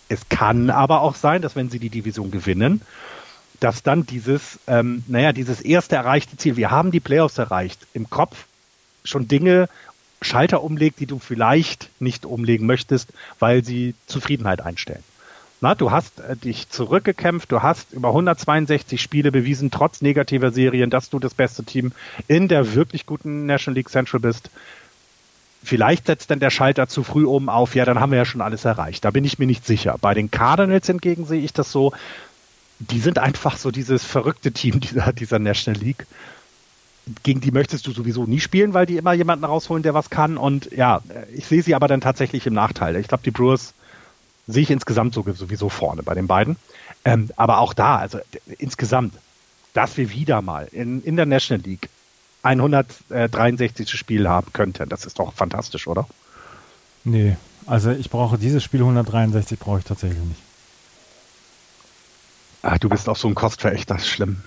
Es 0.09 0.28
kann 0.28 0.70
aber 0.70 1.01
auch 1.01 1.14
sein, 1.14 1.43
dass 1.43 1.57
wenn 1.57 1.70
sie 1.70 1.78
die 1.78 1.91
Division 1.91 2.30
gewinnen, 2.30 2.83
dass 3.61 3.83
dann 3.83 4.07
dieses, 4.07 4.59
ähm, 4.66 5.05
naja, 5.07 5.33
dieses 5.33 5.61
erste 5.61 5.97
erreichte 5.97 6.37
Ziel, 6.37 6.57
wir 6.57 6.70
haben 6.70 6.91
die 6.91 7.01
Playoffs 7.01 7.39
erreicht, 7.39 7.87
im 7.95 8.11
Kopf 8.11 8.47
schon 9.05 9.28
Dinge, 9.28 9.68
Schalter 10.20 10.62
umlegt, 10.62 11.01
die 11.01 11.07
du 11.07 11.18
vielleicht 11.18 11.91
nicht 12.01 12.26
umlegen 12.26 12.66
möchtest, 12.66 13.12
weil 13.39 13.64
sie 13.64 13.95
Zufriedenheit 14.07 14.61
einstellen. 14.61 15.03
Na, 15.62 15.76
du 15.76 15.92
hast 15.92 16.18
äh, 16.18 16.36
dich 16.36 16.68
zurückgekämpft, 16.70 17.52
du 17.52 17.62
hast 17.62 17.92
über 17.92 18.08
162 18.08 19.00
Spiele 19.00 19.30
bewiesen, 19.30 19.70
trotz 19.70 20.02
negativer 20.02 20.50
Serien, 20.50 20.90
dass 20.90 21.08
du 21.08 21.20
das 21.20 21.34
beste 21.34 21.62
Team 21.62 21.92
in 22.26 22.48
der 22.48 22.74
wirklich 22.74 23.06
guten 23.06 23.46
National 23.46 23.76
League 23.76 23.88
Central 23.88 24.18
bist. 24.18 24.50
Vielleicht 25.62 26.06
setzt 26.06 26.32
dann 26.32 26.40
der 26.40 26.50
Schalter 26.50 26.88
zu 26.88 27.04
früh 27.04 27.24
oben 27.24 27.48
auf, 27.48 27.76
ja, 27.76 27.84
dann 27.84 28.00
haben 28.00 28.10
wir 28.10 28.18
ja 28.18 28.24
schon 28.24 28.40
alles 28.40 28.64
erreicht. 28.64 29.04
Da 29.04 29.12
bin 29.12 29.24
ich 29.24 29.38
mir 29.38 29.46
nicht 29.46 29.64
sicher. 29.64 29.94
Bei 30.00 30.14
den 30.14 30.32
Cardinals 30.32 30.88
hingegen 30.88 31.26
sehe 31.26 31.40
ich 31.40 31.52
das 31.52 31.70
so, 31.70 31.92
die 32.80 32.98
sind 32.98 33.20
einfach 33.20 33.56
so 33.56 33.70
dieses 33.70 34.02
verrückte 34.02 34.50
Team 34.50 34.80
dieser, 34.80 35.12
dieser 35.12 35.38
National 35.38 35.80
League. 35.80 36.08
Gegen 37.22 37.40
die 37.40 37.52
möchtest 37.52 37.86
du 37.86 37.92
sowieso 37.92 38.24
nie 38.26 38.40
spielen, 38.40 38.74
weil 38.74 38.86
die 38.86 38.96
immer 38.96 39.12
jemanden 39.12 39.44
rausholen, 39.44 39.84
der 39.84 39.94
was 39.94 40.10
kann. 40.10 40.38
Und 40.38 40.72
ja, 40.72 41.02
ich 41.32 41.46
sehe 41.46 41.62
sie 41.62 41.76
aber 41.76 41.86
dann 41.86 42.00
tatsächlich 42.00 42.48
im 42.48 42.54
Nachteil. 42.54 42.96
Ich 42.96 43.06
glaube, 43.06 43.22
die 43.22 43.30
Brewers 43.30 43.74
sehe 44.47 44.62
ich 44.62 44.70
insgesamt 44.70 45.14
sowieso 45.14 45.68
vorne 45.68 46.03
bei 46.03 46.14
den 46.14 46.26
beiden. 46.26 46.57
Ähm, 47.05 47.30
aber 47.36 47.59
auch 47.59 47.74
da, 47.74 47.97
also 47.97 48.18
insgesamt, 48.59 49.14
dass 49.74 49.97
wir 49.97 50.11
wieder 50.11 50.43
mal 50.43 50.68
in, 50.72 51.03
in 51.03 51.16
der 51.16 51.26
National 51.26 51.64
League 51.64 51.88
163. 52.43 53.88
Spiel 53.90 54.28
haben 54.28 54.53
könnte. 54.53 54.86
Das 54.86 55.05
ist 55.05 55.18
doch 55.18 55.32
fantastisch, 55.32 55.86
oder? 55.86 56.07
Nee, 57.05 57.36
also 57.66 57.90
ich 57.90 58.11
brauche 58.11 58.38
dieses 58.38 58.62
Spiel 58.62 58.80
163 58.80 59.59
brauche 59.59 59.78
ich 59.78 59.84
tatsächlich 59.84 60.22
nicht. 60.22 60.43
Ah, 62.62 62.78
du 62.78 62.88
bist 62.88 63.09
auch 63.09 63.16
so 63.16 63.28
ein 63.28 63.34
Kostverächter, 63.34 63.99
schlimm. 63.99 64.43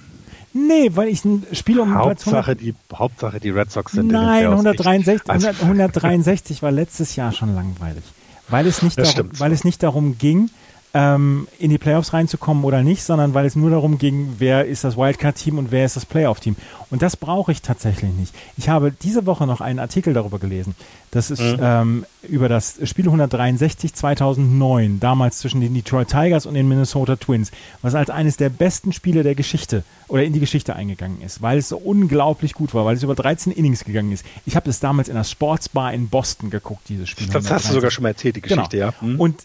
Nee, 0.54 0.92
weil 0.94 1.10
ich 1.10 1.26
ein 1.26 1.46
Spiel 1.52 1.82
um 1.82 1.96
Hauptsache 1.96 2.56
die 2.56 2.74
Hauptsache 2.94 3.42
die 3.42 3.50
Red 3.50 3.72
Sox 3.72 3.92
sind 3.92 4.08
Nein, 4.08 4.46
163, 4.46 5.30
100, 5.30 5.62
163 5.62 6.62
war 6.62 6.72
letztes 6.72 7.18
Jahr 7.18 7.34
schon 7.34 7.54
langweilig, 7.54 8.06
weil 8.50 8.68
es 8.68 8.82
nicht, 8.82 8.98
darum, 8.98 9.30
weil 9.38 9.52
es 9.52 9.64
nicht 9.64 9.82
darum 9.84 10.18
ging, 10.18 10.50
ähm, 10.96 11.50
in 11.60 11.72
die 11.72 11.78
Playoffs 11.78 12.14
reinzukommen 12.14 12.64
oder 12.64 12.82
nicht, 12.82 13.04
sondern 13.04 13.34
weil 13.34 13.46
es 13.46 13.58
nur 13.58 13.70
darum 13.70 13.98
ging, 13.98 14.36
wer 14.38 14.66
ist 14.66 14.86
das 14.86 14.96
Wildcard-Team 14.96 15.58
und 15.58 15.70
wer 15.70 15.84
ist 15.84 15.98
das 15.98 16.06
Playoff-Team. 16.06 16.56
Und 16.90 17.02
das 17.02 17.18
brauche 17.18 17.52
ich 17.52 17.62
tatsächlich 17.62 18.14
nicht. 18.14 18.34
Ich 18.56 18.70
habe 18.70 18.94
diese 18.94 19.26
Woche 19.26 19.46
noch 19.46 19.60
einen 19.60 19.80
Artikel 19.80 20.14
darüber 20.14 20.40
gelesen. 20.40 20.74
Das 21.12 21.32
ist 21.32 21.42
mhm. 21.42 21.60
ähm, 21.62 22.06
über 22.24 22.48
das 22.48 22.80
Spiel 22.84 23.06
163 23.06 23.94
2009, 23.94 25.02
damals 25.02 25.40
zwischen 25.40 25.60
den 25.60 25.74
Detroit 25.74 26.08
Tigers 26.08 26.46
und 26.46 26.54
den 26.54 26.70
Minnesota 26.70 27.18
Twins, 27.18 27.52
was 27.82 27.94
als 27.94 28.10
eines 28.10 28.38
der 28.38 28.50
besten 28.50 28.94
Spiele 28.94 29.24
der 29.24 29.36
Geschichte 29.36 29.84
oder 30.08 30.24
in 30.24 30.32
die 30.32 30.40
Geschichte 30.40 30.78
eingegangen 30.78 31.22
ist, 31.22 31.42
weil 31.42 31.58
es 31.58 31.68
so 31.68 31.78
unglaublich 31.78 32.54
gut 32.54 32.74
war, 32.74 32.86
weil 32.86 32.96
es 32.96 33.04
über 33.04 33.16
13 33.16 33.52
Innings 33.52 33.84
gegangen 33.84 34.14
ist. 34.14 34.26
Ich 34.46 34.56
habe 34.56 34.70
es 34.70 34.80
damals 34.80 35.10
in 35.10 35.16
der 35.16 35.26
Sportsbar 35.26 35.94
in 35.94 36.08
Boston 36.08 36.50
geguckt, 36.52 36.88
dieses 36.88 37.10
Spiel. 37.10 37.28
Das 37.28 37.36
163. 37.36 37.54
hast 37.54 37.70
du 37.70 37.74
sogar 37.74 37.92
schon 37.92 38.04
mal 38.04 38.10
erzählt, 38.10 38.38
die 38.38 38.42
Geschichte, 38.42 38.78
genau. 38.78 38.92
ja. 38.92 38.94
Mhm. 39.06 39.20
Und 39.20 39.44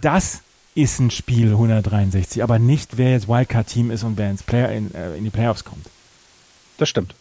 das 0.00 0.42
ist 0.82 0.98
ein 1.00 1.10
Spiel 1.10 1.50
163, 1.50 2.42
aber 2.42 2.58
nicht, 2.58 2.96
wer 2.96 3.12
jetzt 3.12 3.28
Wildcard-Team 3.28 3.90
ist 3.90 4.04
und 4.04 4.16
wer 4.18 4.30
ins 4.30 4.42
Player 4.42 4.70
in, 4.70 4.94
äh, 4.94 5.16
in 5.16 5.24
die 5.24 5.30
Playoffs 5.30 5.64
kommt. 5.64 5.86
Das 6.78 6.88
stimmt. 6.88 7.14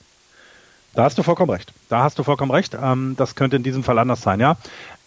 Da 0.93 1.03
hast 1.03 1.17
du 1.17 1.23
vollkommen 1.23 1.51
recht. 1.51 1.73
Da 1.87 2.03
hast 2.03 2.17
du 2.17 2.23
vollkommen 2.23 2.51
recht. 2.51 2.75
Ähm, 2.81 3.15
das 3.17 3.35
könnte 3.35 3.55
in 3.55 3.63
diesem 3.63 3.83
Fall 3.83 3.99
anders 3.99 4.21
sein, 4.21 4.39
ja. 4.39 4.57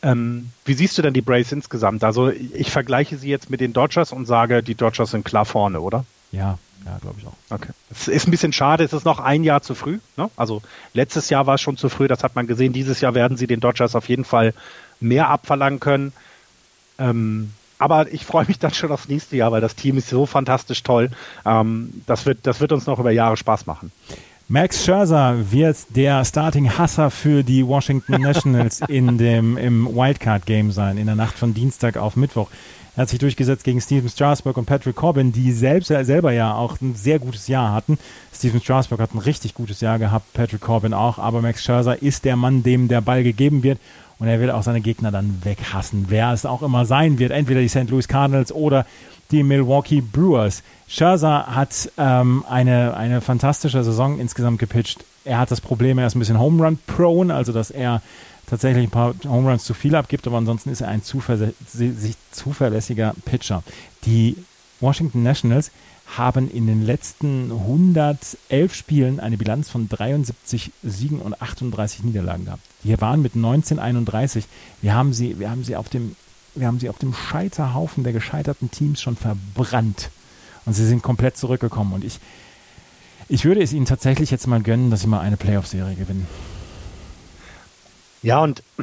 Ähm, 0.03 0.51
wie 0.65 0.75
siehst 0.75 0.97
du 0.97 1.03
denn 1.03 1.15
die 1.15 1.23
Braves 1.23 1.53
insgesamt? 1.53 2.05
Also 2.05 2.31
ich 2.31 2.71
vergleiche 2.71 3.17
sie 3.17 3.29
jetzt 3.29 3.51
mit 3.51 3.61
den 3.61 3.73
Dodgers 3.73 4.13
und 4.13 4.27
sage, 4.27 4.63
die 4.63 4.75
Dodgers 4.75 5.11
sind 5.11 5.25
klar 5.25 5.45
vorne, 5.45 5.81
oder? 5.81 6.05
Ja, 6.31 6.59
ja, 6.85 6.99
glaube 7.01 7.17
ich 7.21 7.27
auch. 7.27 7.37
Okay. 7.51 7.71
Es 7.91 8.09
ist 8.09 8.27
ein 8.27 8.31
bisschen 8.31 8.53
schade, 8.53 8.85
es 8.85 8.93
ist 8.93 9.05
noch 9.05 9.21
ein 9.21 9.45
Jahr 9.45 9.63
zu 9.63 9.75
früh. 9.75 9.99
Ne? 10.17 10.31
Also 10.37 10.63
letztes 10.95 11.31
Jahr 11.31 11.47
war 11.47 11.55
es 11.55 11.61
schon 11.61 11.77
zu 11.77 11.89
früh, 11.89 12.09
das 12.09 12.25
hat 12.25 12.35
man 12.35 12.47
gesehen. 12.47 12.73
Dieses 12.73 13.01
Jahr 13.01 13.15
werden 13.15 13.37
sie 13.37 13.47
den 13.47 13.61
Dodgers 13.61 13.95
auf 13.95 14.09
jeden 14.09 14.25
Fall 14.25 14.55
mehr 15.01 15.29
abverlangen 15.29 15.81
können. 15.81 16.13
Ähm, 16.99 17.53
aber 17.83 18.13
ich 18.13 18.25
freue 18.25 18.45
mich 18.47 18.61
dann 18.61 18.73
schon 18.73 18.93
aufs 18.93 19.09
nächste 19.09 19.37
Jahr, 19.37 19.51
weil 19.51 19.61
das 19.61 19.75
Team 19.75 19.99
ist 19.99 20.09
so 20.09 20.25
fantastisch 20.25 20.85
toll. 20.85 21.11
Ähm, 21.45 21.91
das, 22.07 22.27
wird, 22.27 22.39
das 22.45 22.61
wird 22.61 22.71
uns 22.71 22.87
noch 22.87 23.01
über 23.01 23.11
Jahre 23.11 23.37
Spaß 23.37 23.67
machen. 23.67 23.91
Max 24.47 24.85
Scherzer 24.85 25.51
wird 25.51 25.79
der 25.97 26.25
Starting-Hasser 26.25 27.11
für 27.11 27.43
die 27.43 27.67
Washington 27.67 28.13
Nationals 28.21 28.83
in 28.87 29.19
dem, 29.19 29.57
im 29.57 29.87
Wildcard-Game 29.97 30.71
sein, 30.71 30.97
in 30.97 31.07
der 31.07 31.17
Nacht 31.17 31.37
von 31.37 31.55
Dienstag 31.55 31.97
auf 31.97 32.15
Mittwoch. 32.15 32.51
Er 32.95 33.03
hat 33.03 33.09
sich 33.09 33.19
durchgesetzt 33.19 33.65
gegen 33.65 33.81
Steven 33.81 34.09
Strasburg 34.09 34.57
und 34.59 34.67
Patrick 34.67 34.95
Corbin, 34.95 35.33
die 35.33 35.51
selbst, 35.51 35.89
selber 35.89 36.31
ja 36.31 36.55
auch 36.55 36.81
ein 36.81 36.95
sehr 36.95 37.19
gutes 37.19 37.49
Jahr 37.49 37.73
hatten. 37.73 37.99
Steven 38.33 38.61
Strasburg 38.61 39.01
hat 39.01 39.15
ein 39.15 39.19
richtig 39.19 39.55
gutes 39.55 39.81
Jahr 39.81 39.99
gehabt, 39.99 40.33
Patrick 40.35 40.61
Corbin 40.61 40.95
auch, 40.95 41.19
aber 41.19 41.41
Max 41.41 41.65
Scherzer 41.65 42.01
ist 42.01 42.27
der 42.27 42.37
Mann, 42.37 42.63
dem 42.63 42.87
der 42.87 43.01
Ball 43.01 43.25
gegeben 43.25 43.65
wird 43.65 43.79
und 44.23 44.29
er 44.29 44.39
will 44.39 44.53
auch 44.53 44.63
seine 44.63 44.81
Gegner 44.81 45.11
dann 45.11 45.41
weghassen, 45.43 46.05
wer 46.09 46.33
es 46.33 46.47
auch 46.47 46.63
immer 46.63 46.87
sein 46.87 47.19
wird. 47.19 47.33
Entweder 47.33 47.61
die 47.61 47.67
St. 47.67 47.91
Louis 47.91 48.07
Cardinals 48.07 48.53
oder 48.53 48.87
die 49.33 49.43
Milwaukee 49.43 50.01
Brewers. 50.01 50.63
Scherzer 50.87 51.49
hat 51.49 51.91
ähm, 51.99 52.45
eine, 52.49 52.97
eine 52.97 53.21
fantastische 53.21 53.83
Saison 53.83 54.21
insgesamt 54.21 54.61
gepitcht. 54.61 55.05
Er 55.25 55.41
hat 55.41 55.51
das 55.51 55.61
Problem, 55.61 55.99
er 55.99 56.07
ist 56.07 56.15
ein 56.15 56.21
bisschen 56.21 56.39
Home 56.39 56.65
Run 56.65 56.79
prone, 56.87 57.35
also 57.35 57.53
dass 57.53 57.73
er 57.73 58.01
tatsächlich 58.47 58.85
ein 58.85 58.91
paar 58.91 59.13
Home 59.25 59.51
Runs 59.51 59.65
zu 59.65 59.75
viel 59.75 59.97
abgibt, 59.97 60.25
aber 60.29 60.37
ansonsten 60.37 60.71
ist 60.71 60.83
er 60.83 60.89
ein 60.89 61.03
zuverlässiger 61.03 63.15
Pitcher. 63.25 63.65
Die 64.05 64.37
Washington 64.79 65.25
Nationals 65.25 65.73
haben 66.17 66.51
in 66.51 66.67
den 66.67 66.85
letzten 66.85 67.51
111 67.51 68.75
Spielen 68.75 69.21
eine 69.21 69.37
Bilanz 69.37 69.71
von 69.71 69.89
73 69.89 70.73
Siegen 70.83 71.21
und 71.21 71.41
38 71.41 72.05
Niederlagen 72.05 72.45
gehabt. 72.47 72.63
Die 72.85 73.01
waren 73.01 73.23
mit 73.23 73.35
1931. 73.35 74.45
Wir 74.81 74.95
haben 74.95 75.13
sie, 75.13 75.39
wir 75.39 75.51
haben 75.51 75.65
sie 75.65 75.77
auf 75.77 75.89
dem, 75.89 76.17
wir 76.55 76.67
haben 76.67 76.79
sie 76.79 76.89
auf 76.89 76.99
dem 76.99 77.15
Scheiterhaufen 77.15 78.05
der 78.05 78.13
gescheiterten 78.13 78.71
Teams 78.71 79.01
schon 79.01 79.17
verbrannt. 79.17 80.11
Und 80.65 80.75
sie 80.75 80.87
sind 80.87 81.03
komplett 81.03 81.37
zurückgekommen. 81.37 81.93
Und 81.93 82.05
ich, 82.05 82.21
ich 83.29 83.45
würde 83.45 83.63
es 83.63 83.73
ihnen 83.73 83.87
tatsächlich 83.87 84.31
jetzt 84.31 84.47
mal 84.47 84.61
gönnen, 84.61 84.91
dass 84.91 85.01
sie 85.01 85.07
mal 85.09 85.21
eine 85.21 85.37
Playoff-Serie 85.37 85.97
gewinnen. 85.97 86.27
Ja, 88.23 88.41
und 88.41 88.63
äh, 88.79 88.83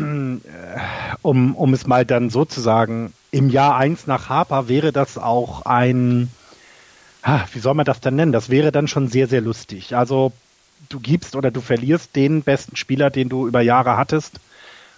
um, 1.22 1.56
um 1.56 1.74
es 1.74 1.88
mal 1.88 2.06
dann 2.06 2.30
so 2.30 2.44
zu 2.44 2.60
sagen, 2.60 3.14
im 3.32 3.50
Jahr 3.50 3.78
1 3.78 4.08
nach 4.08 4.28
Harper 4.28 4.68
wäre 4.68 4.92
das 4.92 5.18
auch 5.18 5.62
ein, 5.66 6.30
wie 7.24 7.60
soll 7.60 7.74
man 7.74 7.86
das 7.86 8.00
denn 8.00 8.16
nennen? 8.16 8.32
Das 8.32 8.50
wäre 8.50 8.72
dann 8.72 8.88
schon 8.88 9.08
sehr, 9.08 9.28
sehr 9.28 9.42
lustig. 9.42 9.96
Also 9.96 10.32
du 10.90 11.00
gibst 11.00 11.36
oder 11.36 11.52
du 11.52 11.62
verlierst 11.62 12.16
den 12.16 12.44
besten 12.44 12.76
Spieler, 12.76 13.10
den 13.10 13.30
du 13.30 13.48
über 13.48 13.62
Jahre 13.62 13.98
hattest 13.98 14.40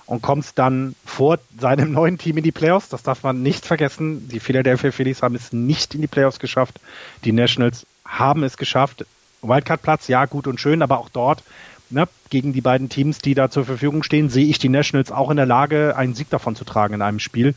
und 0.05 0.21
kommst 0.21 0.59
dann 0.59 0.95
vor 1.05 1.39
seinem 1.59 1.91
neuen 1.93 2.17
Team 2.17 2.37
in 2.37 2.43
die 2.43 2.51
Playoffs. 2.51 2.89
Das 2.89 3.03
darf 3.03 3.23
man 3.23 3.41
nicht 3.41 3.65
vergessen. 3.65 4.27
Die 4.29 4.39
Philadelphia 4.39 4.91
Phillies 4.91 5.21
haben 5.21 5.35
es 5.35 5.51
nicht 5.51 5.95
in 5.95 6.01
die 6.01 6.07
Playoffs 6.07 6.39
geschafft. 6.39 6.79
Die 7.23 7.31
Nationals 7.31 7.85
haben 8.05 8.43
es 8.43 8.57
geschafft. 8.57 9.05
Wildcard-Platz, 9.41 10.07
ja, 10.07 10.25
gut 10.25 10.45
und 10.45 10.59
schön, 10.59 10.83
aber 10.83 10.99
auch 10.99 11.09
dort 11.09 11.43
ne, 11.89 12.07
gegen 12.29 12.53
die 12.53 12.61
beiden 12.61 12.89
Teams, 12.89 13.19
die 13.19 13.33
da 13.33 13.49
zur 13.49 13.65
Verfügung 13.65 14.03
stehen, 14.03 14.29
sehe 14.29 14.45
ich 14.45 14.59
die 14.59 14.69
Nationals 14.69 15.11
auch 15.11 15.29
in 15.29 15.37
der 15.37 15.45
Lage, 15.45 15.95
einen 15.97 16.13
Sieg 16.13 16.29
davon 16.29 16.55
zu 16.55 16.63
tragen 16.63 16.93
in 16.93 17.01
einem 17.01 17.19
Spiel 17.19 17.55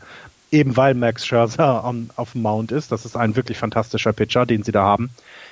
eben 0.51 0.77
weil 0.77 0.93
Max 0.93 1.25
Scherzer 1.25 1.83
on, 1.83 2.09
auf 2.15 2.33
dem 2.33 2.41
Mount 2.41 2.71
ist. 2.71 2.91
Das 2.91 3.05
ist 3.05 3.15
ein 3.15 3.35
wirklich 3.35 3.57
fantastischer 3.57 4.13
Pitcher, 4.13 4.45
den 4.45 4.63
sie 4.63 4.71
da 4.71 4.83
haben. 4.83 5.09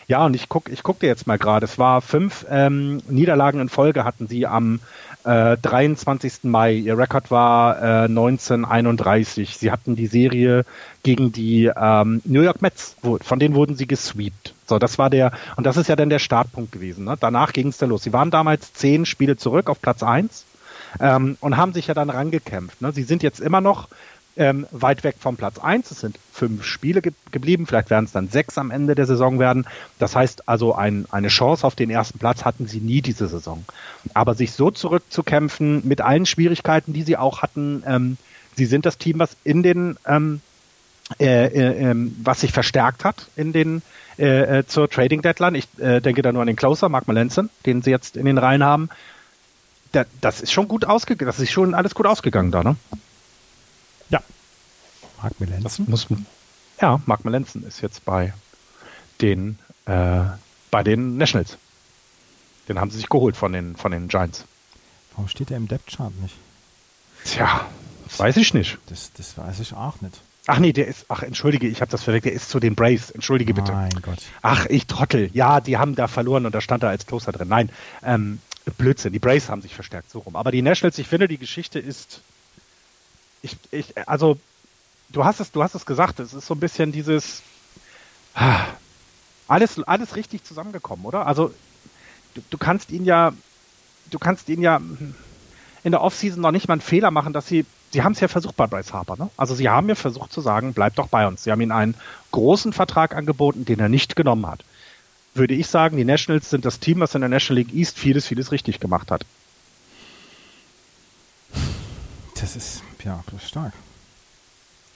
Ja, 0.07 0.25
und 0.25 0.35
ich 0.35 0.49
guck, 0.49 0.69
ich 0.69 0.83
guck 0.83 0.99
dir 0.99 1.07
jetzt 1.07 1.27
mal 1.27 1.37
gerade. 1.37 1.65
Es 1.65 1.79
war 1.79 2.01
fünf 2.01 2.45
ähm, 2.49 3.01
Niederlagen 3.07 3.59
in 3.59 3.69
Folge 3.69 4.03
hatten 4.03 4.27
sie 4.27 4.45
am 4.45 4.79
äh, 5.23 5.57
23. 5.61 6.43
Mai. 6.43 6.73
Ihr 6.73 6.97
Rekord 6.97 7.31
war 7.31 7.81
äh, 7.81 8.05
1931. 8.05 9.57
Sie 9.57 9.71
hatten 9.71 9.95
die 9.95 10.07
Serie 10.07 10.65
gegen 11.03 11.31
die 11.31 11.71
ähm, 11.75 12.21
New 12.25 12.41
York 12.41 12.61
Mets. 12.61 12.95
Von 13.01 13.39
denen 13.39 13.55
wurden 13.55 13.75
sie 13.75 13.87
gesweept. 13.87 14.53
So, 14.67 14.79
das 14.79 14.97
war 14.97 15.09
der, 15.09 15.31
und 15.55 15.65
das 15.65 15.77
ist 15.77 15.87
ja 15.87 15.95
dann 15.95 16.09
der 16.09 16.19
Startpunkt 16.19 16.71
gewesen. 16.71 17.05
Ne? 17.05 17.15
Danach 17.19 17.53
ging 17.53 17.67
es 17.67 17.77
dann 17.77 17.89
los. 17.89 18.03
Sie 18.03 18.13
waren 18.13 18.31
damals 18.31 18.73
zehn 18.73 19.05
Spiele 19.05 19.37
zurück 19.37 19.69
auf 19.69 19.81
Platz 19.81 20.03
eins 20.03 20.45
ähm, 20.99 21.37
und 21.39 21.57
haben 21.57 21.73
sich 21.73 21.87
ja 21.87 21.93
dann 21.93 22.09
rangekämpft. 22.09 22.81
Ne? 22.81 22.91
Sie 22.91 23.03
sind 23.03 23.23
jetzt 23.23 23.39
immer 23.39 23.61
noch 23.61 23.87
ähm, 24.35 24.65
weit 24.71 25.03
weg 25.03 25.15
vom 25.19 25.37
Platz 25.37 25.59
eins. 25.59 25.91
Es 25.91 25.99
sind 25.99 26.17
fünf 26.31 26.63
Spiele 26.63 27.01
ge 27.01 27.13
geblieben, 27.31 27.67
vielleicht 27.67 27.89
werden 27.89 28.05
es 28.05 28.11
dann 28.11 28.29
sechs 28.29 28.57
am 28.57 28.71
Ende 28.71 28.95
der 28.95 29.05
Saison 29.05 29.39
werden. 29.39 29.65
Das 29.99 30.15
heißt 30.15 30.47
also, 30.47 30.73
ein, 30.75 31.05
eine 31.11 31.27
Chance 31.27 31.65
auf 31.65 31.75
den 31.75 31.89
ersten 31.89 32.19
Platz 32.19 32.45
hatten 32.45 32.67
sie 32.67 32.79
nie 32.79 33.01
diese 33.01 33.27
Saison. 33.27 33.65
Aber 34.13 34.35
sich 34.35 34.51
so 34.51 34.71
zurückzukämpfen 34.71 35.87
mit 35.87 36.01
allen 36.01 36.25
Schwierigkeiten, 36.25 36.93
die 36.93 37.03
sie 37.03 37.17
auch 37.17 37.41
hatten, 37.41 37.83
ähm, 37.85 38.17
sie 38.55 38.65
sind 38.65 38.85
das 38.85 38.97
Team, 38.97 39.19
was 39.19 39.35
in 39.43 39.63
den 39.63 39.97
ähm, 40.07 40.41
äh, 41.19 41.47
äh, 41.47 41.89
ähm, 41.89 42.15
was 42.23 42.41
sich 42.41 42.53
verstärkt 42.53 43.03
hat 43.03 43.27
in 43.35 43.51
den 43.51 43.81
äh, 44.17 44.59
äh, 44.59 44.67
zur 44.67 44.89
Trading 44.89 45.21
Deadline. 45.21 45.55
Ich 45.55 45.67
äh, 45.77 45.99
denke 45.99 46.21
da 46.21 46.31
nur 46.31 46.41
an 46.41 46.47
den 46.47 46.55
Closer, 46.55 46.87
Mark 46.87 47.07
Melanson, 47.07 47.49
den 47.65 47.81
sie 47.81 47.91
jetzt 47.91 48.15
in 48.15 48.25
den 48.25 48.37
Reihen 48.37 48.63
haben. 48.63 48.89
Da, 49.91 50.05
das 50.21 50.41
ist 50.41 50.51
schon 50.51 50.67
gut 50.67 50.85
ausgegangen, 50.85 51.27
das 51.27 51.39
ist 51.39 51.51
schon 51.51 51.73
alles 51.73 51.93
gut 51.93 52.05
ausgegangen 52.05 52.51
da, 52.51 52.63
ne? 52.63 52.75
Mark 55.23 55.39
Melanson? 55.39 55.85
Muss, 55.89 56.07
ja, 56.81 57.01
Mark 57.05 57.23
Melanson 57.25 57.63
ist 57.63 57.81
jetzt 57.81 58.03
bei 58.05 58.33
den, 59.21 59.57
äh, 59.85 60.25
bei 60.69 60.83
den 60.83 61.17
Nationals. 61.17 61.57
Den 62.67 62.79
haben 62.79 62.91
sie 62.91 62.97
sich 62.97 63.09
geholt 63.09 63.37
von 63.37 63.53
den, 63.53 63.75
von 63.75 63.91
den 63.91 64.09
Giants. 64.09 64.45
Warum 65.15 65.27
steht 65.27 65.51
er 65.51 65.57
im 65.57 65.67
Depth 65.67 65.95
Chart 65.95 66.13
nicht? 66.21 66.35
Tja, 67.25 67.65
das 68.05 68.19
weiß 68.19 68.37
ich 68.37 68.53
nicht. 68.53 68.77
Das, 68.87 69.11
das 69.13 69.37
weiß 69.37 69.59
ich 69.59 69.73
auch 69.73 70.01
nicht. 70.01 70.19
Ach 70.45 70.59
nee, 70.59 70.73
der 70.73 70.87
ist, 70.87 71.05
ach 71.07 71.23
entschuldige, 71.23 71.67
ich 71.67 71.79
habe 71.79 71.89
das 71.89 72.03
verwechselt, 72.03 72.33
der 72.33 72.35
ist 72.35 72.49
zu 72.49 72.59
den 72.59 72.75
Braves, 72.75 73.11
entschuldige 73.11 73.53
bitte. 73.53 73.71
Mein 73.71 74.01
Gott. 74.01 74.19
Ach, 74.41 74.65
ich 74.65 74.87
Trottel, 74.87 75.29
ja, 75.33 75.61
die 75.61 75.77
haben 75.77 75.95
da 75.95 76.09
verloren 76.09 76.45
und 76.45 76.53
da 76.53 76.59
stand 76.59 76.83
er 76.83 76.89
als 76.89 77.05
Closer 77.05 77.31
drin. 77.31 77.47
Nein, 77.47 77.69
ähm, 78.03 78.39
Blödsinn, 78.77 79.13
die 79.13 79.19
Braves 79.19 79.49
haben 79.49 79.61
sich 79.61 79.73
verstärkt, 79.73 80.09
so 80.09 80.19
rum. 80.19 80.35
Aber 80.35 80.51
die 80.51 80.61
Nationals, 80.61 80.97
ich 80.97 81.07
finde, 81.07 81.29
die 81.29 81.37
Geschichte 81.37 81.79
ist, 81.79 82.19
ich, 83.41 83.55
ich, 83.71 84.07
also 84.07 84.37
du 85.13 85.23
hast 85.23 85.39
es, 85.39 85.51
du 85.51 85.63
hast 85.63 85.75
es 85.75 85.85
gesagt, 85.85 86.19
es 86.19 86.33
ist 86.33 86.45
so 86.45 86.55
ein 86.55 86.59
bisschen 86.59 86.91
dieses 86.91 87.41
alles, 89.47 89.81
alles 89.83 90.15
richtig 90.15 90.43
zusammengekommen, 90.43 91.05
oder? 91.05 91.25
Also 91.25 91.53
du, 92.33 92.41
du 92.49 92.57
kannst 92.57 92.91
ihn 92.91 93.05
ja, 93.05 93.31
du 94.11 94.19
kannst 94.19 94.49
ihn 94.49 94.61
ja 94.61 94.81
in 95.83 95.91
der 95.91 96.01
Offseason 96.01 96.41
noch 96.41 96.51
nicht 96.51 96.67
mal 96.67 96.73
einen 96.73 96.81
Fehler 96.81 97.11
machen, 97.11 97.33
dass 97.33 97.47
sie, 97.47 97.65
sie 97.91 98.03
haben 98.03 98.13
es 98.13 98.19
ja 98.19 98.27
versucht 98.27 98.55
bei 98.55 98.67
Bryce 98.67 98.93
Harper, 98.93 99.15
ne? 99.17 99.29
Also 99.37 99.53
sie 99.53 99.69
haben 99.69 99.87
ja 99.89 99.95
versucht 99.95 100.33
zu 100.33 100.41
sagen, 100.41 100.73
bleib 100.73 100.95
doch 100.95 101.07
bei 101.07 101.27
uns. 101.27 101.43
Sie 101.43 101.51
haben 101.51 101.61
ihm 101.61 101.71
einen 101.71 101.95
großen 102.31 102.73
Vertrag 102.73 103.15
angeboten, 103.15 103.65
den 103.65 103.79
er 103.79 103.89
nicht 103.89 104.15
genommen 104.15 104.47
hat. 104.47 104.63
Würde 105.35 105.53
ich 105.53 105.67
sagen, 105.67 105.97
die 105.97 106.05
Nationals 106.05 106.49
sind 106.49 106.65
das 106.65 106.79
Team, 106.79 106.99
was 106.99 107.15
in 107.15 107.21
der 107.21 107.29
National 107.29 107.63
League 107.63 107.73
East 107.73 107.99
vieles, 107.99 108.27
vieles 108.27 108.51
richtig 108.51 108.79
gemacht 108.79 109.11
hat. 109.11 109.25
Das 112.39 112.55
ist, 112.55 112.83
ja, 113.03 113.23
das 113.31 113.43
ist 113.43 113.49
stark. 113.49 113.73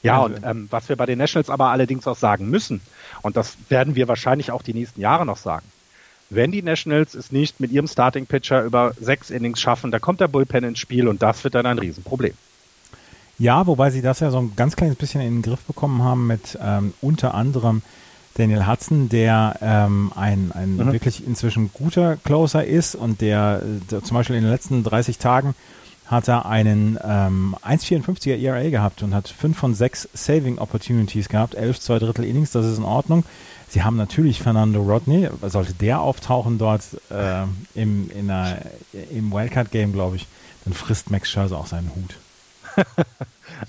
Ja, 0.03 0.19
und 0.19 0.39
ähm, 0.43 0.67
was 0.69 0.89
wir 0.89 0.95
bei 0.95 1.05
den 1.05 1.17
Nationals 1.17 1.49
aber 1.49 1.69
allerdings 1.69 2.07
auch 2.07 2.17
sagen 2.17 2.49
müssen, 2.49 2.81
und 3.23 3.35
das 3.35 3.57
werden 3.69 3.95
wir 3.95 4.07
wahrscheinlich 4.07 4.51
auch 4.51 4.61
die 4.61 4.73
nächsten 4.73 5.01
Jahre 5.01 5.25
noch 5.25 5.37
sagen, 5.37 5.65
wenn 6.29 6.51
die 6.51 6.61
Nationals 6.61 7.13
es 7.13 7.31
nicht 7.31 7.59
mit 7.59 7.71
ihrem 7.71 7.87
Starting 7.87 8.25
Pitcher 8.25 8.63
über 8.63 8.93
sechs 8.99 9.29
Innings 9.29 9.61
schaffen, 9.61 9.91
da 9.91 9.99
kommt 9.99 10.19
der 10.19 10.27
Bullpen 10.27 10.63
ins 10.63 10.79
Spiel 10.79 11.07
und 11.07 11.23
das 11.23 11.43
wird 11.43 11.55
dann 11.55 11.65
ein 11.65 11.79
Riesenproblem. 11.79 12.33
Ja, 13.39 13.67
wobei 13.67 13.91
sie 13.91 14.01
das 14.01 14.19
ja 14.19 14.31
so 14.31 14.39
ein 14.39 14.53
ganz 14.55 14.75
kleines 14.75 14.97
bisschen 14.97 15.21
in 15.21 15.35
den 15.35 15.41
Griff 15.41 15.61
bekommen 15.61 16.03
haben 16.03 16.27
mit 16.27 16.57
ähm, 16.61 16.93
unter 17.01 17.33
anderem 17.33 17.81
Daniel 18.33 18.67
Hudson, 18.67 19.09
der 19.09 19.57
ähm, 19.61 20.11
ein, 20.15 20.51
ein 20.53 20.77
mhm. 20.77 20.91
wirklich 20.91 21.25
inzwischen 21.25 21.71
guter 21.73 22.17
Closer 22.17 22.65
ist 22.65 22.95
und 22.95 23.21
der, 23.21 23.61
der, 23.91 24.03
zum 24.03 24.15
Beispiel 24.15 24.35
in 24.35 24.43
den 24.43 24.51
letzten 24.51 24.83
30 24.83 25.17
Tagen 25.17 25.55
hat 26.07 26.27
er 26.27 26.45
einen 26.45 26.97
ähm, 27.03 27.55
1,54er 27.63 28.37
ERA 28.37 28.69
gehabt 28.69 29.03
und 29.03 29.13
hat 29.13 29.27
5 29.27 29.57
von 29.57 29.75
6 29.75 30.09
Saving 30.13 30.57
Opportunities 30.57 31.29
gehabt, 31.29 31.55
11 31.55 31.79
zwei 31.79 31.99
Drittel 31.99 32.25
Innings, 32.25 32.51
das 32.51 32.65
ist 32.65 32.77
in 32.77 32.85
Ordnung. 32.85 33.23
Sie 33.69 33.83
haben 33.83 33.97
natürlich 33.97 34.41
Fernando 34.41 34.81
Rodney, 34.81 35.29
sollte 35.47 35.73
der 35.73 35.99
auftauchen 35.99 36.57
dort 36.57 36.83
äh, 37.09 37.43
im, 37.75 38.09
in 38.11 38.31
einer, 38.31 38.59
im 39.11 39.31
Wildcard-Game, 39.31 39.91
glaube 39.91 40.15
ich, 40.15 40.27
dann 40.63 40.73
frisst 40.73 41.11
Max 41.11 41.29
Scherzer 41.29 41.57
auch 41.57 41.67
seinen 41.67 41.91
Hut. 41.93 42.15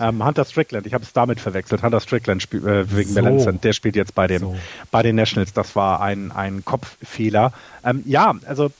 ähm, 0.01 0.25
Hunter 0.25 0.45
Strickland, 0.45 0.87
ich 0.87 0.95
habe 0.95 1.03
es 1.03 1.13
damit 1.13 1.41
verwechselt. 1.41 1.83
Hunter 1.83 2.01
Strickland 2.01 2.43
spiel, 2.43 2.67
äh, 2.67 2.95
wegen 2.95 3.11
so. 3.11 3.21
Melanson, 3.21 3.61
der 3.61 3.73
spielt 3.73 3.97
jetzt 3.97 4.15
bei 4.15 4.29
den, 4.29 4.41
so. 4.41 4.57
bei 4.93 5.03
den 5.03 5.17
Nationals. 5.17 5.53
Das 5.53 5.75
war 5.75 6.01
ein, 6.01 6.31
ein 6.31 6.65
Kopffehler. 6.65 7.53
Ähm, 7.85 8.03
ja, 8.07 8.35
also 8.47 8.71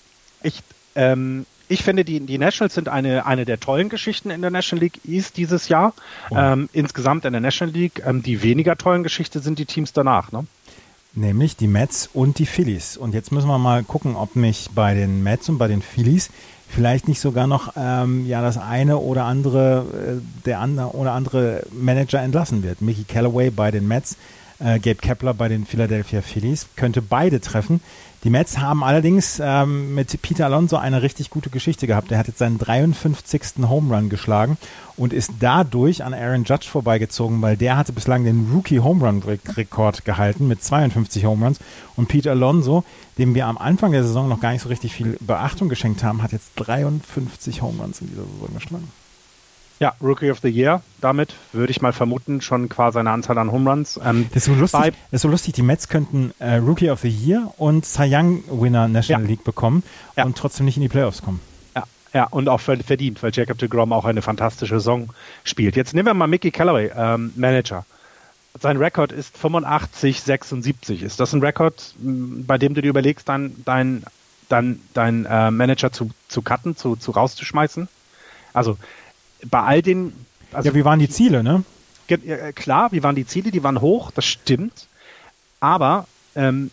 ich, 0.43 0.63
ähm, 0.95 1.47
ich 1.69 1.83
finde, 1.83 2.05
die, 2.05 2.21
die 2.21 2.39
Nationals 2.39 2.75
sind 2.75 2.89
eine, 2.89 3.27
eine 3.27 3.45
der 3.45 3.61
tollen 3.61 3.89
Geschichten 3.89 4.31
in 4.31 4.41
der 4.41 4.51
National 4.51 4.85
League 4.85 5.01
East 5.07 5.37
dieses 5.37 5.69
Jahr. 5.69 5.93
Oh. 6.31 6.37
Ähm, 6.37 6.69
insgesamt 6.73 7.25
in 7.25 7.33
der 7.33 7.41
National 7.41 7.75
League. 7.75 8.03
Ähm, 8.07 8.23
die 8.23 8.43
weniger 8.43 8.77
tollen 8.77 9.03
Geschichte 9.03 9.41
sind 9.41 9.59
die 9.59 9.67
Teams 9.67 9.93
danach. 9.93 10.33
Ne? 10.33 10.47
Nämlich 11.15 11.57
die 11.57 11.67
Mets 11.67 12.09
und 12.13 12.39
die 12.39 12.47
Phillies. 12.47 12.97
Und 12.97 13.15
jetzt 13.15 13.33
müssen 13.33 13.49
wir 13.49 13.59
mal 13.59 13.83
gucken, 13.83 14.17
ob 14.17 14.37
mich 14.37 14.69
bei 14.75 14.95
den 14.95 15.23
Mets 15.23 15.49
und 15.49 15.59
bei 15.59 15.69
den 15.69 15.83
Phillies 15.83 16.31
vielleicht 16.69 17.09
nicht 17.09 17.21
sogar 17.21 17.47
noch 17.47 17.73
ähm, 17.77 18.27
ja 18.27 18.43
das 18.43 18.59
eine 18.59 18.99
oder 18.99 19.25
andere 19.25 20.19
äh, 20.19 20.45
der 20.45 20.61
andere 20.61 20.95
oder 20.95 21.13
andere 21.13 21.63
Manager 21.73 22.21
entlassen 22.21 22.63
wird. 22.63 22.83
Mickey 22.83 23.05
Callaway 23.05 23.51
bei 23.51 23.71
den 23.71 23.89
Mets, 23.89 24.17
äh, 24.59 24.79
Gabe 24.79 24.97
Kepler 24.97 25.35
bei 25.35 25.49
den 25.49 25.65
Philadelphia 25.65 26.21
Phillies 26.21 26.67
könnte 26.77 27.01
beide 27.01 27.41
treffen. 27.41 27.81
Die 28.25 28.31
Mets 28.31 28.59
haben 28.59 28.83
allerdings 28.83 29.41
ähm, 29.41 29.95
mit 29.95 30.21
Peter 30.23 30.47
Alonso 30.47 30.77
eine 30.77 31.03
richtig 31.03 31.31
gute 31.31 31.51
Geschichte 31.51 31.87
gehabt. 31.87 32.11
Er 32.11 32.19
hat 32.19 32.27
jetzt 32.27 32.39
seinen 32.39 32.59
53. 32.59 33.69
Home 33.69 33.95
Run 33.95 34.09
geschlagen 34.09 34.59
und 34.97 35.13
ist 35.13 35.31
dadurch 35.39 36.03
an 36.03 36.15
Aaron 36.15 36.43
Judge 36.43 36.67
vorbeigezogen, 36.69 37.41
weil 37.43 37.57
der 37.57 37.77
hatte 37.77 37.93
bislang 37.93 38.25
den 38.25 38.51
Rookie 38.53 38.81
Home 38.81 39.07
Run 39.07 39.23
Rekord 39.23 40.05
gehalten 40.05 40.49
mit 40.49 40.65
52 40.65 41.25
Home 41.27 41.45
Runs 41.45 41.61
und 41.95 42.09
Peter 42.09 42.33
Alonso, 42.33 42.83
dem 43.19 43.37
wir 43.37 43.47
am 43.47 43.57
Anfang 43.57 43.93
der 43.93 44.03
Saison 44.03 44.29
noch 44.29 44.41
gar 44.41 44.51
nicht 44.51 44.63
so 44.63 44.69
richtig 44.69 44.93
viel 44.95 45.17
Beachtung 45.21 45.69
geschenkt 45.69 46.03
haben, 46.03 46.21
hat 46.21 46.33
jetzt 46.33 46.51
53 46.57 47.63
Home 47.63 47.81
Runs 47.81 48.01
in 48.01 48.09
dieser 48.09 48.25
Saison 48.25 48.55
geschlagen. 48.55 48.89
Ja, 49.81 49.95
Rookie 50.01 50.31
of 50.31 50.41
the 50.41 50.49
Year. 50.49 50.83
Damit 51.01 51.35
würde 51.53 51.71
ich 51.71 51.81
mal 51.81 51.93
vermuten, 51.93 52.41
schon 52.41 52.69
quasi 52.69 52.99
eine 52.99 53.11
Anzahl 53.11 53.39
an 53.39 53.53
Home 53.53 53.71
Runs. 53.71 53.99
Ähm, 54.05 54.27
das, 54.31 54.39
ist 54.39 54.45
so 54.47 54.55
lustig, 54.55 54.81
das 54.81 55.19
ist 55.19 55.23
so 55.23 55.29
lustig. 55.29 55.55
Die 55.55 55.63
Mets 55.63 55.89
könnten 55.89 56.33
äh, 56.41 56.57
Rookie 56.57 56.91
of 56.91 57.01
the 57.01 57.09
Year 57.09 57.53
und 57.59 57.87
Cy 57.87 58.13
Young 58.13 58.43
Winner 58.49 58.89
National 58.89 59.23
ja. 59.23 59.29
League 59.29 59.45
bekommen 59.45 59.85
ja. 60.17 60.25
und 60.25 60.37
trotzdem 60.37 60.67
nicht 60.67 60.77
in 60.77 60.83
die 60.83 60.89
Playoffs 60.89 61.23
kommen. 61.23 61.41
Ja, 61.77 61.85
ja 62.13 62.25
und 62.25 62.49
auch 62.49 62.61
verdient, 62.61 63.23
weil 63.23 63.31
Jacob 63.33 63.59
de 63.59 63.69
Grom 63.69 63.93
auch 63.93 64.05
eine 64.05 64.21
fantastische 64.21 64.81
Saison 64.81 65.11
spielt. 65.45 65.77
Jetzt 65.77 65.95
nehmen 65.95 66.07
wir 66.07 66.15
mal 66.15 66.27
Mickey 66.27 66.51
Callaway, 66.51 66.91
ähm, 66.97 67.33
Manager. 67.37 67.87
Sein 68.61 68.79
Rekord 68.79 69.13
ist 69.13 69.39
85, 69.39 70.21
76. 70.21 71.03
Ist 71.05 71.21
das 71.21 71.33
ein 71.33 71.41
Rekord, 71.41 71.95
bei 71.99 72.59
dem 72.59 72.75
du 72.75 72.83
dir 72.83 72.89
überlegst, 72.89 73.29
dein, 73.29 73.55
dein, 73.65 74.03
dein, 74.49 74.81
dein 74.95 75.27
äh, 75.27 75.53
Manager 75.53 75.93
zu, 75.93 76.11
zu 76.27 76.43
cutten, 76.43 76.77
zu, 76.77 76.97
zu 76.97 77.13
rauszuschmeißen? 77.13 77.87
Also 78.53 78.77
bei 79.47 79.63
all 79.63 79.83
den. 79.83 80.13
Also, 80.53 80.71
ja, 80.71 80.75
wie 80.75 80.85
waren 80.85 80.99
die 80.99 81.09
Ziele, 81.09 81.43
ne? 81.43 81.65
Klar, 82.55 82.93
wie 82.93 83.03
waren 83.03 83.15
die 83.15 83.27
Ziele? 83.27 83.51
Die 83.51 83.63
waren 83.63 83.81
hoch, 83.81 84.11
das 84.11 84.25
stimmt. 84.25 84.87
Aber 85.61 86.07
ähm, 86.35 86.71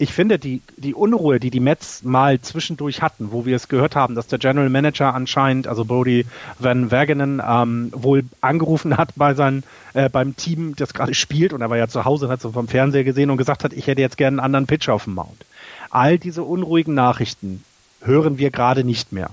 ich 0.00 0.14
finde, 0.14 0.38
die, 0.38 0.62
die 0.78 0.94
Unruhe, 0.94 1.38
die 1.38 1.50
die 1.50 1.60
Mets 1.60 2.02
mal 2.02 2.40
zwischendurch 2.40 3.02
hatten, 3.02 3.32
wo 3.32 3.44
wir 3.44 3.54
es 3.54 3.68
gehört 3.68 3.96
haben, 3.96 4.14
dass 4.14 4.28
der 4.28 4.38
General 4.38 4.70
Manager 4.70 5.14
anscheinend, 5.14 5.66
also 5.66 5.84
Brody 5.84 6.24
Van 6.58 6.90
Wagenen, 6.90 7.42
ähm, 7.46 7.92
wohl 7.94 8.24
angerufen 8.40 8.96
hat 8.96 9.10
bei 9.16 9.34
seinem, 9.34 9.62
äh, 9.92 10.08
beim 10.08 10.36
Team, 10.36 10.74
das 10.74 10.94
gerade 10.94 11.12
spielt, 11.12 11.52
und 11.52 11.60
er 11.60 11.68
war 11.68 11.76
ja 11.76 11.88
zu 11.88 12.06
Hause 12.06 12.26
und 12.26 12.32
hat 12.32 12.40
so 12.40 12.52
vom 12.52 12.66
Fernseher 12.66 13.04
gesehen 13.04 13.28
und 13.28 13.36
gesagt 13.36 13.62
hat, 13.62 13.74
ich 13.74 13.86
hätte 13.88 14.00
jetzt 14.00 14.16
gerne 14.16 14.36
einen 14.36 14.46
anderen 14.46 14.66
Pitcher 14.66 14.94
auf 14.94 15.04
dem 15.04 15.14
Mount. 15.14 15.44
All 15.90 16.18
diese 16.18 16.44
unruhigen 16.44 16.94
Nachrichten 16.94 17.62
hören 18.00 18.38
wir 18.38 18.50
gerade 18.50 18.84
nicht 18.84 19.12
mehr 19.12 19.28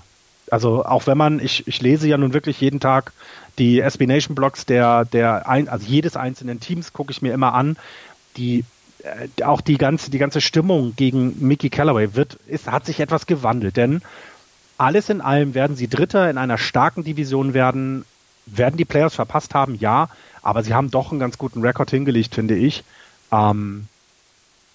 also 0.51 0.85
auch 0.85 1.07
wenn 1.07 1.17
man, 1.17 1.39
ich, 1.39 1.67
ich 1.67 1.81
lese 1.81 2.07
ja 2.07 2.17
nun 2.17 2.33
wirklich 2.33 2.61
jeden 2.61 2.79
Tag 2.79 3.11
die 3.57 3.79
SB 3.79 4.07
Nation 4.07 4.35
Blogs 4.35 4.65
der, 4.65 5.05
der 5.05 5.47
ein, 5.49 5.67
also 5.67 5.85
jedes 5.87 6.15
einzelnen 6.15 6.59
Teams 6.59 6.93
gucke 6.93 7.11
ich 7.11 7.21
mir 7.21 7.33
immer 7.33 7.53
an. 7.53 7.77
Die 8.37 8.63
äh, 9.03 9.43
auch 9.43 9.61
die 9.61 9.77
ganze, 9.77 10.11
die 10.11 10.17
ganze 10.17 10.41
Stimmung 10.41 10.95
gegen 10.95 11.35
Mickey 11.39 11.69
Callaway 11.69 12.15
wird, 12.15 12.35
ist, 12.47 12.71
hat 12.71 12.85
sich 12.85 12.99
etwas 12.99 13.25
gewandelt, 13.25 13.77
denn 13.77 14.01
alles 14.77 15.09
in 15.09 15.21
allem 15.21 15.53
werden 15.53 15.75
sie 15.75 15.87
Dritter 15.87 16.29
in 16.29 16.37
einer 16.37 16.57
starken 16.57 17.03
Division 17.03 17.53
werden, 17.53 18.05
werden 18.45 18.77
die 18.77 18.85
Players 18.85 19.15
verpasst 19.15 19.53
haben, 19.55 19.75
ja, 19.75 20.09
aber 20.41 20.63
sie 20.63 20.73
haben 20.73 20.91
doch 20.91 21.11
einen 21.11 21.19
ganz 21.19 21.37
guten 21.37 21.61
Rekord 21.61 21.89
hingelegt, 21.89 22.35
finde 22.35 22.55
ich. 22.55 22.83
Ähm, 23.31 23.87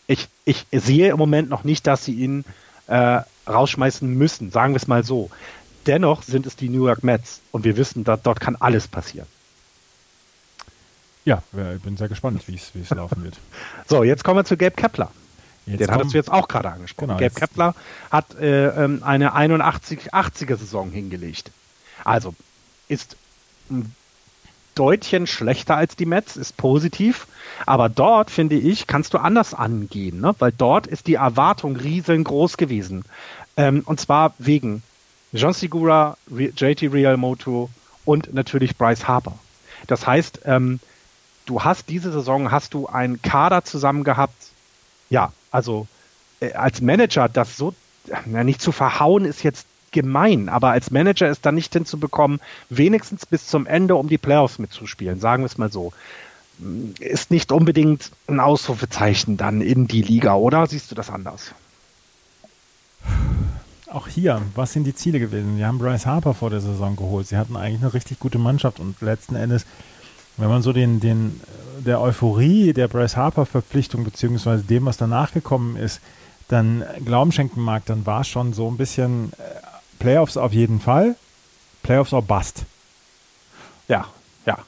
ich, 0.07 0.29
ich 0.45 0.67
sehe 0.73 1.11
im 1.11 1.19
Moment 1.19 1.49
noch 1.49 1.65
nicht, 1.65 1.87
dass 1.87 2.05
sie 2.05 2.15
ihn 2.15 2.45
äh, 2.89 3.21
rausschmeißen 3.49 4.13
müssen, 4.13 4.51
sagen 4.51 4.75
wir 4.75 4.79
es 4.79 4.89
mal 4.89 5.05
so. 5.05 5.31
Dennoch 5.87 6.23
sind 6.23 6.47
es 6.47 6.57
die 6.57 6.69
New 6.69 6.87
York 6.87 7.03
Mets 7.03 7.41
und 7.51 7.65
wir 7.65 7.77
wissen, 7.77 8.05
dass 8.05 8.23
dort 8.23 8.41
kann 8.41 8.57
alles 8.57 8.89
passieren. 8.89 9.27
Ja, 11.25 11.43
ich 11.53 11.83
bin 11.83 11.97
sehr 11.97 12.09
gespannt, 12.09 12.47
wie 12.47 12.55
es 12.55 12.91
laufen 12.91 13.23
wird. 13.23 13.39
So, 13.87 14.03
jetzt 14.03 14.25
kommen 14.25 14.39
wir 14.39 14.45
zu 14.45 14.57
Gabe 14.57 14.75
Kepler. 14.75 15.11
Jetzt 15.67 15.81
Den 15.81 15.91
hattest 15.93 16.13
du 16.13 16.19
jetzt 16.19 16.31
auch 16.31 16.49
gerade 16.49 16.71
angesprochen. 16.73 17.09
Genau, 17.09 17.21
Gabe 17.21 17.35
Kepler 17.35 17.75
hat 18.11 18.35
äh, 18.35 18.69
ähm, 18.69 19.03
eine 19.05 19.37
81-80er 19.37 20.57
Saison 20.57 20.91
hingelegt. 20.91 21.53
Also 22.05 22.35
ist 22.89 23.17
ein 23.71 23.95
Deutchen 24.75 25.27
schlechter 25.27 25.77
als 25.77 25.97
die 25.97 26.07
Mets, 26.07 26.37
ist 26.37 26.57
positiv. 26.57 27.29
Aber 27.67 27.89
dort, 27.89 28.31
finde 28.31 28.57
ich, 28.57 28.87
kannst 28.87 29.15
du 29.15 29.19
anders 29.19 29.55
angehen, 29.55 30.21
ne? 30.21 30.35
weil 30.39 30.53
dort 30.53 30.87
ist 30.87 31.07
die 31.07 31.15
Erwartung 31.15 31.77
riesengroß 31.77 32.57
gewesen. 32.57 33.05
Ähm, 33.57 33.83
und 33.85 34.01
zwar 34.01 34.35
wegen 34.39 34.83
John 35.33 35.55
Segura, 35.55 36.17
JT 36.29 36.93
Realmoto 36.93 37.71
und 38.05 38.35
natürlich 38.35 38.77
Bryce 38.77 39.09
Harper. 39.09 39.39
Das 39.87 40.07
heißt, 40.07 40.41
ähm, 40.45 40.79
du 41.47 41.65
hast 41.65 41.89
diese 41.89 42.13
Saison 42.13 42.51
hast 42.51 42.75
du 42.75 42.87
einen 42.87 43.23
Kader 43.23 43.65
zusammen 43.65 44.05
gehabt. 44.05 44.35
Ja, 45.11 45.33
also 45.51 45.87
äh, 46.41 46.53
als 46.53 46.81
Manager 46.81 47.29
das 47.29 47.57
so 47.57 47.75
na, 48.27 48.45
nicht 48.45 48.61
zu 48.61 48.73
verhauen 48.73 49.25
ist 49.25 49.43
jetzt 49.43 49.67
gemein, 49.93 50.49
aber 50.49 50.71
als 50.71 50.91
Manager 50.91 51.29
ist 51.29 51.47
dann 51.47 51.55
nicht 51.55 51.73
hinzubekommen, 51.73 52.41
wenigstens 52.69 53.27
bis 53.27 53.47
zum 53.47 53.67
Ende 53.67 53.95
um 53.95 54.09
die 54.09 54.19
Playoffs 54.19 54.59
mitzuspielen, 54.59 55.21
sagen 55.21 55.43
wir 55.43 55.47
es 55.47 55.59
mal 55.59 55.71
so. 55.71 55.93
Ist 56.99 57.31
nicht 57.31 57.53
unbedingt 57.53 58.11
ein 58.27 58.41
Ausrufezeichen 58.41 59.37
dann 59.37 59.61
in 59.61 59.87
die 59.89 60.03
Liga, 60.03 60.35
oder 60.35 60.67
siehst 60.67 60.91
du 60.91 60.95
das 60.95 61.11
anders? 61.11 61.53
Auch 63.95 64.09
hier, 64.09 64.41
was 64.55 64.73
sind 64.73 64.85
die 64.85 64.95
Ziele 64.95 65.21
gewesen? 65.21 65.57
Sie 65.57 65.65
haben 65.65 65.79
Bryce 65.79 66.07
Harper 66.07 66.35
vor 66.35 66.51
der 66.51 66.61
Saison 66.61 66.97
geholt. 66.97 67.27
Sie 67.27 67.37
hatten 67.37 67.57
eigentlich 67.57 67.83
eine 67.83 67.95
richtig 67.95 68.19
gute 68.19 68.39
Mannschaft 68.39 68.81
und 68.81 69.01
letzten 69.01 69.37
Endes, 69.37 69.67
wenn 70.37 70.49
man 70.49 70.63
so 70.63 70.73
den, 70.73 71.01
den, 71.01 71.41
der 71.79 72.01
Euphorie 72.01 72.73
der 72.73 72.89
Bryce 72.89 73.17
Harper 73.17 73.47
Verpflichtung 73.47 74.05
beziehungsweise 74.05 74.63
dem, 74.63 74.87
was 74.87 74.97
danach 74.97 75.33
gekommen 75.33 75.77
ist, 75.77 76.01
dann 76.49 76.85
Glauben 77.05 77.33
schenken 77.33 77.61
mag, 77.61 77.85
dann 77.87 78.05
war 78.07 78.23
es 78.23 78.29
schon 78.29 78.53
so 78.53 78.69
ein 78.69 78.77
bisschen 78.77 79.33
äh, 79.33 79.43
Playoffs 79.99 80.37
auf 80.37 80.53
jeden 80.53 80.81
Fall, 80.81 81.17
Playoffs 81.83 82.13
or 82.13 82.23
Bust. 82.23 82.65
Ja, 83.89 84.07
ja. 84.47 84.59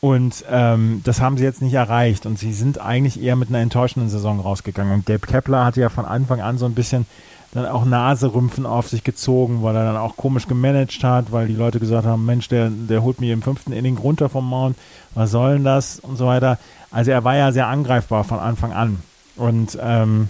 Und 0.00 0.44
ähm, 0.50 1.02
das 1.04 1.20
haben 1.20 1.38
sie 1.38 1.44
jetzt 1.44 1.62
nicht 1.62 1.74
erreicht 1.74 2.26
und 2.26 2.38
sie 2.38 2.52
sind 2.52 2.80
eigentlich 2.80 3.22
eher 3.22 3.36
mit 3.36 3.48
einer 3.48 3.60
enttäuschenden 3.60 4.10
Saison 4.10 4.40
rausgegangen. 4.40 4.92
Und 4.92 5.06
Gabe 5.06 5.26
Kepler 5.26 5.64
hatte 5.64 5.80
ja 5.80 5.88
von 5.88 6.04
Anfang 6.04 6.40
an 6.40 6.58
so 6.58 6.66
ein 6.66 6.74
bisschen 6.74 7.06
dann 7.54 7.66
auch 7.66 7.84
Naserümpfen 7.84 8.66
auf 8.66 8.88
sich 8.88 9.04
gezogen, 9.04 9.62
weil 9.62 9.76
er 9.76 9.84
dann 9.84 9.96
auch 9.96 10.16
komisch 10.16 10.48
gemanagt 10.48 11.02
hat, 11.04 11.30
weil 11.32 11.46
die 11.46 11.54
Leute 11.54 11.78
gesagt 11.78 12.06
haben, 12.06 12.26
Mensch, 12.26 12.48
der, 12.48 12.68
der 12.70 13.02
holt 13.02 13.20
mir 13.20 13.32
im 13.32 13.42
fünften 13.42 13.72
Inning 13.72 13.96
runter 13.96 14.28
vom 14.28 14.48
Mount, 14.48 14.76
was 15.14 15.30
soll 15.30 15.54
denn 15.54 15.64
das 15.64 16.00
und 16.00 16.16
so 16.16 16.26
weiter. 16.26 16.58
Also 16.90 17.12
er 17.12 17.24
war 17.24 17.36
ja 17.36 17.52
sehr 17.52 17.68
angreifbar 17.68 18.24
von 18.24 18.40
Anfang 18.40 18.72
an. 18.72 18.98
Und 19.36 19.78
ähm, 19.80 20.28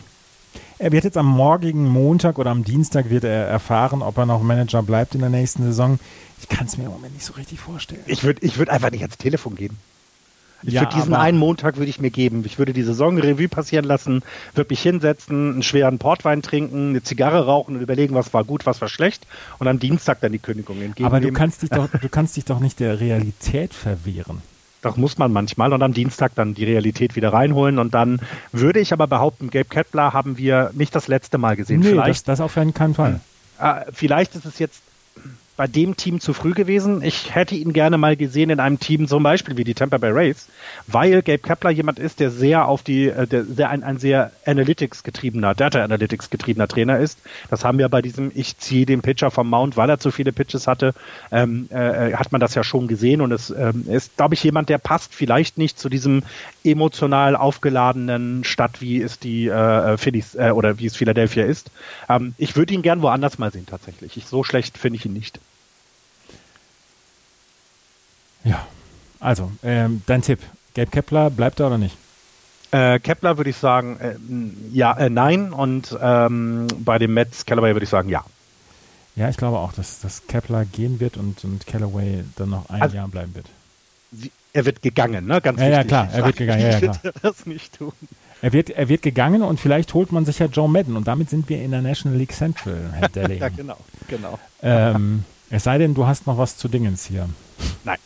er 0.78 0.92
wird 0.92 1.04
jetzt 1.04 1.16
am 1.16 1.26
morgigen 1.26 1.88
Montag 1.88 2.38
oder 2.38 2.50
am 2.50 2.62
Dienstag 2.64 3.08
wird 3.08 3.24
er 3.24 3.46
erfahren, 3.46 4.02
ob 4.02 4.18
er 4.18 4.26
noch 4.26 4.42
Manager 4.42 4.82
bleibt 4.82 5.14
in 5.14 5.20
der 5.20 5.30
nächsten 5.30 5.62
Saison. 5.62 5.98
Ich 6.40 6.48
kann 6.48 6.66
es 6.66 6.76
mir 6.76 6.84
im 6.84 6.90
Moment 6.90 7.14
nicht 7.14 7.24
so 7.24 7.32
richtig 7.34 7.60
vorstellen. 7.60 8.02
Ich 8.06 8.22
würde 8.22 8.44
ich 8.44 8.59
würd 8.59 8.68
einfach 8.68 8.90
nicht 8.90 9.02
ans 9.02 9.16
Telefon 9.16 9.55
gehen. 9.55 9.78
Ja, 10.66 10.82
Für 10.82 10.97
diesen 10.97 11.15
einen 11.15 11.39
Montag 11.39 11.77
würde 11.77 11.91
ich 11.91 12.01
mir 12.01 12.11
geben. 12.11 12.43
Ich 12.47 12.59
würde 12.59 12.73
die 12.73 12.82
Saison 12.82 13.19
Revue 13.19 13.49
passieren 13.49 13.85
lassen, 13.85 14.23
würde 14.55 14.69
mich 14.70 14.81
hinsetzen, 14.81 15.53
einen 15.53 15.62
schweren 15.62 15.99
Portwein 15.99 16.43
trinken, 16.43 16.91
eine 16.91 17.03
Zigarre 17.03 17.47
rauchen 17.47 17.77
und 17.77 17.82
überlegen, 17.82 18.15
was 18.15 18.32
war 18.32 18.45
gut, 18.45 18.66
was 18.66 18.81
war 18.81 18.89
schlecht 18.89 19.27
und 19.59 19.69
am 19.69 19.78
Dienstag 19.78 20.20
dann 20.20 20.32
die 20.32 20.39
Kündigung 20.39 20.81
entgegen. 20.81 21.07
Aber 21.07 21.20
du 21.20 21.32
kannst 21.32 21.62
dich 21.62 21.70
doch, 21.70 21.89
du 21.89 22.09
kannst 22.09 22.36
dich 22.36 22.45
doch 22.45 22.61
nicht 22.61 22.81
der 22.81 23.01
Realität 23.01 23.74
verwehren. 23.74 24.43
Doch 24.82 24.99
muss 24.99 25.16
man 25.16 25.32
manchmal 25.32 25.73
und 25.73 25.82
am 25.82 25.95
Dienstag 25.95 26.35
dann 26.35 26.53
die 26.53 26.65
Realität 26.65 27.16
wieder 27.16 27.32
reinholen 27.32 27.78
und 27.78 27.95
dann 27.95 28.20
würde 28.53 28.81
ich 28.81 28.93
aber 28.93 29.07
behaupten, 29.07 29.49
Gabe 29.51 29.65
Kettler 29.65 30.12
haben 30.12 30.36
wir 30.36 30.70
nicht 30.74 30.95
das 30.95 31.09
letzte 31.09 31.39
Mal 31.39 31.57
gesehen. 31.57 31.81
Nee, 31.81 31.91
vielleicht, 31.91 32.28
das, 32.28 32.39
das 32.39 32.41
auf 32.41 32.55
keinen 32.55 32.95
Fall. 32.95 33.20
Äh, 33.59 33.86
vielleicht 33.93 34.35
ist 34.35 34.45
es 34.45 34.59
jetzt 34.59 34.82
bei 35.56 35.66
dem 35.66 35.97
Team 35.97 36.20
zu 36.20 36.32
früh 36.32 36.52
gewesen. 36.52 37.02
Ich 37.02 37.35
hätte 37.35 37.55
ihn 37.55 37.72
gerne 37.72 37.97
mal 37.97 38.16
gesehen 38.16 38.51
in 38.51 38.60
einem 38.60 38.81
Team 38.81 39.06
zum 39.06 39.22
Beispiel 39.22 39.56
wie 39.56 39.64
die 39.64 39.74
Tampa 39.74 39.98
Bay 39.98 40.10
Rays, 40.10 40.48
weil 40.86 41.22
Gabe 41.22 41.39
Kepler 41.39 41.70
jemand 41.70 41.98
ist, 41.98 42.20
der 42.20 42.31
sehr 42.31 42.66
auf 42.66 42.82
die, 42.82 43.09
äh, 43.09 43.26
der 43.26 43.44
sehr 43.44 43.70
ein, 43.70 43.85
ein 43.85 43.98
sehr 43.98 44.32
Analytics 44.47 45.05
getriebener, 45.05 45.55
Data 45.55 45.82
Analytics 45.82 46.31
getriebener 46.31 46.66
Trainer 46.66 46.98
ist. 46.98 47.20
Das 47.51 47.64
haben 47.64 47.78
wir 47.78 47.89
bei 47.89 48.02
diesem 48.02 48.32
Ich 48.35 48.59
ziehe 48.59 48.86
den 48.86 49.02
Pitcher 49.02 49.31
vom 49.31 49.48
Mount, 49.48 49.76
weil 49.76 49.89
er 49.90 49.98
zu 49.98 50.10
viele 50.10 50.32
Pitches 50.32 50.66
hatte, 50.66 50.94
ähm, 51.31 51.68
äh, 51.70 52.14
hat 52.14 52.32
man 52.32 52.40
das 52.40 52.55
ja 52.55 52.64
schon 52.64 52.89
gesehen 52.89 53.20
und 53.20 53.31
es 53.31 53.51
ähm, 53.51 53.86
ist, 53.89 54.16
glaube 54.16 54.35
ich, 54.35 54.43
jemand, 54.43 54.68
der 54.68 54.78
passt 54.78 55.14
vielleicht 55.14 55.56
nicht 55.59 55.78
zu 55.78 55.89
diesem 55.89 56.22
emotional 56.64 57.36
aufgeladenen 57.36 58.43
Stadt, 58.44 58.81
wie 58.81 59.01
es 59.01 59.18
die 59.18 59.48
äh, 59.48 59.97
Phillies 59.98 60.35
äh, 60.35 60.51
oder 60.51 60.78
wie 60.78 60.86
es 60.86 60.97
Philadelphia 60.97 61.44
ist. 61.44 61.70
Ähm, 62.09 62.35
ich 62.39 62.56
würde 62.56 62.74
ihn 62.74 62.82
gern 62.82 63.02
woanders 63.02 63.39
mal 63.39 63.52
sehen 63.52 63.66
tatsächlich. 63.66 64.16
Ich, 64.16 64.26
so 64.26 64.43
schlecht 64.43 64.78
finde 64.78 64.97
ich 64.98 65.06
ihn 65.06 65.12
nicht. 65.12 65.40
Ja, 68.44 68.66
also, 69.20 69.50
ähm, 69.62 70.02
dein 70.06 70.22
Tipp. 70.22 70.40
Gabe 70.74 70.90
Kepler, 70.90 71.30
bleibt 71.30 71.60
er 71.60 71.68
oder 71.68 71.78
nicht? 71.78 71.96
Äh, 72.72 72.98
Kepler 72.98 73.36
würde 73.36 73.50
ich 73.50 73.56
sagen, 73.56 73.98
äh, 74.00 74.16
ja, 74.72 74.92
äh, 74.98 75.08
nein. 75.08 75.52
Und 75.52 75.96
ähm, 76.00 76.66
bei 76.78 76.98
dem 76.98 77.14
Mets 77.14 77.46
Callaway 77.46 77.74
würde 77.74 77.84
ich 77.84 77.90
sagen, 77.90 78.08
ja. 78.08 78.24
Ja, 79.16 79.28
ich 79.28 79.36
glaube 79.36 79.58
auch, 79.58 79.72
dass, 79.72 80.00
dass 80.00 80.26
Kepler 80.26 80.64
gehen 80.64 80.98
wird 80.98 81.16
und, 81.16 81.44
und 81.44 81.66
Callaway 81.66 82.24
dann 82.36 82.50
noch 82.50 82.68
ein 82.68 82.82
also, 82.82 82.96
Jahr 82.96 83.08
bleiben 83.08 83.34
wird. 83.34 83.46
Sie, 84.10 84.32
er 84.52 84.64
wird 84.64 84.82
gegangen, 84.82 85.26
ne? 85.26 85.40
Ganz 85.40 85.60
ja, 85.60 85.66
wichtig. 85.66 85.76
Ja, 85.76 85.84
klar, 85.84 86.08
er 86.12 86.24
wird 86.24 86.36
gegangen. 86.36 86.62
Ja, 86.62 86.70
ja, 86.70 86.80
klar. 86.80 86.98
das 87.22 87.46
nicht 87.46 87.78
tun. 87.78 87.92
Er 88.42 88.52
wird, 88.52 88.70
er 88.70 88.88
wird 88.88 89.02
gegangen 89.02 89.42
und 89.42 89.60
vielleicht 89.60 89.94
holt 89.94 90.12
man 90.12 90.24
sich 90.24 90.40
ja 90.40 90.46
Joe 90.46 90.68
Madden 90.68 90.96
und 90.96 91.06
damit 91.06 91.30
sind 91.30 91.48
wir 91.48 91.62
in 91.62 91.70
der 91.70 91.80
National 91.80 92.18
League 92.18 92.32
Central, 92.32 92.92
Herr 92.92 93.08
Delling. 93.14 93.40
ja, 93.40 93.48
genau, 93.48 93.78
genau. 94.08 94.38
Ähm, 94.62 95.24
es 95.48 95.64
sei 95.64 95.78
denn, 95.78 95.94
du 95.94 96.06
hast 96.06 96.26
noch 96.26 96.36
was 96.36 96.56
zu 96.56 96.68
Dingens 96.68 97.06
hier. 97.06 97.28
Nein. 97.84 97.98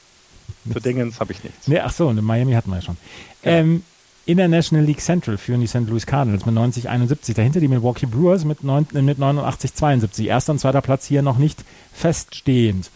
Zu 0.72 0.80
Dingens 0.80 1.20
habe 1.20 1.32
ich 1.32 1.42
nichts. 1.42 1.68
Nee, 1.68 1.80
ach 1.80 1.92
so, 1.92 2.10
in 2.10 2.24
Miami 2.24 2.52
hatten 2.52 2.70
wir 2.70 2.76
ja 2.76 2.82
schon. 2.82 2.96
Ja. 3.44 3.52
Ähm, 3.52 3.82
in 4.26 4.36
der 4.36 4.48
National 4.48 4.84
League 4.84 5.00
Central 5.00 5.38
führen 5.38 5.62
die 5.62 5.66
St. 5.66 5.88
Louis 5.88 6.04
Cardinals 6.04 6.44
mit 6.44 6.54
90-71. 6.54 7.34
Dahinter 7.34 7.60
die 7.60 7.68
Milwaukee 7.68 8.04
Brewers 8.04 8.44
mit, 8.44 8.58
äh, 8.62 9.02
mit 9.02 9.18
89-72. 9.18 10.26
Erster 10.26 10.52
und 10.52 10.58
zweiter 10.58 10.82
Platz 10.82 11.06
hier 11.06 11.22
noch 11.22 11.38
nicht 11.38 11.64
feststehend. 11.94 12.90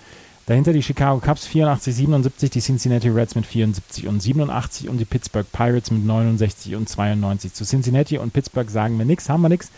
Dahinter 0.44 0.72
die 0.72 0.82
Chicago 0.82 1.20
Cubs 1.20 1.46
84-77, 1.46 2.50
die 2.50 2.60
Cincinnati 2.60 3.08
Reds 3.08 3.34
mit 3.34 3.46
74 3.46 4.08
und 4.08 4.20
87 4.20 4.88
und 4.88 4.98
die 4.98 5.04
Pittsburgh 5.04 5.46
Pirates 5.50 5.90
mit 5.90 6.04
69 6.04 6.74
und 6.74 6.88
92. 6.88 7.54
Zu 7.54 7.64
Cincinnati 7.64 8.18
und 8.18 8.32
Pittsburgh 8.32 8.68
sagen 8.68 8.98
wir 8.98 9.06
nichts, 9.06 9.28
haben 9.28 9.40
wir 9.40 9.48
nichts. 9.48 9.70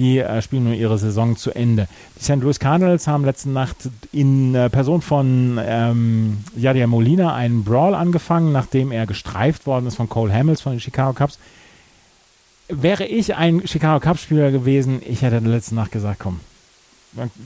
Die 0.00 0.18
äh, 0.18 0.40
spielen 0.40 0.64
nur 0.64 0.72
ihre 0.72 0.96
Saison 0.96 1.36
zu 1.36 1.50
Ende. 1.50 1.86
Die 2.18 2.24
St. 2.24 2.36
Louis 2.36 2.58
Cardinals 2.58 3.06
haben 3.06 3.22
letzte 3.22 3.50
Nacht 3.50 3.76
in 4.12 4.54
äh, 4.54 4.70
Person 4.70 5.02
von 5.02 5.60
ähm, 5.62 6.38
Yadier 6.56 6.86
Molina 6.86 7.34
einen 7.34 7.64
Brawl 7.64 7.94
angefangen, 7.94 8.50
nachdem 8.50 8.92
er 8.92 9.04
gestreift 9.04 9.66
worden 9.66 9.86
ist 9.86 9.96
von 9.96 10.08
Cole 10.08 10.32
Hamels 10.32 10.62
von 10.62 10.72
den 10.72 10.80
Chicago 10.80 11.12
Cubs. 11.12 11.38
Wäre 12.68 13.04
ich 13.04 13.34
ein 13.34 13.66
Chicago 13.66 14.00
Cubs-Spieler 14.00 14.50
gewesen, 14.50 15.02
ich 15.06 15.20
hätte 15.20 15.38
letzte 15.40 15.74
Nacht 15.74 15.92
gesagt, 15.92 16.18
komm, 16.18 16.40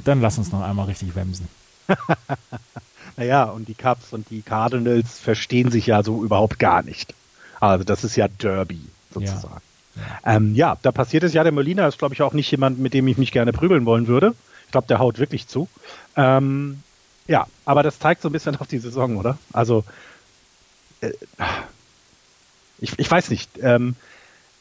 dann 0.05 0.20
lass 0.20 0.39
uns 0.39 0.52
noch 0.52 0.62
einmal 0.62 0.86
richtig 0.86 1.16
wemsen. 1.16 1.48
naja, 3.16 3.44
und 3.47 3.66
die 3.66 3.74
Cubs 3.74 4.12
und 4.12 4.31
die 4.31 4.43
Cardinals 4.43 5.18
verstehen 5.18 5.72
sich 5.72 5.86
ja 5.86 6.05
so 6.05 6.22
überhaupt 6.22 6.60
gar 6.60 6.85
nicht. 6.85 7.14
Also 7.59 7.82
das 7.82 8.05
ist 8.05 8.14
ja 8.14 8.28
Derby 8.28 8.78
sozusagen. 9.12 9.55
Ja. 9.55 9.73
Ähm, 10.25 10.55
ja, 10.55 10.77
da 10.83 10.93
passiert 10.93 11.25
es 11.25 11.35
ja. 11.35 11.43
Der 11.43 11.53
Molina 11.53 11.87
ist, 11.87 11.99
glaube 11.99 12.15
ich, 12.15 12.23
auch 12.23 12.33
nicht 12.33 12.51
jemand, 12.51 12.79
mit 12.79 12.95
dem 12.95 13.07
ich 13.09 13.19
mich 13.19 13.33
gerne 13.33 13.53
prügeln 13.53 13.87
wollen 13.87 14.07
würde. 14.07 14.35
Ich 14.66 14.73
glaube, 14.73 14.87
der 14.89 14.99
haut 14.99 15.19
wirklich 15.19 15.47
zu. 15.47 15.69
Ähm, 16.16 16.83
ja, 17.27 17.47
aber 17.65 17.83
das 17.83 17.99
zeigt 17.99 18.23
so 18.23 18.29
ein 18.29 18.33
bisschen 18.33 18.57
auf 18.61 18.66
die 18.66 18.79
Saison, 18.79 19.16
oder? 19.16 19.39
Also, 19.53 19.85
äh, 21.01 21.12
ich, 22.79 22.99
ich 22.99 23.11
weiß 23.11 23.31
nicht. 23.31 23.51
Ähm, 23.61 23.97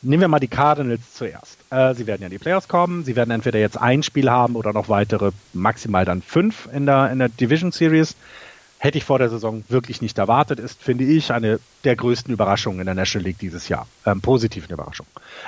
nehmen 0.02 0.22
wir 0.22 0.28
mal 0.28 0.40
die 0.40 0.48
Cardinals 0.48 1.14
zuerst. 1.14 1.58
Äh, 1.70 1.96
sie 1.96 2.08
werden 2.08 2.22
ja 2.22 2.28
in 2.28 2.32
die 2.32 2.40
Playoffs 2.40 2.68
kommen. 2.68 3.04
Sie 3.04 3.16
werden 3.16 3.32
entweder 3.32 3.60
jetzt 3.60 3.78
ein 3.80 4.04
Spiel 4.04 4.30
haben 4.30 4.56
oder 4.56 4.74
noch 4.74 4.90
weitere, 4.90 5.32
maximal 5.54 6.06
dann 6.06 6.22
fünf 6.22 6.68
in 6.74 6.86
der, 6.86 7.12
in 7.12 7.20
der 7.20 7.30
Division 7.30 7.72
Series 7.72 8.16
hätte 8.84 8.98
ich 8.98 9.06
vor 9.06 9.18
der 9.18 9.30
Saison 9.30 9.64
wirklich 9.70 10.02
nicht 10.02 10.18
erwartet, 10.18 10.60
ist, 10.60 10.84
finde 10.84 11.06
ich, 11.06 11.32
eine 11.32 11.62
der 11.86 11.96
größten 11.96 12.34
Überraschungen 12.34 12.82
in 12.82 12.86
der 12.86 12.96
National 12.96 13.26
League 13.26 13.40
dieses 13.40 13.70
Jahr. 13.70 13.88
Ähm, 14.06 14.20
positiven 14.20 14.70
Überraschung. 14.74 15.06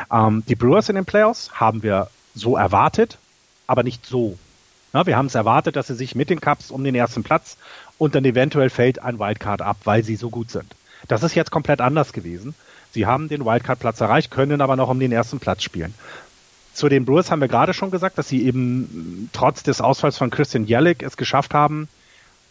Ähm, 0.10 0.44
die 0.48 0.56
Brewers 0.56 0.88
in 0.88 0.96
den 0.96 1.04
Playoffs 1.04 1.52
haben 1.52 1.84
wir 1.84 2.10
so 2.34 2.56
erwartet, 2.56 3.18
aber 3.68 3.84
nicht 3.84 4.06
so. 4.06 4.40
Ja, 4.94 5.06
wir 5.06 5.18
haben 5.18 5.26
es 5.26 5.36
erwartet, 5.36 5.76
dass 5.76 5.88
sie 5.88 5.96
sich 5.96 6.16
mit 6.16 6.30
den 6.30 6.40
Cups 6.40 6.72
um 6.72 6.86
den 6.86 6.96
ersten 6.96 7.24
Platz 7.24 7.58
und 7.98 8.16
dann 8.16 8.24
eventuell 8.24 8.70
fällt 8.70 9.00
ein 9.00 9.20
Wildcard 9.20 9.62
ab, 9.62 9.78
weil 9.84 10.06
sie 10.06 10.16
so 10.16 10.30
gut 10.30 10.50
sind. 10.50 10.74
Das 11.10 11.22
ist 11.22 11.36
jetzt 11.36 11.52
komplett 11.52 11.82
anders 11.82 12.14
gewesen. 12.14 12.56
Sie 12.92 13.06
haben 13.06 13.28
den 13.28 13.44
Wildcard-Platz 13.44 14.00
erreicht, 14.00 14.32
können 14.32 14.62
aber 14.62 14.78
noch 14.78 14.88
um 14.88 14.98
den 14.98 15.12
ersten 15.12 15.40
Platz 15.40 15.62
spielen. 15.62 15.94
Zu 16.74 16.88
den 16.88 17.04
Brewers 17.04 17.32
haben 17.32 17.42
wir 17.42 17.50
gerade 17.50 17.74
schon 17.74 17.92
gesagt, 17.92 18.18
dass 18.18 18.30
sie 18.30 18.46
eben 18.46 19.30
trotz 19.34 19.64
des 19.64 19.82
Ausfalls 19.82 20.18
von 20.18 20.30
Christian 20.30 20.66
Jellick 20.66 21.04
es 21.04 21.18
geschafft 21.18 21.54
haben, 21.54 21.90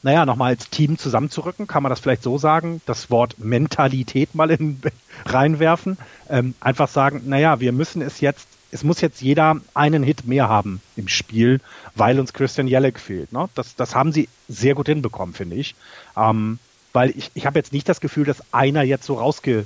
naja, 0.05 0.27
nochmal 0.27 0.51
als 0.51 0.69
Team 0.69 0.99
zusammenzurücken, 0.99 1.67
kann 1.67 1.83
man 1.83 1.89
das 1.89 1.99
vielleicht 1.99 2.23
so 2.23 2.37
sagen, 2.37 2.83
das 2.85 3.11
Wort 3.11 3.39
Mentalität 3.39 4.35
mal 4.35 4.51
in, 4.51 4.81
reinwerfen, 5.25 5.97
ähm, 6.29 6.55
einfach 6.61 6.89
sagen, 6.89 7.23
naja, 7.25 7.59
wir 7.59 7.73
müssen 7.73 8.03
es 8.03 8.21
jetzt, 8.21 8.47
es 8.71 8.85
muss 8.85 9.01
jetzt 9.01 9.23
jeder 9.23 9.57
einen 9.73 10.03
Hit 10.03 10.27
mehr 10.27 10.47
haben 10.47 10.83
im 10.97 11.09
Spiel, 11.09 11.63
weil 11.95 12.21
uns 12.21 12.35
Christian 12.35 12.69
Jellick 12.69 13.01
fehlt. 13.01 13.33
Ne? 13.33 13.49
Das, 13.55 13.77
das 13.77 13.95
haben 13.95 14.13
sie 14.13 14.29
sehr 14.47 14.75
gut 14.75 14.89
hinbekommen, 14.89 15.35
finde 15.35 15.57
ich. 15.57 15.75
Ähm, 16.19 16.59
weil 16.93 17.11
ich, 17.17 17.31
ich 17.33 17.47
habe 17.47 17.59
jetzt 17.59 17.73
nicht 17.73 17.89
das 17.89 18.01
Gefühl, 18.01 18.27
dass 18.27 18.53
einer 18.53 18.83
jetzt 18.83 19.07
so 19.07 19.15
rausge, 19.15 19.65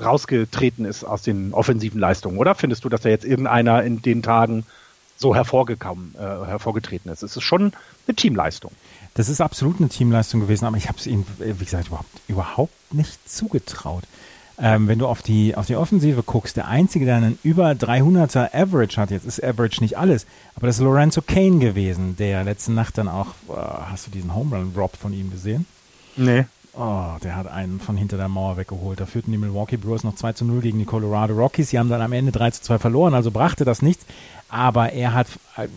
rausgetreten 0.00 0.84
ist 0.84 1.02
aus 1.02 1.22
den 1.22 1.52
offensiven 1.52 1.98
Leistungen, 1.98 2.38
oder? 2.38 2.54
Findest 2.54 2.84
du, 2.84 2.88
dass 2.88 3.00
da 3.00 3.08
jetzt 3.08 3.24
irgendeiner 3.24 3.82
in 3.82 4.02
den 4.02 4.22
Tagen 4.22 4.64
so 5.16 5.34
hervorgekommen, 5.34 6.14
äh, 6.14 6.46
hervorgetreten 6.46 7.10
ist? 7.10 7.24
Es 7.24 7.36
ist 7.36 7.42
schon 7.42 7.72
eine 8.06 8.14
Teamleistung. 8.14 8.70
Das 9.14 9.28
ist 9.28 9.40
absolut 9.40 9.80
eine 9.80 9.88
Teamleistung 9.88 10.40
gewesen, 10.40 10.64
aber 10.66 10.76
ich 10.76 10.88
habe 10.88 10.98
es 10.98 11.06
ihnen, 11.06 11.26
wie 11.38 11.64
gesagt, 11.64 11.88
überhaupt, 11.88 12.20
überhaupt 12.28 12.94
nicht 12.94 13.28
zugetraut. 13.28 14.04
Ähm, 14.62 14.88
wenn 14.88 14.98
du 14.98 15.06
auf 15.06 15.22
die, 15.22 15.56
auf 15.56 15.66
die 15.66 15.76
Offensive 15.76 16.22
guckst, 16.22 16.56
der 16.56 16.68
Einzige, 16.68 17.06
der 17.06 17.16
einen 17.16 17.38
über 17.42 17.70
300er 17.70 18.54
Average 18.54 19.00
hat, 19.00 19.10
jetzt 19.10 19.24
ist 19.24 19.42
Average 19.42 19.80
nicht 19.80 19.96
alles, 19.96 20.26
aber 20.54 20.66
das 20.66 20.76
ist 20.76 20.82
Lorenzo 20.82 21.22
Kane 21.22 21.58
gewesen, 21.58 22.16
der 22.16 22.44
letzte 22.44 22.72
Nacht 22.72 22.98
dann 22.98 23.08
auch, 23.08 23.28
äh, 23.48 23.54
hast 23.90 24.06
du 24.06 24.10
diesen 24.10 24.34
Home 24.34 24.54
Run 24.54 24.74
Drop 24.74 24.96
von 24.96 25.14
ihm 25.14 25.30
gesehen? 25.30 25.64
Nee. 26.16 26.44
Oh, 26.74 27.16
der 27.24 27.36
hat 27.36 27.48
einen 27.48 27.80
von 27.80 27.96
hinter 27.96 28.16
der 28.16 28.28
Mauer 28.28 28.56
weggeholt. 28.56 29.00
Da 29.00 29.06
führten 29.06 29.32
die 29.32 29.38
Milwaukee 29.38 29.76
Brewers 29.76 30.04
noch 30.04 30.14
2 30.14 30.34
zu 30.34 30.44
0 30.44 30.60
gegen 30.60 30.78
die 30.78 30.84
Colorado 30.84 31.34
Rockies. 31.34 31.70
Sie 31.70 31.78
haben 31.78 31.88
dann 31.88 32.00
am 32.00 32.12
Ende 32.12 32.30
3 32.30 32.52
zu 32.52 32.62
2 32.62 32.78
verloren, 32.78 33.14
also 33.14 33.30
brachte 33.32 33.64
das 33.64 33.82
nichts. 33.82 34.06
Aber 34.50 34.92
er 34.92 35.14
hat, 35.14 35.28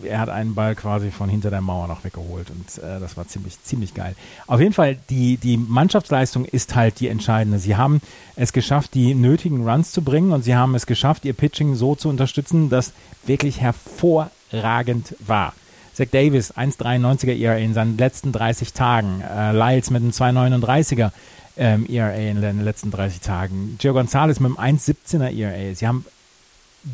er 0.02 0.18
hat 0.18 0.28
einen 0.28 0.54
Ball 0.54 0.74
quasi 0.74 1.10
von 1.10 1.28
hinter 1.28 1.50
der 1.50 1.60
Mauer 1.60 1.86
noch 1.86 2.02
weggeholt 2.02 2.50
und 2.50 2.82
äh, 2.82 2.98
das 2.98 3.16
war 3.16 3.28
ziemlich, 3.28 3.62
ziemlich 3.62 3.94
geil. 3.94 4.16
Auf 4.48 4.58
jeden 4.60 4.72
Fall, 4.72 4.98
die, 5.10 5.36
die 5.36 5.56
Mannschaftsleistung 5.56 6.44
ist 6.44 6.74
halt 6.74 6.98
die 6.98 7.08
entscheidende. 7.08 7.60
Sie 7.60 7.76
haben 7.76 8.00
es 8.34 8.52
geschafft, 8.52 8.94
die 8.94 9.14
nötigen 9.14 9.68
Runs 9.68 9.92
zu 9.92 10.02
bringen 10.02 10.32
und 10.32 10.42
sie 10.42 10.56
haben 10.56 10.74
es 10.74 10.86
geschafft, 10.86 11.24
ihr 11.24 11.34
Pitching 11.34 11.76
so 11.76 11.94
zu 11.94 12.08
unterstützen, 12.08 12.68
dass 12.68 12.92
wirklich 13.24 13.60
hervorragend 13.60 15.14
war. 15.20 15.54
Zach 15.94 16.08
Davis, 16.10 16.52
1,93er 16.52 17.38
ERA 17.38 17.56
in 17.56 17.74
seinen 17.74 17.96
letzten 17.96 18.32
30 18.32 18.72
Tagen. 18.72 19.20
Äh, 19.20 19.52
Lyles 19.52 19.90
mit 19.90 20.02
einem 20.02 20.10
2,39er 20.10 21.12
ähm, 21.56 21.86
ERA 21.88 22.14
in 22.14 22.40
den 22.40 22.64
letzten 22.64 22.90
30 22.90 23.20
Tagen. 23.20 23.76
Gio 23.78 23.92
Gonzalez 23.92 24.40
mit 24.40 24.58
einem 24.58 24.76
1,17er 24.76 25.32
ERA. 25.32 25.74
Sie 25.74 25.86
haben 25.86 26.04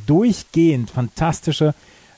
durchgehend 0.06 0.90
fantastische 0.90 1.74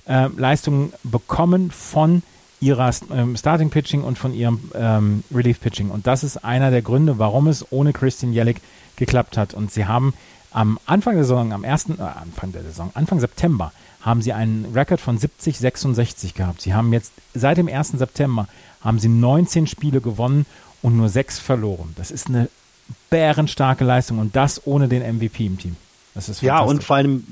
äh, 0.06 0.28
Leistungen 0.36 0.92
bekommen 1.02 1.70
von 1.70 2.22
ihrer 2.60 2.90
ähm, 3.12 3.36
Starting 3.36 3.70
Pitching 3.70 4.02
und 4.02 4.18
von 4.18 4.34
ihrem 4.34 4.70
ähm, 4.74 5.24
Relief 5.34 5.60
Pitching. 5.60 5.90
Und 5.90 6.06
das 6.06 6.22
ist 6.22 6.44
einer 6.44 6.70
der 6.70 6.82
Gründe, 6.82 7.18
warum 7.18 7.48
es 7.48 7.70
ohne 7.72 7.92
Christian 7.92 8.32
Jellick 8.32 8.60
geklappt 8.96 9.36
hat. 9.36 9.52
Und 9.52 9.72
sie 9.72 9.86
haben 9.86 10.14
am 10.52 10.78
Anfang 10.86 11.14
der 11.14 11.24
Saison, 11.24 11.52
am 11.52 11.64
ersten, 11.64 11.98
äh, 11.98 12.02
Anfang 12.02 12.52
der 12.52 12.62
Saison, 12.62 12.90
Anfang 12.94 13.20
September, 13.20 13.72
haben 14.00 14.22
sie 14.22 14.32
einen 14.32 14.66
Rekord 14.74 15.00
von 15.00 15.18
70, 15.18 15.58
66 15.58 16.34
gehabt. 16.34 16.60
Sie 16.60 16.74
haben 16.74 16.92
jetzt 16.92 17.12
seit 17.34 17.58
dem 17.58 17.68
1. 17.68 17.92
September 17.92 18.48
haben 18.80 18.98
sie 18.98 19.08
19 19.08 19.66
Spiele 19.66 20.00
gewonnen 20.00 20.46
und 20.82 20.96
nur 20.96 21.08
6 21.08 21.38
verloren. 21.38 21.92
Das 21.96 22.10
ist 22.10 22.28
eine 22.28 22.48
bärenstarke 23.10 23.84
Leistung 23.84 24.18
und 24.18 24.34
das 24.36 24.66
ohne 24.66 24.88
den 24.88 25.02
MVP 25.16 25.46
im 25.46 25.58
Team. 25.58 25.76
Ja, 26.40 26.60
und 26.60 26.84
vor 26.84 26.96
allem, 26.96 27.24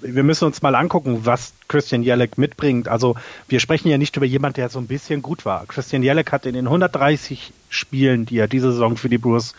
wir 0.00 0.22
müssen 0.22 0.44
uns 0.44 0.60
mal 0.60 0.74
angucken, 0.74 1.20
was 1.24 1.54
Christian 1.68 2.02
Jelek 2.02 2.36
mitbringt. 2.36 2.86
Also 2.86 3.16
wir 3.48 3.60
sprechen 3.60 3.88
ja 3.88 3.96
nicht 3.96 4.16
über 4.16 4.26
jemanden, 4.26 4.56
der 4.56 4.68
so 4.68 4.78
ein 4.78 4.86
bisschen 4.86 5.22
gut 5.22 5.46
war. 5.46 5.64
Christian 5.66 6.02
Jelek 6.02 6.32
hat 6.32 6.44
in 6.44 6.54
den 6.54 6.66
130 6.66 7.52
Spielen, 7.70 8.26
die 8.26 8.38
er 8.38 8.48
diese 8.48 8.72
Saison 8.72 8.96
für 8.96 9.08
die 9.08 9.18
Brewers 9.18 9.54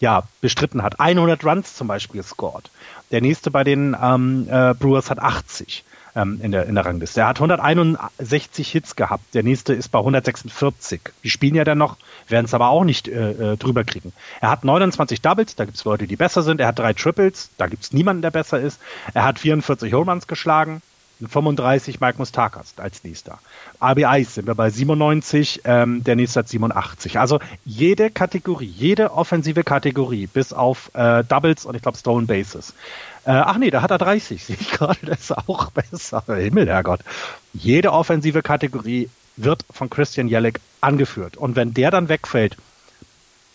ja, 0.00 0.24
bestritten 0.40 0.82
hat, 0.82 1.00
100 1.00 1.44
Runs 1.44 1.74
zum 1.74 1.88
Beispiel 1.88 2.20
gescored. 2.20 2.70
Der 3.10 3.20
nächste 3.20 3.50
bei 3.50 3.64
den 3.64 3.96
ähm, 4.00 4.46
äh, 4.48 4.74
Brewers 4.74 5.10
hat 5.10 5.18
80 5.18 5.84
ähm, 6.14 6.40
in, 6.42 6.52
der, 6.52 6.66
in 6.66 6.74
der 6.74 6.84
Rangliste. 6.84 7.20
Er 7.20 7.28
hat 7.28 7.40
161 7.40 8.70
Hits 8.70 8.96
gehabt. 8.96 9.34
Der 9.34 9.42
nächste 9.42 9.72
ist 9.72 9.88
bei 9.88 9.98
146. 9.98 11.00
Die 11.24 11.30
spielen 11.30 11.54
ja 11.54 11.64
dann 11.64 11.78
noch, 11.78 11.96
werden 12.30 12.46
es 12.46 12.54
aber 12.54 12.68
auch 12.68 12.84
nicht 12.84 13.08
äh, 13.08 13.52
äh, 13.52 13.56
drüber 13.56 13.84
kriegen. 13.84 14.12
Er 14.40 14.50
hat 14.50 14.64
29 14.64 15.20
Doubles, 15.20 15.56
da 15.56 15.64
gibt 15.64 15.76
es 15.76 15.84
Leute, 15.84 16.06
die 16.06 16.16
besser 16.16 16.42
sind. 16.42 16.60
Er 16.60 16.68
hat 16.68 16.78
drei 16.78 16.92
Triples, 16.92 17.50
da 17.56 17.66
gibt 17.66 17.84
es 17.84 17.92
niemanden, 17.92 18.22
der 18.22 18.30
besser 18.30 18.60
ist. 18.60 18.80
Er 19.14 19.24
hat 19.24 19.38
44 19.38 19.92
Home 19.92 20.10
Runs 20.10 20.26
geschlagen. 20.26 20.82
35 21.26 22.00
Mike 22.00 22.18
Mustakas 22.18 22.74
als 22.76 23.02
nächster. 23.02 23.38
RBIs 23.82 24.36
sind 24.36 24.46
wir 24.46 24.54
bei 24.54 24.70
97, 24.70 25.62
ähm, 25.64 26.04
der 26.04 26.16
nächste 26.16 26.40
hat 26.40 26.48
87. 26.48 27.18
Also 27.18 27.40
jede 27.64 28.10
Kategorie, 28.10 28.72
jede 28.76 29.12
offensive 29.12 29.64
Kategorie, 29.64 30.28
bis 30.28 30.52
auf 30.52 30.90
äh, 30.94 31.24
Doubles 31.24 31.64
und 31.64 31.74
ich 31.74 31.82
glaube 31.82 31.98
Stolen 31.98 32.26
Bases. 32.26 32.72
Äh, 33.24 33.32
ach 33.32 33.58
nee, 33.58 33.70
da 33.70 33.82
hat 33.82 33.90
er 33.90 33.98
30, 33.98 34.44
sehe 34.44 34.56
ich 34.60 34.70
gerade, 34.70 34.98
das 35.04 35.20
ist 35.20 35.32
auch 35.32 35.70
besser. 35.70 36.22
Himmel, 36.28 36.68
Herrgott. 36.68 37.00
Jede 37.52 37.92
offensive 37.92 38.42
Kategorie 38.42 39.10
wird 39.42 39.64
von 39.70 39.90
Christian 39.90 40.28
Jellick 40.28 40.60
angeführt. 40.80 41.36
Und 41.36 41.56
wenn 41.56 41.74
der 41.74 41.90
dann 41.90 42.08
wegfällt, 42.08 42.56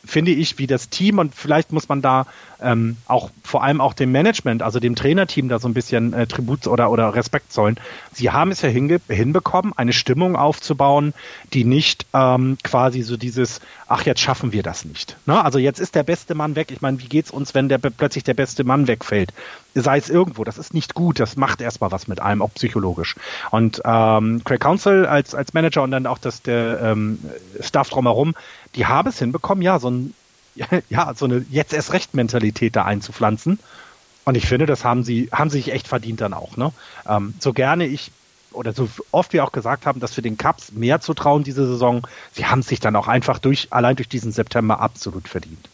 finde 0.06 0.32
ich, 0.32 0.58
wie 0.58 0.68
das 0.68 0.90
Team 0.90 1.20
und 1.20 1.34
vielleicht 1.34 1.72
muss 1.72 1.88
man 1.88 2.02
da 2.02 2.26
ähm, 2.62 2.98
auch 3.08 3.30
vor 3.44 3.64
allem 3.64 3.82
auch 3.82 3.94
dem 3.94 4.12
Management, 4.12 4.62
also 4.62 4.80
dem 4.80 4.96
Trainerteam 4.96 5.50
da 5.50 5.60
so 5.60 5.68
ein 5.68 5.74
bisschen 5.74 6.14
äh, 6.14 6.28
Tribut 6.28 6.68
oder, 6.68 6.92
oder 6.92 7.14
Respekt 7.14 7.52
zollen. 7.52 7.78
Sie 8.14 8.32
haben 8.32 8.52
es 8.52 8.62
ja 8.62 8.70
hinbekommen, 8.70 9.74
eine 9.76 9.94
Stimmung 9.94 10.36
aufzubauen, 10.36 11.14
die 11.54 11.66
nicht 11.66 12.06
ähm, 12.14 12.58
quasi 12.64 13.02
so 13.02 13.18
dieses, 13.18 13.60
ach, 13.88 14.06
jetzt 14.06 14.22
schaffen 14.22 14.54
wir 14.54 14.64
das 14.64 14.86
nicht. 14.86 15.18
Ne? 15.26 15.44
Also 15.44 15.60
jetzt 15.60 15.80
ist 15.80 15.96
der 15.96 16.04
beste 16.04 16.36
Mann 16.36 16.56
weg. 16.56 16.72
Ich 16.72 16.82
meine, 16.82 17.00
wie 17.00 17.08
geht's 17.08 17.32
uns, 17.32 17.54
wenn 17.54 17.70
der 17.70 17.78
plötzlich 17.78 18.24
der 18.24 18.34
beste 18.34 18.64
Mann 18.64 18.88
wegfällt? 18.88 19.34
Sei 19.76 19.98
es 19.98 20.10
irgendwo, 20.10 20.44
das 20.44 20.58
ist 20.58 20.74
nicht 20.74 20.94
gut, 20.94 21.20
das 21.20 21.36
macht 21.36 21.60
erstmal 21.60 21.92
was 21.92 22.08
mit 22.08 22.20
einem, 22.20 22.42
auch 22.42 22.54
psychologisch. 22.54 23.16
Und 23.52 23.82
ähm, 23.84 24.44
Craig 24.44 24.60
Council 24.60 25.06
als, 25.06 25.34
als 25.34 25.54
Manager 25.54 25.82
und 25.82 25.92
dann 25.92 26.06
auch 26.06 26.20
das, 26.20 26.44
der 26.44 26.80
ähm, 26.82 27.20
Staff 27.60 27.90
drumherum, 27.90 28.36
die 28.76 28.86
haben 28.86 29.10
es 29.10 29.20
hinbekommen, 29.20 29.62
ja, 29.62 29.80
so 29.80 29.90
ein 29.90 30.14
ja, 30.90 31.14
so 31.16 31.26
eine 31.26 31.46
jetzt 31.50 31.74
erst 31.74 31.94
recht 31.94 32.14
Mentalität 32.14 32.76
da 32.76 32.86
einzupflanzen. 32.86 33.60
Und 34.26 34.36
ich 34.36 34.46
finde, 34.46 34.66
das 34.66 34.86
haben 34.86 35.04
sie, 35.04 35.30
haben 35.32 35.50
sie 35.50 35.58
sich 35.58 35.74
echt 35.74 35.88
verdient 35.88 36.22
dann 36.22 36.34
auch. 36.34 36.56
Ne? 36.58 36.72
Ähm, 37.08 37.34
so 37.40 37.54
gerne 37.54 37.86
ich 37.86 38.12
oder 38.54 38.72
so 38.72 38.88
oft 39.12 39.34
wir 39.34 39.44
auch 39.44 39.52
gesagt 39.52 39.86
haben, 39.86 40.00
dass 40.00 40.16
wir 40.16 40.22
den 40.22 40.38
Cups 40.38 40.72
mehr 40.72 41.02
zu 41.02 41.14
trauen 41.14 41.44
diese 41.44 41.66
Saison, 41.66 42.08
sie 42.34 42.46
haben 42.46 42.62
sich 42.62 42.80
dann 42.80 42.96
auch 42.96 43.08
einfach 43.08 43.40
durch, 43.40 43.70
allein 43.72 43.96
durch 43.96 44.08
diesen 44.08 44.32
September 44.32 44.80
absolut 44.80 45.28
verdient. 45.28 45.70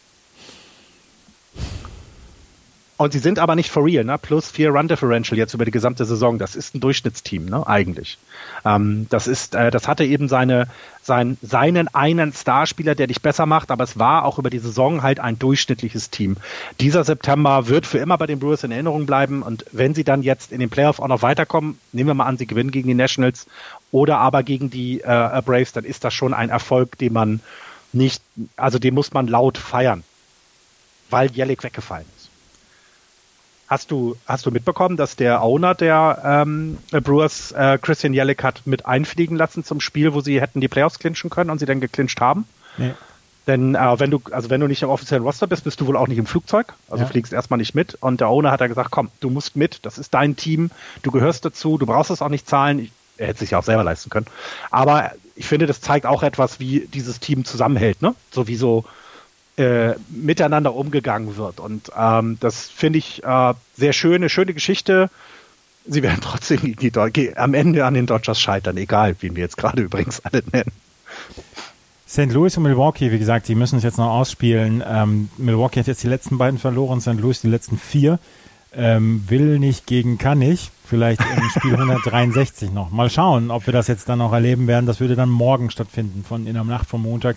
Und 3.00 3.14
sie 3.14 3.18
sind 3.18 3.38
aber 3.38 3.56
nicht 3.56 3.70
for 3.70 3.86
real, 3.86 4.04
ne? 4.04 4.18
Plus 4.18 4.50
vier 4.50 4.68
Run 4.72 4.86
Differential 4.86 5.38
jetzt 5.38 5.54
über 5.54 5.64
die 5.64 5.70
gesamte 5.70 6.04
Saison. 6.04 6.38
Das 6.38 6.54
ist 6.54 6.74
ein 6.74 6.80
Durchschnittsteam, 6.80 7.46
ne? 7.46 7.66
Eigentlich. 7.66 8.18
Ähm, 8.62 9.06
das 9.08 9.26
ist, 9.26 9.54
äh, 9.54 9.70
das 9.70 9.88
hatte 9.88 10.04
eben 10.04 10.28
seine, 10.28 10.66
sein, 11.00 11.38
seinen 11.40 11.88
einen 11.94 12.34
Starspieler, 12.34 12.94
der 12.94 13.06
dich 13.06 13.22
besser 13.22 13.46
macht, 13.46 13.70
aber 13.70 13.84
es 13.84 13.98
war 13.98 14.26
auch 14.26 14.38
über 14.38 14.50
die 14.50 14.58
Saison 14.58 15.02
halt 15.02 15.18
ein 15.18 15.38
durchschnittliches 15.38 16.10
Team. 16.10 16.36
Dieser 16.78 17.02
September 17.02 17.68
wird 17.68 17.86
für 17.86 17.96
immer 17.96 18.18
bei 18.18 18.26
den 18.26 18.38
Brewers 18.38 18.64
in 18.64 18.70
Erinnerung 18.70 19.06
bleiben 19.06 19.40
und 19.40 19.64
wenn 19.72 19.94
sie 19.94 20.04
dann 20.04 20.22
jetzt 20.22 20.52
in 20.52 20.60
den 20.60 20.68
Playoff 20.68 21.00
auch 21.00 21.08
noch 21.08 21.22
weiterkommen, 21.22 21.78
nehmen 21.92 22.10
wir 22.10 22.14
mal 22.14 22.26
an, 22.26 22.36
sie 22.36 22.46
gewinnen 22.46 22.70
gegen 22.70 22.88
die 22.88 22.94
Nationals 22.94 23.46
oder 23.92 24.18
aber 24.18 24.42
gegen 24.42 24.68
die 24.68 25.00
äh, 25.00 25.42
Braves, 25.42 25.72
dann 25.72 25.84
ist 25.84 26.04
das 26.04 26.12
schon 26.12 26.34
ein 26.34 26.50
Erfolg, 26.50 26.98
den 26.98 27.14
man 27.14 27.40
nicht, 27.94 28.22
also 28.58 28.78
den 28.78 28.92
muss 28.92 29.14
man 29.14 29.26
laut 29.26 29.56
feiern, 29.56 30.04
weil 31.08 31.30
Jellick 31.30 31.64
weggefallen 31.64 32.04
ist. 32.14 32.19
Hast 33.70 33.92
du, 33.92 34.16
hast 34.26 34.44
du 34.46 34.50
mitbekommen, 34.50 34.96
dass 34.96 35.14
der 35.14 35.44
Owner 35.44 35.76
der 35.76 36.20
ähm, 36.24 36.78
Brewers 36.90 37.52
äh, 37.52 37.78
Christian 37.80 38.12
Jellick 38.12 38.42
hat 38.42 38.62
mit 38.64 38.84
einfliegen 38.84 39.36
lassen 39.36 39.62
zum 39.62 39.80
Spiel, 39.80 40.12
wo 40.12 40.20
sie 40.20 40.40
hätten 40.40 40.60
die 40.60 40.66
Playoffs 40.66 40.98
clinchen 40.98 41.30
können 41.30 41.50
und 41.50 41.60
sie 41.60 41.66
dann 41.66 41.80
geclincht 41.80 42.20
haben? 42.20 42.46
Nee. 42.78 42.94
Denn 43.46 43.76
äh, 43.76 44.00
wenn 44.00 44.10
du, 44.10 44.20
also 44.32 44.50
wenn 44.50 44.60
du 44.60 44.66
nicht 44.66 44.82
im 44.82 44.88
offiziellen 44.88 45.22
Roster 45.22 45.46
bist, 45.46 45.62
bist 45.62 45.80
du 45.80 45.86
wohl 45.86 45.96
auch 45.96 46.08
nicht 46.08 46.18
im 46.18 46.26
Flugzeug. 46.26 46.74
Also 46.90 47.04
ja. 47.04 47.10
fliegst 47.10 47.32
erstmal 47.32 47.58
nicht 47.58 47.76
mit. 47.76 47.96
Und 48.00 48.20
der 48.20 48.28
Owner 48.28 48.50
hat 48.50 48.60
da 48.60 48.66
gesagt, 48.66 48.90
komm, 48.90 49.08
du 49.20 49.30
musst 49.30 49.54
mit, 49.54 49.86
das 49.86 49.98
ist 49.98 50.14
dein 50.14 50.34
Team, 50.34 50.72
du 51.02 51.12
gehörst 51.12 51.44
dazu, 51.44 51.78
du 51.78 51.86
brauchst 51.86 52.10
es 52.10 52.22
auch 52.22 52.28
nicht 52.28 52.48
zahlen. 52.48 52.80
Ich, 52.80 52.90
er 53.18 53.28
hätte 53.28 53.38
sich 53.38 53.52
ja 53.52 53.58
auch 53.58 53.64
selber 53.64 53.84
leisten 53.84 54.10
können. 54.10 54.26
Aber 54.72 55.12
ich 55.36 55.46
finde, 55.46 55.66
das 55.66 55.80
zeigt 55.80 56.06
auch 56.06 56.24
etwas, 56.24 56.58
wie 56.58 56.88
dieses 56.92 57.20
Team 57.20 57.44
zusammenhält, 57.44 58.02
ne? 58.02 58.16
So 58.32 58.48
wie 58.48 58.56
so 58.56 58.84
äh, 59.60 59.94
miteinander 60.08 60.74
umgegangen 60.74 61.36
wird. 61.36 61.60
Und 61.60 61.90
ähm, 61.96 62.38
das 62.40 62.66
finde 62.66 62.98
ich 62.98 63.22
äh, 63.22 63.54
sehr 63.76 63.92
schöne, 63.92 64.30
schöne 64.30 64.54
Geschichte. 64.54 65.10
Sie 65.86 66.02
werden 66.02 66.20
trotzdem 66.22 66.76
die, 66.76 66.90
die, 66.90 67.36
am 67.36 67.54
Ende 67.54 67.84
an 67.84 67.94
den 67.94 68.06
Dodgers 68.06 68.40
scheitern, 68.40 68.76
egal, 68.78 69.16
wie 69.20 69.36
wir 69.36 69.42
jetzt 69.42 69.58
gerade 69.58 69.82
übrigens 69.82 70.20
alle 70.20 70.42
nennen. 70.50 70.72
St. 72.08 72.32
Louis 72.32 72.56
und 72.56 72.64
Milwaukee, 72.64 73.12
wie 73.12 73.18
gesagt, 73.18 73.48
die 73.48 73.54
müssen 73.54 73.76
es 73.76 73.84
jetzt 73.84 73.98
noch 73.98 74.10
ausspielen. 74.10 74.82
Ähm, 74.84 75.28
Milwaukee 75.36 75.80
hat 75.80 75.86
jetzt 75.86 76.02
die 76.02 76.08
letzten 76.08 76.38
beiden 76.38 76.58
verloren, 76.58 77.00
St. 77.00 77.20
Louis 77.20 77.40
die 77.40 77.48
letzten 77.48 77.78
vier. 77.78 78.18
Ähm, 78.72 79.24
will 79.28 79.58
nicht 79.58 79.86
gegen 79.86 80.16
kann 80.16 80.38
nicht. 80.38 80.70
Vielleicht 80.86 81.20
im 81.20 81.50
Spiel 81.50 81.74
163 81.76 82.72
noch. 82.72 82.90
Mal 82.90 83.10
schauen, 83.10 83.50
ob 83.50 83.66
wir 83.66 83.72
das 83.72 83.88
jetzt 83.88 84.08
dann 84.08 84.20
noch 84.20 84.32
erleben 84.32 84.66
werden. 84.66 84.86
Das 84.86 85.00
würde 85.00 85.16
dann 85.16 85.28
morgen 85.28 85.70
stattfinden, 85.70 86.24
von 86.24 86.46
in 86.46 86.54
der 86.54 86.64
Nacht 86.64 86.88
vom 86.88 87.02
Montag 87.02 87.36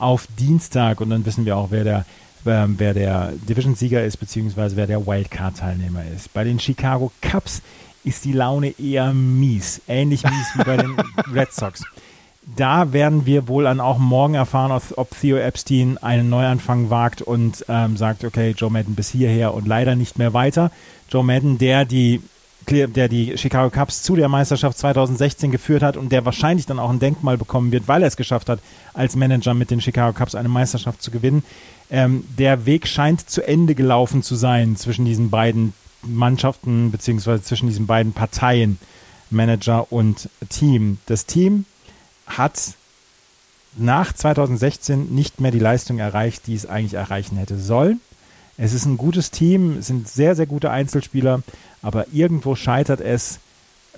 auf 0.00 0.26
Dienstag 0.38 1.00
und 1.00 1.10
dann 1.10 1.24
wissen 1.26 1.44
wir 1.44 1.56
auch, 1.56 1.70
wer 1.70 1.84
der, 1.84 1.98
äh, 2.44 2.66
wer 2.66 2.94
der 2.94 3.32
Division-Sieger 3.48 4.04
ist, 4.04 4.16
beziehungsweise 4.16 4.76
wer 4.76 4.86
der 4.86 5.06
Wildcard-Teilnehmer 5.06 6.02
ist. 6.14 6.32
Bei 6.32 6.44
den 6.44 6.58
Chicago 6.58 7.12
Cubs 7.20 7.62
ist 8.04 8.24
die 8.24 8.32
Laune 8.32 8.74
eher 8.78 9.12
mies, 9.12 9.82
ähnlich 9.86 10.24
mies 10.24 10.48
wie 10.54 10.64
bei 10.64 10.76
den 10.76 10.96
Red 11.32 11.52
Sox. 11.52 11.82
Da 12.56 12.92
werden 12.92 13.26
wir 13.26 13.48
wohl 13.48 13.64
dann 13.64 13.80
auch 13.80 13.98
morgen 13.98 14.34
erfahren, 14.34 14.80
ob 14.96 15.10
Theo 15.20 15.36
Epstein 15.36 15.98
einen 15.98 16.30
Neuanfang 16.30 16.88
wagt 16.88 17.20
und 17.22 17.64
ähm, 17.68 17.96
sagt, 17.96 18.24
okay, 18.24 18.54
Joe 18.56 18.70
Madden 18.70 18.94
bis 18.94 19.10
hierher 19.10 19.54
und 19.54 19.68
leider 19.68 19.94
nicht 19.94 20.18
mehr 20.18 20.32
weiter. 20.32 20.72
Joe 21.10 21.22
Madden, 21.22 21.58
der 21.58 21.84
die 21.84 22.22
der 22.70 23.08
die 23.08 23.36
Chicago 23.36 23.70
Cubs 23.70 24.02
zu 24.02 24.16
der 24.16 24.28
Meisterschaft 24.28 24.78
2016 24.78 25.50
geführt 25.50 25.82
hat 25.82 25.96
und 25.96 26.12
der 26.12 26.24
wahrscheinlich 26.24 26.66
dann 26.66 26.78
auch 26.78 26.90
ein 26.90 26.98
Denkmal 26.98 27.36
bekommen 27.36 27.72
wird, 27.72 27.88
weil 27.88 28.02
er 28.02 28.08
es 28.08 28.16
geschafft 28.16 28.48
hat, 28.48 28.60
als 28.94 29.16
Manager 29.16 29.54
mit 29.54 29.70
den 29.70 29.80
Chicago 29.80 30.16
Cubs 30.16 30.34
eine 30.34 30.48
Meisterschaft 30.48 31.02
zu 31.02 31.10
gewinnen. 31.10 31.42
Ähm, 31.90 32.24
der 32.38 32.66
Weg 32.66 32.86
scheint 32.86 33.28
zu 33.28 33.46
Ende 33.46 33.74
gelaufen 33.74 34.22
zu 34.22 34.34
sein 34.36 34.76
zwischen 34.76 35.04
diesen 35.04 35.30
beiden 35.30 35.74
Mannschaften 36.02 36.90
beziehungsweise 36.90 37.42
zwischen 37.42 37.68
diesen 37.68 37.86
beiden 37.86 38.12
Parteien, 38.12 38.78
Manager 39.30 39.92
und 39.92 40.28
Team. 40.48 40.98
Das 41.06 41.26
Team 41.26 41.64
hat 42.26 42.74
nach 43.76 44.12
2016 44.12 45.14
nicht 45.14 45.40
mehr 45.40 45.50
die 45.50 45.58
Leistung 45.58 45.98
erreicht, 45.98 46.46
die 46.46 46.54
es 46.54 46.66
eigentlich 46.66 46.94
erreichen 46.94 47.36
hätte 47.36 47.58
sollen. 47.58 48.00
Es 48.56 48.74
ist 48.74 48.84
ein 48.84 48.98
gutes 48.98 49.30
Team, 49.30 49.78
es 49.78 49.86
sind 49.86 50.08
sehr, 50.08 50.34
sehr 50.34 50.46
gute 50.46 50.70
Einzelspieler, 50.70 51.42
aber 51.82 52.06
irgendwo 52.12 52.54
scheitert 52.54 53.00
es. 53.00 53.38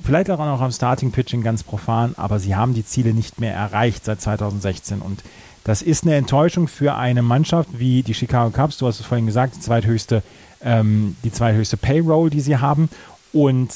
Vielleicht 0.03 0.31
auch 0.31 0.39
noch 0.39 0.61
am 0.61 0.73
Starting 0.73 1.13
Pitching 1.13 1.43
ganz 1.43 1.63
profan, 1.63 2.15
aber 2.17 2.39
sie 2.39 2.57
haben 2.57 2.75
die 2.75 2.85
Ziele 2.85 3.13
nicht 3.13 3.41
mehr 3.41 3.55
erreicht 3.55 4.05
seit 4.05 4.21
2016 4.21 5.01
und 5.01 5.23
das 5.65 5.83
ist 5.83 6.05
eine 6.05 6.17
Enttäuschung 6.17 6.67
für 6.67 6.97
eine 6.97 7.23
Mannschaft 7.23 7.69
wie 7.79 8.03
die 8.03 8.15
Chicago 8.15 8.51
Cubs. 8.51 8.79
Du 8.79 8.87
hast 8.87 8.99
es 8.99 9.07
vorhin 9.07 9.27
gesagt, 9.27 9.55
die 9.55 9.61
zweithöchste, 9.61 10.23
ähm, 10.61 11.17
die 11.23 11.31
zweithöchste 11.31 11.77
Payroll, 11.77 12.31
die 12.31 12.41
sie 12.41 12.57
haben 12.57 12.89
und 13.33 13.71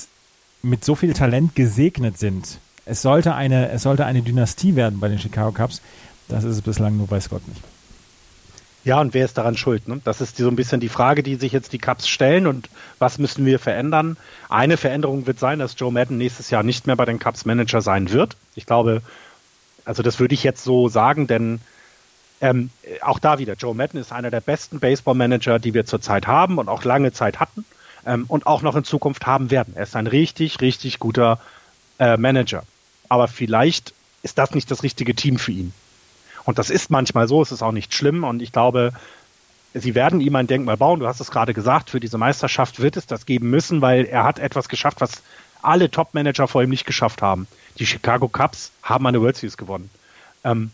mit 0.62 0.84
so 0.84 0.96
viel 0.96 1.12
Talent 1.12 1.54
gesegnet 1.54 2.18
sind. 2.18 2.58
Es 2.86 3.02
sollte 3.02 3.34
eine, 3.34 3.70
es 3.70 3.82
sollte 3.82 4.04
eine 4.04 4.22
Dynastie 4.22 4.74
werden 4.74 4.98
bei 4.98 5.08
den 5.08 5.18
Chicago 5.18 5.52
Cubs. 5.52 5.80
Das 6.28 6.42
ist 6.42 6.56
es 6.56 6.62
bislang 6.62 6.96
nur 6.96 7.06
bei 7.06 7.20
Scott 7.20 7.46
nicht. 7.46 7.62
Ja, 8.86 9.00
und 9.00 9.14
wer 9.14 9.24
ist 9.24 9.36
daran 9.36 9.56
schuld? 9.56 9.88
Ne? 9.88 10.00
Das 10.04 10.20
ist 10.20 10.36
so 10.36 10.46
ein 10.46 10.54
bisschen 10.54 10.78
die 10.78 10.88
Frage, 10.88 11.24
die 11.24 11.34
sich 11.34 11.50
jetzt 11.50 11.72
die 11.72 11.78
Cups 11.78 12.06
stellen 12.06 12.46
und 12.46 12.70
was 13.00 13.18
müssen 13.18 13.44
wir 13.44 13.58
verändern? 13.58 14.16
Eine 14.48 14.76
Veränderung 14.76 15.26
wird 15.26 15.40
sein, 15.40 15.58
dass 15.58 15.74
Joe 15.76 15.90
Madden 15.90 16.18
nächstes 16.18 16.50
Jahr 16.50 16.62
nicht 16.62 16.86
mehr 16.86 16.94
bei 16.94 17.04
den 17.04 17.18
Cups 17.18 17.44
Manager 17.44 17.82
sein 17.82 18.12
wird. 18.12 18.36
Ich 18.54 18.64
glaube, 18.64 19.02
also 19.84 20.04
das 20.04 20.20
würde 20.20 20.34
ich 20.34 20.44
jetzt 20.44 20.62
so 20.62 20.86
sagen, 20.88 21.26
denn 21.26 21.58
ähm, 22.40 22.70
auch 23.00 23.18
da 23.18 23.40
wieder, 23.40 23.54
Joe 23.54 23.74
Madden 23.74 23.98
ist 23.98 24.12
einer 24.12 24.30
der 24.30 24.40
besten 24.40 24.78
Baseball-Manager, 24.78 25.58
die 25.58 25.74
wir 25.74 25.84
zurzeit 25.84 26.28
haben 26.28 26.58
und 26.58 26.68
auch 26.68 26.84
lange 26.84 27.10
Zeit 27.10 27.40
hatten 27.40 27.64
ähm, 28.06 28.26
und 28.28 28.46
auch 28.46 28.62
noch 28.62 28.76
in 28.76 28.84
Zukunft 28.84 29.26
haben 29.26 29.50
werden. 29.50 29.74
Er 29.74 29.82
ist 29.82 29.96
ein 29.96 30.06
richtig, 30.06 30.60
richtig 30.60 31.00
guter 31.00 31.40
äh, 31.98 32.16
Manager. 32.16 32.62
Aber 33.08 33.26
vielleicht 33.26 33.94
ist 34.22 34.38
das 34.38 34.54
nicht 34.54 34.70
das 34.70 34.84
richtige 34.84 35.16
Team 35.16 35.40
für 35.40 35.50
ihn. 35.50 35.72
Und 36.46 36.58
das 36.58 36.70
ist 36.70 36.90
manchmal 36.90 37.28
so, 37.28 37.42
es 37.42 37.52
ist 37.52 37.62
auch 37.62 37.72
nicht 37.72 37.94
schlimm. 37.94 38.24
Und 38.24 38.40
ich 38.40 38.52
glaube, 38.52 38.92
Sie 39.78 39.94
werden 39.94 40.20
ihm 40.22 40.34
ein 40.36 40.46
Denkmal 40.46 40.78
bauen. 40.78 41.00
Du 41.00 41.06
hast 41.06 41.20
es 41.20 41.30
gerade 41.30 41.52
gesagt, 41.52 41.90
für 41.90 42.00
diese 42.00 42.16
Meisterschaft 42.16 42.80
wird 42.80 42.96
es 42.96 43.06
das 43.06 43.26
geben 43.26 43.50
müssen, 43.50 43.82
weil 43.82 44.06
er 44.06 44.24
hat 44.24 44.38
etwas 44.38 44.70
geschafft, 44.70 45.02
was 45.02 45.22
alle 45.60 45.90
Top-Manager 45.90 46.48
vor 46.48 46.62
ihm 46.62 46.70
nicht 46.70 46.86
geschafft 46.86 47.20
haben. 47.20 47.46
Die 47.78 47.84
Chicago 47.84 48.28
Cubs 48.28 48.72
haben 48.82 49.06
eine 49.06 49.20
World 49.20 49.36
Series 49.36 49.58
gewonnen. 49.58 49.90
Ähm, 50.44 50.70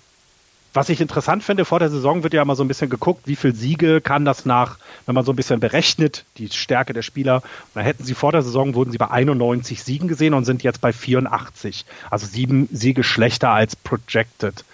was 0.75 0.89
ich 0.89 1.01
interessant 1.01 1.43
finde, 1.43 1.65
vor 1.65 1.81
der 1.81 1.91
Saison 1.91 2.23
wird 2.23 2.33
ja 2.33 2.45
mal 2.45 2.55
so 2.55 2.63
ein 2.63 2.69
bisschen 2.69 2.89
geguckt, 2.89 3.27
wie 3.27 3.37
viel 3.37 3.55
Siege 3.55 4.01
kann 4.01 4.25
das 4.25 4.47
nach, 4.47 4.79
wenn 5.05 5.15
man 5.15 5.25
so 5.25 5.33
ein 5.33 5.37
bisschen 5.37 5.61
berechnet, 5.61 6.25
die 6.39 6.49
Stärke 6.49 6.93
der 6.93 7.03
Spieler. 7.03 7.43
Da 7.75 7.81
hätten 7.81 8.05
sie 8.05 8.15
vor 8.15 8.33
der 8.33 8.43
Saison, 8.43 8.75
wurden 8.75 8.93
sie 8.93 8.99
bei 8.99 9.11
91 9.11 9.83
Siegen 9.83 10.09
gesehen 10.09 10.33
und 10.33 10.45
sind 10.45 10.63
jetzt 10.63 10.81
bei 10.81 10.93
84. 10.93 11.85
Also 12.09 12.27
sieben 12.27 12.69
Siege 12.73 13.03
schlechter 13.03 13.51
als 13.51 13.75
projected. 13.75 14.65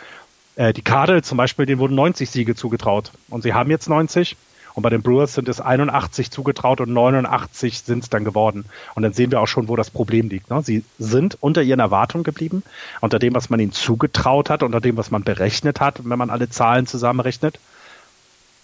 Äh, 0.59 0.73
die 0.73 0.83
Cardinals 0.83 1.29
zum 1.29 1.39
Beispiel, 1.39 1.65
denen 1.65 1.79
wurden 1.79 1.95
90 1.95 2.29
Siege 2.29 2.55
zugetraut 2.55 3.13
und 3.31 3.43
sie 3.43 3.55
haben 3.55 3.71
jetzt 3.71 3.89
90. 3.89 4.37
Und 4.75 4.83
bei 4.83 4.91
den 4.91 5.03
Brewers 5.03 5.35
sind 5.35 5.49
es 5.49 5.61
81 5.61 6.31
zugetraut 6.31 6.81
und 6.81 6.93
89 6.93 7.81
sind 7.81 8.05
es 8.05 8.11
dann 8.11 8.25
geworden. 8.25 8.65
Und 8.95 9.03
dann 9.03 9.13
sehen 9.13 9.33
wir 9.33 9.41
auch 9.41 9.47
schon, 9.47 9.67
wo 9.67 9.75
das 9.75 9.91
Problem 9.91 10.29
liegt. 10.29 10.51
Ne? 10.51 10.63
Sie 10.63 10.85
sind 11.01 11.37
unter 11.41 11.63
ihren 11.63 11.81
Erwartungen 11.81 12.23
geblieben, 12.23 12.63
unter 13.01 13.19
dem, 13.19 13.35
was 13.35 13.51
man 13.51 13.59
ihnen 13.59 13.73
zugetraut 13.73 14.51
hat, 14.51 14.63
unter 14.63 14.81
dem, 14.81 14.97
was 14.97 15.11
man 15.11 15.25
berechnet 15.25 15.81
hat, 15.81 16.01
wenn 16.05 16.19
man 16.19 16.31
alle 16.31 16.49
Zahlen 16.49 16.87
zusammenrechnet. 16.87 17.59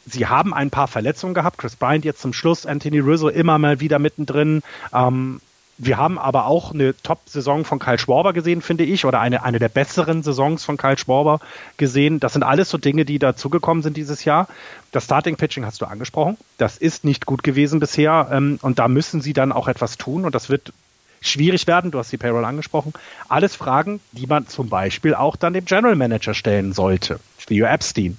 Sie 0.06 0.26
haben 0.26 0.54
ein 0.54 0.70
paar 0.70 0.86
Verletzungen 0.86 1.34
gehabt. 1.34 1.58
Chris 1.58 1.74
Bryant 1.74 2.04
jetzt 2.04 2.20
zum 2.20 2.32
Schluss, 2.32 2.66
Anthony 2.66 3.00
Rizzo 3.00 3.28
immer 3.28 3.58
mal 3.58 3.80
wieder 3.80 3.98
mittendrin. 3.98 4.62
Ähm, 4.92 5.40
wir 5.76 5.96
haben 5.96 6.18
aber 6.18 6.46
auch 6.46 6.72
eine 6.72 6.94
Top-Saison 7.02 7.64
von 7.64 7.78
Kyle 7.78 7.98
Schwarber 7.98 8.32
gesehen, 8.32 8.62
finde 8.62 8.84
ich, 8.84 9.04
oder 9.04 9.20
eine, 9.20 9.42
eine 9.42 9.58
der 9.58 9.68
besseren 9.68 10.22
Saisons 10.22 10.64
von 10.64 10.76
Kyle 10.76 10.98
Schwarber 10.98 11.40
gesehen. 11.76 12.20
Das 12.20 12.32
sind 12.32 12.42
alles 12.42 12.70
so 12.70 12.78
Dinge, 12.78 13.04
die 13.04 13.18
dazugekommen 13.18 13.82
sind 13.82 13.96
dieses 13.96 14.24
Jahr. 14.24 14.46
Das 14.92 15.04
Starting-Pitching 15.04 15.66
hast 15.66 15.80
du 15.80 15.86
angesprochen. 15.86 16.36
Das 16.58 16.78
ist 16.78 17.04
nicht 17.04 17.26
gut 17.26 17.42
gewesen 17.42 17.80
bisher 17.80 18.28
ähm, 18.30 18.58
und 18.62 18.78
da 18.78 18.86
müssen 18.86 19.20
sie 19.20 19.32
dann 19.32 19.50
auch 19.50 19.66
etwas 19.66 19.98
tun 19.98 20.24
und 20.24 20.34
das 20.34 20.48
wird 20.48 20.72
schwierig 21.20 21.66
werden. 21.66 21.90
Du 21.90 21.98
hast 21.98 22.12
die 22.12 22.18
Payroll 22.18 22.44
angesprochen. 22.44 22.92
Alles 23.28 23.56
Fragen, 23.56 24.00
die 24.12 24.26
man 24.26 24.46
zum 24.46 24.68
Beispiel 24.68 25.14
auch 25.14 25.36
dann 25.36 25.54
dem 25.54 25.64
General 25.64 25.96
Manager 25.96 26.34
stellen 26.34 26.72
sollte. 26.72 27.18
Theo 27.46 27.66
Epstein. 27.66 28.16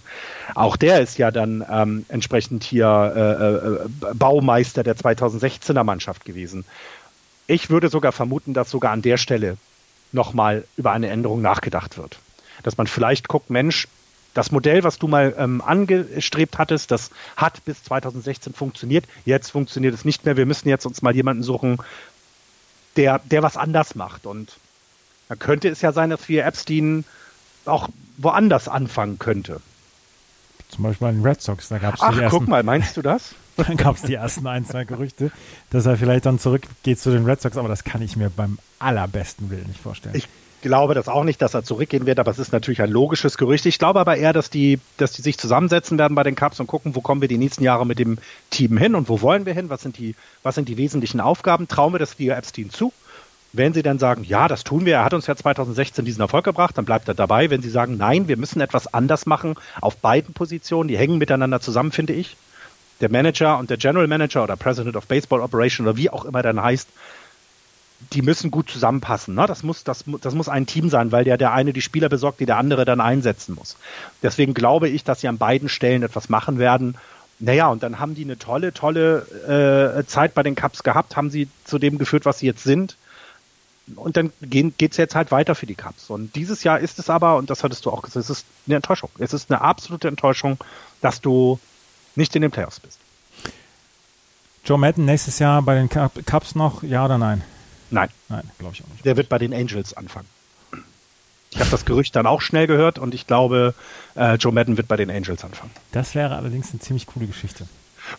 Auch 0.54 0.76
der 0.76 1.02
ist 1.02 1.18
ja 1.18 1.32
dann 1.32 1.66
ähm, 1.70 2.06
entsprechend 2.10 2.64
hier 2.64 3.14
äh, 3.16 4.10
äh, 4.10 4.14
Baumeister 4.14 4.84
der 4.84 4.96
2016er 4.96 5.84
Mannschaft 5.84 6.26
gewesen. 6.26 6.66
Ich 7.48 7.70
würde 7.70 7.90
sogar 7.90 8.12
vermuten, 8.12 8.54
dass 8.54 8.72
sogar 8.72 8.92
an 8.92 9.02
der 9.02 9.18
Stelle 9.18 9.58
nochmal 10.12 10.66
über 10.78 10.92
eine 10.92 11.10
Änderung 11.10 11.42
nachgedacht 11.42 11.98
wird. 11.98 12.20
Dass 12.64 12.78
man 12.78 12.88
vielleicht 12.88 13.28
guckt, 13.28 13.50
Mensch, 13.50 13.88
das 14.34 14.52
Modell, 14.52 14.84
was 14.84 14.98
du 14.98 15.08
mal 15.08 15.34
ähm, 15.38 15.62
angestrebt 15.62 16.58
hattest, 16.58 16.92
das 16.92 17.12
hat 17.38 17.64
bis 17.66 17.84
2016 17.84 18.54
funktioniert. 18.54 19.06
Jetzt 19.24 19.52
funktioniert 19.52 19.94
es 19.94 20.06
nicht 20.06 20.26
mehr. 20.26 20.38
Wir 20.38 20.46
müssen 20.46 20.68
jetzt 20.68 20.86
uns 20.86 21.02
mal 21.02 21.16
jemanden 21.16 21.44
suchen, 21.44 21.78
der, 22.98 23.20
der 23.20 23.44
was 23.44 23.58
anders 23.58 23.96
macht. 23.96 24.26
Und 24.26 24.58
da 25.30 25.36
könnte 25.36 25.70
es 25.70 25.82
ja 25.82 25.92
sein, 25.92 26.10
dass 26.10 26.28
wir 26.28 26.46
Epstein 26.46 27.06
auch 27.66 27.90
woanders 28.18 28.68
anfangen 28.68 29.20
könnte. 29.20 29.62
Zum 30.70 30.84
Beispiel 30.84 31.08
bei 31.08 31.12
den 31.14 31.24
Red 31.26 31.42
Sox, 31.42 31.70
da 31.70 31.78
gab 31.78 31.96
es 31.96 32.02
Ach, 32.02 32.20
guck 32.30 32.48
mal, 32.48 32.64
meinst 32.64 32.98
du 32.98 33.02
das? 33.02 33.36
Dann 33.68 33.78
gab 33.78 33.96
es 33.96 34.02
die 34.02 34.16
ersten 34.16 34.46
ein, 34.48 34.66
zwei 34.66 34.84
Gerüchte, 34.84 35.32
dass 35.70 35.86
er 35.86 35.98
vielleicht 35.98 36.26
dann 36.26 36.40
zurückgeht 36.40 37.00
zu 37.00 37.12
den 37.12 37.26
Red 37.26 37.42
Sox, 37.42 37.56
aber 37.56 37.70
das 37.70 37.84
kann 37.84 38.02
ich 38.02 38.18
mir 38.18 38.30
beim 38.30 38.58
allerbesten 38.80 39.50
Willen 39.50 39.68
nicht 39.68 39.80
vorstellen. 39.80 40.16
Ich 40.16 40.28
glaube 40.62 40.94
das 40.96 41.08
auch 41.08 41.24
nicht, 41.24 41.42
dass 41.42 41.54
er 41.54 41.64
zurückgehen 41.64 42.06
wird, 42.06 42.20
aber 42.20 42.32
es 42.32 42.40
ist 42.40 42.52
natürlich 42.52 42.82
ein 42.82 42.90
logisches 42.90 43.38
Gerücht. 43.38 43.66
Ich 43.66 43.78
glaube 43.78 44.00
aber 44.00 44.18
eher, 44.18 44.34
dass 44.34 44.50
die, 44.50 44.80
dass 44.98 45.12
die 45.12 45.22
sich 45.22 45.38
zusammensetzen 45.38 45.98
werden 45.98 46.16
bei 46.16 46.24
den 46.24 46.36
Cups 46.36 46.60
und 46.60 46.68
gucken, 46.68 46.96
wo 46.96 47.02
kommen 47.02 47.22
wir 47.22 47.28
die 47.28 47.38
nächsten 47.38 47.64
Jahre 47.64 47.86
mit 47.86 48.00
dem 48.00 48.18
Team 48.50 48.78
hin 48.78 48.96
und 48.96 49.08
wo 49.08 49.22
wollen 49.22 49.46
wir 49.46 49.54
hin, 49.54 49.70
was 49.70 49.82
sind 49.82 49.98
die, 49.98 50.16
was 50.44 50.56
sind 50.56 50.68
die 50.68 50.78
wesentlichen 50.78 51.22
Aufgaben, 51.22 51.68
trauen 51.68 51.94
wir 51.94 52.00
das 52.00 52.18
via 52.20 52.36
Epstein 52.36 52.72
zu? 52.72 52.92
Wenn 53.54 53.74
Sie 53.74 53.84
dann 53.84 54.00
sagen, 54.00 54.26
ja, 54.26 54.50
das 54.50 54.66
tun 54.66 54.86
wir, 54.86 54.96
er 54.96 55.06
hat 55.06 55.14
uns 55.14 55.28
ja 55.28 55.36
2016 55.36 56.04
diesen 56.04 56.20
Erfolg 56.20 56.44
gebracht, 56.44 56.78
dann 56.78 56.84
bleibt 56.84 57.08
er 57.08 57.14
dabei. 57.14 57.50
Wenn 57.50 57.62
Sie 57.62 57.70
sagen, 57.70 57.96
nein, 57.96 58.28
wir 58.28 58.36
müssen 58.36 58.60
etwas 58.60 58.94
anders 58.94 59.26
machen 59.26 59.56
auf 59.80 59.96
beiden 59.98 60.34
Positionen, 60.34 60.90
die 60.90 60.98
hängen 60.98 61.20
miteinander 61.20 61.62
zusammen, 61.62 61.94
finde 61.94 62.14
ich, 62.14 62.36
der 63.02 63.12
Manager 63.12 63.58
und 63.58 63.70
der 63.70 63.78
General 63.78 64.08
Manager 64.08 64.44
oder 64.44 64.56
President 64.56 64.96
of 64.96 65.08
Baseball 65.08 65.42
Operation 65.42 65.88
oder 65.88 65.98
wie 65.98 66.10
auch 66.10 66.26
immer 66.26 66.42
dann 66.42 66.62
heißt, 66.62 66.88
die 68.14 68.22
müssen 68.22 68.52
gut 68.52 68.70
zusammenpassen. 68.70 69.36
Ne? 69.36 69.46
Das, 69.48 69.64
muss, 69.64 69.84
das, 69.84 70.04
das 70.22 70.34
muss 70.34 70.50
ein 70.50 70.66
Team 70.66 70.90
sein, 70.90 71.12
weil 71.12 71.24
der, 71.24 71.38
der 71.38 71.54
eine 71.54 71.74
die 71.74 71.82
Spieler 71.82 72.10
besorgt, 72.10 72.40
die 72.40 72.46
der 72.46 72.58
andere 72.58 72.86
dann 72.86 73.02
einsetzen 73.02 73.56
muss. 73.56 73.78
Deswegen 74.22 74.54
glaube 74.54 74.90
ich, 74.90 75.04
dass 75.04 75.22
sie 75.22 75.28
an 75.28 75.38
beiden 75.38 75.70
Stellen 75.70 76.04
etwas 76.04 76.30
machen 76.30 76.60
werden. 76.60 76.98
Naja, 77.40 77.68
und 77.68 77.84
dann 77.84 78.00
haben 78.00 78.16
die 78.16 78.24
eine 78.24 78.38
tolle, 78.38 78.74
tolle 78.74 79.98
äh, 80.00 80.06
Zeit 80.06 80.34
bei 80.34 80.44
den 80.44 80.56
Cups 80.56 80.84
gehabt, 80.84 81.16
haben 81.16 81.30
sie 81.30 81.50
zu 81.66 81.80
dem 81.80 81.98
geführt, 81.98 82.26
was 82.26 82.40
sie 82.40 82.46
jetzt 82.46 82.64
sind. 82.64 82.96
Und 83.96 84.18
dann 84.18 84.32
geht 84.42 84.92
es 84.92 84.98
jetzt 84.98 85.16
halt 85.16 85.32
weiter 85.32 85.54
für 85.54 85.68
die 85.68 85.76
Cups. 85.76 86.10
Und 86.10 86.36
dieses 86.36 86.64
Jahr 86.64 86.80
ist 86.80 86.98
es 86.98 87.10
aber, 87.10 87.36
und 87.38 87.50
das 87.50 87.64
hattest 87.64 87.86
du 87.86 87.92
auch 87.92 88.02
gesagt, 88.02 88.24
es 88.24 88.30
ist 88.30 88.46
eine 88.66 88.78
Enttäuschung. 88.78 89.10
Es 89.20 89.34
ist 89.34 89.52
eine 89.52 89.62
absolute 89.62 90.08
Enttäuschung, 90.08 90.58
dass 91.02 91.22
du 91.22 91.60
nicht 92.18 92.36
in 92.36 92.42
den 92.42 92.52
Playoffs 92.52 92.80
bist. 92.80 93.00
Joe 94.66 94.78
Madden 94.78 95.06
nächstes 95.06 95.40
Jahr 95.40 95.62
bei 95.62 95.76
den 95.76 95.90
Cups 95.90 96.56
noch, 96.56 96.82
ja 96.82 97.06
oder 97.06 97.18
nein? 97.18 97.44
Nein. 97.92 98.10
Nein, 98.30 98.50
glaube 98.58 98.74
ich 98.74 98.84
auch 98.84 98.88
nicht. 98.88 99.06
Der 99.06 99.16
wird 99.16 99.30
bei 99.30 99.38
den 99.38 99.54
Angels 99.54 99.94
anfangen. 99.94 100.28
Ich 101.52 101.60
habe 101.60 101.70
das 101.70 101.86
Gerücht 101.86 102.16
dann 102.16 102.26
auch 102.26 102.42
schnell 102.42 102.68
gehört 102.68 103.00
und 103.00 103.14
ich 103.14 103.28
glaube, 103.28 103.76
äh, 104.16 104.36
Joe 104.36 104.52
Madden 104.52 104.76
wird 104.76 104.88
bei 104.88 104.98
den 104.98 105.10
Angels 105.10 105.44
anfangen. 105.44 105.72
Das 105.92 106.16
wäre 106.16 106.36
allerdings 106.36 106.72
eine 106.72 106.80
ziemlich 106.80 107.06
coole 107.06 107.28
Geschichte. 107.28 107.68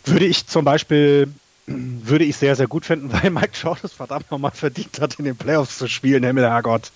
Würde 0.05 0.25
ich 0.25 0.47
zum 0.47 0.65
Beispiel, 0.65 1.31
würde 1.67 2.23
ich 2.23 2.37
sehr, 2.37 2.55
sehr 2.55 2.67
gut 2.67 2.85
finden, 2.85 3.11
weil 3.21 3.29
Mike 3.29 3.55
Shaw 3.55 3.75
das 3.79 3.93
verdammt 3.93 4.31
nochmal 4.31 4.51
verdient 4.51 4.99
hat, 5.01 5.15
in 5.19 5.25
den 5.25 5.35
Playoffs 5.35 5.77
zu 5.77 5.87
spielen, 5.87 6.23
Himmel, 6.23 6.45
Herrgott. 6.45 6.91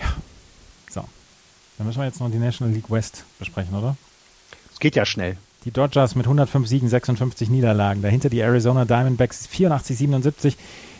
Ja. 0.00 0.12
So. 0.90 1.08
Dann 1.78 1.86
müssen 1.86 1.98
wir 1.98 2.06
jetzt 2.06 2.20
noch 2.20 2.30
die 2.30 2.38
National 2.38 2.72
League 2.72 2.90
West 2.90 3.24
besprechen, 3.38 3.74
oder? 3.74 3.96
geht 4.82 4.96
ja 4.96 5.06
schnell. 5.06 5.36
Die 5.64 5.70
Dodgers 5.70 6.16
mit 6.16 6.26
105 6.26 6.66
Siegen, 6.66 6.88
56 6.88 7.48
Niederlagen. 7.48 8.02
Dahinter 8.02 8.28
die 8.28 8.40
Arizona 8.40 8.84
Diamondbacks 8.84 9.46
84, 9.46 9.96
77. 9.96 10.56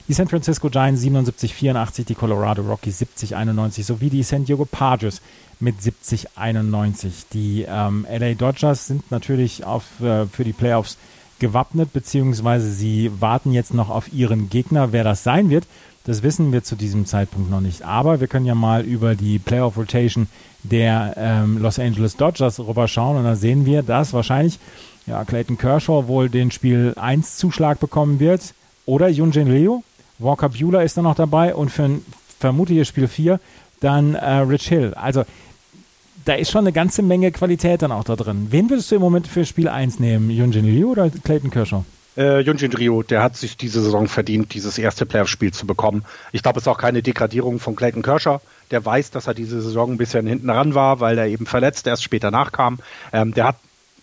Die 0.08 0.12
San 0.14 0.28
Francisco 0.28 0.68
Giants 0.68 1.00
77, 1.00 1.54
84, 1.54 2.04
die 2.04 2.14
Colorado 2.14 2.62
Rockies 2.62 2.98
70, 2.98 3.36
91 3.36 3.86
sowie 3.86 4.10
die 4.10 4.22
San 4.22 4.44
Diego 4.44 4.64
Padres 4.64 5.20
mit 5.60 5.80
70, 5.80 6.36
91. 6.36 7.26
Die 7.32 7.64
ähm, 7.68 8.06
LA 8.10 8.34
Dodgers 8.34 8.86
sind 8.86 9.10
natürlich 9.10 9.64
auf, 9.64 9.84
äh, 10.00 10.26
für 10.26 10.44
die 10.44 10.52
Playoffs 10.52 10.96
gewappnet, 11.38 11.92
beziehungsweise 11.92 12.70
sie 12.70 13.10
warten 13.20 13.52
jetzt 13.52 13.74
noch 13.74 13.90
auf 13.90 14.12
ihren 14.12 14.48
Gegner. 14.48 14.92
Wer 14.92 15.02
das 15.04 15.24
sein 15.24 15.50
wird, 15.50 15.66
das 16.04 16.22
wissen 16.22 16.52
wir 16.52 16.64
zu 16.64 16.76
diesem 16.76 17.06
Zeitpunkt 17.06 17.50
noch 17.50 17.60
nicht. 17.60 17.82
Aber 17.82 18.20
wir 18.20 18.26
können 18.26 18.46
ja 18.46 18.54
mal 18.54 18.82
über 18.82 19.14
die 19.14 19.38
Playoff 19.38 19.76
Rotation 19.76 20.28
der 20.62 21.14
ähm, 21.16 21.58
Los 21.58 21.78
Angeles 21.78 22.16
Dodgers 22.16 22.60
rüberschauen 22.60 23.16
und 23.16 23.24
da 23.24 23.36
sehen 23.36 23.66
wir, 23.66 23.82
dass 23.82 24.12
wahrscheinlich 24.12 24.58
ja, 25.06 25.24
Clayton 25.24 25.58
Kershaw 25.58 26.06
wohl 26.06 26.28
den 26.28 26.50
Spiel 26.50 26.94
1 26.96 27.36
Zuschlag 27.36 27.80
bekommen 27.80 28.20
wird 28.20 28.54
oder 28.86 29.08
Junjin 29.08 29.48
Leo. 29.48 29.82
Walker 30.18 30.48
Bueller 30.48 30.84
ist 30.84 30.96
dann 30.96 31.04
noch 31.04 31.16
dabei 31.16 31.54
und 31.54 31.70
für 31.70 31.84
ein 31.84 32.04
vermutliches 32.38 32.88
Spiel 32.88 33.08
4 33.08 33.40
dann 33.80 34.14
äh, 34.14 34.34
Rich 34.36 34.68
Hill. 34.68 34.94
Also 34.94 35.24
da 36.24 36.34
ist 36.34 36.52
schon 36.52 36.60
eine 36.60 36.72
ganze 36.72 37.02
Menge 37.02 37.32
Qualität 37.32 37.82
dann 37.82 37.90
auch 37.90 38.04
da 38.04 38.14
drin. 38.14 38.48
Wen 38.50 38.70
würdest 38.70 38.90
du 38.90 38.96
im 38.96 39.00
Moment 39.00 39.26
für 39.26 39.44
Spiel 39.44 39.68
1 39.68 39.98
nehmen? 39.98 40.30
Junjin 40.30 40.64
Leo 40.64 40.90
oder 40.90 41.10
Clayton 41.10 41.50
Kershaw? 41.50 41.84
Äh, 42.16 42.40
Junjin 42.40 42.72
Ryu, 42.72 43.02
der 43.02 43.22
hat 43.22 43.36
sich 43.36 43.56
diese 43.56 43.82
Saison 43.82 44.06
verdient, 44.06 44.52
dieses 44.54 44.78
erste 44.78 45.06
Playoff-Spiel 45.06 45.52
zu 45.52 45.66
bekommen. 45.66 46.04
Ich 46.32 46.42
glaube, 46.42 46.58
es 46.58 46.64
ist 46.64 46.68
auch 46.68 46.78
keine 46.78 47.02
Degradierung 47.02 47.58
von 47.58 47.74
Clayton 47.74 48.02
Kershaw. 48.02 48.40
Der 48.70 48.84
weiß, 48.84 49.10
dass 49.10 49.26
er 49.26 49.34
diese 49.34 49.62
Saison 49.62 49.92
ein 49.92 49.98
bisschen 49.98 50.26
hinten 50.26 50.50
ran 50.50 50.74
war, 50.74 51.00
weil 51.00 51.16
er 51.18 51.26
eben 51.26 51.46
verletzt 51.46 51.86
erst 51.86 52.02
später 52.02 52.30
nachkam. 52.30 52.78
Ähm, 53.12 53.32
der 53.32 53.48
hat 53.48 53.56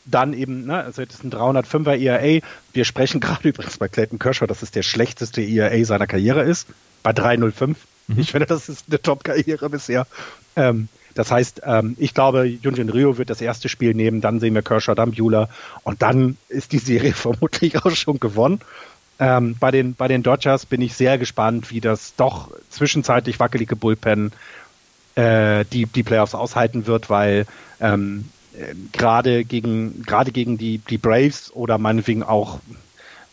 dann 0.05 0.33
eben, 0.33 0.65
ne, 0.65 0.83
also 0.83 1.05
das 1.05 1.15
ist 1.15 1.23
ein 1.23 1.31
305er 1.31 1.97
ERA. 1.97 2.45
Wir 2.73 2.85
sprechen 2.85 3.19
gerade 3.21 3.47
übrigens 3.47 3.77
bei 3.77 3.87
Clayton 3.87 4.19
Kershaw, 4.19 4.47
dass 4.47 4.63
es 4.63 4.71
der 4.71 4.83
schlechteste 4.83 5.41
ERA 5.41 5.83
seiner 5.85 6.07
Karriere 6.07 6.41
ist, 6.43 6.67
bei 7.03 7.13
305. 7.13 7.77
Mhm. 8.07 8.19
Ich 8.19 8.31
finde, 8.31 8.47
das 8.47 8.69
ist 8.69 8.85
eine 8.89 9.01
Top-Karriere 9.01 9.69
bisher. 9.69 10.07
Ähm, 10.55 10.89
das 11.19 11.31
heißt, 11.31 11.63
ähm, 11.65 11.97
ich 11.99 12.13
glaube, 12.13 12.45
Junjin 12.45 12.87
Ryu 12.87 13.17
wird 13.17 13.29
das 13.29 13.41
erste 13.41 13.67
Spiel 13.67 13.93
nehmen, 13.93 14.21
dann 14.21 14.39
sehen 14.39 14.55
wir 14.55 14.61
Kershaw, 14.61 14.95
dann 14.95 15.11
Bueller 15.11 15.49
und 15.83 16.01
dann 16.01 16.37
ist 16.47 16.71
die 16.71 16.77
Serie 16.77 17.11
vermutlich 17.13 17.83
auch 17.83 17.93
schon 17.93 18.21
gewonnen. 18.21 18.61
Ähm, 19.19 19.57
bei, 19.59 19.69
den, 19.69 19.95
bei 19.95 20.07
den 20.07 20.23
Dodgers 20.23 20.65
bin 20.65 20.79
ich 20.79 20.93
sehr 20.93 21.17
gespannt, 21.17 21.71
wie 21.71 21.81
das 21.81 22.15
doch 22.15 22.51
zwischenzeitlich 22.69 23.37
wackelige 23.37 23.75
Bullpen 23.75 24.31
äh, 25.15 25.65
die, 25.65 25.87
die 25.87 26.03
Playoffs 26.03 26.35
aushalten 26.35 26.87
wird, 26.87 27.09
weil 27.09 27.45
ähm, 27.81 28.29
äh, 28.57 28.73
gerade 28.93 29.43
gegen, 29.43 30.03
gerade 30.03 30.31
gegen 30.31 30.57
die, 30.57 30.77
die 30.77 30.97
Braves 30.97 31.51
oder 31.53 31.77
meinetwegen 31.77 32.23
auch 32.23 32.59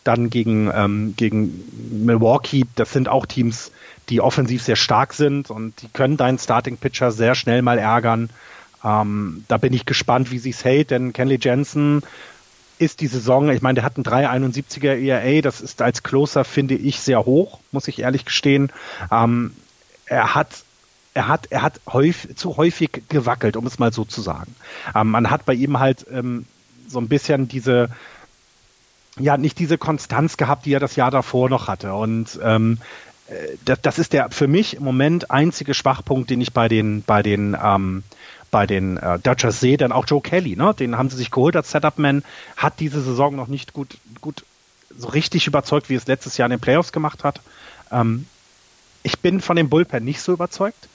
dann 0.07 0.29
gegen, 0.29 0.71
ähm, 0.73 1.13
gegen 1.17 1.63
Milwaukee, 2.05 2.65
das 2.75 2.91
sind 2.91 3.09
auch 3.09 3.25
Teams, 3.25 3.71
die 4.09 4.21
offensiv 4.21 4.63
sehr 4.63 4.75
stark 4.75 5.13
sind 5.13 5.49
und 5.49 5.81
die 5.81 5.89
können 5.89 6.17
deinen 6.17 6.39
Starting 6.39 6.77
Pitcher 6.77 7.11
sehr 7.11 7.35
schnell 7.35 7.61
mal 7.61 7.77
ärgern. 7.77 8.29
Ähm, 8.83 9.43
da 9.47 9.57
bin 9.57 9.73
ich 9.73 9.85
gespannt, 9.85 10.31
wie 10.31 10.39
sie 10.39 10.51
es 10.51 10.63
hält, 10.63 10.91
denn 10.91 11.13
Kenley 11.13 11.39
Jensen 11.41 12.03
ist 12.79 13.01
die 13.01 13.07
Saison, 13.07 13.49
ich 13.49 13.61
meine, 13.61 13.75
der 13.75 13.83
hat 13.83 13.97
einen 13.97 14.05
371er 14.05 14.95
ERA, 14.95 15.41
das 15.41 15.61
ist 15.61 15.81
als 15.81 16.03
Closer, 16.03 16.43
finde 16.43 16.75
ich, 16.75 16.99
sehr 16.99 17.25
hoch, 17.25 17.59
muss 17.71 17.87
ich 17.87 17.99
ehrlich 17.99 18.23
gestehen. 18.23 18.71
Ähm, 19.11 19.53
er 20.05 20.35
hat 20.35 20.63
er 21.17 21.27
hat, 21.27 21.47
er 21.49 21.63
hat 21.63 21.81
häufig, 21.91 22.37
zu 22.37 22.57
häufig 22.57 23.01
gewackelt, 23.09 23.57
um 23.57 23.65
es 23.65 23.79
mal 23.79 23.91
so 23.91 24.05
zu 24.05 24.21
sagen. 24.21 24.55
Ähm, 24.93 25.09
man 25.09 25.31
hat 25.31 25.45
bei 25.45 25.55
ihm 25.55 25.79
halt 25.79 26.05
ähm, 26.11 26.45
so 26.87 26.99
ein 26.99 27.07
bisschen 27.07 27.47
diese, 27.47 27.89
ja, 29.19 29.37
nicht 29.37 29.59
diese 29.59 29.77
Konstanz 29.77 30.37
gehabt, 30.37 30.65
die 30.65 30.73
er 30.73 30.79
das 30.79 30.95
Jahr 30.95 31.11
davor 31.11 31.49
noch 31.49 31.67
hatte. 31.67 31.93
Und 31.93 32.39
ähm, 32.43 32.77
äh, 33.27 33.33
das, 33.65 33.81
das 33.81 33.99
ist 33.99 34.13
der 34.13 34.29
für 34.31 34.47
mich 34.47 34.75
im 34.75 34.83
Moment 34.83 35.31
einzige 35.31 35.73
Schwachpunkt, 35.73 36.29
den 36.29 36.41
ich 36.41 36.53
bei 36.53 36.67
den, 36.67 37.03
bei 37.03 37.23
den, 37.23 37.57
ähm, 37.61 38.03
bei 38.51 38.65
den 38.65 38.97
äh, 38.97 39.19
Dodgers 39.19 39.59
sehe, 39.59 39.77
dann 39.77 39.91
auch 39.91 40.05
Joe 40.07 40.21
Kelly, 40.21 40.55
ne? 40.55 40.73
Den 40.73 40.97
haben 40.97 41.09
sie 41.09 41.17
sich 41.17 41.31
geholt 41.31 41.55
als 41.55 41.71
Setup-Man, 41.71 42.23
hat 42.55 42.79
diese 42.79 43.01
Saison 43.01 43.35
noch 43.35 43.47
nicht 43.47 43.73
gut, 43.73 43.97
gut 44.21 44.43
so 44.97 45.09
richtig 45.09 45.47
überzeugt, 45.47 45.89
wie 45.89 45.95
es 45.95 46.07
letztes 46.07 46.37
Jahr 46.37 46.47
in 46.47 46.51
den 46.51 46.59
Playoffs 46.59 46.91
gemacht 46.91 47.23
hat. 47.23 47.41
Ähm, 47.91 48.25
ich 49.03 49.19
bin 49.19 49.41
von 49.41 49.55
dem 49.55 49.69
Bullpen 49.69 50.03
nicht 50.03 50.21
so 50.21 50.33
überzeugt 50.33 50.87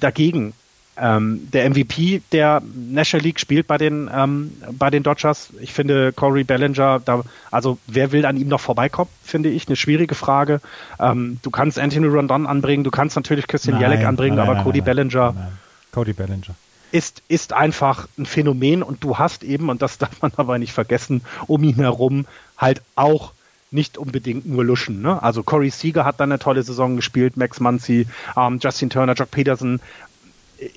dagegen. 0.00 0.54
Ähm, 0.96 1.48
der 1.52 1.68
MVP 1.68 2.22
der 2.30 2.62
National 2.74 3.24
League 3.24 3.40
spielt 3.40 3.66
bei 3.66 3.78
den 3.78 4.08
ähm, 4.14 4.52
bei 4.72 4.90
den 4.90 5.02
Dodgers. 5.02 5.48
Ich 5.60 5.72
finde 5.72 6.12
Corey 6.12 6.44
Bellinger, 6.44 7.00
da, 7.04 7.22
also 7.50 7.78
wer 7.86 8.12
will 8.12 8.24
an 8.26 8.36
ihm 8.36 8.48
noch 8.48 8.60
vorbeikommen, 8.60 9.10
finde 9.22 9.48
ich 9.48 9.66
eine 9.66 9.76
schwierige 9.76 10.14
Frage. 10.14 10.60
Ähm, 11.00 11.40
du 11.42 11.50
kannst 11.50 11.78
Anthony 11.78 12.06
Rondon 12.06 12.46
anbringen, 12.46 12.84
du 12.84 12.90
kannst 12.90 13.16
natürlich 13.16 13.48
Christian 13.48 13.80
Jelek 13.80 14.04
anbringen, 14.04 14.36
nein, 14.36 14.46
aber 14.46 14.54
nein, 14.54 14.64
Cody 14.64 14.78
nein, 14.78 14.84
Bellinger, 14.84 15.34
Cody 15.90 16.12
Bellinger 16.12 16.54
ist 16.92 17.22
ist 17.26 17.52
einfach 17.52 18.06
ein 18.16 18.24
Phänomen 18.24 18.84
und 18.84 19.02
du 19.02 19.18
hast 19.18 19.42
eben 19.42 19.68
und 19.70 19.82
das 19.82 19.98
darf 19.98 20.22
man 20.22 20.30
aber 20.36 20.58
nicht 20.58 20.72
vergessen, 20.72 21.22
um 21.48 21.64
ihn 21.64 21.74
herum 21.74 22.26
halt 22.56 22.82
auch 22.94 23.32
nicht 23.72 23.98
unbedingt 23.98 24.46
nur 24.46 24.64
Luschen. 24.64 25.02
Ne? 25.02 25.20
Also 25.20 25.42
Corey 25.42 25.70
Seager 25.70 26.04
hat 26.04 26.20
dann 26.20 26.30
eine 26.30 26.38
tolle 26.38 26.62
Saison 26.62 26.94
gespielt, 26.94 27.36
Max 27.36 27.58
Muncy, 27.58 28.06
ähm, 28.36 28.60
Justin 28.62 28.88
Turner, 28.88 29.14
Jock 29.14 29.32
Peterson. 29.32 29.80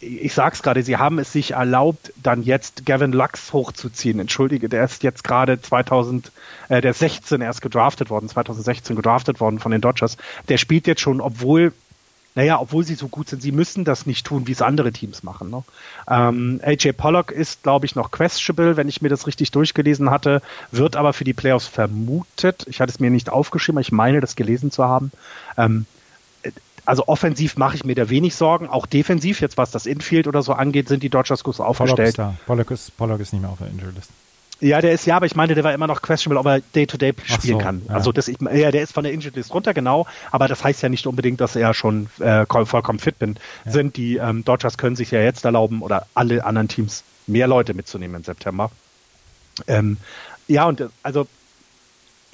Ich 0.02 0.34
sag's 0.34 0.64
gerade, 0.64 0.84
sie 0.84 0.98
haben 0.98 1.20
es 1.20 1.32
sich 1.32 1.52
erlaubt, 1.52 2.12
dann 2.22 2.44
jetzt 2.44 2.86
Gavin 2.86 3.12
Lux 3.12 3.54
hochzuziehen. 3.54 4.20
Entschuldige, 4.20 4.70
der 4.70 4.84
ist 4.84 5.04
jetzt 5.04 5.24
gerade 5.24 5.62
2000, 5.62 6.32
äh, 6.70 6.82
der 6.82 6.92
ist 6.92 7.00
16 7.00 7.42
erst 7.42 7.62
gedraftet 7.62 8.10
worden, 8.10 8.28
2016 8.28 8.96
gedraftet 8.96 9.40
worden 9.40 9.60
von 9.60 9.72
den 9.72 9.82
Dodgers. 9.82 10.18
Der 10.50 10.58
spielt 10.58 10.88
jetzt 10.88 11.02
schon, 11.02 11.22
obwohl 11.22 11.74
naja, 12.38 12.60
obwohl 12.62 12.84
sie 12.84 12.94
so 12.94 13.08
gut 13.08 13.30
sind, 13.30 13.42
sie 13.42 13.52
müssen 13.52 13.84
das 13.84 14.06
nicht 14.06 14.24
tun, 14.24 14.46
wie 14.46 14.52
es 14.52 14.62
andere 14.62 14.92
Teams 14.92 15.24
machen. 15.24 15.50
Ne? 15.50 15.64
Ähm, 16.08 16.62
AJ 16.64 16.92
Pollock 16.92 17.32
ist, 17.32 17.64
glaube 17.64 17.88
ich, 17.88 17.96
noch 17.96 18.12
questionable, 18.12 18.78
wenn 18.78 18.88
ich 18.88 19.02
mir 19.02 19.10
das 19.10 19.26
richtig 19.26 19.50
durchgelesen 19.50 20.12
hatte, 20.12 20.44
wird 20.72 20.96
aber 20.98 21.14
für 21.14 21.24
die 21.24 21.34
Playoffs 21.34 21.66
vermutet. 21.66 22.68
Ich 22.70 22.80
hatte 22.80 22.92
es 22.92 23.00
mir 23.00 23.10
nicht 23.10 23.32
aufgeschrieben, 23.32 23.78
aber 23.80 23.82
ich 23.82 23.92
meine, 23.92 24.22
das 24.22 24.36
gelesen 24.36 24.70
zu 24.70 24.84
haben. 24.86 25.12
Ähm, 25.58 25.88
also 26.88 27.08
offensiv 27.08 27.58
mache 27.58 27.76
ich 27.76 27.84
mir 27.84 27.96
da 27.96 28.10
wenig 28.10 28.36
Sorgen. 28.36 28.68
Auch 28.68 28.86
defensiv, 28.86 29.42
jetzt 29.42 29.58
was 29.58 29.72
das 29.72 29.86
Infield 29.86 30.28
oder 30.28 30.42
so 30.42 30.54
angeht, 30.54 30.88
sind 30.88 31.04
die 31.04 31.10
Dodgers 31.10 31.44
gut 31.44 31.60
aufgestellt. 31.60 32.16
Pollock 32.16 32.32
ist, 32.32 32.46
Pollock 32.46 32.72
ist, 32.72 32.98
Pollock 32.98 33.20
ist 33.20 33.34
nicht 33.34 33.42
mehr 33.42 33.52
auf 33.52 33.58
der 33.58 33.68
Injury 33.68 33.92
List. 33.94 34.10
Ja, 34.60 34.82
der 34.82 34.94
ist 34.94 35.06
ja, 35.06 35.18
aber 35.18 35.26
ich 35.26 35.36
meine, 35.36 35.54
der 35.54 35.64
war 35.64 35.74
immer 35.74 35.86
noch 35.86 36.02
questionable, 36.02 36.40
ob 36.40 36.48
er 36.48 36.62
Day-to-Day 36.74 37.12
-Day 37.12 37.34
spielen 37.34 37.60
so, 37.60 37.64
kann. 37.64 37.82
Ja. 37.88 37.96
Also 37.96 38.12
das, 38.12 38.28
ich, 38.28 38.38
ja, 38.40 38.72
der 38.72 38.82
ist 38.82 38.94
von 38.94 39.04
der 39.04 39.14
Injured 39.14 39.36
List 39.36 39.54
runter, 39.54 39.74
genau, 39.74 40.08
aber 40.32 40.48
das 40.48 40.64
heißt 40.64 40.82
ja 40.82 40.90
nicht 40.90 41.06
unbedingt, 41.06 41.42
dass 41.42 41.56
er 41.56 41.74
schon 41.74 42.10
äh, 42.20 42.46
vollkommen 42.66 43.00
fit 43.00 43.20
bin, 43.20 43.36
ja. 43.66 43.72
sind. 43.72 43.98
Die 43.98 44.16
ähm, 44.16 44.44
Dodgers 44.46 44.78
können 44.78 44.96
sich 44.96 45.12
ja 45.12 45.20
jetzt 45.20 45.46
erlauben 45.46 45.82
oder 45.82 46.08
alle 46.16 46.44
anderen 46.46 46.70
Teams 46.70 47.04
mehr 47.28 47.48
Leute 47.48 47.74
mitzunehmen 47.74 48.16
im 48.16 48.24
September. 48.24 48.72
Ähm, 49.68 49.98
ja, 50.48 50.66
und 50.66 50.82
äh, 50.82 50.88
also 51.04 51.28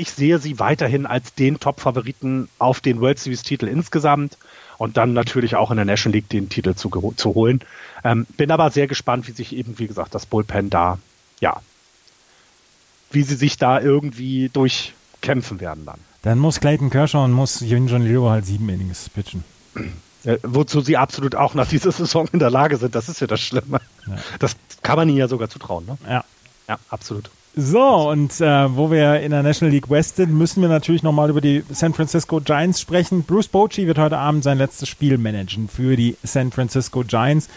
ich 0.04 0.12
sehe 0.12 0.38
sie 0.38 0.60
weiterhin 0.60 1.06
als 1.06 1.34
den 1.34 1.60
Top-Favoriten 1.60 2.50
auf 2.60 2.82
den 2.82 3.00
World 3.00 3.20
Series-Titel 3.20 3.68
insgesamt 3.68 4.38
und 4.78 4.98
dann 4.98 5.14
natürlich 5.14 5.56
auch 5.56 5.72
in 5.72 5.78
der 5.78 5.86
National 5.86 6.18
League 6.18 6.30
den 6.30 6.50
Titel 6.50 6.76
zu, 6.76 6.90
zu 7.16 7.34
holen. 7.34 7.62
Ähm, 8.04 8.28
bin 8.36 8.52
aber 8.52 8.70
sehr 8.70 8.88
gespannt, 8.88 9.28
wie 9.28 9.32
sich 9.32 9.56
eben, 9.56 9.80
wie 9.80 9.88
gesagt, 9.88 10.14
das 10.14 10.26
Bullpen 10.26 10.70
da 10.70 11.00
ja, 11.40 11.62
wie 13.12 13.24
sie 13.24 13.36
sich 13.36 13.58
da 13.58 13.80
irgendwie 13.80 14.50
durchkämpfen 14.50 15.60
werden 15.60 15.86
dann. 15.86 16.00
Dann 16.22 16.40
muss 16.40 16.60
Clayton 16.60 16.90
Kershaw 16.90 17.24
und 17.24 17.32
muss 17.32 17.62
Yunjin 17.62 18.06
Liu 18.06 18.30
halt 18.30 18.46
sieben 18.46 18.70
Innings 18.70 19.10
pitchen. 19.10 19.44
Ja, 20.24 20.38
wozu 20.44 20.82
sie 20.82 20.96
absolut 20.96 21.36
auch 21.36 21.54
nach 21.54 21.68
dieser 21.68 21.92
Saison 21.94 22.28
in 22.32 22.40
der 22.40 22.50
Lage 22.50 22.78
sind, 22.78 22.96
das 22.96 23.10
ist 23.10 23.20
ja 23.20 23.28
das 23.28 23.42
Schlimme. 23.42 23.82
Ja. 24.08 24.16
Das 24.40 24.56
kann 24.82 24.96
man 24.96 25.10
ihnen 25.10 25.18
ja 25.18 25.28
sogar 25.28 25.50
zutrauen, 25.50 25.86
ne? 25.86 25.98
Ja. 26.08 26.24
Ja, 26.68 26.80
absolut. 26.90 27.30
So, 27.56 28.10
und 28.10 28.42
äh, 28.42 28.76
wo 28.76 28.90
wir 28.90 29.20
in 29.20 29.30
der 29.30 29.44
National 29.44 29.72
League 29.72 29.88
West 29.88 30.16
sind, 30.16 30.34
müssen 30.34 30.62
wir 30.62 30.70
natürlich 30.70 31.04
nochmal 31.04 31.30
über 31.30 31.40
die 31.40 31.64
San 31.70 31.94
Francisco 31.94 32.42
Giants 32.42 32.82
sprechen. 32.82 33.24
Bruce 33.24 33.48
Bochy 33.48 33.86
wird 33.86 34.00
heute 34.00 34.18
Abend 34.18 34.44
sein 34.44 34.58
letztes 34.58 34.90
Spiel 34.90 35.20
managen 35.20 35.70
für 35.70 35.96
die 35.96 36.18
San 36.24 36.52
Francisco 36.52 37.04
Giants 37.04 37.50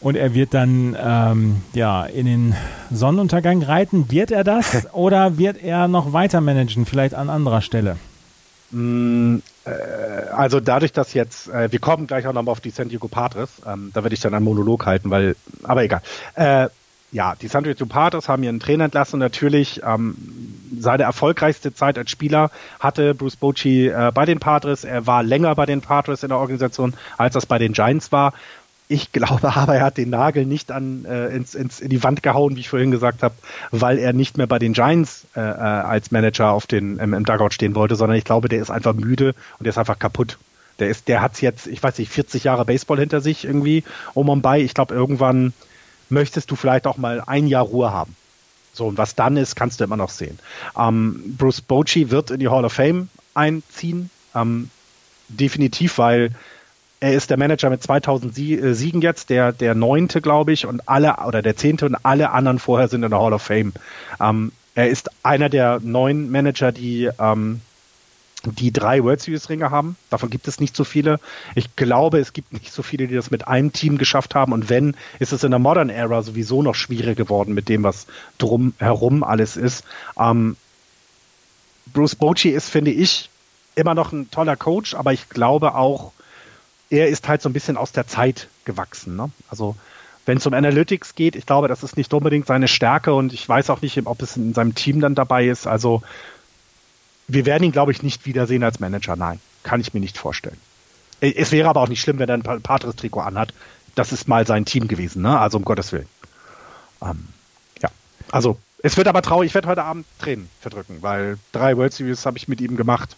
und 0.00 0.16
er 0.16 0.34
wird 0.34 0.54
dann 0.54 0.96
ähm, 1.00 1.62
ja 1.72 2.04
in 2.04 2.26
den 2.26 2.56
Sonnenuntergang 2.90 3.62
reiten. 3.62 4.10
Wird 4.10 4.32
er 4.32 4.42
das 4.42 4.88
oder 4.92 5.38
wird 5.38 5.62
er 5.62 5.86
noch 5.86 6.12
weiter 6.12 6.40
managen, 6.40 6.84
vielleicht 6.84 7.14
an 7.14 7.30
anderer 7.30 7.60
Stelle? 7.60 7.98
Mm, 8.72 9.36
äh, 9.64 9.70
also 10.32 10.58
dadurch, 10.58 10.90
dass 10.92 11.14
jetzt, 11.14 11.48
äh, 11.48 11.70
wir 11.70 11.78
kommen 11.78 12.08
gleich 12.08 12.26
auch 12.26 12.32
nochmal 12.32 12.50
auf 12.50 12.60
die 12.60 12.70
San 12.70 12.88
Diego 12.88 13.06
Padres, 13.06 13.50
ähm, 13.64 13.92
da 13.94 14.02
werde 14.02 14.14
ich 14.14 14.20
dann 14.20 14.34
einen 14.34 14.44
Monolog 14.44 14.84
halten, 14.84 15.10
weil, 15.10 15.36
aber 15.62 15.84
egal. 15.84 16.02
Äh, 16.34 16.68
ja, 17.12 17.34
die 17.40 17.46
San 17.46 17.62
Diego 17.62 17.84
Padres 17.84 18.28
haben 18.28 18.42
ihren 18.42 18.58
Trainer 18.58 18.84
entlassen 18.84 19.18
natürlich 19.18 19.82
ähm, 19.84 20.16
seine 20.78 21.02
erfolgreichste 21.02 21.74
Zeit 21.74 21.98
als 21.98 22.10
Spieler 22.10 22.50
hatte 22.80 23.14
Bruce 23.14 23.36
Bochy 23.36 23.88
äh, 23.88 24.10
bei 24.14 24.24
den 24.24 24.40
Padres. 24.40 24.84
Er 24.84 25.06
war 25.06 25.22
länger 25.22 25.54
bei 25.54 25.66
den 25.66 25.82
Padres 25.82 26.22
in 26.22 26.30
der 26.30 26.38
Organisation, 26.38 26.94
als 27.18 27.34
das 27.34 27.44
bei 27.44 27.58
den 27.58 27.74
Giants 27.74 28.12
war. 28.12 28.32
Ich 28.88 29.12
glaube 29.12 29.54
aber, 29.54 29.76
er 29.76 29.84
hat 29.84 29.98
den 29.98 30.08
Nagel 30.08 30.46
nicht 30.46 30.72
an, 30.72 31.04
äh, 31.04 31.28
ins, 31.28 31.54
ins, 31.54 31.80
in 31.80 31.90
die 31.90 32.02
Wand 32.02 32.22
gehauen, 32.22 32.56
wie 32.56 32.60
ich 32.60 32.70
vorhin 32.70 32.90
gesagt 32.90 33.22
habe, 33.22 33.34
weil 33.70 33.98
er 33.98 34.14
nicht 34.14 34.38
mehr 34.38 34.46
bei 34.46 34.58
den 34.58 34.72
Giants 34.72 35.26
äh, 35.36 35.40
äh, 35.40 35.42
als 35.42 36.12
Manager 36.12 36.52
auf 36.52 36.66
den, 36.66 36.98
im, 36.98 37.12
im 37.12 37.24
Dugout 37.24 37.50
stehen 37.50 37.74
wollte, 37.74 37.94
sondern 37.94 38.16
ich 38.16 38.24
glaube, 38.24 38.48
der 38.48 38.62
ist 38.62 38.70
einfach 38.70 38.94
müde 38.94 39.34
und 39.58 39.64
der 39.64 39.70
ist 39.70 39.78
einfach 39.78 39.98
kaputt. 39.98 40.38
Der 40.78 40.88
ist, 40.88 41.08
der 41.08 41.20
hat 41.20 41.40
jetzt, 41.42 41.66
ich 41.66 41.82
weiß 41.82 41.98
nicht, 41.98 42.10
40 42.10 42.44
Jahre 42.44 42.64
Baseball 42.64 42.98
hinter 42.98 43.20
sich 43.20 43.44
irgendwie 43.44 43.84
und 44.14 44.40
bei. 44.40 44.60
Ich 44.62 44.72
glaube, 44.72 44.94
irgendwann 44.94 45.52
möchtest 46.12 46.50
du 46.50 46.56
vielleicht 46.56 46.86
auch 46.86 46.98
mal 46.98 47.22
ein 47.26 47.46
Jahr 47.46 47.64
Ruhe 47.64 47.92
haben. 47.92 48.14
So, 48.72 48.86
und 48.86 48.98
was 48.98 49.14
dann 49.14 49.36
ist, 49.36 49.56
kannst 49.56 49.80
du 49.80 49.84
immer 49.84 49.96
noch 49.96 50.10
sehen. 50.10 50.38
Ähm, 50.78 51.36
Bruce 51.36 51.60
Bochy 51.60 52.10
wird 52.10 52.30
in 52.30 52.40
die 52.40 52.48
Hall 52.48 52.64
of 52.64 52.72
Fame 52.72 53.08
einziehen. 53.34 54.10
Ähm, 54.34 54.70
definitiv, 55.28 55.98
weil 55.98 56.30
er 57.00 57.14
ist 57.14 57.30
der 57.30 57.36
Manager 57.36 57.68
mit 57.68 57.82
2000 57.82 58.38
äh, 58.38 58.74
Siegen 58.74 59.02
jetzt, 59.02 59.28
der, 59.28 59.52
der 59.52 59.74
neunte, 59.74 60.20
glaube 60.20 60.52
ich, 60.52 60.66
und 60.66 60.88
alle, 60.88 61.16
oder 61.26 61.42
der 61.42 61.56
zehnte 61.56 61.86
und 61.86 61.96
alle 62.04 62.30
anderen 62.30 62.58
vorher 62.58 62.88
sind 62.88 63.02
in 63.02 63.10
der 63.10 63.20
Hall 63.20 63.32
of 63.32 63.42
Fame. 63.42 63.72
Ähm, 64.20 64.52
er 64.74 64.88
ist 64.88 65.10
einer 65.22 65.48
der 65.48 65.80
neun 65.82 66.30
Manager, 66.30 66.72
die, 66.72 67.10
ähm, 67.18 67.60
die 68.44 68.72
drei 68.72 69.02
World 69.04 69.20
Series 69.20 69.48
Ringe 69.48 69.70
haben. 69.70 69.96
Davon 70.10 70.30
gibt 70.30 70.48
es 70.48 70.60
nicht 70.60 70.76
so 70.76 70.84
viele. 70.84 71.20
Ich 71.54 71.76
glaube, 71.76 72.18
es 72.18 72.32
gibt 72.32 72.52
nicht 72.52 72.72
so 72.72 72.82
viele, 72.82 73.06
die 73.06 73.14
das 73.14 73.30
mit 73.30 73.46
einem 73.46 73.72
Team 73.72 73.98
geschafft 73.98 74.34
haben. 74.34 74.52
Und 74.52 74.68
wenn, 74.68 74.96
ist 75.18 75.32
es 75.32 75.44
in 75.44 75.50
der 75.50 75.60
Modern 75.60 75.90
Era 75.90 76.22
sowieso 76.22 76.62
noch 76.62 76.74
schwieriger 76.74 77.14
geworden 77.14 77.54
mit 77.54 77.68
dem, 77.68 77.82
was 77.82 78.06
drum 78.38 78.74
herum 78.78 79.22
alles 79.22 79.56
ist. 79.56 79.84
Ähm, 80.18 80.56
Bruce 81.92 82.16
Bochy 82.16 82.50
ist, 82.50 82.68
finde 82.68 82.90
ich, 82.90 83.30
immer 83.74 83.94
noch 83.94 84.12
ein 84.12 84.30
toller 84.30 84.56
Coach, 84.56 84.94
aber 84.94 85.12
ich 85.12 85.28
glaube 85.28 85.74
auch, 85.74 86.12
er 86.90 87.08
ist 87.08 87.28
halt 87.28 87.42
so 87.42 87.48
ein 87.48 87.52
bisschen 87.52 87.76
aus 87.76 87.92
der 87.92 88.06
Zeit 88.06 88.48
gewachsen. 88.64 89.16
Ne? 89.16 89.30
Also 89.48 89.76
wenn 90.26 90.38
es 90.38 90.46
um 90.46 90.54
Analytics 90.54 91.14
geht, 91.14 91.36
ich 91.36 91.46
glaube, 91.46 91.68
das 91.68 91.82
ist 91.82 91.96
nicht 91.96 92.12
unbedingt 92.14 92.46
seine 92.46 92.68
Stärke 92.68 93.12
und 93.14 93.32
ich 93.32 93.48
weiß 93.48 93.70
auch 93.70 93.82
nicht, 93.82 94.00
ob 94.04 94.22
es 94.22 94.36
in 94.36 94.54
seinem 94.54 94.74
Team 94.74 95.00
dann 95.00 95.14
dabei 95.14 95.46
ist. 95.46 95.66
Also 95.66 96.02
wir 97.28 97.46
werden 97.46 97.64
ihn, 97.64 97.72
glaube 97.72 97.92
ich, 97.92 98.02
nicht 98.02 98.26
wiedersehen 98.26 98.62
als 98.62 98.80
Manager. 98.80 99.16
Nein, 99.16 99.40
kann 99.62 99.80
ich 99.80 99.94
mir 99.94 100.00
nicht 100.00 100.18
vorstellen. 100.18 100.58
Es 101.20 101.52
wäre 101.52 101.68
aber 101.68 101.80
auch 101.80 101.88
nicht 101.88 102.00
schlimm, 102.00 102.18
wenn 102.18 102.28
er 102.28 102.34
ein 102.34 102.62
Patres-Trikot 102.62 103.20
anhat. 103.20 103.54
Das 103.94 104.12
ist 104.12 104.26
mal 104.26 104.46
sein 104.46 104.64
Team 104.64 104.88
gewesen, 104.88 105.22
ne? 105.22 105.38
Also 105.38 105.58
um 105.58 105.64
Gottes 105.64 105.92
Willen. 105.92 106.08
Ähm, 107.00 107.28
ja, 107.80 107.90
also 108.30 108.58
es 108.82 108.96
wird 108.96 109.06
aber 109.06 109.22
traurig. 109.22 109.48
Ich 109.48 109.54
werde 109.54 109.68
heute 109.68 109.84
Abend 109.84 110.06
Tränen 110.18 110.48
verdrücken, 110.60 110.98
weil 111.00 111.38
drei 111.52 111.76
World 111.76 111.92
Series 111.92 112.26
habe 112.26 112.38
ich 112.38 112.48
mit 112.48 112.60
ihm 112.60 112.76
gemacht. 112.76 113.16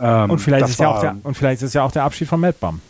Ähm, 0.00 0.30
und, 0.30 0.38
vielleicht 0.40 0.68
ist 0.68 0.80
ja 0.80 0.88
auch 0.88 1.00
der, 1.00 1.16
und 1.22 1.36
vielleicht 1.36 1.62
ist 1.62 1.74
ja 1.74 1.82
auch 1.82 1.92
der 1.92 2.02
Abschied 2.02 2.28
von 2.28 2.40
Matt 2.40 2.58
Bum. 2.58 2.80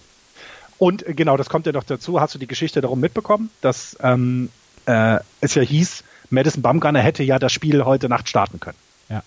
Und 0.78 1.06
äh, 1.06 1.14
genau, 1.14 1.36
das 1.36 1.50
kommt 1.50 1.66
ja 1.66 1.72
noch 1.72 1.84
dazu. 1.84 2.20
Hast 2.20 2.34
du 2.34 2.38
die 2.38 2.46
Geschichte 2.46 2.80
darum 2.80 3.00
mitbekommen, 3.00 3.50
dass 3.60 3.96
ähm, 4.00 4.48
äh, 4.86 5.18
es 5.40 5.54
ja 5.54 5.62
hieß, 5.62 6.02
Madison 6.30 6.62
Bumgarner 6.62 7.00
hätte 7.00 7.22
ja 7.22 7.38
das 7.38 7.52
Spiel 7.52 7.84
heute 7.84 8.08
Nacht 8.08 8.28
starten 8.28 8.60
können. 8.60 8.78
Ja. 9.10 9.22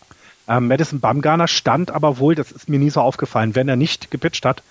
Ähm, 0.48 0.68
Madison 0.68 1.00
Bumgarner 1.00 1.48
stand 1.48 1.92
aber 1.92 2.20
wohl, 2.20 2.36
das 2.36 2.52
ist 2.52 2.70
mir 2.70 2.80
nie 2.80 2.90
so 2.90 3.02
aufgefallen, 3.02 3.56
wenn 3.56 3.68
er 3.68 3.76
nicht 3.76 4.12
gepitcht 4.12 4.46
hat, 4.46 4.64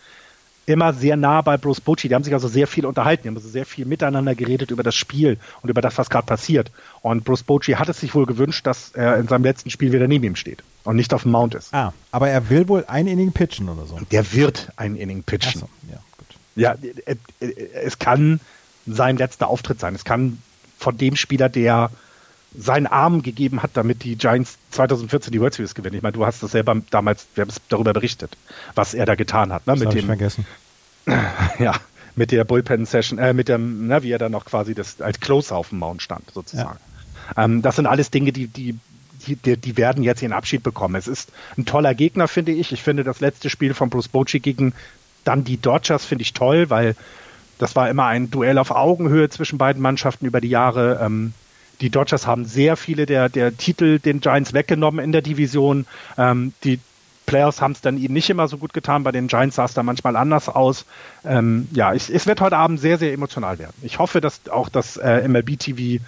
immer 0.67 0.93
sehr 0.93 1.17
nah 1.17 1.41
bei 1.43 1.57
Bruce 1.57 1.81
Bocci. 1.81 2.09
Die 2.09 2.15
haben 2.15 2.25
sich 2.25 2.35
also 2.35 2.49
sehr 2.49 2.67
viel 2.67 2.87
unterhalten, 2.87 3.23
die 3.23 3.29
haben 3.29 3.37
also 3.37 3.49
sehr 3.49 3.65
viel 3.65 3.87
miteinander 3.87 4.35
geredet 4.35 4.71
über 4.71 4.83
das 4.83 4.95
Spiel 4.95 5.39
und 5.63 5.71
über 5.71 5.81
das, 5.81 5.97
was 5.97 6.11
gerade 6.11 6.27
passiert. 6.27 6.71
Und 7.03 7.25
Bruce 7.25 7.45
Bocci 7.45 7.73
hat 7.73 7.89
es 7.89 8.01
sich 8.01 8.15
wohl 8.15 8.27
gewünscht, 8.27 8.67
dass 8.67 8.91
er 8.91 9.17
in 9.17 9.29
seinem 9.29 9.45
letzten 9.45 9.71
Spiel 9.71 9.93
wieder 9.93 10.09
neben 10.09 10.25
ihm 10.25 10.37
steht 10.37 10.63
und 10.85 10.97
nicht 10.97 11.15
auf 11.15 11.23
dem 11.23 11.33
Mount 11.33 11.55
ist. 11.55 11.73
Ah, 11.73 11.93
aber 12.11 12.29
er 12.29 12.51
will 12.51 12.69
wohl 12.69 12.85
ein 12.89 13.07
Inning 13.07 13.33
pitchen 13.33 13.69
oder 13.69 13.87
so. 13.87 13.99
Der 14.11 14.33
wird 14.33 14.73
ein 14.77 14.97
Inning 14.97 15.23
pitchen. 15.23 15.61
So, 15.61 15.69
ja, 15.91 15.99
gut. 16.19 16.27
Ja, 16.57 16.75
äh, 17.07 17.17
äh, 17.41 17.69
es 17.85 17.99
kann 17.99 18.41
sein 18.87 19.17
letzter 19.17 19.49
Auftritt 19.49 19.81
sein. 19.81 19.95
Es 19.95 20.05
kann 20.05 20.43
von 20.79 20.97
dem 20.99 21.17
Spieler, 21.17 21.49
der 21.49 21.91
seinen 22.59 22.87
Arm 22.87 23.23
gegeben 23.23 23.63
hat, 23.63 23.71
damit 23.75 24.05
die 24.05 24.17
Giants 24.17 24.59
2014 24.71 25.33
die 25.33 25.41
World 25.41 25.55
Series 25.55 25.75
gewinnen. 25.75 25.97
Ich 25.97 26.03
meine, 26.03 26.13
du 26.13 26.25
hast 26.25 26.43
das 26.43 26.53
selber 26.53 26.77
damals, 26.91 27.27
wir 27.35 27.43
haben 27.43 27.51
es 27.51 27.61
darüber 27.69 27.93
berichtet, 27.93 28.37
was 28.75 28.95
er 28.95 29.07
da 29.07 29.15
getan 29.15 29.53
hat. 29.53 29.67
Ne? 29.67 29.75
Das 29.75 29.81
mit 29.81 29.93
dem, 29.93 29.99
ich 29.99 30.07
vergessen. 30.07 30.47
ja, 31.59 31.75
mit 32.15 32.33
der 32.33 32.45
Bullpen-Session, 32.45 33.19
äh, 33.19 33.33
mit 33.33 33.49
dem, 33.49 33.87
ne, 33.87 34.03
wie 34.03 34.11
er 34.11 34.19
dann 34.19 34.33
noch 34.33 34.45
quasi 34.45 34.75
das, 34.75 35.01
als 35.01 35.21
Closer 35.21 35.57
auf 35.57 35.69
dem 35.69 35.79
Mount 35.79 36.03
stand, 36.03 36.31
sozusagen. 36.33 36.79
Ja. 37.37 37.45
Ähm, 37.45 37.63
das 37.63 37.77
sind 37.77 37.87
alles 37.87 38.11
Dinge, 38.11 38.33
die, 38.33 38.47
die, 38.47 38.79
die, 39.27 39.57
die 39.57 39.77
werden 39.77 40.03
jetzt 40.03 40.23
ihren 40.23 40.33
Abschied 40.33 40.63
bekommen. 40.63 40.95
Es 40.95 41.09
ist 41.09 41.31
ein 41.57 41.67
toller 41.67 41.95
Gegner, 41.95 42.29
finde 42.29 42.53
ich. 42.53 42.73
Ich 42.73 42.83
finde 42.83 43.05
das 43.05 43.21
letzte 43.21 43.51
Spiel 43.51 43.75
von 43.75 43.91
Bruce 43.91 44.09
Bocci 44.09 44.41
gegen 44.41 44.73
dann 45.25 45.45
die 45.45 45.61
Dodgers 45.61 46.05
finde 46.05 46.23
ich 46.23 46.33
toll, 46.33 46.71
weil 46.71 46.95
das 47.59 47.75
war 47.75 47.91
immer 47.91 48.07
ein 48.07 48.31
Duell 48.31 48.59
auf 48.59 48.71
Augenhöhe 48.71 49.29
zwischen 49.29 49.59
beiden 49.59 49.83
Mannschaften 49.83 50.27
über 50.27 50.41
die 50.41 50.49
Jahre. 50.49 51.01
Ähm, 51.03 51.33
die 51.81 51.91
Dodgers 51.91 52.27
haben 52.27 52.45
sehr 52.45 52.77
viele 52.77 53.07
der, 53.07 53.29
der 53.29 53.57
Titel 53.57 53.99
den 53.99 54.21
Giants 54.21 54.53
weggenommen 54.53 55.05
in 55.05 55.13
der 55.13 55.23
Division. 55.23 55.87
Ähm, 56.17 56.53
die 56.65 56.81
Playoffs 57.27 57.61
haben 57.61 57.73
es 57.73 57.81
dann 57.81 57.99
ihnen 57.99 58.15
nicht 58.15 58.31
immer 58.31 58.49
so 58.49 58.57
gut 58.57 58.73
getan. 58.73 59.03
Bei 59.03 59.13
den 59.13 59.27
Giants 59.27 59.57
sah 59.57 59.65
es 59.65 59.75
da 59.75 59.83
manchmal 59.83 60.17
anders 60.17 60.49
aus. 60.49 60.87
Ähm, 61.25 61.69
ja, 61.73 61.93
ich, 61.93 62.09
es 62.09 62.27
wird 62.27 62.41
heute 62.41 62.57
Abend 62.57 62.81
sehr, 62.81 62.99
sehr 62.99 63.13
emotional 63.13 63.59
werden. 63.59 63.75
Ich 63.83 63.99
hoffe, 63.99 64.21
dass 64.21 64.49
auch 64.49 64.69
das 64.69 64.97
äh, 64.97 65.27
MLB 65.29 65.59
TV 65.59 66.03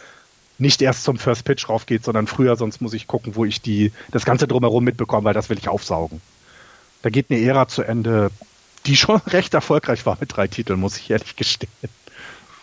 nicht 0.58 0.82
erst 0.82 1.04
zum 1.04 1.18
First 1.18 1.44
Pitch 1.44 1.68
raufgeht, 1.68 2.04
sondern 2.04 2.26
früher, 2.26 2.56
sonst 2.56 2.80
muss 2.80 2.94
ich 2.94 3.06
gucken, 3.06 3.36
wo 3.36 3.44
ich 3.44 3.60
die, 3.60 3.92
das 4.10 4.24
Ganze 4.24 4.48
drumherum 4.48 4.84
mitbekomme, 4.84 5.24
weil 5.24 5.34
das 5.34 5.50
will 5.50 5.58
ich 5.58 5.68
aufsaugen. 5.68 6.20
Da 7.02 7.10
geht 7.10 7.30
eine 7.30 7.40
Ära 7.40 7.68
zu 7.68 7.82
Ende, 7.82 8.30
die 8.86 8.96
schon 8.96 9.16
recht 9.26 9.54
erfolgreich 9.54 10.06
war 10.06 10.16
mit 10.20 10.36
drei 10.36 10.48
Titeln, 10.48 10.80
muss 10.80 10.96
ich 10.96 11.10
ehrlich 11.10 11.36
gestehen. 11.36 11.70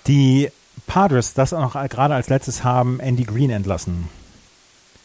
Die 0.07 0.49
Padres 0.87 1.33
das 1.33 1.53
auch 1.53 1.61
noch 1.61 1.89
gerade 1.89 2.13
als 2.13 2.29
letztes 2.29 2.63
haben 2.63 2.99
Andy 2.99 3.23
Green 3.23 3.49
entlassen. 3.49 4.09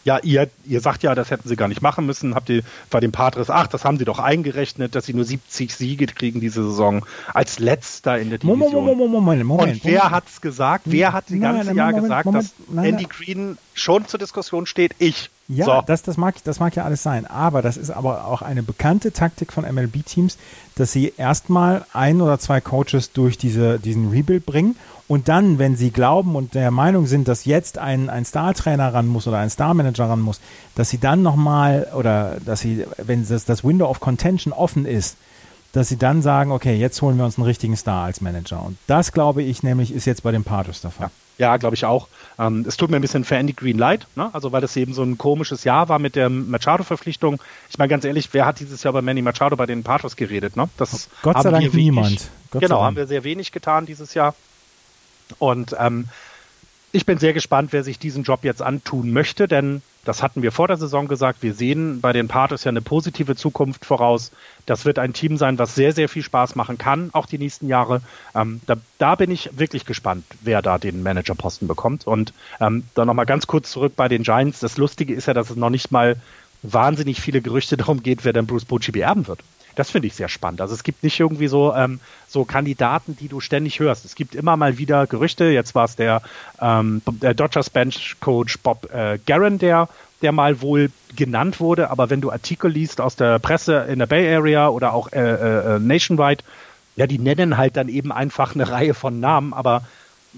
Ja, 0.05 0.19
ihr, 0.23 0.49
ihr 0.65 0.81
sagt 0.81 1.03
ja, 1.03 1.15
das 1.15 1.31
hätten 1.31 1.47
sie 1.47 1.57
gar 1.57 1.69
nicht 1.69 1.83
machen 1.83 2.07
müssen. 2.07 2.35
Habt 2.35 2.49
ihr 2.49 2.63
bei 2.89 3.01
den 3.01 3.13
Padres, 3.13 3.51
ach, 3.51 3.67
das 3.67 3.85
haben 3.85 3.99
sie 3.99 4.07
doch 4.07 4.19
eingerechnet, 4.19 4.95
dass 4.95 5.05
sie 5.05 5.13
nur 5.13 5.27
70 5.27 5.75
Siege 5.75 6.07
kriegen 6.07 6.41
diese 6.41 6.63
Saison 6.63 7.05
als 7.35 7.59
letzter 7.59 8.19
in 8.19 8.31
der 8.31 8.39
Division. 8.39 8.59
Moment, 8.59 8.97
Moment, 8.97 9.13
Moment, 9.13 9.45
Moment. 9.45 9.73
Und 9.75 9.85
wer 9.85 10.11
hat's 10.11 10.41
gesagt? 10.41 10.85
Wer 10.87 11.13
hat 11.13 11.29
die 11.29 11.39
ganze 11.39 11.67
Nein, 11.67 11.77
Jahr 11.77 11.91
Moment, 11.91 12.05
gesagt, 12.05 12.25
Moment, 12.25 12.45
dass 12.45 12.75
nein, 12.75 12.85
Andy 12.87 13.05
Green 13.05 13.59
schon 13.75 14.07
zur 14.07 14.19
Diskussion 14.19 14.65
steht? 14.65 14.95
Ich. 14.99 15.29
Ja, 15.49 15.67
So. 15.67 15.83
das, 15.87 16.03
das, 16.03 16.17
mag, 16.17 16.37
das 16.45 16.61
mag 16.61 16.75
ja 16.77 16.85
alles 16.85 17.03
sein. 17.03 17.27
Aber 17.27 17.61
das 17.61 17.77
ist 17.77 17.91
aber 17.91 18.25
auch 18.25 18.41
eine 18.41 18.63
bekannte 18.63 19.13
Taktik 19.13 19.53
von 19.53 19.71
MLB-Teams, 19.71 20.39
dass 20.77 20.93
sie 20.93 21.13
erstmal 21.19 21.85
ein 21.93 22.23
oder 22.23 22.39
zwei 22.39 22.63
Coaches 22.63 23.13
durch 23.13 23.37
diese, 23.37 23.79
diesen 23.79 24.11
Rebuild 24.11 24.47
bringen 24.47 24.77
und 25.11 25.27
dann, 25.27 25.59
wenn 25.59 25.75
sie 25.75 25.91
glauben 25.91 26.37
und 26.37 26.55
der 26.55 26.71
Meinung 26.71 27.07
sind, 27.07 27.27
dass 27.27 27.45
jetzt 27.45 27.79
ein, 27.79 28.09
ein 28.09 28.25
Star-Trainer 28.25 28.95
ran 28.95 29.09
muss 29.09 29.27
oder 29.27 29.39
ein 29.39 29.51
Star-Manager 29.51 30.09
ran 30.09 30.21
muss, 30.21 30.41
dass 30.77 30.89
sie 30.89 30.99
dann 30.99 31.21
nochmal 31.25 31.89
oder 31.97 32.37
dass 32.47 32.61
sie, 32.61 32.87
wenn 32.97 33.27
das, 33.27 33.45
das 33.45 33.65
Window 33.65 33.91
of 33.91 33.99
Contention 33.99 34.53
offen 34.53 34.87
ist, 34.87 35.17
dass 35.73 35.89
sie 35.89 35.97
dann 35.97 36.23
sagen, 36.23 36.53
okay, 36.53 36.77
jetzt 36.77 37.03
holen 37.03 37.17
wir 37.17 37.25
uns 37.25 37.39
einen 37.39 37.47
richtigen 37.49 37.77
Star 37.77 38.05
als 38.05 38.21
Manager. 38.21 38.65
Und 38.65 38.79
das, 38.87 39.11
glaube 39.11 39.43
ich, 39.43 39.65
nämlich 39.65 39.93
ist 39.93 40.05
jetzt 40.05 40.23
bei 40.23 40.31
den 40.31 40.45
Padres 40.45 40.81
der 40.81 40.93
Fall. 40.93 41.11
Ja, 41.39 41.57
glaube 41.57 41.75
ich 41.75 41.85
auch. 41.85 42.07
Ähm, 42.39 42.65
es 42.69 42.77
tut 42.77 42.89
mir 42.89 42.97
ein 42.97 43.03
bisschen 43.03 43.25
für 43.25 43.35
Andy 43.35 43.53
Green 43.53 43.79
leid, 43.79 44.07
ne? 44.15 44.31
also 44.33 44.53
weil 44.53 44.61
das 44.61 44.77
eben 44.77 44.95
so 44.95 45.03
ein 45.03 45.19
komisches 45.19 45.65
Jahr 45.65 45.89
war 45.89 45.99
mit 45.99 46.15
der 46.15 46.29
Machado-Verpflichtung. 46.29 47.43
Ich 47.69 47.79
meine 47.79 47.89
ganz 47.89 48.05
ehrlich, 48.05 48.29
wer 48.31 48.47
hat 48.47 48.61
dieses 48.61 48.85
Jahr 48.85 48.93
bei 48.93 49.03
Manny 49.03 49.23
Machado 49.23 49.57
bei 49.57 49.67
den 49.67 49.83
Padres 49.83 50.15
geredet? 50.15 50.55
Ne? 50.55 50.69
Das 50.77 51.09
Gott 51.23 51.43
sei 51.43 51.51
Dank 51.51 51.65
wenig- 51.65 51.75
niemand. 51.75 52.31
Gott 52.53 52.53
sei 52.53 52.59
genau, 52.61 52.77
Dank. 52.77 52.87
haben 52.87 52.97
wir 52.97 53.09
sehr 53.09 53.25
wenig 53.25 53.51
getan 53.51 53.87
dieses 53.87 54.15
Jahr. 54.15 54.37
Und 55.39 55.75
ähm, 55.79 56.07
ich 56.93 57.07
bin 57.07 57.19
sehr 57.19 57.33
gespannt, 57.33 57.73
wer 57.73 57.85
sich 57.85 57.99
diesen 57.99 58.25
Job 58.25 58.41
jetzt 58.43 58.63
antun 58.63 59.13
möchte, 59.13 59.47
denn 59.47 59.83
das 60.05 60.23
hatten 60.23 60.43
wir 60.43 60.51
vor 60.51 60.67
der 60.67 60.79
Saison 60.79 61.09
gesagt. 61.09 61.43
Wir 61.43 61.53
sehen 61.53 62.01
bei 62.01 62.13
den 62.13 62.27
Padres 62.27 62.65
ja 62.65 62.71
eine 62.71 62.81
positive 62.81 63.37
Zukunft 63.37 63.85
voraus. 63.85 64.33
Das 64.65 64.87
wird 64.87 64.99
ein 64.99 65.13
Team 65.13 65.37
sein, 65.37 65.59
was 65.59 65.75
sehr, 65.75 65.93
sehr 65.93 66.09
viel 66.09 66.23
Spaß 66.23 66.57
machen 66.57 66.79
kann, 66.79 67.11
auch 67.13 67.27
die 67.27 67.39
nächsten 67.39 67.69
Jahre. 67.69 68.01
Ähm, 68.35 68.61
da, 68.67 68.77
da 68.99 69.15
bin 69.15 69.31
ich 69.31 69.51
wirklich 69.59 69.85
gespannt, 69.85 70.25
wer 70.41 70.63
da 70.63 70.79
den 70.79 71.03
Managerposten 71.03 71.69
bekommt. 71.69 72.07
Und 72.07 72.33
ähm, 72.61 72.85
dann 72.95 73.07
nochmal 73.07 73.27
ganz 73.27 73.47
kurz 73.47 73.71
zurück 73.71 73.93
bei 73.95 74.09
den 74.09 74.23
Giants. 74.23 74.61
Das 74.61 74.79
Lustige 74.79 75.15
ist 75.15 75.27
ja, 75.27 75.35
dass 75.35 75.51
es 75.51 75.57
noch 75.57 75.71
nicht 75.71 75.93
mal 75.93 76.17
wahnsinnig 76.63 77.21
viele 77.21 77.43
Gerüchte 77.43 77.77
darum 77.77 78.03
geht, 78.03 78.25
wer 78.25 78.33
dann 78.33 78.47
Bruce 78.47 78.65
Bocci 78.65 78.93
beerben 78.93 79.29
wird. 79.29 79.41
Das 79.81 79.91
finde 79.91 80.09
ich 80.09 80.15
sehr 80.15 80.29
spannend. 80.29 80.61
Also 80.61 80.75
es 80.75 80.83
gibt 80.83 81.03
nicht 81.03 81.19
irgendwie 81.19 81.49
so, 81.49 81.75
ähm, 81.75 82.01
so 82.29 82.45
Kandidaten, 82.45 83.17
die 83.17 83.29
du 83.29 83.41
ständig 83.41 83.81
hörst. 83.81 84.05
Es 84.05 84.15
gibt 84.15 84.35
immer 84.35 84.55
mal 84.59 84.77
wieder 84.77 85.07
Gerüchte. 85.07 85.47
Jetzt 85.47 85.75
war 85.75 85.87
es 85.87 85.97
der, 85.97 86.21
ähm, 86.61 87.01
der 87.07 87.33
Dodgers 87.33 87.71
Bench 87.71 88.17
Coach 88.21 88.59
Bob 88.59 88.93
äh, 88.93 89.19
Guerin, 89.25 89.59
der, 89.59 89.89
der 90.21 90.33
mal 90.33 90.61
wohl 90.61 90.91
genannt 91.17 91.61
wurde. 91.61 91.89
Aber 91.89 92.11
wenn 92.11 92.21
du 92.21 92.31
Artikel 92.31 92.71
liest 92.71 93.01
aus 93.01 93.17
der 93.17 93.39
Presse 93.39 93.87
in 93.89 94.01
der 94.01 94.07
Bay 94.07 94.31
Area 94.35 94.69
oder 94.69 94.93
auch 94.93 95.11
äh, 95.13 95.19
äh, 95.19 95.77
äh, 95.77 95.79
nationwide, 95.79 96.45
ja, 96.97 97.07
die 97.07 97.19
nennen 97.19 97.57
halt 97.57 97.79
dann 97.79 97.89
eben 97.89 98.13
einfach 98.13 98.55
eine 98.55 98.69
Reihe 98.71 98.93
von 98.93 99.19
Namen, 99.19 99.55
aber 99.55 99.81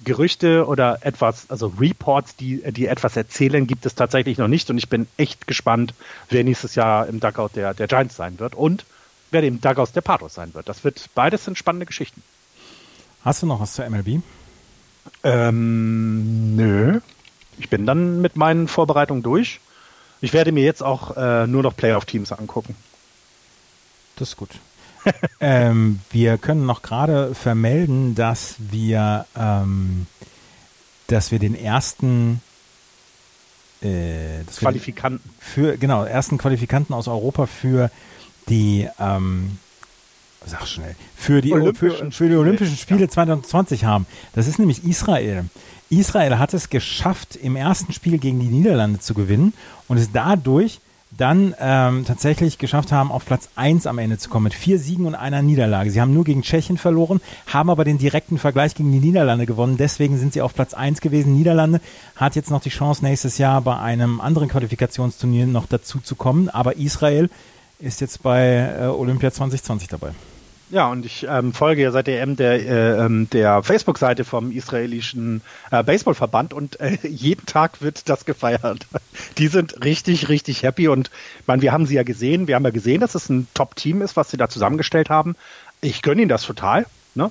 Gerüchte 0.05 0.69
oder 0.69 0.98
etwas, 1.01 1.51
also 1.51 1.73
Reports, 1.81 2.36
die, 2.36 2.62
die 2.70 2.86
etwas 2.86 3.16
erzählen, 3.16 3.66
gibt 3.66 3.86
es 3.86 3.97
tatsächlich 3.97 4.39
noch 4.39 4.47
nicht. 4.47 4.70
Und 4.70 4.78
ich 4.78 4.89
bin 4.89 5.09
echt 5.16 5.48
gespannt, 5.48 5.94
wer 6.31 6.44
nächstes 6.44 6.77
Jahr 6.77 7.09
im 7.09 7.19
Dugout 7.19 7.56
der, 7.56 7.74
der 7.74 7.89
Giants 7.89 8.14
sein 8.14 8.39
wird 8.39 8.55
und 8.55 8.85
wer 9.32 9.42
im 9.42 9.60
Dugout 9.60 9.88
der 9.94 10.00
Padres 10.00 10.34
sein 10.34 10.54
wird. 10.54 10.68
Das 10.68 10.84
wird, 10.84 11.10
beides 11.14 11.44
sind 11.44 11.59
spannende 11.59 11.86
Geschichten. 11.86 12.22
Hast 13.24 13.42
du 13.42 13.46
noch 13.46 13.60
was 13.60 13.74
zur 13.74 13.88
MLB? 13.88 14.22
Ähm, 15.24 16.56
nö. 16.56 17.00
Ich 17.59 17.68
bin 17.68 17.86
dann 17.86 18.20
mit 18.20 18.36
meinen 18.36 18.68
Vorbereitungen 18.68 19.22
durch. 19.22 19.60
Ich 20.20 20.32
werde 20.32 20.52
mir 20.52 20.64
jetzt 20.64 20.82
auch 20.82 21.16
äh, 21.16 21.46
nur 21.46 21.62
noch 21.62 21.76
Playoff-Teams 21.76 22.32
angucken. 22.32 22.76
Das 24.16 24.30
ist 24.30 24.36
gut. 24.36 24.50
ähm, 25.40 26.00
wir 26.10 26.38
können 26.38 26.64
noch 26.64 26.82
gerade 26.82 27.34
vermelden, 27.34 28.14
dass 28.14 28.54
wir, 28.59 29.26
ähm, 29.36 30.06
dass 31.09 31.32
wir 31.32 31.38
den 31.38 31.54
ersten 31.56 32.40
äh, 33.82 34.44
Qualifikanten. 34.56 35.28
für 35.40 35.76
genau 35.76 36.04
ersten 36.04 36.38
Qualifikanten 36.38 36.94
aus 36.94 37.09
Europa 37.09 37.46
für 37.46 37.90
die 38.48 38.89
ähm, 38.98 39.59
sag 40.44 40.66
schnell 40.66 40.97
für 41.16 41.40
die 41.40 41.52
Olympischen 41.52 42.12
für, 42.12 42.24
für 42.24 42.28
die 42.28 42.36
Olympischen 42.36 42.77
Spiele, 42.77 42.98
Spiele 42.98 43.09
2020 43.09 43.85
haben. 43.85 44.06
Das 44.35 44.47
ist 44.48 44.59
nämlich 44.59 44.85
Israel. 44.85 45.44
Israel 45.90 46.39
hat 46.39 46.55
es 46.55 46.70
geschafft, 46.70 47.36
im 47.36 47.55
ersten 47.55 47.93
Spiel 47.93 48.19
gegen 48.19 48.40
die 48.40 48.47
Niederlande 48.47 48.98
zu 48.98 49.14
gewinnen 49.14 49.52
und 49.89 49.98
ist 49.98 50.10
dadurch 50.14 50.81
dann 51.16 51.55
ähm, 51.60 52.05
tatsächlich 52.06 52.56
geschafft 52.56 52.90
haben, 52.90 53.12
auf 53.12 53.27
Platz 53.27 53.51
1 53.56 53.86
am 53.86 53.98
Ende 53.98 54.16
zu 54.16 54.31
kommen, 54.31 54.44
mit 54.44 54.55
vier 54.55 54.78
Siegen 54.78 55.05
und 55.05 55.14
einer 55.14 55.43
Niederlage. 55.43 55.90
Sie 55.90 56.01
haben 56.01 56.14
nur 56.14 56.24
gegen 56.24 56.43
Tschechien 56.43 56.78
verloren, 56.78 57.20
haben 57.47 57.69
aber 57.69 57.85
den 57.85 57.98
direkten 57.98 58.39
Vergleich 58.39 58.74
gegen 58.74 58.90
die 58.93 59.06
Niederlande 59.06 59.44
gewonnen. 59.44 59.77
Deswegen 59.77 60.19
sind 60.19 60.32
sie 60.32 60.40
auf 60.40 60.55
Platz 60.55 60.73
1 60.73 61.02
gewesen. 61.02 61.35
Niederlande 61.35 61.81
hat 62.16 62.35
jetzt 62.35 62.51
noch 62.51 62.62
die 62.62 62.70
Chance, 62.70 63.05
nächstes 63.05 63.36
Jahr 63.36 63.60
bei 63.60 63.78
einem 63.78 64.20
anderen 64.20 64.48
Qualifikationsturnier 64.48 65.47
noch 65.47 65.66
dazu 65.66 66.01
zu 66.01 66.14
kommen. 66.14 66.48
Aber 66.48 66.77
Israel 66.77 67.28
ist 67.82 68.00
jetzt 68.00 68.22
bei 68.22 68.76
äh, 68.80 68.84
Olympia 68.86 69.32
2020 69.32 69.88
dabei. 69.88 70.12
Ja, 70.70 70.88
und 70.88 71.04
ich 71.04 71.26
ähm, 71.28 71.52
folge 71.52 71.82
ja 71.82 71.90
seit 71.90 72.06
der 72.06 72.22
EM 72.22 72.36
der, 72.36 72.52
äh, 72.52 73.04
ähm, 73.04 73.28
der 73.28 73.62
Facebook-Seite 73.62 74.24
vom 74.24 74.50
israelischen 74.50 75.42
äh, 75.70 75.82
Baseballverband 75.82 76.54
und 76.54 76.80
äh, 76.80 76.96
jeden 77.06 77.44
Tag 77.44 77.82
wird 77.82 78.09
das 78.09 78.24
gefeiert. 78.24 78.86
Die 79.38 79.48
sind 79.48 79.84
richtig, 79.84 80.30
richtig 80.30 80.62
happy 80.62 80.88
und 80.88 81.10
meine, 81.46 81.60
wir 81.60 81.72
haben 81.72 81.84
sie 81.84 81.96
ja 81.96 82.04
gesehen, 82.04 82.46
wir 82.46 82.54
haben 82.54 82.64
ja 82.64 82.70
gesehen, 82.70 83.00
dass 83.00 83.14
es 83.14 83.28
ein 83.28 83.48
Top-Team 83.52 84.00
ist, 84.00 84.16
was 84.16 84.30
sie 84.30 84.38
da 84.38 84.48
zusammengestellt 84.48 85.10
haben. 85.10 85.36
Ich 85.82 86.00
gönne 86.00 86.22
ihnen 86.22 86.30
das 86.30 86.44
total. 86.44 86.86
Ne? 87.14 87.30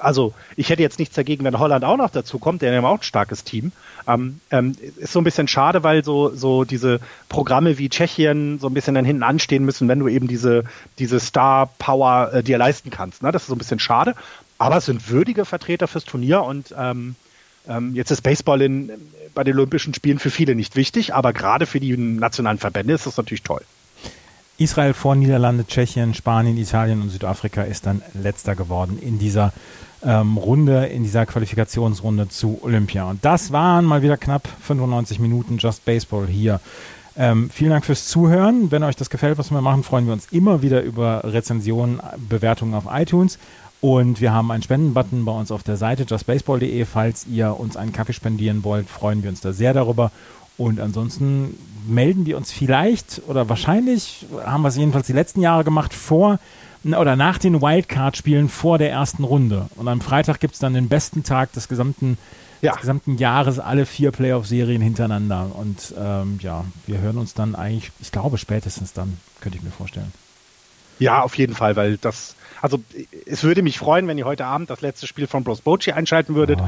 Also 0.00 0.34
ich 0.56 0.70
hätte 0.70 0.82
jetzt 0.82 0.98
nichts 0.98 1.14
dagegen, 1.14 1.44
wenn 1.44 1.58
Holland 1.58 1.84
auch 1.84 1.96
noch 1.96 2.10
dazu 2.10 2.38
kommt, 2.38 2.62
der 2.62 2.76
haben 2.76 2.84
auch 2.84 2.98
ein 2.98 3.02
starkes 3.02 3.44
Team. 3.44 3.72
Ähm, 4.06 4.40
ähm, 4.50 4.76
ist 4.96 5.12
so 5.12 5.20
ein 5.20 5.24
bisschen 5.24 5.48
schade, 5.48 5.82
weil 5.82 6.04
so, 6.04 6.34
so 6.34 6.64
diese 6.64 7.00
Programme 7.28 7.78
wie 7.78 7.88
Tschechien 7.88 8.58
so 8.58 8.68
ein 8.68 8.74
bisschen 8.74 8.94
dann 8.94 9.04
hinten 9.04 9.22
anstehen 9.22 9.64
müssen, 9.64 9.88
wenn 9.88 9.98
du 9.98 10.08
eben 10.08 10.28
diese, 10.28 10.64
diese 10.98 11.20
Star-Power 11.20 12.32
äh, 12.32 12.42
dir 12.42 12.58
leisten 12.58 12.90
kannst. 12.90 13.22
Ne? 13.22 13.32
Das 13.32 13.42
ist 13.42 13.48
so 13.48 13.54
ein 13.54 13.58
bisschen 13.58 13.80
schade. 13.80 14.14
Aber 14.58 14.76
es 14.76 14.86
sind 14.86 15.08
würdige 15.08 15.44
Vertreter 15.44 15.86
fürs 15.86 16.04
Turnier 16.04 16.42
und 16.42 16.74
ähm, 16.76 17.14
ähm, 17.68 17.94
jetzt 17.94 18.10
ist 18.10 18.22
Baseball 18.22 18.62
in, 18.62 18.90
bei 19.34 19.44
den 19.44 19.54
Olympischen 19.56 19.94
Spielen 19.94 20.18
für 20.18 20.30
viele 20.30 20.54
nicht 20.54 20.74
wichtig, 20.74 21.14
aber 21.14 21.32
gerade 21.32 21.66
für 21.66 21.80
die 21.80 21.96
nationalen 21.96 22.58
Verbände 22.58 22.94
ist 22.94 23.06
das 23.06 23.16
natürlich 23.16 23.42
toll. 23.42 23.62
Israel 24.56 24.92
vor 24.92 25.14
Niederlande, 25.14 25.64
Tschechien, 25.66 26.14
Spanien, 26.14 26.56
Italien 26.56 27.00
und 27.00 27.10
Südafrika 27.10 27.62
ist 27.62 27.86
dann 27.86 28.02
letzter 28.20 28.56
geworden 28.56 28.98
in 29.00 29.18
dieser 29.18 29.52
ähm, 30.04 30.36
Runde, 30.36 30.86
in 30.86 31.02
dieser 31.02 31.26
Qualifikationsrunde 31.26 32.28
zu 32.28 32.58
Olympia. 32.62 33.08
Und 33.10 33.24
das 33.24 33.52
waren 33.52 33.84
mal 33.84 34.02
wieder 34.02 34.16
knapp 34.16 34.48
95 34.62 35.18
Minuten 35.18 35.58
Just 35.58 35.84
Baseball 35.84 36.26
hier. 36.26 36.60
Ähm, 37.16 37.50
vielen 37.50 37.70
Dank 37.70 37.84
fürs 37.84 38.06
Zuhören. 38.06 38.70
Wenn 38.70 38.84
euch 38.84 38.94
das 38.94 39.10
gefällt, 39.10 39.38
was 39.38 39.50
wir 39.50 39.60
machen, 39.60 39.82
freuen 39.82 40.06
wir 40.06 40.12
uns 40.12 40.28
immer 40.30 40.62
wieder 40.62 40.82
über 40.82 41.22
Rezensionen, 41.24 42.00
Bewertungen 42.28 42.74
auf 42.74 42.84
iTunes. 42.90 43.38
Und 43.80 44.20
wir 44.20 44.32
haben 44.32 44.50
einen 44.50 44.62
Spendenbutton 44.62 45.24
bei 45.24 45.32
uns 45.32 45.50
auf 45.50 45.62
der 45.62 45.76
Seite 45.76 46.04
justbaseball.de. 46.04 46.84
Falls 46.84 47.26
ihr 47.26 47.58
uns 47.58 47.76
einen 47.76 47.92
Kaffee 47.92 48.12
spendieren 48.12 48.64
wollt, 48.64 48.88
freuen 48.88 49.22
wir 49.22 49.30
uns 49.30 49.40
da 49.40 49.52
sehr 49.52 49.72
darüber. 49.72 50.10
Und 50.56 50.80
ansonsten 50.80 51.56
melden 51.86 52.26
wir 52.26 52.36
uns 52.36 52.50
vielleicht 52.50 53.22
oder 53.28 53.48
wahrscheinlich, 53.48 54.26
haben 54.44 54.62
wir 54.62 54.68
es 54.68 54.76
jedenfalls 54.76 55.06
die 55.06 55.12
letzten 55.12 55.40
Jahre 55.40 55.64
gemacht, 55.64 55.94
vor 55.94 56.38
oder 56.94 57.16
nach 57.16 57.38
den 57.38 57.60
Wildcard-Spielen 57.60 58.48
vor 58.48 58.78
der 58.78 58.90
ersten 58.90 59.24
Runde. 59.24 59.68
Und 59.76 59.88
am 59.88 60.00
Freitag 60.00 60.40
gibt 60.40 60.54
es 60.54 60.60
dann 60.60 60.74
den 60.74 60.88
besten 60.88 61.24
Tag 61.24 61.52
des 61.52 61.68
gesamten, 61.68 62.18
ja. 62.60 62.72
des 62.72 62.80
gesamten 62.80 63.18
Jahres, 63.18 63.58
alle 63.58 63.86
vier 63.86 64.10
Playoff-Serien 64.10 64.82
hintereinander. 64.82 65.50
Und 65.54 65.94
ähm, 65.98 66.38
ja, 66.42 66.64
wir 66.86 66.98
hören 66.98 67.18
uns 67.18 67.34
dann 67.34 67.54
eigentlich, 67.54 67.90
ich 68.00 68.12
glaube 68.12 68.38
spätestens 68.38 68.92
dann, 68.92 69.18
könnte 69.40 69.58
ich 69.58 69.64
mir 69.64 69.70
vorstellen. 69.70 70.12
Ja, 70.98 71.22
auf 71.22 71.36
jeden 71.36 71.54
Fall, 71.54 71.76
weil 71.76 71.96
das, 71.96 72.34
also 72.60 72.80
es 73.26 73.44
würde 73.44 73.62
mich 73.62 73.78
freuen, 73.78 74.08
wenn 74.08 74.18
ihr 74.18 74.24
heute 74.24 74.46
Abend 74.46 74.68
das 74.68 74.80
letzte 74.80 75.06
Spiel 75.06 75.28
von 75.28 75.44
Bros 75.44 75.60
Bocci 75.60 75.92
einschalten 75.92 76.34
würdet. 76.34 76.60
Oh 76.60 76.66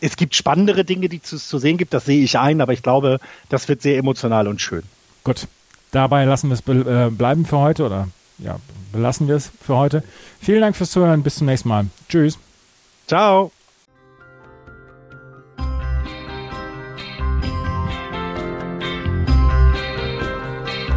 es 0.00 0.16
gibt 0.16 0.34
spannendere 0.34 0.84
Dinge, 0.84 1.08
die 1.08 1.20
es 1.22 1.48
zu 1.48 1.58
sehen 1.58 1.78
gibt, 1.78 1.94
das 1.94 2.04
sehe 2.04 2.22
ich 2.22 2.38
ein, 2.38 2.60
aber 2.60 2.72
ich 2.72 2.82
glaube, 2.82 3.18
das 3.48 3.68
wird 3.68 3.82
sehr 3.82 3.96
emotional 3.96 4.48
und 4.48 4.60
schön. 4.60 4.82
Gut, 5.24 5.48
dabei 5.90 6.24
lassen 6.24 6.50
wir 6.50 6.54
es 6.54 6.86
äh, 6.86 7.10
bleiben 7.10 7.46
für 7.46 7.58
heute 7.58 7.84
oder 7.84 8.08
ja, 8.38 8.58
belassen 8.96 9.28
wir 9.28 9.36
es 9.36 9.50
für 9.62 9.76
heute. 9.76 10.02
Vielen 10.40 10.62
Dank 10.62 10.76
fürs 10.76 10.90
Zuhören, 10.90 11.22
bis 11.22 11.36
zum 11.36 11.46
nächsten 11.46 11.68
Mal. 11.68 11.86
Tschüss. 12.08 12.38
Ciao. 13.06 13.52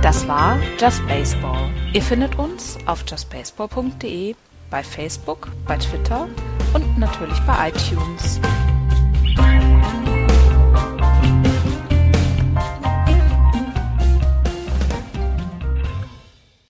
Das 0.02 0.28
war 0.28 0.58
Just 0.80 1.06
Baseball. 1.08 1.70
Ihr 1.94 2.02
findet 2.02 2.40
uns 2.40 2.78
auf 2.86 3.04
justbaseball.de, 3.08 4.34
bei 4.72 4.84
Facebook, 4.84 5.50
bei 5.68 5.78
Twitter 5.78 6.28
und 6.74 6.98
natürlich 6.98 7.40
bei 7.42 7.70
iTunes. 7.70 8.40